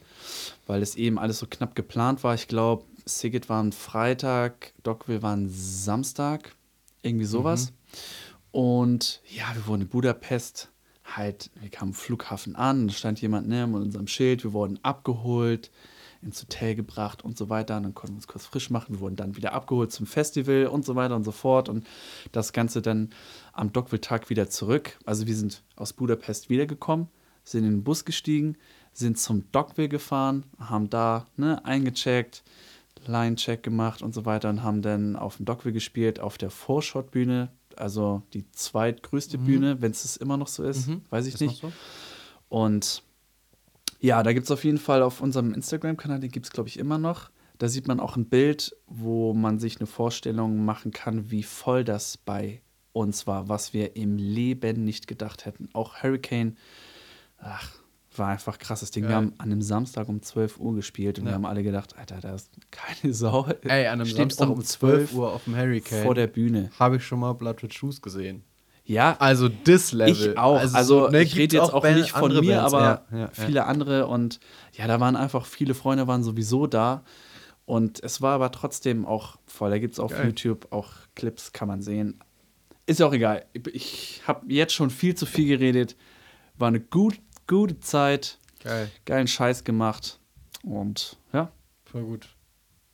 weil 0.67 0.81
es 0.81 0.95
eben 0.95 1.19
alles 1.19 1.39
so 1.39 1.45
knapp 1.47 1.75
geplant 1.75 2.23
war. 2.23 2.33
Ich 2.33 2.47
glaube, 2.47 2.85
Sigit 3.05 3.49
war 3.49 3.61
ein 3.61 3.71
Freitag, 3.71 4.73
Dockville 4.83 5.21
war 5.21 5.35
ein 5.35 5.49
Samstag, 5.49 6.55
irgendwie 7.01 7.25
sowas. 7.25 7.73
Und 8.51 9.21
ja, 9.29 9.45
wir 9.53 9.65
wurden 9.67 9.81
in 9.83 9.87
Budapest 9.87 10.69
halt, 11.03 11.51
wir 11.59 11.69
kamen 11.69 11.91
am 11.91 11.93
Flughafen 11.93 12.55
an, 12.55 12.87
da 12.87 12.93
stand 12.93 13.21
jemand 13.21 13.47
ne, 13.47 13.67
mit 13.67 13.81
unserem 13.81 14.07
Schild, 14.07 14.43
wir 14.43 14.53
wurden 14.53 14.79
abgeholt, 14.83 15.71
ins 16.21 16.41
Hotel 16.41 16.75
gebracht 16.75 17.23
und 17.23 17.37
so 17.37 17.49
weiter. 17.49 17.77
Und 17.77 17.83
dann 17.83 17.93
konnten 17.95 18.13
wir 18.13 18.17
uns 18.17 18.27
kurz 18.27 18.45
frisch 18.45 18.69
machen, 18.69 18.95
wir 18.95 18.99
wurden 18.99 19.15
dann 19.15 19.35
wieder 19.35 19.53
abgeholt 19.53 19.91
zum 19.91 20.05
Festival 20.05 20.67
und 20.67 20.85
so 20.85 20.95
weiter 20.95 21.15
und 21.15 21.23
so 21.23 21.31
fort. 21.31 21.69
Und 21.69 21.85
das 22.31 22.53
Ganze 22.53 22.81
dann 22.81 23.09
am 23.53 23.71
Dockville-Tag 23.71 24.29
wieder 24.29 24.49
zurück. 24.49 24.99
Also 25.05 25.27
wir 25.27 25.35
sind 25.35 25.63
aus 25.75 25.93
Budapest 25.93 26.49
wiedergekommen, 26.49 27.07
sind 27.43 27.63
in 27.65 27.71
den 27.71 27.83
Bus 27.83 28.05
gestiegen, 28.05 28.57
sind 28.93 29.17
zum 29.17 29.51
Dockville 29.51 29.89
gefahren, 29.89 30.45
haben 30.59 30.89
da 30.89 31.25
ne, 31.37 31.63
eingecheckt, 31.65 32.43
Line-Check 33.07 33.63
gemacht 33.63 34.01
und 34.01 34.13
so 34.13 34.25
weiter 34.25 34.49
und 34.49 34.63
haben 34.63 34.81
dann 34.81 35.15
auf 35.15 35.37
dem 35.37 35.45
Dockville 35.45 35.73
gespielt, 35.73 36.19
auf 36.19 36.37
der 36.37 36.51
Vorschott-Bühne, 36.51 37.49
also 37.75 38.21
die 38.33 38.45
zweitgrößte 38.51 39.37
Bühne, 39.37 39.81
wenn 39.81 39.91
es 39.91 40.17
immer 40.17 40.37
noch 40.37 40.47
so 40.47 40.63
ist, 40.63 40.89
weiß 41.09 41.25
ich 41.25 41.33
Mhm. 41.39 41.45
Ist 41.45 41.51
nicht. 41.51 41.61
so? 41.61 41.71
Und 42.49 43.01
ja, 44.01 44.23
da 44.23 44.33
gibt 44.33 44.45
es 44.45 44.51
auf 44.51 44.63
jeden 44.63 44.77
Fall 44.79 45.01
auf 45.03 45.21
unserem 45.21 45.53
Instagram-Kanal, 45.53 46.19
den 46.19 46.31
gibt 46.31 46.47
es, 46.47 46.51
glaube 46.51 46.67
ich, 46.69 46.77
immer 46.79 46.97
noch. 46.97 47.29
Da 47.59 47.67
sieht 47.69 47.87
man 47.87 47.99
auch 47.99 48.15
ein 48.17 48.25
Bild, 48.25 48.75
wo 48.87 49.33
man 49.33 49.59
sich 49.59 49.77
eine 49.79 49.85
Vorstellung 49.87 50.65
machen 50.65 50.91
kann, 50.91 51.29
wie 51.29 51.43
voll 51.43 51.83
das 51.83 52.17
bei 52.17 52.61
uns 52.93 53.27
war, 53.27 53.47
was 53.47 53.73
wir 53.73 53.95
im 53.95 54.17
Leben 54.17 54.83
nicht 54.83 55.07
gedacht 55.07 55.45
hätten. 55.45 55.69
Auch 55.73 56.01
Hurricane, 56.01 56.57
ach, 57.37 57.71
war 58.17 58.27
einfach 58.29 58.57
krasses 58.57 58.91
Ding. 58.91 59.03
Wir 59.03 59.09
Geil. 59.09 59.17
haben 59.17 59.33
an 59.37 59.51
einem 59.51 59.61
Samstag 59.61 60.09
um 60.09 60.21
12 60.21 60.59
Uhr 60.59 60.75
gespielt 60.75 61.19
und 61.19 61.25
wir 61.25 61.29
Ja. 61.31 61.35
haben 61.35 61.45
alle 61.45 61.63
gedacht, 61.63 61.95
Alter, 61.97 62.19
da 62.19 62.33
ist 62.35 62.49
keine 62.71 63.13
Sau. 63.13 63.45
Ey, 63.61 63.85
an 63.87 63.93
einem 64.01 64.05
Steht 64.07 64.17
Samstag 64.17 64.49
um 64.49 64.61
12 64.63 65.13
Uhr 65.13 65.31
auf 65.31 65.43
dem 65.45 65.55
Hurricane 65.55 66.03
vor 66.03 66.15
der 66.15 66.27
Bühne. 66.27 66.71
habe 66.79 66.97
ich 66.97 67.03
schon 67.05 67.19
mal 67.19 67.33
Blood 67.33 67.63
Red 67.63 67.73
Shoes 67.73 68.01
gesehen. 68.01 68.43
Ja, 68.91 69.15
Also 69.19 69.47
this 69.49 69.91
Level. 69.93 70.11
Ich 70.31 70.37
auch. 70.37 70.59
Also, 70.59 70.83
so, 70.83 71.07
ne, 71.09 71.21
ich 71.23 71.35
rede 71.35 71.55
jetzt 71.57 71.71
auch 71.73 71.81
Band- 71.81 71.97
nicht 71.99 72.11
von 72.11 72.31
mir, 72.31 72.57
Bands. 72.57 72.73
aber 72.73 72.81
Ja, 72.83 73.05
ja, 73.11 73.17
ja. 73.25 73.27
viele 73.31 73.65
andere. 73.65 74.07
Und 74.07 74.39
ja, 74.73 74.87
da 74.87 74.99
waren 74.99 75.15
einfach 75.15 75.45
viele 75.45 75.73
Freunde 75.73 76.07
waren 76.07 76.23
sowieso 76.23 76.67
da. 76.67 77.03
Und 77.65 78.03
es 78.03 78.21
war 78.21 78.33
aber 78.35 78.51
trotzdem 78.51 79.05
auch 79.05 79.37
voll. 79.45 79.69
Da 79.69 79.79
gibt 79.79 79.93
es 79.93 79.99
auf 79.99 80.11
Geil. 80.11 80.25
YouTube 80.25 80.67
auch 80.71 80.89
Clips, 81.15 81.53
kann 81.53 81.67
man 81.67 81.81
sehen. 81.81 82.19
Ist 82.85 82.99
ja 82.99 83.05
auch 83.07 83.13
egal. 83.13 83.45
Ich- 83.53 83.67
Ich 83.73 84.21
habe 84.27 84.51
jetzt 84.51 84.73
schon 84.73 84.89
viel 84.89 85.15
zu 85.15 85.25
viel 85.25 85.47
geredet. 85.47 85.95
War 86.57 86.67
eine 86.67 86.81
gut, 86.81 87.19
gute 87.47 87.79
Zeit. 87.79 88.39
Geil. 88.63 88.91
Geilen 89.05 89.27
Scheiß 89.27 89.63
gemacht. 89.63 90.19
Und 90.63 91.17
ja, 91.33 91.51
Voll 91.85 92.03
gut. 92.03 92.27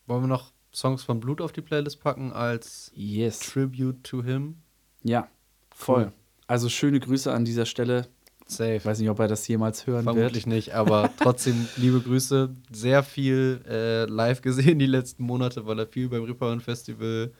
Wollen 0.06 0.24
wir 0.24 0.28
noch 0.28 0.52
Songs 0.74 1.04
von 1.04 1.20
Blut 1.20 1.42
auf 1.42 1.52
die 1.54 1.62
Playlist 1.62 2.02
packen 2.02 2.32
als 2.34 2.92
yes. 2.94 3.40
Tribute 3.40 4.04
to 4.04 4.24
him? 4.24 4.58
Ja, 5.04 5.28
voll. 5.78 6.04
Cool. 6.06 6.12
Also 6.48 6.70
schöne 6.70 7.00
Grüße 7.00 7.32
an 7.32 7.46
dieser 7.46 7.66
Stelle. 7.66 8.08
Safe. 8.46 8.76
Ich 8.76 8.86
weiß 8.86 9.00
nicht, 9.00 9.10
ob 9.10 9.20
er 9.20 9.28
das 9.28 9.46
jemals 9.48 9.86
hören 9.86 10.04
Vermutlich 10.04 10.46
wird. 10.46 10.56
nicht, 10.56 10.74
aber 10.74 11.10
trotzdem 11.18 11.68
liebe 11.76 12.00
Grüße. 12.00 12.50
Sehr 12.72 13.04
viel 13.04 13.62
äh, 13.68 14.06
live 14.06 14.42
gesehen 14.42 14.80
die 14.80 14.86
letzten 14.86 15.24
Monate, 15.24 15.66
weil 15.66 15.80
er 15.80 15.88
viel 15.88 16.08
beim 16.08 16.24
Reeperbahn 16.24 16.62
Festival 16.62 17.34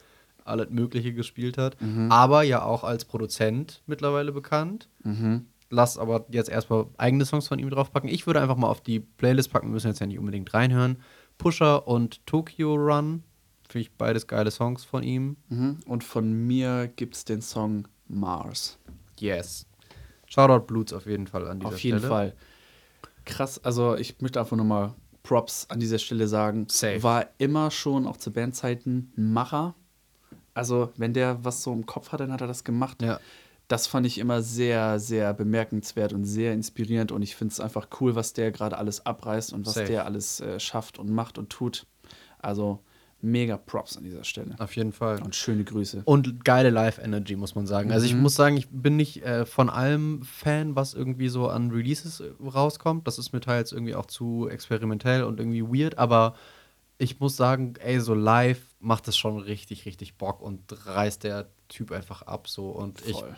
alles 0.44 0.68
Mögliche 0.70 1.12
gespielt 1.14 1.56
hat. 1.58 1.80
Mhm. 1.80 2.12
Aber 2.12 2.42
ja 2.42 2.62
auch 2.62 2.84
als 2.84 3.04
Produzent 3.06 3.82
mittlerweile 3.86 4.32
bekannt. 4.32 4.88
Mhm. 5.02 5.46
Lass 5.70 5.98
aber 5.98 6.26
jetzt 6.30 6.48
erstmal 6.50 6.86
eigene 6.96 7.24
Songs 7.24 7.48
von 7.48 7.58
ihm 7.58 7.70
draufpacken. 7.70 8.08
Ich 8.08 8.26
würde 8.26 8.40
einfach 8.40 8.56
mal 8.56 8.68
auf 8.68 8.80
die 8.80 9.00
Playlist 9.00 9.52
packen, 9.52 9.68
wir 9.68 9.72
müssen 9.74 9.88
jetzt 9.88 10.00
ja 10.00 10.06
nicht 10.06 10.18
unbedingt 10.18 10.52
reinhören. 10.54 10.98
Pusher 11.36 11.86
und 11.86 12.26
Tokyo 12.26 12.74
Run. 12.74 13.22
Finde 13.68 13.82
ich 13.82 13.92
beides 13.92 14.26
geile 14.26 14.50
Songs 14.50 14.84
von 14.84 15.02
ihm. 15.02 15.36
Mhm. 15.48 15.78
Und 15.86 16.04
von 16.04 16.32
mir 16.32 16.88
gibt 16.96 17.16
es 17.16 17.24
den 17.24 17.42
Song 17.42 17.86
Mars. 18.08 18.78
Yes. 19.18 19.66
Shoutout 20.26 20.66
Blutes 20.66 20.92
auf 20.92 21.06
jeden 21.06 21.26
Fall 21.26 21.48
an 21.48 21.60
dieser 21.60 21.68
Auf 21.68 21.78
jeden 21.80 21.98
Stelle. 21.98 22.12
Fall. 22.12 22.34
Krass, 23.24 23.62
also 23.64 23.96
ich 23.96 24.20
möchte 24.20 24.40
einfach 24.40 24.56
nochmal 24.56 24.94
Props 25.22 25.66
an 25.68 25.80
dieser 25.80 25.98
Stelle 25.98 26.28
sagen. 26.28 26.66
Safe. 26.70 27.02
War 27.02 27.26
immer 27.38 27.70
schon 27.70 28.06
auch 28.06 28.16
zu 28.16 28.32
Bandzeiten 28.32 29.12
ein 29.16 29.32
Macher. 29.32 29.74
Also, 30.54 30.90
wenn 30.96 31.12
der 31.12 31.44
was 31.44 31.62
so 31.62 31.72
im 31.72 31.86
Kopf 31.86 32.12
hat, 32.12 32.20
dann 32.20 32.32
hat 32.32 32.40
er 32.40 32.46
das 32.46 32.64
gemacht. 32.64 33.02
Ja. 33.02 33.20
Das 33.68 33.86
fand 33.86 34.06
ich 34.06 34.16
immer 34.18 34.40
sehr, 34.42 34.98
sehr 34.98 35.34
bemerkenswert 35.34 36.14
und 36.14 36.24
sehr 36.24 36.54
inspirierend. 36.54 37.12
Und 37.12 37.20
ich 37.20 37.36
finde 37.36 37.52
es 37.52 37.60
einfach 37.60 37.88
cool, 38.00 38.14
was 38.14 38.32
der 38.32 38.50
gerade 38.50 38.78
alles 38.78 39.04
abreißt 39.04 39.52
und 39.52 39.66
was 39.66 39.74
Safe. 39.74 39.86
der 39.86 40.06
alles 40.06 40.40
äh, 40.40 40.58
schafft 40.58 40.98
und 40.98 41.10
macht 41.10 41.36
und 41.36 41.50
tut. 41.50 41.86
Also, 42.38 42.80
mega 43.20 43.56
Props 43.56 43.96
an 43.96 44.04
dieser 44.04 44.24
Stelle. 44.24 44.54
Auf 44.58 44.76
jeden 44.76 44.92
Fall. 44.92 45.20
Und 45.22 45.34
schöne 45.34 45.64
Grüße. 45.64 46.02
Und 46.04 46.44
geile 46.44 46.70
Live-Energy, 46.70 47.36
muss 47.36 47.54
man 47.54 47.66
sagen. 47.66 47.90
Also 47.90 48.06
ich 48.06 48.14
muss 48.14 48.34
sagen, 48.34 48.56
ich 48.56 48.68
bin 48.70 48.96
nicht 48.96 49.24
äh, 49.24 49.44
von 49.44 49.70
allem 49.70 50.22
Fan, 50.22 50.76
was 50.76 50.94
irgendwie 50.94 51.28
so 51.28 51.48
an 51.48 51.70
Releases 51.70 52.20
äh, 52.20 52.30
rauskommt. 52.42 53.06
Das 53.06 53.18
ist 53.18 53.32
mir 53.32 53.40
teils 53.40 53.72
irgendwie 53.72 53.94
auch 53.94 54.06
zu 54.06 54.48
experimentell 54.48 55.24
und 55.24 55.40
irgendwie 55.40 55.62
weird, 55.62 55.98
aber 55.98 56.34
ich 56.98 57.20
muss 57.20 57.36
sagen, 57.36 57.74
ey, 57.78 58.00
so 58.00 58.14
live 58.14 58.60
macht 58.80 59.08
es 59.08 59.16
schon 59.16 59.38
richtig, 59.38 59.86
richtig 59.86 60.16
Bock 60.16 60.40
und 60.40 60.60
reißt 60.86 61.24
der 61.24 61.48
Typ 61.68 61.92
einfach 61.92 62.22
ab 62.22 62.48
so. 62.48 62.70
Und 62.70 63.00
ich 63.06 63.18
Voll. 63.18 63.36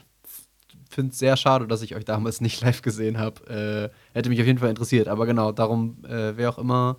finde 0.89 1.13
es 1.13 1.19
sehr 1.19 1.37
schade, 1.37 1.67
dass 1.67 1.83
ich 1.83 1.95
euch 1.95 2.05
damals 2.05 2.41
nicht 2.41 2.61
live 2.63 2.83
gesehen 2.83 3.19
habe. 3.19 3.93
Äh, 4.15 4.17
hätte 4.17 4.31
mich 4.31 4.41
auf 4.41 4.47
jeden 4.47 4.59
Fall 4.59 4.71
interessiert. 4.71 5.09
Aber 5.09 5.27
genau, 5.27 5.53
darum, 5.53 6.05
äh, 6.05 6.37
wer 6.37 6.51
auch 6.51 6.59
immer 6.59 6.97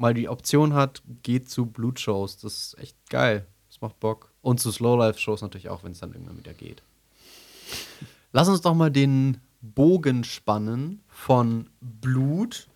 mal 0.00 0.14
die 0.14 0.28
Option 0.28 0.74
hat, 0.74 1.02
geht 1.22 1.48
zu 1.50 1.66
Blutshows. 1.66 2.38
Das 2.38 2.54
ist 2.54 2.78
echt 2.78 2.96
geil. 3.10 3.46
Das 3.68 3.80
macht 3.80 4.00
Bock. 4.00 4.32
Und 4.40 4.58
zu 4.58 4.72
Slowlife-Shows 4.72 5.42
natürlich 5.42 5.68
auch, 5.68 5.84
wenn 5.84 5.92
es 5.92 6.00
dann 6.00 6.12
irgendwann 6.12 6.38
wieder 6.38 6.54
geht. 6.54 6.82
Lass 8.32 8.48
uns 8.48 8.62
doch 8.62 8.74
mal 8.74 8.90
den 8.90 9.38
Bogen 9.60 10.24
spannen 10.24 11.02
von 11.08 11.68
Blut, 11.80 12.68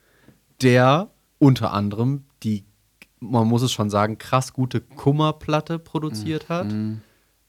der 0.61 1.11
unter 1.39 1.73
anderem 1.73 2.25
die, 2.43 2.65
man 3.21 3.49
muss 3.49 3.63
es 3.63 3.73
schon 3.73 3.89
sagen, 3.89 4.19
krass 4.19 4.53
gute 4.53 4.81
Kummerplatte 4.83 5.79
produziert 5.79 6.49
hat. 6.51 6.67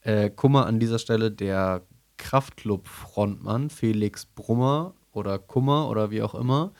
Äh, 0.02 0.30
Kummer 0.30 0.68
an 0.68 0.80
dieser 0.80 1.00
Stelle 1.00 1.32
der 1.32 1.82
Kraftclub-Frontmann 2.18 3.70
Felix 3.70 4.26
Brummer 4.26 4.94
oder 5.12 5.38
Kummer 5.38 5.90
oder 5.90 6.12
wie 6.12 6.22
auch 6.22 6.36
immer 6.36 6.72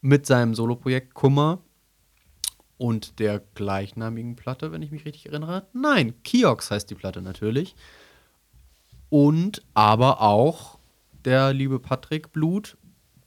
mit 0.00 0.26
seinem 0.26 0.54
Soloprojekt 0.54 1.14
Kummer 1.14 1.60
und 2.82 3.20
der 3.20 3.40
gleichnamigen 3.54 4.34
Platte, 4.34 4.72
wenn 4.72 4.82
ich 4.82 4.90
mich 4.90 5.04
richtig 5.04 5.26
erinnere. 5.26 5.68
Nein, 5.72 6.20
Kiox 6.24 6.72
heißt 6.72 6.90
die 6.90 6.96
Platte 6.96 7.22
natürlich. 7.22 7.76
Und 9.08 9.62
aber 9.72 10.20
auch 10.20 10.80
der 11.24 11.52
liebe 11.52 11.78
Patrick 11.78 12.32
Blut, 12.32 12.76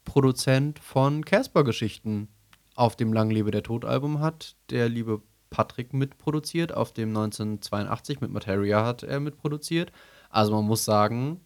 Produzent 0.03 0.80
von 0.80 1.23
Casper-Geschichten, 1.23 2.27
auf 2.76 2.98
dem 2.98 3.14
Lang 3.14 3.30
lebe 3.30 3.49
der 3.49 3.64
Tod-Album 3.64 4.19
hat 4.19 4.57
der 4.72 4.90
liebe 4.90 5.22
Patrick 5.49 5.94
mitproduziert. 5.94 6.73
Auf 6.73 6.91
dem 6.91 7.15
1982 7.15 8.19
mit 8.19 8.32
Materia 8.32 8.86
hat 8.86 9.03
er 9.03 9.22
mitproduziert. 9.22 9.94
Also 10.30 10.52
man 10.52 10.65
muss 10.65 10.84
sagen, 10.84 11.40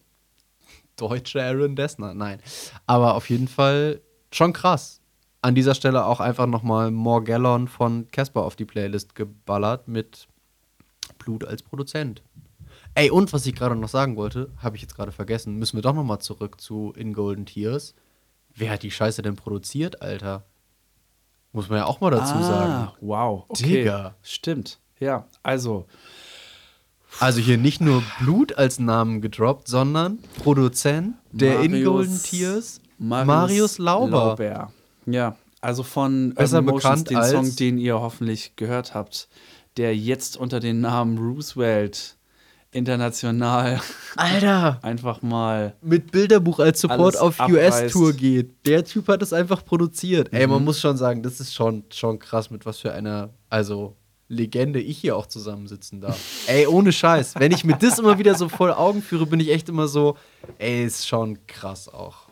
deutsche 0.96 1.44
Aaron 1.44 1.76
Dessner. 1.76 2.16
Nein. 2.16 2.42
Aber 2.88 3.14
auf 3.14 3.30
jeden 3.30 3.48
Fall 3.48 4.02
schon 4.32 4.52
krass. 4.52 4.99
An 5.42 5.56
dieser 5.56 5.74
Stelle 5.74 6.06
auch 6.06 6.20
einfach 6.20 6.48
nochmal 6.48 6.92
Morgellon 6.92 7.68
von 7.68 8.10
Casper 8.12 8.44
auf 8.44 8.56
die 8.56 8.66
Playlist 8.66 9.16
geballert 9.16 9.88
mit 9.88 10.28
Blut 11.18 11.46
als 11.46 11.64
Produzent. 11.64 12.22
Ey, 12.96 13.10
und 13.10 13.32
was 13.32 13.46
ich 13.46 13.56
gerade 13.56 13.76
noch 13.76 13.88
sagen 13.88 14.16
wollte, 14.18 14.50
habe 14.58 14.76
ich 14.76 14.82
jetzt 14.82 14.96
gerade 14.96 15.12
vergessen, 15.12 15.58
müssen 15.58 15.78
wir 15.78 15.82
doch 15.82 15.94
nochmal 15.94 16.20
zurück 16.20 16.60
zu 16.60 16.94
In 16.98 17.14
Golden 17.14 17.46
Tears. 17.46 17.94
Wer 18.56 18.72
hat 18.72 18.84
die 18.84 18.92
Scheiße 18.92 19.22
denn 19.22 19.36
produziert, 19.36 20.02
Alter? 20.02 20.44
Muss 21.54 21.70
man 21.70 21.80
ja 21.80 21.86
auch 21.86 22.02
mal 22.02 22.12
dazu 22.12 22.36
ah, 22.36 22.44
sagen. 22.44 22.92
Wow. 23.00 23.46
Okay. 23.48 23.64
Digga. 23.64 24.16
Stimmt. 24.22 24.80
Ja, 25.00 25.26
also. 25.42 25.86
Also 27.20 27.40
hier 27.40 27.58
nicht 27.58 27.82
nur 27.82 28.04
Blut 28.20 28.58
als 28.58 28.80
Namen 28.80 29.22
gedroppt, 29.22 29.68
sondern 29.68 30.20
Produzent 30.44 31.16
der 31.32 31.62
In 31.62 31.72
Marius- 31.72 31.86
Golden 31.86 32.24
Tears, 32.24 32.82
Marius, 32.98 33.78
Lauber. 33.78 34.70
Ja, 35.12 35.36
also 35.62 35.84
von 35.84 36.34
Besser 36.34 36.58
Urban 36.60 36.74
Motions, 36.76 37.04
bekannt 37.04 37.10
den 37.10 37.18
als- 37.18 37.32
Song, 37.32 37.56
den 37.56 37.78
ihr 37.78 38.00
hoffentlich 38.00 38.56
gehört 38.56 38.94
habt, 38.94 39.28
der 39.78 39.96
jetzt 39.96 40.38
unter 40.38 40.60
dem 40.60 40.82
Namen 40.82 41.18
Roosevelt 41.18 42.16
international 42.72 43.80
Alter, 44.16 44.80
einfach 44.84 45.22
mal 45.22 45.76
mit 45.82 46.12
Bilderbuch 46.12 46.60
als 46.60 46.82
Support 46.82 47.18
auf. 47.18 47.40
US-Tour 47.40 48.14
geht. 48.14 48.52
Der 48.66 48.84
Typ 48.86 49.08
hat 49.08 49.22
es 49.22 49.34
einfach 49.34 49.66
produziert. 49.66 50.30
Ey, 50.32 50.46
Mhm. 50.48 50.54
man 50.54 50.64
muss 50.66 50.80
schon 50.80 50.96
sagen, 50.98 51.24
das 51.24 51.40
ist 51.40 51.54
schon, 51.54 51.84
schon 51.92 52.20
krass, 52.20 52.50
mit 52.52 52.66
was 52.66 52.80
für 52.80 52.94
einer, 52.94 53.30
also 53.50 53.96
Legende 54.32 54.80
ich 54.80 55.00
hier 55.00 55.18
auch 55.18 55.26
zusammensitzen 55.26 56.02
darf. 56.02 56.20
ey, 56.48 56.68
ohne 56.68 56.92
Scheiß. 56.92 57.34
Wenn 57.40 57.52
ich 57.52 57.64
mir 57.64 57.76
das 57.76 57.98
immer 57.98 58.20
wieder 58.20 58.36
so 58.36 58.48
voll 58.48 58.72
Augen 58.72 59.02
führe, 59.02 59.26
bin 59.26 59.40
ich 59.40 59.50
echt 59.50 59.70
immer 59.70 59.88
so, 59.88 60.18
ey, 60.60 60.86
ist 60.86 61.08
schon 61.08 61.40
krass 61.48 61.88
auch. 61.90 62.29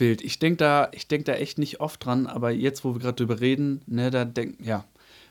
Wild. 0.00 0.22
Ich 0.22 0.38
denke 0.38 0.56
da, 0.58 0.88
ich 0.92 1.08
denk 1.08 1.24
da 1.26 1.34
echt 1.34 1.58
nicht 1.58 1.80
oft 1.80 2.04
dran, 2.04 2.26
aber 2.26 2.50
jetzt, 2.50 2.84
wo 2.84 2.94
wir 2.94 3.00
gerade 3.00 3.16
drüber 3.16 3.40
reden, 3.40 3.82
ne, 3.86 4.10
da 4.10 4.24
denk, 4.24 4.64
ja, 4.64 4.84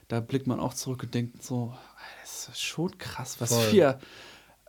da 0.07 0.19
blickt 0.19 0.47
man 0.47 0.59
auch 0.59 0.73
zurück 0.73 1.03
und 1.03 1.13
denkt 1.13 1.43
so, 1.43 1.73
das 2.21 2.49
ist 2.49 2.61
schon 2.61 2.97
krass, 2.97 3.37
was 3.39 3.53
Voll. 3.53 3.71
wir 3.73 3.99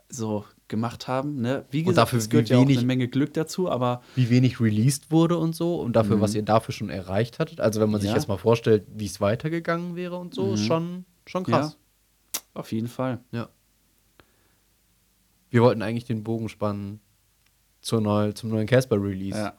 so 0.09 0.45
gemacht 0.67 1.07
haben. 1.07 1.41
Ne? 1.41 1.65
Wie 1.71 1.79
Und 1.79 1.85
gesagt, 1.89 1.97
dafür, 2.07 2.19
es 2.19 2.29
gehört 2.29 2.49
ja 2.49 2.57
auch 2.57 2.61
wenig- 2.61 2.77
eine 2.77 2.87
Menge 2.87 3.07
Glück 3.07 3.33
dazu, 3.33 3.69
aber 3.69 4.01
Wie 4.15 4.29
wenig 4.29 4.59
released 4.59 5.11
wurde 5.11 5.37
und 5.37 5.55
so 5.55 5.79
und 5.81 5.93
dafür, 5.93 6.19
was 6.21 6.33
ihr 6.35 6.43
dafür 6.43 6.73
schon 6.73 6.89
erreicht 6.89 7.39
hattet. 7.39 7.59
Also, 7.59 7.79
wenn 7.79 7.89
man 7.89 8.01
sich 8.01 8.09
Ja. 8.09 8.15
jetzt 8.15 8.27
mal 8.27 8.37
vorstellt, 8.37 8.85
wie 8.93 9.05
es 9.05 9.19
weitergegangen 9.21 9.95
wäre 9.95 10.17
und 10.17 10.33
so, 10.35 10.53
ist 10.53 10.65
schon, 10.65 11.05
schon 11.25 11.43
krass. 11.43 11.77
auf 12.53 12.71
jeden 12.71 12.87
Fall. 12.87 13.19
Ja. 13.31 13.49
Wir 15.49 15.61
wollten 15.63 15.81
eigentlich 15.81 16.05
den 16.05 16.23
Bogen 16.23 16.49
spannen 16.49 16.99
zur 17.81 18.01
neu, 18.01 18.31
zum 18.33 18.49
neuen 18.49 18.67
Casper-Release. 18.67 19.37
Ja. 19.37 19.53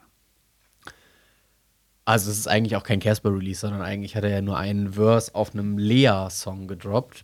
Also 2.10 2.32
es 2.32 2.38
ist 2.38 2.48
eigentlich 2.48 2.74
auch 2.74 2.82
kein 2.82 2.98
Casper-Release, 2.98 3.60
sondern 3.60 3.82
eigentlich 3.82 4.16
hat 4.16 4.24
er 4.24 4.30
ja 4.30 4.42
nur 4.42 4.58
einen 4.58 4.94
Verse 4.94 5.32
auf 5.32 5.54
einem 5.54 5.78
Lea-Song 5.78 6.66
gedroppt. 6.66 7.22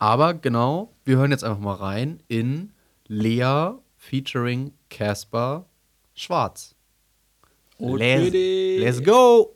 Aber 0.00 0.34
genau, 0.34 0.92
wir 1.04 1.18
hören 1.18 1.30
jetzt 1.30 1.44
einfach 1.44 1.60
mal 1.60 1.74
rein 1.74 2.20
in 2.26 2.72
Lea 3.06 3.74
featuring 3.96 4.72
Casper 4.88 5.66
Schwarz. 6.14 6.74
Und 7.78 7.98
Let's, 7.98 8.32
let's 8.32 9.04
go! 9.04 9.54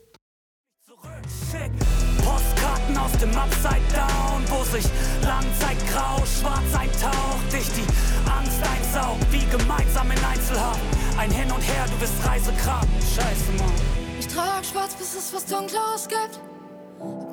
Postkarten 2.23 2.97
aus 2.97 3.11
dem 3.19 3.35
Upside 3.35 3.83
Down, 3.93 4.43
wo 4.47 4.63
sich 4.63 4.85
Langzeit 5.23 5.77
grau, 5.91 6.23
schwarz 6.25 6.73
eintaucht, 6.73 7.51
dich 7.51 7.67
die 7.67 8.31
Angst 8.31 8.63
einsaugt, 8.63 9.29
wie 9.29 9.45
gemeinsam 9.51 10.09
in 10.09 10.23
Einzelhaft. 10.23 10.79
Ein 11.17 11.31
Hin 11.31 11.51
und 11.51 11.61
Her, 11.61 11.85
du 11.91 11.97
bist 11.99 12.13
Reisekraft. 12.25 12.87
Scheiße, 13.13 13.51
Mann. 13.57 14.04
Ich 14.35 14.41
trag 14.41 14.65
schwarz, 14.65 14.93
bis 14.95 15.15
es 15.15 15.33
was 15.33 15.45
Dunkles 15.45 16.09
gibt. 16.09 16.41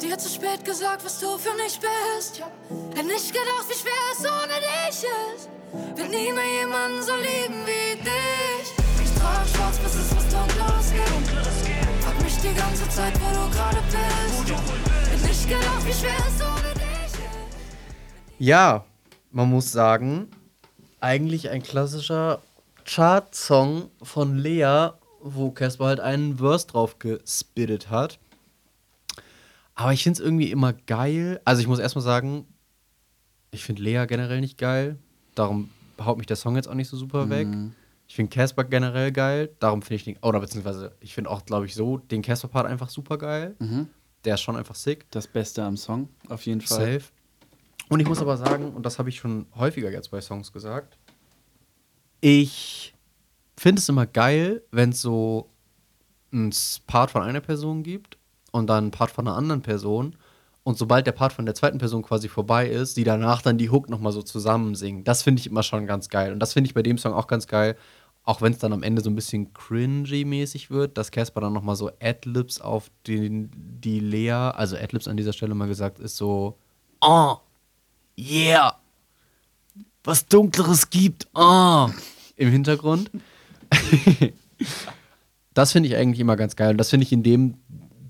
Dir 0.00 0.16
zu 0.16 0.28
spät 0.28 0.64
gesagt, 0.64 1.04
was 1.04 1.18
du 1.18 1.36
für 1.36 1.52
mich 1.54 1.80
bist. 1.80 2.40
Hätte 2.94 3.08
nicht 3.08 3.26
gedacht, 3.26 3.66
wie 3.68 3.74
schwer 3.74 3.92
es 4.12 4.20
ohne 4.20 4.54
dich 4.62 5.02
ist. 5.34 5.48
Wird 5.98 6.10
nie 6.10 6.32
mehr 6.32 6.60
jemanden 6.60 7.02
so 7.02 7.16
lieben 7.16 7.66
wie 7.66 7.96
dich. 7.96 9.02
Ich 9.02 9.20
trag 9.20 9.48
schwarz, 9.48 9.78
bis 9.78 9.94
es 9.96 10.14
was 10.14 10.28
Dunkles 10.28 10.92
gibt. 10.92 12.04
Frag 12.04 12.22
mich 12.22 12.36
die 12.36 12.54
ganze 12.54 12.88
Zeit, 12.88 13.14
wo 13.20 13.30
du 13.34 13.50
gerade 13.50 13.82
bist. 13.90 14.52
Hätte 15.10 15.26
nicht 15.26 15.48
gedacht, 15.48 15.84
wie 15.84 15.92
schwer 15.92 16.18
es 16.28 16.40
ohne 16.40 16.72
dich 16.74 17.14
ist. 17.14 17.18
Ja, 18.38 18.84
man 19.32 19.50
muss 19.50 19.72
sagen, 19.72 20.30
eigentlich 21.00 21.50
ein 21.50 21.64
klassischer 21.64 22.40
Chart-Song 22.84 23.90
von 24.04 24.38
Lea, 24.38 24.90
wo 25.22 25.50
Casper 25.50 25.86
halt 25.86 26.00
einen 26.00 26.38
Verse 26.38 26.66
drauf 26.66 26.98
gespittet 26.98 27.90
hat. 27.90 28.18
Aber 29.74 29.92
ich 29.92 30.02
finde 30.02 30.20
es 30.20 30.24
irgendwie 30.24 30.50
immer 30.50 30.72
geil. 30.72 31.40
Also 31.44 31.62
ich 31.62 31.68
muss 31.68 31.78
erstmal 31.78 32.04
sagen, 32.04 32.46
ich 33.50 33.64
finde 33.64 33.82
Lea 33.82 34.04
generell 34.06 34.40
nicht 34.40 34.58
geil. 34.58 34.98
Darum 35.34 35.70
haut 36.00 36.18
mich 36.18 36.26
der 36.26 36.36
Song 36.36 36.56
jetzt 36.56 36.68
auch 36.68 36.74
nicht 36.74 36.88
so 36.88 36.96
super 36.96 37.30
weg. 37.30 37.48
Ich 38.08 38.16
finde 38.16 38.34
Casper 38.34 38.64
generell 38.64 39.12
geil. 39.12 39.50
Darum 39.60 39.80
finde 39.80 39.94
ich 39.94 40.04
den, 40.04 40.18
oder 40.18 40.40
beziehungsweise 40.40 40.94
ich 41.00 41.14
finde 41.14 41.30
auch, 41.30 41.46
glaube 41.46 41.66
ich, 41.66 41.74
so 41.74 41.96
den 41.96 42.20
Casper-Part 42.20 42.66
einfach 42.66 42.90
super 42.90 43.16
geil. 43.16 43.56
Der 44.24 44.34
ist 44.34 44.42
schon 44.42 44.56
einfach 44.56 44.74
sick. 44.74 45.10
Das 45.10 45.26
Beste 45.26 45.64
am 45.64 45.76
Song, 45.76 46.08
auf 46.28 46.44
jeden 46.44 46.60
Fall. 46.60 47.00
Safe. 47.00 47.04
Und 47.88 48.00
ich 48.00 48.08
muss 48.08 48.20
aber 48.20 48.36
sagen, 48.36 48.72
und 48.72 48.84
das 48.84 48.98
habe 48.98 49.08
ich 49.08 49.16
schon 49.16 49.46
häufiger 49.54 49.90
jetzt 49.90 50.10
bei 50.10 50.20
Songs 50.20 50.52
gesagt, 50.52 50.98
ich 52.20 52.94
finde 53.56 53.80
es 53.80 53.88
immer 53.88 54.06
geil, 54.06 54.62
wenn 54.70 54.90
es 54.90 55.00
so 55.00 55.48
ein 56.32 56.52
Part 56.86 57.10
von 57.10 57.22
einer 57.22 57.40
Person 57.40 57.82
gibt 57.82 58.16
und 58.50 58.68
dann 58.68 58.86
ein 58.86 58.90
Part 58.90 59.10
von 59.10 59.26
einer 59.26 59.36
anderen 59.36 59.62
Person. 59.62 60.16
Und 60.64 60.78
sobald 60.78 61.06
der 61.06 61.12
Part 61.12 61.32
von 61.32 61.44
der 61.44 61.54
zweiten 61.54 61.78
Person 61.78 62.02
quasi 62.02 62.28
vorbei 62.28 62.68
ist, 62.68 62.96
die 62.96 63.04
danach 63.04 63.42
dann 63.42 63.58
die 63.58 63.70
Hook 63.70 63.88
nochmal 63.88 64.12
so 64.12 64.22
zusammen 64.22 64.74
singen. 64.74 65.04
Das 65.04 65.22
finde 65.22 65.40
ich 65.40 65.46
immer 65.46 65.62
schon 65.62 65.86
ganz 65.86 66.08
geil. 66.08 66.32
Und 66.32 66.38
das 66.38 66.52
finde 66.52 66.68
ich 66.68 66.74
bei 66.74 66.82
dem 66.82 66.98
Song 66.98 67.12
auch 67.12 67.26
ganz 67.26 67.46
geil. 67.46 67.76
Auch 68.24 68.40
wenn 68.40 68.52
es 68.52 68.58
dann 68.58 68.72
am 68.72 68.84
Ende 68.84 69.02
so 69.02 69.10
ein 69.10 69.16
bisschen 69.16 69.52
cringy-mäßig 69.52 70.70
wird, 70.70 70.96
dass 70.96 71.10
Casper 71.10 71.40
dann 71.40 71.52
nochmal 71.52 71.74
so 71.74 71.90
Adlibs 72.00 72.60
auf 72.60 72.90
den, 73.08 73.50
die 73.56 73.98
Lea, 73.98 74.30
also 74.30 74.76
Adlibs 74.76 75.08
an 75.08 75.16
dieser 75.16 75.32
Stelle 75.32 75.56
mal 75.56 75.66
gesagt, 75.66 75.98
ist 75.98 76.16
so, 76.16 76.56
oh, 77.00 77.34
yeah, 78.16 78.78
was 80.04 80.26
Dunkleres 80.26 80.88
gibt, 80.88 81.26
ah, 81.34 81.90
im 82.36 82.50
Hintergrund. 82.50 83.10
das 85.54 85.72
finde 85.72 85.88
ich 85.88 85.96
eigentlich 85.96 86.20
immer 86.20 86.36
ganz 86.36 86.56
geil. 86.56 86.72
Und 86.72 86.78
das 86.78 86.90
finde 86.90 87.04
ich 87.04 87.12
in 87.12 87.22
dem 87.22 87.54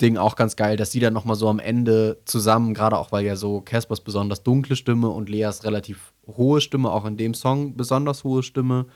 Ding 0.03 0.17
auch 0.17 0.37
ganz 0.37 0.57
geil, 0.57 0.77
dass 0.77 0.91
die 0.91 1.01
dann 1.01 1.15
nochmal 1.15 1.37
so 1.37 1.49
am 1.49 1.59
Ende 1.59 2.21
zusammen, 2.25 2.75
gerade 2.75 2.99
auch 2.99 3.13
weil 3.13 3.25
ja 3.25 3.37
so 3.37 3.61
Caspers 3.61 4.01
besonders 4.01 4.43
dunkle 4.43 4.77
Stimme 4.77 5.09
und 5.09 5.29
Leas 5.29 5.65
relativ 5.65 6.13
hohe 6.27 6.61
Stimme, 6.61 6.91
auch 6.91 7.05
in 7.05 7.17
dem 7.17 7.35
Song 7.35 7.77
besonders 7.77 8.25
hohe 8.25 8.43
Stimme, 8.43 8.87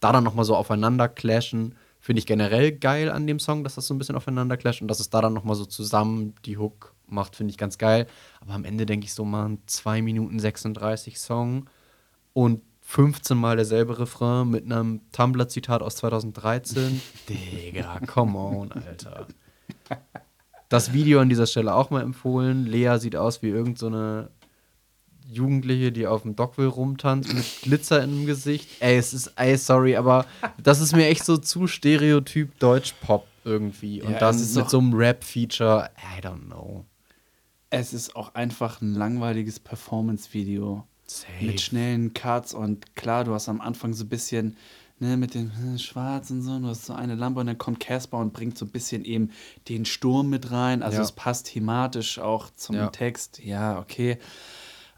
da 0.00 0.12
dann 0.12 0.24
nochmal 0.24 0.44
so 0.44 0.56
aufeinander 0.56 1.08
clashen, 1.08 1.74
finde 2.00 2.18
ich 2.18 2.26
generell 2.26 2.72
geil 2.72 3.10
an 3.10 3.26
dem 3.26 3.38
Song, 3.38 3.64
dass 3.64 3.76
das 3.76 3.86
so 3.86 3.94
ein 3.94 3.98
bisschen 3.98 4.16
aufeinander 4.16 4.56
clasht 4.56 4.82
und 4.82 4.88
dass 4.88 5.00
es 5.00 5.10
da 5.10 5.20
dann 5.20 5.32
nochmal 5.32 5.56
so 5.56 5.64
zusammen 5.64 6.34
die 6.44 6.58
Hook 6.58 6.94
macht, 7.06 7.36
finde 7.36 7.50
ich 7.50 7.58
ganz 7.58 7.78
geil. 7.78 8.06
Aber 8.40 8.54
am 8.54 8.64
Ende 8.64 8.86
denke 8.86 9.06
ich 9.06 9.14
so 9.14 9.24
mal 9.24 9.56
2 9.66 10.02
Minuten 10.02 10.38
36 10.38 11.18
Song 11.18 11.66
und 12.32 12.60
15 12.84 13.36
Mal 13.36 13.56
derselbe 13.56 13.98
Refrain 13.98 14.48
mit 14.48 14.64
einem 14.64 15.00
Tumblr-Zitat 15.12 15.82
aus 15.82 15.96
2013. 15.96 17.00
Digga, 17.28 17.98
come 18.06 18.38
on, 18.38 18.72
Alter. 18.72 19.26
Das 20.68 20.92
Video 20.92 21.20
an 21.20 21.28
dieser 21.28 21.46
Stelle 21.46 21.74
auch 21.74 21.90
mal 21.90 22.02
empfohlen. 22.02 22.66
Lea 22.66 22.98
sieht 22.98 23.16
aus 23.16 23.42
wie 23.42 23.48
irgendeine 23.48 23.78
so 23.78 23.86
eine 23.86 24.30
Jugendliche, 25.26 25.90
die 25.90 26.06
auf 26.06 26.22
dem 26.22 26.36
Dockville 26.36 26.68
rumtanzt 26.68 27.32
mit 27.32 27.44
Glitzer 27.62 28.02
im 28.02 28.26
Gesicht. 28.26 28.68
Ey, 28.80 28.96
es 28.96 29.14
ist, 29.14 29.32
ey, 29.36 29.56
sorry, 29.56 29.96
aber 29.96 30.26
das 30.62 30.80
ist 30.80 30.94
mir 30.94 31.06
echt 31.06 31.24
so 31.24 31.38
zu 31.38 31.66
stereotyp 31.66 32.58
Deutsch-Pop 32.58 33.26
irgendwie. 33.44 34.02
Und 34.02 34.12
Ja, 34.12 34.18
dann 34.18 34.36
ist 34.36 34.54
mit 34.54 34.68
so 34.68 34.78
einem 34.78 34.92
Rap-Feature, 34.92 35.90
I 36.18 36.20
don't 36.20 36.46
know. 36.46 36.84
Es 37.70 37.94
ist 37.94 38.14
auch 38.14 38.34
einfach 38.34 38.82
ein 38.82 38.94
langweiliges 38.94 39.58
Performance-Video. 39.58 40.86
Safe. 41.06 41.44
Mit 41.44 41.60
schnellen 41.60 42.14
Cuts 42.14 42.54
und 42.54 42.94
klar, 42.96 43.24
du 43.24 43.34
hast 43.34 43.48
am 43.48 43.60
Anfang 43.60 43.92
so 43.92 44.04
ein 44.04 44.08
bisschen, 44.08 44.56
ne, 45.00 45.16
mit 45.16 45.34
dem 45.34 45.54
hm, 45.56 45.78
Schwarz 45.78 46.30
und 46.30 46.42
so, 46.42 46.58
du 46.58 46.66
hast 46.68 46.86
so 46.86 46.94
eine 46.94 47.14
Lampe 47.14 47.40
und 47.40 47.46
dann 47.46 47.58
kommt 47.58 47.80
Casper 47.80 48.18
und 48.18 48.32
bringt 48.32 48.56
so 48.56 48.64
ein 48.64 48.70
bisschen 48.70 49.04
eben 49.04 49.30
den 49.68 49.84
Sturm 49.84 50.30
mit 50.30 50.50
rein. 50.50 50.82
Also 50.82 50.98
Ja. 50.98 51.02
es 51.02 51.12
passt 51.12 51.46
thematisch 51.48 52.18
auch 52.18 52.48
zum 52.56 52.76
Ja. 52.76 52.88
Text. 52.88 53.40
Ja, 53.44 53.78
okay. 53.78 54.18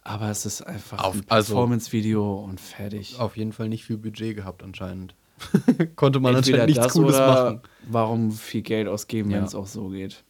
Aber 0.05 0.31
es 0.31 0.47
ist 0.47 0.63
einfach 0.63 0.99
Auf- 1.03 1.15
ein 1.17 1.25
also- 1.29 1.55
Performance-Video 1.55 2.37
und 2.39 2.61
fertig. 2.61 3.19
Auf 3.19 3.37
jeden 3.37 3.53
Fall 3.53 3.69
nicht 3.69 3.85
viel 3.85 3.99
Budget 3.99 4.37
gehabt 4.37 4.63
anscheinend. 4.63 5.15
Konnte 5.97 6.21
man 6.21 6.37
Entweder 6.37 6.63
anscheinend 6.63 6.77
nichts 6.79 6.93
Cooles 6.95 7.17
machen. 7.19 7.61
warum 7.89 8.31
viel 8.31 8.63
Geld 8.63 8.87
ausgeben, 8.89 9.31
wenn 9.31 9.39
Ja. 9.41 9.45
es 9.45 9.55
auch 9.57 9.67
so 9.67 9.89
geht. 9.89 10.23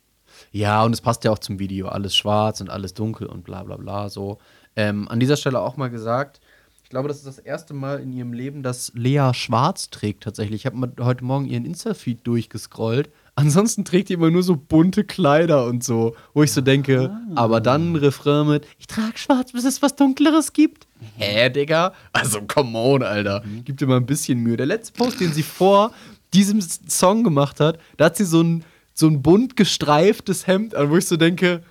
Ja, 0.53 0.83
und 0.85 0.93
es 0.93 1.01
passt 1.01 1.25
ja 1.25 1.31
auch 1.31 1.39
zum 1.39 1.59
Video. 1.59 1.89
Alles 1.89 2.17
schwarz 2.17 2.61
und 2.61 2.71
alles 2.71 2.95
dunkel 2.95 3.27
und 3.27 3.45
bla 3.45 3.63
bla 3.63 3.77
bla. 3.77 4.09
So. 4.09 4.39
Ähm, 4.77 5.09
an 5.09 5.19
dieser 5.19 5.37
Stelle 5.37 5.61
auch 5.61 5.77
mal 5.77 5.89
gesagt, 5.89 6.41
ich 6.87 6.91
glaube, 6.91 7.09
das 7.09 7.17
ist 7.17 7.27
das 7.27 7.41
erste 7.41 7.75
Mal 7.75 7.99
in 7.99 8.13
ihrem 8.13 8.33
Leben, 8.33 8.63
dass 8.63 8.93
Lea 8.95 9.31
schwarz 9.33 9.91
trägt 9.91 10.23
tatsächlich. 10.23 10.61
Ich 10.61 10.67
habe 10.67 10.77
mal 10.77 10.93
heute 11.01 11.25
Morgen 11.25 11.47
ihren 11.47 11.65
Insta-Feed 11.65 12.25
durchgescrollt. 12.25 13.11
Ansonsten 13.35 13.85
trägt 13.85 14.09
die 14.09 14.13
immer 14.13 14.31
nur 14.31 14.45
so 14.45 14.55
bunte 14.57 15.03
Kleider 15.03 15.67
und 15.67 15.83
so, 15.83 16.15
wo 16.33 16.45
ich 16.45 16.53
so 16.53 16.61
denke, 16.61 17.11
aber 17.35 17.61
dann 17.61 17.93
ein 17.93 17.97
Refrain 17.97 18.47
mit, 18.47 18.69
ich 18.79 18.87
trage 18.87 19.19
schwarz, 19.19 19.51
bis 19.51 19.65
es 19.65 19.83
was 19.83 19.97
Dunkleres 19.97 20.53
gibt. 20.53 20.87
Hä, 21.17 21.51
Digga? 21.51 21.93
Also, 22.13 22.43
come 22.43 22.79
on, 22.79 23.03
Alter. 23.03 23.43
Gib 23.65 23.79
dir 23.79 23.87
mal 23.87 23.97
ein 23.97 24.07
bisschen 24.07 24.39
Mühe. 24.39 24.57
Der 24.57 24.67
letzte 24.67 24.93
Post, 24.93 25.19
den 25.21 25.33
sie 25.33 25.43
vor 25.43 25.93
diesem 26.33 26.61
Song 26.61 27.25
gemacht 27.25 27.59
hat, 27.59 27.79
da 27.97 28.07
hat 28.07 28.17
sie 28.17 28.25
so 28.25 28.43
ein, 28.43 28.65
so 28.95 29.09
ein 29.09 29.23
bunt 29.23 29.57
gestreiftes 29.57 30.47
Hemd 30.47 30.77
an, 30.77 30.89
wo 30.89 30.97
ich 30.97 31.07
so 31.07 31.17
denke, 31.17 31.63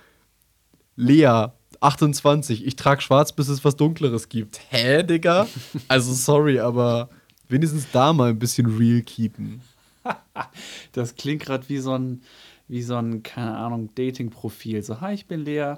Lea, 0.94 1.46
28, 1.80 2.64
ich 2.66 2.76
trage 2.76 3.00
schwarz, 3.02 3.32
bis 3.32 3.48
es 3.48 3.64
was 3.64 3.76
Dunkleres 3.76 4.28
gibt. 4.28 4.60
Hä, 4.70 5.02
Digga? 5.02 5.46
Also, 5.88 6.12
sorry, 6.14 6.58
aber 6.60 7.08
wenigstens 7.48 7.86
da 7.92 8.12
mal 8.12 8.30
ein 8.30 8.38
bisschen 8.38 8.66
real 8.66 9.02
keepen. 9.02 9.60
Das 10.92 11.16
klingt 11.16 11.42
gerade 11.42 11.68
wie 11.68 11.78
so 11.78 11.92
ein, 11.98 12.22
wie 12.68 12.82
so 12.82 12.94
ein, 12.96 13.22
keine 13.24 13.56
Ahnung, 13.56 13.90
Dating-Profil. 13.96 14.82
So, 14.82 15.00
hi, 15.00 15.12
ich 15.14 15.26
bin 15.26 15.44
Lea. 15.44 15.74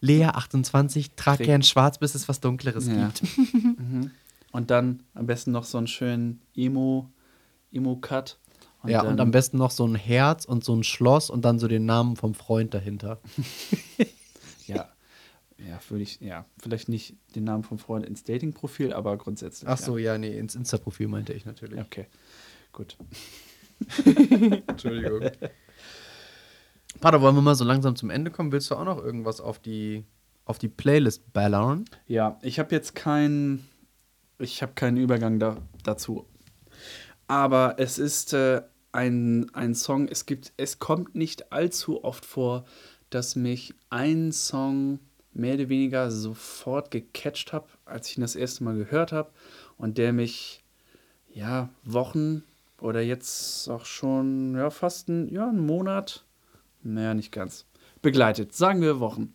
Lea, 0.00 0.24
28, 0.24 1.12
trag 1.14 1.36
Krieg- 1.36 1.46
gern 1.46 1.62
schwarz, 1.62 1.98
bis 1.98 2.14
es 2.16 2.28
was 2.28 2.40
Dunkleres 2.40 2.88
Ja. 2.88 3.06
gibt. 3.06 3.22
Und 4.52 4.70
dann 4.70 5.04
am 5.14 5.26
besten 5.26 5.52
noch 5.52 5.64
so 5.64 5.78
einen 5.78 5.86
schönen 5.86 6.40
Emo, 6.56 7.08
Emo-Cut. 7.72 8.38
ja, 8.84 9.02
und 9.02 9.20
am 9.20 9.30
besten 9.30 9.56
noch 9.58 9.70
so 9.70 9.86
ein 9.86 9.94
Herz 9.94 10.44
und 10.44 10.64
so 10.64 10.74
ein 10.74 10.82
Schloss 10.84 11.30
und 11.30 11.42
dann 11.44 11.58
so 11.60 11.68
den 11.68 11.86
Namen 11.86 12.16
vom 12.16 12.34
Freund 12.34 12.74
dahinter. 12.74 13.20
Ja, 14.66 14.88
ja, 15.68 15.78
würde 15.88 16.02
ich, 16.02 16.20
ja, 16.20 16.44
vielleicht 16.58 16.88
nicht 16.88 17.16
den 17.34 17.44
Namen 17.44 17.64
vom 17.64 17.78
Freund 17.78 18.06
ins 18.06 18.24
Dating-Profil, 18.24 18.92
aber 18.92 19.16
grundsätzlich. 19.16 19.68
Ach 19.68 19.78
so, 19.78 19.98
ja, 19.98 20.18
nee, 20.18 20.36
ins 20.36 20.54
Insta-Profil 20.54 21.08
meinte 21.08 21.32
ich 21.32 21.44
natürlich. 21.44 21.78
Ja. 21.78 21.84
Okay, 21.84 22.06
gut. 22.72 22.96
Entschuldigung. 24.66 25.30
Pater, 27.00 27.20
wollen 27.20 27.34
wir 27.34 27.42
mal 27.42 27.54
so 27.54 27.64
langsam 27.64 27.96
zum 27.96 28.10
Ende 28.10 28.30
kommen? 28.30 28.52
Willst 28.52 28.70
du 28.70 28.74
auch 28.74 28.84
noch 28.84 29.02
irgendwas 29.02 29.40
auf 29.40 29.58
die, 29.58 30.04
auf 30.44 30.58
die 30.58 30.68
Playlist 30.68 31.32
ballern? 31.32 31.84
Ja, 32.06 32.38
ich 32.42 32.58
habe 32.58 32.74
jetzt 32.74 32.94
keinen, 32.94 33.66
ich 34.38 34.62
habe 34.62 34.72
keinen 34.74 34.96
Übergang 34.96 35.38
da, 35.38 35.58
dazu. 35.84 36.26
Aber 37.26 37.76
es 37.78 37.98
ist 37.98 38.34
äh, 38.34 38.62
ein, 38.92 39.50
ein 39.54 39.74
Song, 39.74 40.08
es 40.08 40.26
gibt, 40.26 40.52
es 40.56 40.78
kommt 40.78 41.14
nicht 41.14 41.52
allzu 41.52 42.04
oft 42.04 42.24
vor, 42.24 42.64
dass 43.10 43.36
mich 43.36 43.74
ein 43.90 44.32
Song 44.32 44.98
mehr 45.34 45.54
oder 45.54 45.68
weniger 45.68 46.10
sofort 46.10 46.90
gecatcht 46.90 47.52
hat, 47.52 47.64
als 47.84 48.08
ich 48.08 48.18
ihn 48.18 48.22
das 48.22 48.36
erste 48.36 48.64
Mal 48.64 48.76
gehört 48.76 49.12
habe 49.12 49.30
und 49.78 49.98
der 49.98 50.12
mich 50.12 50.62
ja 51.32 51.70
Wochen 51.84 52.42
oder 52.80 53.00
jetzt 53.00 53.68
auch 53.68 53.84
schon 53.84 54.54
ja 54.56 54.70
fast 54.70 55.08
ein, 55.08 55.28
ja, 55.28 55.48
einen 55.48 55.64
Monat, 55.64 56.24
naja 56.82 57.14
nicht 57.14 57.32
ganz, 57.32 57.66
begleitet, 58.02 58.54
sagen 58.54 58.82
wir 58.82 59.00
Wochen. 59.00 59.32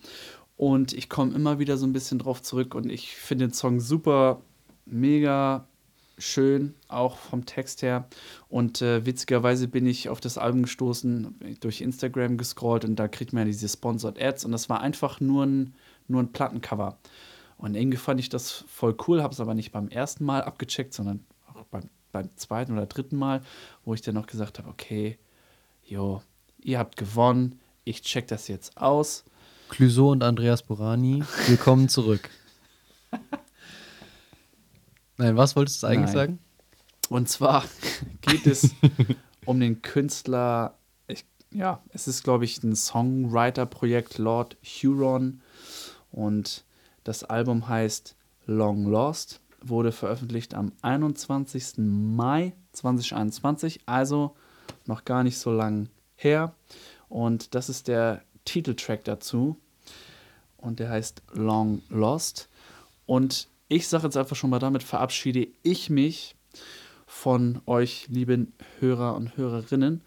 Und 0.58 0.94
ich 0.94 1.08
komme 1.08 1.36
immer 1.36 1.60
wieder 1.60 1.78
so 1.78 1.86
ein 1.86 1.94
bisschen 1.94 2.20
drauf 2.20 2.42
zurück 2.42 2.76
und 2.76 2.90
ich 2.90 3.16
finde 3.16 3.48
den 3.48 3.54
Song 3.54 3.80
super, 3.80 4.42
mega 4.86 5.68
schön, 6.18 6.74
auch 6.88 7.18
vom 7.18 7.46
Text 7.46 7.84
her. 7.84 8.08
Und 8.50 8.82
äh, 8.82 9.06
witzigerweise 9.06 9.68
bin 9.68 9.86
ich 9.86 10.10
auf 10.10 10.20
das 10.20 10.38
Album 10.38 10.64
gestoßen, 10.64 11.58
durch 11.60 11.82
Instagram 11.82 12.38
gescrollt 12.38 12.86
und 12.86 12.96
da 12.96 13.08
kriegt 13.08 13.34
man 13.34 13.42
ja 13.42 13.46
diese 13.46 13.70
Sponsored 13.70 14.22
Ads 14.22 14.46
und 14.46 14.52
das 14.52 14.70
war 14.70 14.82
einfach 14.82 15.20
nur 15.20 15.46
ein, 15.46 15.76
nur 16.08 16.22
ein 16.22 16.32
Plattencover. 16.32 16.98
Und 17.58 17.76
irgendwie 17.76 17.98
fand 17.98 18.20
ich 18.20 18.30
das 18.30 18.66
voll 18.68 18.96
cool, 19.08 19.24
habe 19.24 19.34
es 19.34 19.40
aber 19.40 19.54
nicht 19.54 19.72
beim 19.72 19.90
ersten 19.90 20.26
Mal 20.26 20.44
abgecheckt, 20.44 20.94
sondern 20.94 21.26
auch 21.48 21.64
beim, 21.66 21.90
beim 22.12 22.30
zweiten 22.36 22.74
oder 22.74 22.86
dritten 22.86 23.18
Mal, 23.18 23.42
wo 23.84 23.94
ich 23.94 24.02
dann 24.02 24.16
noch 24.16 24.28
gesagt 24.28 24.60
habe, 24.60 24.70
okay, 24.70 25.18
jo, 25.84 26.22
ihr 26.62 26.80
habt 26.80 26.98
gewonnen, 26.98 27.60
ich 27.84 28.02
check 28.02 28.28
das 28.28 28.48
jetzt 28.48 28.78
aus. 28.78 29.24
Clouseau 29.70 30.12
und 30.12 30.24
Andreas 30.24 30.62
Borani, 30.62 31.24
willkommen 31.48 31.90
zurück. 31.90 32.30
Nein, 35.18 35.36
was 35.36 35.56
wolltest 35.56 35.82
du 35.82 35.88
eigentlich 35.88 36.14
Nein. 36.14 36.14
sagen? 36.14 36.40
Und 37.10 37.30
zwar 37.30 37.64
geht 38.22 38.46
es 38.46 38.72
um 39.46 39.60
den 39.60 39.82
Künstler, 39.82 40.78
ich, 41.08 41.26
ja, 41.52 41.82
es 41.90 42.08
ist, 42.08 42.24
glaube 42.24 42.46
ich, 42.46 42.62
ein 42.64 42.76
Songwriter-Projekt 42.76 44.18
Lord 44.18 44.58
Huron. 44.64 45.42
Und 46.18 46.66
das 47.04 47.24
Album 47.24 47.68
heißt 47.68 48.16
Long 48.48 48.88
Lost, 48.88 49.40
wurde 49.62 49.92
veröffentlicht 49.92 50.56
am 50.56 50.72
21. 50.82 51.74
Mai 51.78 52.54
2021, 52.72 53.82
also 53.86 54.36
noch 54.88 55.06
gar 55.06 55.24
nicht 55.24 55.38
so 55.38 55.52
lang 55.52 55.90
her. 56.16 56.56
Und 57.08 57.54
das 57.54 57.70
ist 57.70 57.88
der 57.88 58.24
Titeltrack 58.46 59.04
dazu. 59.04 59.58
Und 60.58 60.80
der 60.80 60.90
heißt 60.90 61.22
Long 61.34 61.84
Lost. 61.90 62.50
Und 63.06 63.48
ich 63.68 63.88
sage 63.88 64.06
jetzt 64.06 64.18
einfach 64.18 64.36
schon 64.36 64.50
mal, 64.50 64.58
damit 64.58 64.82
verabschiede 64.82 65.48
ich 65.62 65.92
mich 65.92 66.36
von 67.06 67.62
euch, 67.68 68.08
lieben 68.08 68.54
Hörer 68.80 69.16
und 69.16 69.38
Hörerinnen, 69.38 70.02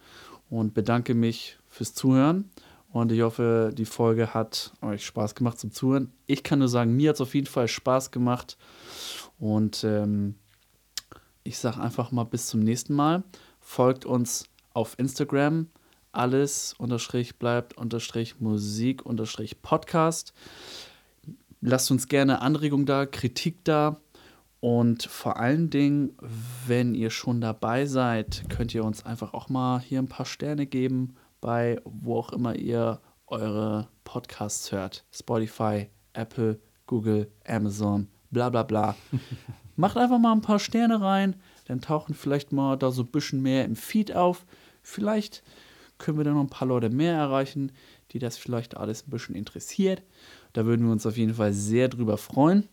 und 0.48 0.74
bedanke 0.74 1.14
mich 1.14 1.56
fürs 1.68 1.94
Zuhören. 1.94 2.50
Und 2.92 3.12
ich 3.12 3.20
hoffe, 3.20 3.72
die 3.72 3.84
Folge 3.84 4.34
hat 4.34 4.72
euch 4.82 5.06
Spaß 5.06 5.34
gemacht 5.36 5.58
zum 5.58 5.70
Zuhören. 5.70 6.12
Ich 6.26 6.42
kann 6.42 6.58
nur 6.58 6.68
sagen, 6.68 6.96
mir 6.96 7.10
hat 7.10 7.16
es 7.16 7.20
auf 7.20 7.34
jeden 7.34 7.46
Fall 7.46 7.68
Spaß 7.68 8.10
gemacht. 8.10 8.56
Und 9.38 9.84
ähm, 9.84 10.34
ich 11.44 11.58
sage 11.58 11.80
einfach 11.80 12.10
mal 12.10 12.24
bis 12.24 12.48
zum 12.48 12.60
nächsten 12.60 12.94
Mal. 12.94 13.22
Folgt 13.60 14.04
uns 14.04 14.44
auf 14.74 14.98
Instagram. 14.98 15.68
Alles 16.12 16.74
unterstrich 16.78 17.38
bleibt 17.38 17.76
unterstrich 17.76 18.40
Musik 18.40 19.06
unterstrich 19.06 19.62
Podcast. 19.62 20.32
Lasst 21.60 21.90
uns 21.92 22.08
gerne 22.08 22.40
Anregungen 22.42 22.86
da, 22.86 23.06
Kritik 23.06 23.64
da. 23.64 24.00
Und 24.58 25.04
vor 25.04 25.38
allen 25.38 25.70
Dingen, 25.70 26.16
wenn 26.66 26.94
ihr 26.94 27.10
schon 27.10 27.40
dabei 27.40 27.86
seid, 27.86 28.44
könnt 28.48 28.74
ihr 28.74 28.84
uns 28.84 29.06
einfach 29.06 29.32
auch 29.32 29.48
mal 29.48 29.80
hier 29.80 30.00
ein 30.00 30.08
paar 30.08 30.26
Sterne 30.26 30.66
geben, 30.66 31.14
bei 31.40 31.80
wo 31.84 32.18
auch 32.18 32.32
immer 32.32 32.56
ihr 32.56 33.00
eure 33.26 33.88
Podcasts 34.04 34.72
hört. 34.72 35.04
Spotify, 35.12 35.88
Apple, 36.12 36.60
Google, 36.86 37.30
Amazon, 37.46 38.08
bla 38.30 38.50
bla 38.50 38.62
bla. 38.62 38.96
Macht 39.76 39.96
einfach 39.96 40.18
mal 40.18 40.32
ein 40.32 40.42
paar 40.42 40.58
Sterne 40.58 41.00
rein, 41.00 41.36
dann 41.66 41.80
tauchen 41.80 42.14
vielleicht 42.14 42.52
mal 42.52 42.76
da 42.76 42.90
so 42.90 43.02
ein 43.02 43.10
bisschen 43.10 43.40
mehr 43.42 43.64
im 43.64 43.76
Feed 43.76 44.14
auf. 44.14 44.44
Vielleicht 44.82 45.42
können 45.98 46.18
wir 46.18 46.24
dann 46.24 46.34
noch 46.34 46.42
ein 46.42 46.50
paar 46.50 46.68
Leute 46.68 46.90
mehr 46.90 47.14
erreichen, 47.14 47.72
die 48.10 48.18
das 48.18 48.36
vielleicht 48.36 48.76
alles 48.76 49.06
ein 49.06 49.10
bisschen 49.10 49.34
interessiert. 49.34 50.02
Da 50.52 50.66
würden 50.66 50.84
wir 50.86 50.92
uns 50.92 51.06
auf 51.06 51.16
jeden 51.16 51.34
Fall 51.34 51.52
sehr 51.52 51.88
drüber 51.88 52.18
freuen. 52.18 52.68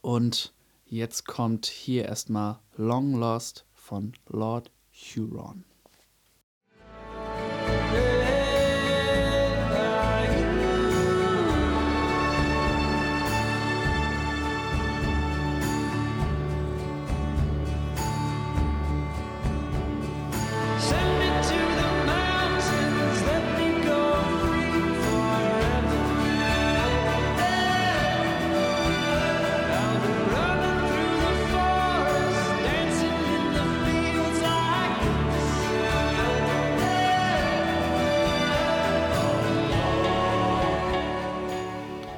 Und 0.00 0.52
jetzt 0.86 1.26
kommt 1.26 1.66
hier 1.66 2.06
erstmal 2.06 2.58
Long 2.76 3.14
Lost 3.14 3.64
von 3.72 4.12
Lord 4.28 4.70
Huron. 4.92 5.64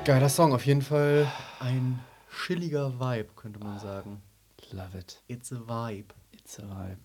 Geiler 0.05 0.29
Song, 0.29 0.53
auf 0.53 0.67
jeden 0.67 0.83
Fall 0.83 1.31
ein 1.61 2.01
chilliger 2.45 2.99
Vibe, 2.99 3.29
könnte 3.37 3.61
man 3.61 3.79
sagen. 3.79 4.21
Love 4.73 4.99
it. 4.99 5.23
It's 5.29 5.53
a 5.53 5.61
Vibe. 5.61 6.13
It's 6.33 6.59
a 6.59 6.65
vibe. 6.65 6.99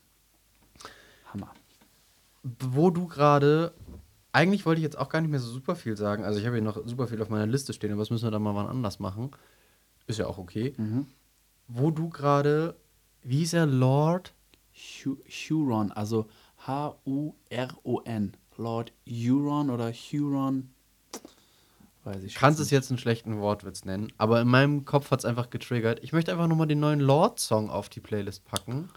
Hammer. 1.31 1.53
Wo 2.41 2.89
du 2.89 3.05
gerade, 3.05 3.75
eigentlich 4.31 4.65
wollte 4.65 4.79
ich 4.79 4.83
jetzt 4.83 4.97
auch 4.97 5.09
gar 5.09 5.21
nicht 5.21 5.29
mehr 5.29 5.39
so 5.39 5.51
super 5.51 5.75
viel 5.75 5.95
sagen. 5.95 6.23
Also 6.23 6.39
ich 6.39 6.45
habe 6.47 6.55
hier 6.55 6.63
noch 6.63 6.81
super 6.87 7.07
viel 7.07 7.21
auf 7.21 7.29
meiner 7.29 7.45
Liste 7.45 7.71
stehen, 7.71 7.91
aber 7.91 8.01
das 8.01 8.09
müssen 8.09 8.25
wir 8.25 8.31
dann 8.31 8.41
mal 8.41 8.55
wann 8.55 8.67
anders 8.67 8.97
machen. 8.99 9.29
Ist 10.07 10.17
ja 10.17 10.25
auch 10.25 10.39
okay. 10.39 10.73
Wo 11.67 11.91
du 11.91 12.09
gerade, 12.09 12.75
wie 13.21 13.37
hieß 13.37 13.53
er, 13.53 13.67
Lord? 13.67 14.33
Hu 14.73 15.17
Huron, 15.27 15.91
also 15.91 16.27
H-U-R-O-N. 16.65 18.33
Lord 18.57 18.91
Huron 19.07 19.69
oder 19.69 19.91
Huron. 19.91 20.71
Weiß 22.07 22.23
ich 22.23 22.35
Kannst 22.35 22.61
es 22.61 22.71
jetzt 22.71 22.89
einen 22.89 22.99
schlechten 22.99 23.41
Wortwitz 23.41 23.83
nennen, 23.83 24.13
aber 24.17 24.39
in 24.39 24.47
meinem 24.47 24.85
Kopf 24.85 25.11
hat 25.11 25.19
es 25.19 25.25
einfach 25.25 25.49
getriggert. 25.49 25.99
Ich 26.01 26.13
möchte 26.13 26.31
einfach 26.31 26.47
nochmal 26.47 26.67
den 26.67 26.79
neuen 26.79 27.01
Lord-Song 27.01 27.69
auf 27.69 27.89
die 27.89 27.99
Playlist 27.99 28.45
packen. 28.45 28.87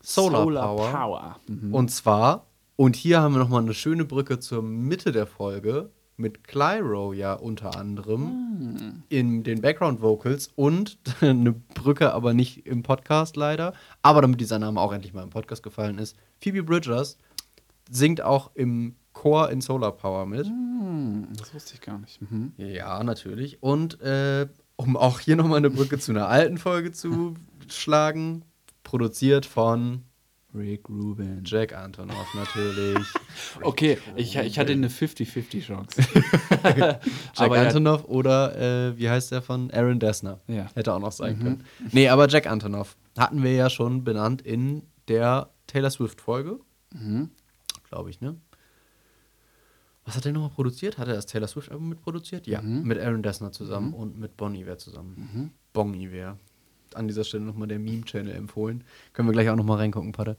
Solar, 0.00 0.46
Power. 0.46 0.90
Power. 0.90 1.40
Mhm. 1.48 1.74
Und 1.74 1.90
zwar, 1.90 2.46
und 2.76 2.96
hier 2.96 3.20
haben 3.20 3.34
wir 3.34 3.38
nochmal 3.38 3.60
eine 3.60 3.74
schöne 3.74 4.06
Brücke 4.06 4.40
zur 4.40 4.62
Mitte 4.62 5.12
der 5.12 5.26
Folge 5.26 5.90
mit 6.16 6.42
Clyro 6.44 7.12
ja 7.12 7.34
unter 7.34 7.76
anderem 7.76 9.02
in 9.10 9.42
den 9.42 9.60
Background 9.60 10.00
Vocals 10.00 10.50
und 10.56 10.96
eine 11.20 11.52
Brücke 11.52 12.14
aber 12.14 12.32
nicht 12.32 12.66
im 12.66 12.82
Podcast 12.82 13.36
leider, 13.36 13.74
aber 14.00 14.22
damit 14.22 14.40
dieser 14.40 14.58
Name 14.58 14.80
auch 14.80 14.92
endlich 14.94 15.12
mal 15.12 15.22
im 15.22 15.30
Podcast 15.30 15.62
gefallen 15.62 15.98
ist. 15.98 16.16
Phoebe 16.40 16.62
Bridgers 16.62 17.18
singt 17.90 18.22
auch 18.22 18.52
im 18.54 18.94
Chor 19.22 19.50
in 19.50 19.60
Solar 19.60 19.92
Power 19.92 20.26
mit. 20.26 20.46
Hm, 20.46 21.28
das 21.38 21.54
wusste 21.54 21.74
ich 21.74 21.80
gar 21.80 21.96
nicht. 21.96 22.20
Mhm. 22.20 22.54
Ja, 22.56 23.04
natürlich. 23.04 23.62
Und 23.62 24.00
äh, 24.00 24.48
um 24.74 24.96
auch 24.96 25.20
hier 25.20 25.36
nochmal 25.36 25.58
eine 25.58 25.70
Brücke 25.70 26.00
zu 26.00 26.10
einer 26.10 26.26
alten 26.26 26.58
Folge 26.58 26.90
zu 26.90 27.36
schlagen, 27.68 28.44
produziert 28.82 29.46
von 29.46 30.02
Rick 30.52 30.88
Rubin. 30.88 31.42
Jack 31.44 31.72
Antonoff 31.72 32.34
natürlich. 32.34 33.06
Okay, 33.60 33.98
ich, 34.16 34.34
ich 34.36 34.58
hatte 34.58 34.72
eine 34.72 34.88
50-50 34.88 35.62
Chance. 35.62 36.02
Jack 36.64 37.00
Aber 37.36 37.58
Antonoff 37.58 38.04
oder 38.06 38.56
äh, 38.88 38.98
wie 38.98 39.08
heißt 39.08 39.30
der 39.30 39.42
von 39.42 39.70
Aaron 39.70 40.00
Dessner? 40.00 40.40
Ja. 40.48 40.66
Hätte 40.74 40.92
auch 40.94 40.98
noch 40.98 41.12
sein 41.12 41.38
können. 41.38 41.64
Nee, 41.92 42.08
aber 42.08 42.28
Jack 42.28 42.48
Antonoff 42.48 42.96
hatten 43.16 43.42
wir 43.42 43.52
ja 43.52 43.70
schon 43.70 44.02
benannt 44.04 44.42
in 44.42 44.82
der 45.06 45.50
Taylor 45.68 45.90
Swift-Folge. 45.90 46.58
Glaube 47.88 48.10
ich, 48.10 48.20
ne? 48.20 48.36
Was 50.04 50.16
hat 50.16 50.26
er 50.26 50.32
nochmal 50.32 50.50
produziert? 50.50 50.98
Hat 50.98 51.08
er 51.08 51.14
das 51.14 51.26
Taylor 51.26 51.46
Swift-Album 51.48 51.88
mitproduziert? 51.88 52.46
Ja, 52.46 52.60
mit 52.60 52.98
Aaron 52.98 53.22
Dessner 53.22 53.52
zusammen 53.52 53.94
und 53.94 54.18
mit 54.18 54.36
Bon 54.36 54.54
Iver 54.54 54.78
zusammen. 54.78 55.52
Bon 55.72 55.94
Iver. 55.94 56.38
An 56.94 57.08
dieser 57.08 57.24
Stelle 57.24 57.44
nochmal 57.44 57.68
der 57.68 57.78
Meme-Channel 57.78 58.34
empfohlen. 58.34 58.84
Können 59.12 59.28
wir 59.28 59.32
gleich 59.32 59.48
auch 59.48 59.56
nochmal 59.56 59.78
reingucken, 59.78 60.12
Patte. 60.12 60.36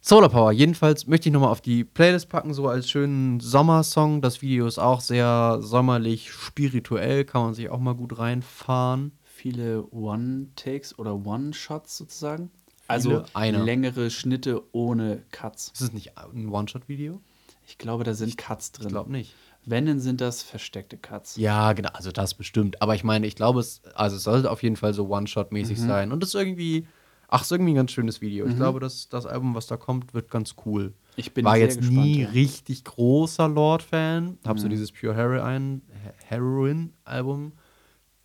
Solar 0.00 0.28
Power. 0.28 0.52
Jedenfalls 0.52 1.08
möchte 1.08 1.28
ich 1.28 1.32
nochmal 1.32 1.50
auf 1.50 1.60
die 1.60 1.82
Playlist 1.82 2.28
packen, 2.28 2.54
so 2.54 2.68
als 2.68 2.88
schönen 2.88 3.40
Sommersong. 3.40 4.22
Das 4.22 4.40
Video 4.42 4.66
ist 4.66 4.78
auch 4.78 5.00
sehr 5.00 5.58
sommerlich, 5.60 6.30
spirituell, 6.30 7.24
kann 7.24 7.42
man 7.42 7.54
sich 7.54 7.70
auch 7.70 7.80
mal 7.80 7.94
gut 7.94 8.18
reinfahren. 8.18 9.12
Viele 9.24 9.90
One-Takes 9.90 10.98
oder 10.98 11.16
One-Shots 11.16 11.96
sozusagen. 11.96 12.50
Also 12.86 13.10
Viele? 13.10 13.24
Einer. 13.34 13.64
längere 13.64 14.10
Schnitte 14.10 14.62
ohne 14.70 15.22
Cuts. 15.32 15.72
Ist 15.74 15.80
es 15.80 15.92
nicht 15.92 16.16
ein 16.16 16.50
One-Shot-Video? 16.50 17.20
Ich 17.66 17.78
glaube, 17.78 18.04
da 18.04 18.14
sind 18.14 18.38
Cuts 18.38 18.72
drin. 18.72 18.86
Ich 18.86 18.92
glaube 18.92 19.10
nicht. 19.12 19.34
Wenn, 19.64 19.86
dann 19.86 19.98
sind 19.98 20.20
das 20.20 20.42
versteckte 20.44 20.96
Cuts. 20.96 21.36
Ja, 21.36 21.72
genau, 21.72 21.88
also 21.92 22.12
das 22.12 22.34
bestimmt. 22.34 22.80
Aber 22.80 22.94
ich 22.94 23.02
meine, 23.02 23.26
ich 23.26 23.34
glaube, 23.34 23.58
es, 23.60 23.82
also 23.96 24.16
es 24.16 24.22
sollte 24.22 24.50
auf 24.50 24.62
jeden 24.62 24.76
Fall 24.76 24.94
so 24.94 25.08
One-Shot-mäßig 25.08 25.78
Mhm. 25.80 25.86
sein. 25.86 26.12
Und 26.12 26.22
das 26.22 26.28
ist 26.30 26.34
irgendwie, 26.36 26.86
ach, 27.26 27.42
ist 27.42 27.50
irgendwie 27.50 27.72
ein 27.72 27.76
ganz 27.76 27.90
schönes 27.90 28.20
Video. 28.20 28.46
Ich 28.46 28.54
glaube, 28.54 28.78
dass 28.78 29.08
das 29.08 29.26
Album, 29.26 29.56
was 29.56 29.66
da 29.66 29.76
kommt, 29.76 30.14
wird 30.14 30.30
ganz 30.30 30.54
cool. 30.64 30.94
Ich 31.16 31.34
bin 31.34 31.44
War 31.44 31.54
sehr 31.56 31.62
jetzt 31.64 31.78
gespannt, 31.78 31.98
nie 31.98 32.20
ja. 32.20 32.28
Mhm. 32.28 32.32
richtig 32.34 32.84
großer 32.84 33.48
Lord-Fan. 33.48 34.38
Hab 34.46 34.58
so 34.60 34.68
dieses 34.68 34.92
Pure 34.92 35.16
Heroin, 35.16 35.82
Heroin-Album 36.26 37.52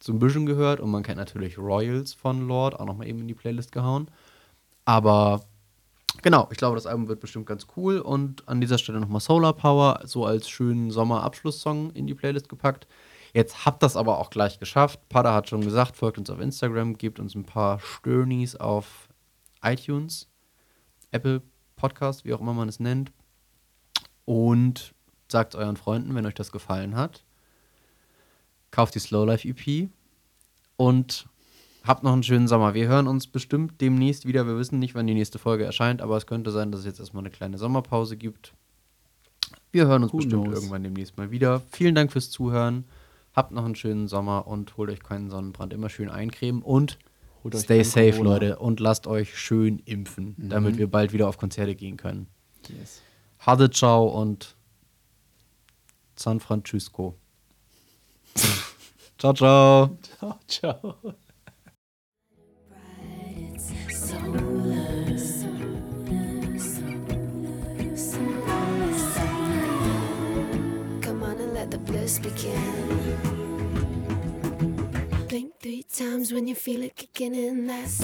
so 0.03 0.13
ein 0.13 0.19
bisschen 0.19 0.45
gehört. 0.45 0.79
Und 0.79 0.91
man 0.91 1.03
kennt 1.03 1.17
natürlich 1.17 1.57
Royals 1.57 2.13
von 2.13 2.47
Lord, 2.47 2.79
auch 2.79 2.85
nochmal 2.85 3.07
eben 3.07 3.19
in 3.19 3.27
die 3.27 3.33
Playlist 3.33 3.71
gehauen. 3.71 4.07
Aber 4.85 5.41
genau, 6.21 6.47
ich 6.51 6.57
glaube, 6.57 6.75
das 6.75 6.85
Album 6.85 7.07
wird 7.07 7.19
bestimmt 7.19 7.45
ganz 7.45 7.67
cool. 7.75 7.99
Und 7.99 8.47
an 8.47 8.61
dieser 8.61 8.77
Stelle 8.77 8.99
nochmal 8.99 9.21
Solar 9.21 9.53
Power, 9.53 10.01
so 10.05 10.25
als 10.25 10.49
schönen 10.49 10.91
Sommerabschlusssong 10.91 11.91
in 11.91 12.07
die 12.07 12.13
Playlist 12.13 12.49
gepackt. 12.49 12.87
Jetzt 13.33 13.65
habt 13.65 13.81
das 13.81 13.95
aber 13.95 14.19
auch 14.19 14.29
gleich 14.29 14.59
geschafft. 14.59 14.99
Pada 15.07 15.33
hat 15.33 15.49
schon 15.49 15.61
gesagt, 15.61 15.95
folgt 15.95 16.17
uns 16.17 16.29
auf 16.29 16.39
Instagram, 16.39 16.97
gebt 16.97 17.19
uns 17.19 17.33
ein 17.33 17.45
paar 17.45 17.79
Stirnies 17.79 18.55
auf 18.55 19.07
iTunes, 19.63 20.27
Apple 21.11 21.41
Podcast, 21.77 22.25
wie 22.25 22.33
auch 22.33 22.41
immer 22.41 22.53
man 22.53 22.67
es 22.67 22.79
nennt. 22.79 23.11
Und 24.25 24.93
sagt 25.29 25.55
euren 25.55 25.77
Freunden, 25.77 26.13
wenn 26.13 26.25
euch 26.25 26.33
das 26.33 26.51
gefallen 26.51 26.95
hat. 26.95 27.23
Kauft 28.69 28.95
die 28.95 28.99
Slow 28.99 29.25
Life 29.25 29.47
EP 29.47 29.89
und 30.77 31.27
habt 31.83 32.03
noch 32.03 32.13
einen 32.13 32.23
schönen 32.23 32.47
Sommer. 32.47 32.73
Wir 32.73 32.87
hören 32.87 33.07
uns 33.07 33.27
bestimmt 33.27 33.81
demnächst 33.81 34.25
wieder. 34.25 34.45
Wir 34.47 34.57
wissen 34.57 34.79
nicht, 34.79 34.95
wann 34.95 35.07
die 35.07 35.13
nächste 35.13 35.39
Folge 35.39 35.63
erscheint, 35.65 36.01
aber 36.01 36.17
es 36.17 36.27
könnte 36.27 36.51
sein, 36.51 36.71
dass 36.71 36.81
es 36.81 36.85
jetzt 36.85 36.99
erstmal 36.99 37.23
eine 37.23 37.31
kleine 37.31 37.57
Sommerpause 37.57 38.17
gibt. 38.17 38.53
Wir 39.71 39.87
hören 39.87 40.03
uns 40.03 40.13
Who 40.13 40.17
bestimmt 40.17 40.43
knows? 40.43 40.55
irgendwann 40.55 40.83
demnächst 40.83 41.17
mal 41.17 41.31
wieder. 41.31 41.61
Vielen 41.71 41.95
Dank 41.95 42.11
fürs 42.11 42.29
Zuhören. 42.29 42.85
Habt 43.33 43.51
noch 43.51 43.63
einen 43.63 43.75
schönen 43.75 44.07
Sommer 44.07 44.47
und 44.47 44.75
holt 44.75 44.89
euch 44.89 45.01
keinen 45.01 45.29
Sonnenbrand. 45.29 45.73
Immer 45.73 45.89
schön 45.89 46.09
eincremen 46.09 46.61
und 46.61 46.97
stay 47.55 47.83
safe, 47.83 48.11
Corona. 48.11 48.29
Leute. 48.31 48.59
Und 48.59 48.79
lasst 48.81 49.07
euch 49.07 49.37
schön 49.37 49.79
impfen, 49.85 50.35
damit 50.37 50.77
wir 50.77 50.91
bald 50.91 51.13
wieder 51.13 51.29
auf 51.29 51.37
Konzerte 51.37 51.75
gehen 51.75 51.95
können. 51.95 52.27
Yes. 52.67 53.01
Hade 53.39 53.69
ciao 53.71 54.07
und 54.07 54.55
San 56.15 56.39
Francisco. 56.41 57.15
ciao, 59.17 59.33
ciao. 59.33 59.97
Ciao, 60.19 60.39
ciao. 60.47 61.15
Bliss 72.11 72.19
begin. 72.19 73.17
Blink 75.27 75.53
three 75.59 75.83
times 75.83 76.33
when 76.33 76.47
you 76.47 76.55
feel 76.55 76.83
it 76.83 76.95
kicking 76.95 77.35
in. 77.35 77.67
That's 77.67 78.01